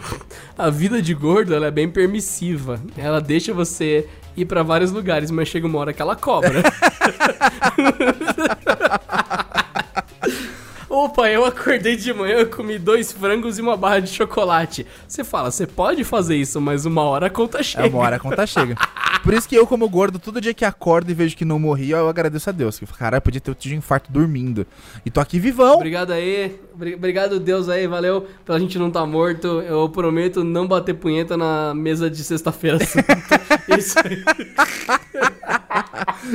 a 0.57 0.69
vida 0.69 1.01
de 1.01 1.13
gordo 1.13 1.53
ela 1.55 1.67
é 1.67 1.71
bem 1.71 1.89
permissiva. 1.89 2.79
Ela 2.97 3.19
deixa 3.21 3.53
você 3.53 4.07
ir 4.35 4.45
pra 4.45 4.63
vários 4.63 4.91
lugares, 4.91 5.29
mas 5.31 5.47
chega 5.47 5.65
uma 5.67 5.79
hora 5.79 5.93
que 5.93 6.01
ela 6.01 6.15
cobra. 6.15 6.61
Opa, 10.89 11.27
eu 11.27 11.43
acordei 11.43 11.95
de 11.95 12.13
manhã, 12.13 12.35
eu 12.35 12.47
comi 12.49 12.77
dois 12.77 13.11
frangos 13.11 13.57
e 13.57 13.61
uma 13.61 13.75
barra 13.75 13.99
de 13.99 14.09
chocolate. 14.11 14.85
Você 15.07 15.23
fala, 15.23 15.49
você 15.49 15.65
pode 15.65 16.03
fazer 16.03 16.35
isso, 16.35 16.61
mas 16.61 16.85
uma 16.85 17.01
hora 17.01 17.25
a 17.27 17.29
conta 17.31 17.63
chega. 17.63 17.87
É 17.87 17.89
uma 17.89 17.97
hora 17.99 18.17
a 18.17 18.19
conta 18.19 18.45
chega. 18.45 18.75
Por 19.23 19.33
isso 19.33 19.47
que 19.49 19.55
eu, 19.55 19.65
como 19.65 19.89
gordo, 19.89 20.19
todo 20.19 20.39
dia 20.41 20.53
que 20.53 20.63
acordo 20.65 21.09
e 21.09 21.13
vejo 21.13 21.35
que 21.35 21.45
não 21.45 21.57
morri, 21.57 21.89
eu 21.91 22.07
agradeço 22.09 22.49
a 22.49 22.53
Deus. 22.53 22.77
Que, 22.77 22.85
Caralho, 22.85 23.21
podia 23.23 23.41
ter 23.41 23.55
tido 23.55 23.71
um 23.71 23.77
infarto 23.77 24.11
dormindo. 24.11 24.67
E 25.05 25.09
tô 25.09 25.19
aqui 25.19 25.39
vivão. 25.39 25.75
Obrigado 25.75 26.11
aí, 26.11 26.59
obri- 26.75 26.93
obrigado 26.93 27.39
Deus 27.39 27.69
aí, 27.69 27.87
valeu 27.87 28.27
pela 28.45 28.59
gente 28.59 28.77
não 28.77 28.91
tá 28.91 29.03
morto. 29.05 29.47
Eu 29.61 29.89
prometo 29.89 30.43
não 30.43 30.67
bater 30.67 30.93
punheta 30.93 31.35
na 31.37 31.73
mesa 31.73 32.07
de 32.09 32.23
sexta-feira. 32.23 32.77
Isso 33.77 33.97
aí. 33.99 34.23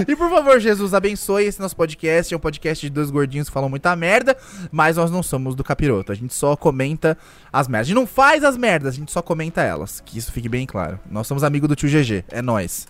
E 0.07 0.17
por 0.17 0.31
favor, 0.31 0.61
Jesus, 0.61 0.95
abençoe 0.95 1.45
esse 1.45 1.61
nosso 1.61 1.77
podcast. 1.77 2.33
É 2.33 2.37
um 2.37 2.41
podcast 2.41 2.87
de 2.87 2.93
dois 2.93 3.11
gordinhos 3.11 3.49
que 3.49 3.55
falam 3.55 3.69
muita 3.69 3.95
merda, 3.97 4.37
mas 4.71 4.97
nós 4.97 5.11
não 5.11 5.23
somos 5.23 5.55
do 5.55 5.65
capiroto. 5.65 6.13
A 6.13 6.15
gente 6.15 6.35
só 6.35 6.57
comenta 6.57 7.17
as 7.53 7.69
merdas. 7.69 7.87
A 7.87 7.89
gente 7.89 7.97
não 7.97 8.07
faz 8.07 8.45
as 8.45 8.57
merdas, 8.57 8.95
a 8.95 8.97
gente 8.97 9.13
só 9.13 9.23
comenta 9.23 9.63
elas. 9.63 10.01
Que 10.05 10.19
isso 10.19 10.33
fique 10.33 10.49
bem 10.49 10.67
claro. 10.67 10.99
Nós 11.11 11.27
somos 11.27 11.43
amigos 11.43 11.69
do 11.69 11.77
tio 11.77 11.89
GG. 11.89 12.25
É 12.29 12.43
nóis. 12.43 12.87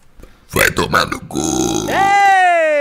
Vai 0.50 0.70
tomar 0.70 1.06
no 1.06 1.20
cu. 1.20 1.38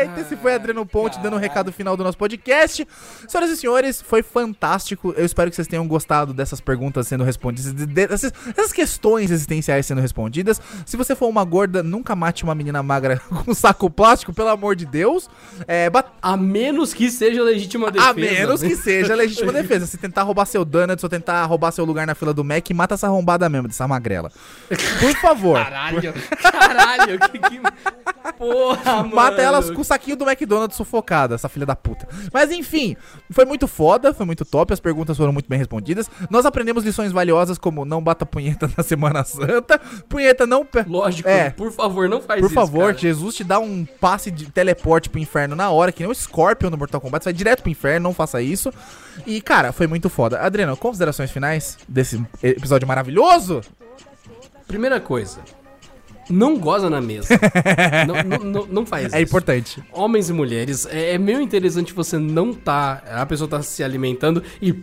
Eita, 0.02 0.22
esse 0.22 0.36
foi 0.36 0.54
Adriano 0.54 0.86
Ponte 0.86 1.20
dando 1.20 1.36
o 1.36 1.40
recado 1.40 1.72
final 1.72 1.98
do 1.98 2.04
nosso 2.04 2.18
podcast. 2.18 2.88
Senhoras 3.28 3.50
e 3.52 3.58
senhores, 3.58 4.02
foi 4.02 4.22
fantástico. 4.22 5.14
Eu 5.18 5.26
espero 5.26 5.50
que 5.50 5.56
vocês 5.56 5.68
tenham 5.68 5.88
gostado 5.88 6.34
dessas 6.34 6.60
perguntas 6.62 7.08
sendo 7.08 7.24
respondidas, 7.24 7.74
de- 7.74 7.86
de- 7.86 8.08
dessas, 8.08 8.32
dessas 8.56 8.72
questões 8.72 9.32
existenciais 9.32 9.86
sendo 9.86 10.02
respondidas. 10.02 10.62
Se 10.86 10.96
você 10.98 11.16
for 11.16 11.28
uma 11.28 11.44
gorda, 11.44 11.82
nunca 11.82 12.16
mate 12.16 12.44
uma 12.44 12.54
menina 12.56 12.82
magra 12.84 13.20
com 13.46 13.54
saco 13.54 13.90
plástico, 13.90 14.34
pelo 14.34 14.50
amor 14.50 14.76
de 14.76 14.86
Deus. 14.86 15.30
É, 15.68 15.90
bat- 15.90 16.12
A 16.22 16.38
menos 16.38 16.94
que 16.94 17.10
seja 17.10 17.42
legítima 17.44 17.90
defesa. 17.92 18.10
a 18.12 18.14
menos 18.14 18.62
que 18.62 18.76
seja 18.76 19.16
legítima 19.16 19.52
defesa. 19.52 19.86
Se 19.86 19.98
tentar 19.98 20.24
roubar 20.24 20.46
seu 20.46 20.64
donuts 20.64 21.04
ou 21.04 21.10
tentar 21.10 21.44
roubar 21.46 21.72
seu 21.72 21.86
lugar 21.86 22.06
na 22.06 22.14
fila 22.16 22.34
do 22.34 22.44
Mac, 22.44 22.70
mata 22.72 22.94
essa 22.96 23.08
arrombada 23.08 23.48
mesmo, 23.50 23.68
dessa 23.68 23.88
magrela. 23.88 24.32
Por 25.00 25.16
favor. 25.18 25.58
Caralho, 25.64 26.02
caralho, 26.42 27.20
que, 27.20 27.40
que... 27.40 27.62
Porra, 28.38 28.98
mano. 28.98 29.16
Mata 29.16 29.42
elas 29.42 29.72
com 29.72 29.84
saquinho 29.88 30.16
do 30.16 30.30
McDonald's 30.30 30.76
sufocada, 30.78 31.36
essa 31.36 31.50
filha 31.50 31.66
da 31.66 31.76
puta. 31.76 32.08
Mas 32.34 32.52
enfim, 32.52 32.96
foi 33.32 33.46
muito 33.46 33.68
foda, 33.68 34.14
foi 34.14 34.26
muito 34.26 34.46
top, 34.46 34.74
as 34.74 34.80
perguntas 34.80 35.18
foram 35.18 35.34
muito 35.34 35.50
bem 35.50 35.58
respondidas. 35.58 36.10
Nós 36.30 36.46
aprendemos 36.46 36.84
lições 36.84 37.12
valiosas 37.12 37.58
como 37.58 37.86
não 37.86 38.02
bata 38.02 38.26
punheta 38.26 38.70
na 38.78 38.84
Semana 38.84 39.24
Santa, 39.24 39.80
punheta 40.08 40.46
não... 40.46 40.68
Lógico, 40.88 41.28
É. 41.30 41.50
por 41.50 41.72
favor, 41.72 42.08
não 42.08 42.22
faz 42.22 42.40
Por 42.42 42.48
isso, 42.48 42.56
favor, 42.56 42.88
cara. 42.88 42.98
Jesus 42.98 43.36
te 43.36 43.44
dá 43.44 43.60
um 43.60 43.86
passe 44.00 44.30
de 44.30 44.52
teleporte 44.52 45.10
pro 45.10 45.20
inferno 45.20 45.56
na 45.56 45.70
hora, 45.70 45.92
que 45.92 46.04
nem 46.04 46.12
o 46.12 46.16
Scorpion 46.16 46.70
no 46.70 46.78
Mortal 46.78 47.02
Kombat, 47.02 47.24
você 47.24 47.30
vai 47.30 47.34
direto 47.34 47.62
pro 47.62 47.72
inferno, 47.72 48.04
não 48.10 48.14
faça 48.14 48.42
isso. 48.42 48.72
E, 49.26 49.42
cara, 49.42 49.72
foi 49.72 49.88
muito 49.88 50.10
foda. 50.10 50.40
Adriano, 50.40 50.76
considerações 50.78 51.32
finais 51.32 51.78
desse 51.88 52.24
episódio 52.44 52.88
maravilhoso? 52.88 53.62
Primeira 54.68 55.00
coisa, 55.00 55.40
não 56.30 56.58
goza 56.58 56.90
na 56.90 57.02
mesa. 57.02 57.40
não, 58.08 58.40
não, 58.40 58.66
não, 58.68 58.86
faz 58.86 59.12
É 59.14 59.18
isso. 59.18 59.30
importante. 59.30 59.84
Homens 59.92 60.30
e 60.30 60.34
mulheres, 60.34 60.86
é, 60.86 61.14
é 61.14 61.18
meio 61.18 61.42
interessante 61.42 61.94
você 61.94 62.18
não 62.18 62.54
tá. 62.54 63.04
A 63.10 63.26
pessoa 63.26 63.48
tá 63.48 63.62
se 63.62 63.84
alimentando 63.84 64.44
e 64.62 64.76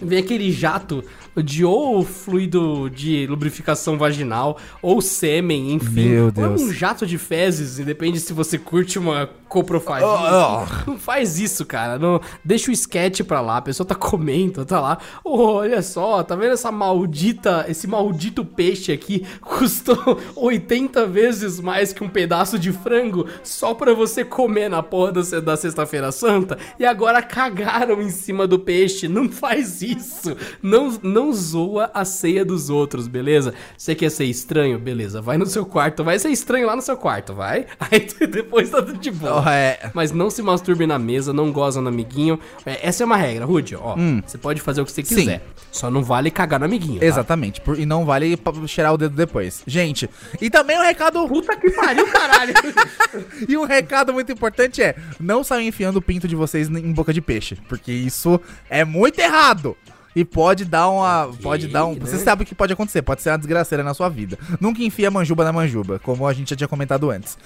vem 0.00 0.18
aquele 0.18 0.50
jato 0.52 1.02
de 1.42 1.64
ou 1.64 2.04
fluido 2.04 2.88
de 2.90 3.26
lubrificação 3.26 3.96
vaginal 3.98 4.58
ou 4.82 5.00
sêmen, 5.00 5.72
enfim. 5.72 6.08
Meu 6.10 6.24
Ou 6.26 6.30
Deus. 6.30 6.60
é 6.60 6.64
um 6.64 6.72
jato 6.72 7.06
de 7.06 7.18
fezes, 7.18 7.78
e 7.78 7.84
depende 7.84 8.20
se 8.20 8.32
você 8.32 8.58
curte 8.58 8.98
uma 8.98 9.28
coprofagia. 9.48 10.06
Oh, 10.06 10.90
Não 10.90 10.98
faz 10.98 11.38
isso, 11.38 11.64
cara. 11.64 11.98
Não, 11.98 12.20
deixa 12.44 12.70
o 12.70 12.74
sketch 12.74 13.22
pra 13.22 13.40
lá, 13.40 13.56
a 13.58 13.62
pessoa 13.62 13.86
tá 13.86 13.94
comendo, 13.94 14.64
tá 14.64 14.80
lá. 14.80 14.98
Oh, 15.24 15.54
olha 15.54 15.82
só, 15.82 16.22
tá 16.22 16.36
vendo 16.36 16.52
essa 16.52 16.70
maldita, 16.70 17.64
esse 17.68 17.86
maldito 17.86 18.44
peixe 18.44 18.92
aqui 18.92 19.24
custou 19.40 20.18
80 20.36 21.06
vezes 21.06 21.60
mais 21.60 21.92
que 21.92 22.04
um 22.04 22.08
pedaço 22.08 22.58
de 22.58 22.72
frango 22.72 23.26
só 23.42 23.74
pra 23.74 23.94
você 23.94 24.24
comer 24.24 24.68
na 24.68 24.82
porra 24.82 25.12
da 25.12 25.56
sexta-feira 25.56 26.12
santa 26.12 26.58
e 26.78 26.84
agora 26.84 27.22
cagaram 27.22 28.02
em 28.02 28.10
cima 28.10 28.46
do 28.46 28.58
peixe. 28.58 29.08
Não 29.08 29.28
faz 29.28 29.80
isso. 29.82 30.36
Não, 30.62 30.98
não 31.02 31.27
zoa 31.32 31.90
a 31.94 32.04
ceia 32.04 32.44
dos 32.44 32.70
outros, 32.70 33.06
beleza? 33.06 33.54
Você 33.76 33.94
quer 33.94 34.10
ser 34.10 34.24
estranho? 34.24 34.78
Beleza, 34.78 35.20
vai 35.20 35.36
no 35.38 35.46
seu 35.46 35.64
quarto. 35.66 36.02
Vai 36.04 36.18
ser 36.18 36.28
estranho 36.30 36.66
lá 36.66 36.74
no 36.76 36.82
seu 36.82 36.96
quarto, 36.96 37.34
vai? 37.34 37.66
Aí 37.90 38.06
depois 38.28 38.70
tá 38.70 38.82
tudo 38.82 38.98
de 38.98 39.10
boa. 39.10 39.42
Oh, 39.44 39.48
é. 39.48 39.90
Mas 39.94 40.12
não 40.12 40.30
se 40.30 40.42
masturbe 40.42 40.86
na 40.86 40.98
mesa, 40.98 41.32
não 41.32 41.52
goza 41.52 41.80
no 41.80 41.88
amiguinho. 41.88 42.38
É, 42.64 42.86
essa 42.88 43.02
é 43.02 43.06
uma 43.06 43.16
regra, 43.16 43.44
Rude, 43.44 43.76
ó. 43.76 43.96
Você 44.26 44.38
pode 44.38 44.60
fazer 44.60 44.80
o 44.80 44.84
que 44.84 44.92
você 44.92 45.02
Sim. 45.04 45.14
quiser. 45.14 45.44
Só 45.70 45.90
não 45.90 46.02
vale 46.02 46.30
cagar 46.30 46.58
no 46.58 46.66
amiguinho. 46.66 46.98
tá? 47.00 47.06
Exatamente, 47.06 47.60
por- 47.60 47.78
e 47.78 47.84
não 47.84 48.04
vale 48.04 48.38
cheirar 48.66 48.94
o 48.94 48.98
dedo 48.98 49.14
depois. 49.14 49.62
Gente, 49.66 50.08
e 50.40 50.48
também 50.48 50.78
um 50.78 50.82
recado. 50.82 51.26
Puta 51.28 51.56
que 51.56 51.70
pariu, 51.70 52.06
caralho. 52.06 52.54
e 53.48 53.56
um 53.56 53.64
recado 53.64 54.12
muito 54.12 54.32
importante 54.32 54.82
é: 54.82 54.96
não 55.20 55.44
saiam 55.44 55.62
enfiando 55.66 55.96
o 55.96 56.02
pinto 56.02 56.26
de 56.26 56.34
vocês 56.34 56.68
em 56.68 56.92
boca 56.92 57.12
de 57.12 57.20
peixe, 57.20 57.56
porque 57.68 57.92
isso 57.92 58.40
é 58.70 58.84
muito 58.84 59.18
errado. 59.18 59.76
E 60.16 60.24
pode 60.24 60.64
dar 60.64 60.88
uma. 60.88 61.30
Pode 61.42 61.68
dar 61.68 61.86
um. 61.86 61.94
né? 61.94 62.00
Você 62.00 62.18
sabe 62.18 62.42
o 62.42 62.46
que 62.46 62.54
pode 62.54 62.72
acontecer, 62.72 63.02
pode 63.02 63.22
ser 63.22 63.30
uma 63.30 63.38
desgraceira 63.38 63.84
na 63.84 63.94
sua 63.94 64.08
vida. 64.08 64.38
Nunca 64.60 64.82
enfia 64.82 65.10
manjuba 65.10 65.44
na 65.44 65.52
manjuba, 65.52 65.98
como 65.98 66.26
a 66.26 66.32
gente 66.32 66.50
já 66.50 66.56
tinha 66.56 66.68
comentado 66.68 67.10
antes. 67.10 67.38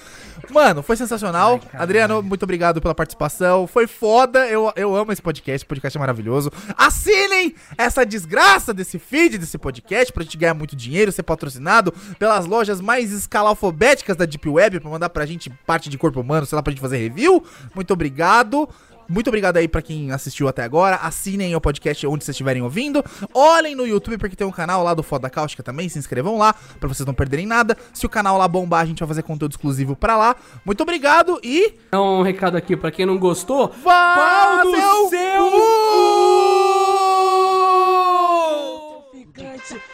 Mano, 0.49 0.81
foi 0.81 0.95
sensacional. 0.95 1.59
Adriano, 1.73 2.21
muito 2.23 2.43
obrigado 2.43 2.81
pela 2.81 2.95
participação. 2.95 3.67
Foi 3.67 3.85
foda. 3.87 4.47
Eu, 4.47 4.71
eu 4.75 4.95
amo 4.95 5.11
esse 5.11 5.21
podcast. 5.21 5.57
Esse 5.57 5.65
podcast 5.65 5.97
é 5.97 5.99
maravilhoso. 5.99 6.51
Assinem 6.77 7.53
essa 7.77 8.05
desgraça 8.05 8.73
desse 8.73 8.97
feed, 8.97 9.37
desse 9.37 9.57
podcast, 9.57 10.11
pra 10.11 10.23
gente 10.23 10.37
ganhar 10.37 10.53
muito 10.53 10.75
dinheiro, 10.75 11.11
ser 11.11 11.23
patrocinado 11.23 11.93
pelas 12.17 12.45
lojas 12.45 12.81
mais 12.81 13.11
escalafobéticas 13.11 14.15
da 14.15 14.25
Deep 14.25 14.47
Web, 14.49 14.79
pra 14.79 14.89
mandar 14.89 15.09
pra 15.09 15.25
gente 15.25 15.49
parte 15.65 15.89
de 15.89 15.97
corpo 15.97 16.21
humano, 16.21 16.45
sei 16.45 16.55
lá, 16.55 16.63
pra 16.63 16.71
gente 16.71 16.81
fazer 16.81 16.97
review. 16.97 17.43
Muito 17.75 17.93
obrigado. 17.93 18.67
Muito 19.07 19.27
obrigado 19.27 19.57
aí 19.57 19.67
pra 19.67 19.81
quem 19.81 20.11
assistiu 20.11 20.47
até 20.47 20.63
agora. 20.63 20.97
Assinem 20.97 21.55
o 21.55 21.61
podcast 21.61 22.05
onde 22.07 22.23
vocês 22.23 22.33
estiverem 22.33 22.61
ouvindo. 22.61 23.03
Olhem 23.33 23.75
no 23.75 23.85
YouTube 23.85 24.17
porque 24.17 24.35
tem 24.35 24.45
um 24.45 24.51
canal 24.51 24.83
lá 24.83 24.93
do 24.93 25.03
Foda 25.03 25.29
Cáustica 25.29 25.63
também. 25.63 25.89
Se 25.89 25.99
inscrevam 25.99 26.37
lá 26.37 26.53
pra 26.79 26.87
vocês 26.87 27.05
não 27.05 27.13
perderem 27.13 27.45
nada. 27.45 27.77
Se 27.93 28.05
o 28.05 28.09
canal 28.09 28.37
lá 28.37 28.47
bombar, 28.47 28.81
a 28.81 28.85
gente 28.85 28.99
vai 28.99 29.07
fazer 29.07 29.23
conteúdo 29.23 29.51
exclusivo 29.51 29.95
pra 29.95 30.17
lá. 30.17 30.35
Muito 30.65 30.81
obrigado 30.81 31.39
e 31.43 31.73
Então, 31.87 32.19
um 32.19 32.23
recado 32.23 32.55
aqui 32.55 32.75
pra 32.75 32.91
quem 32.91 33.05
não 33.05 33.17
gostou. 33.17 33.73
Vá 33.83 34.15
Pau 34.15 34.63
do 34.63 34.71
seu 34.75 35.09
seu 35.09 36.03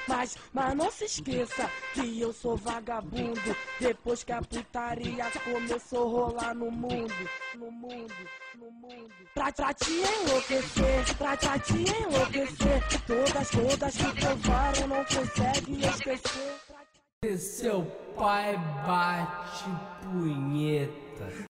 mas, 0.07 0.36
mas 0.52 0.76
não 0.76 0.91
se 0.91 1.06
esqueça 1.06 1.69
que 1.94 2.19
eu 2.19 2.34
sou 2.34 2.57
vagabundo. 2.57 3.56
Depois 3.80 4.23
que 4.23 4.31
a 4.31 4.41
putaria 4.41 5.26
começou 5.44 6.07
a 6.07 6.11
rolar 6.11 6.53
no 6.53 6.72
mundo, 6.72 7.14
no 7.56 7.72
mundo, 7.72 8.14
no 8.60 8.72
mundo. 8.72 9.10
Pra, 9.34 9.52
pra 9.52 9.73
te 9.73 9.91
enlouquecer, 9.91 11.18
pra, 11.18 11.38
pra 11.38 11.60
te 11.60 11.73
enlouquecer. 11.73 12.84
Todas, 13.07 13.49
todas 13.49 13.95
que 13.95 14.22
provaram 14.22 14.88
não 14.88 15.06
conseguem 15.06 15.80
esquecer. 15.80 17.38
Seu 17.38 17.86
pai 18.15 18.57
bate 18.86 19.65
punheta. 20.03 21.48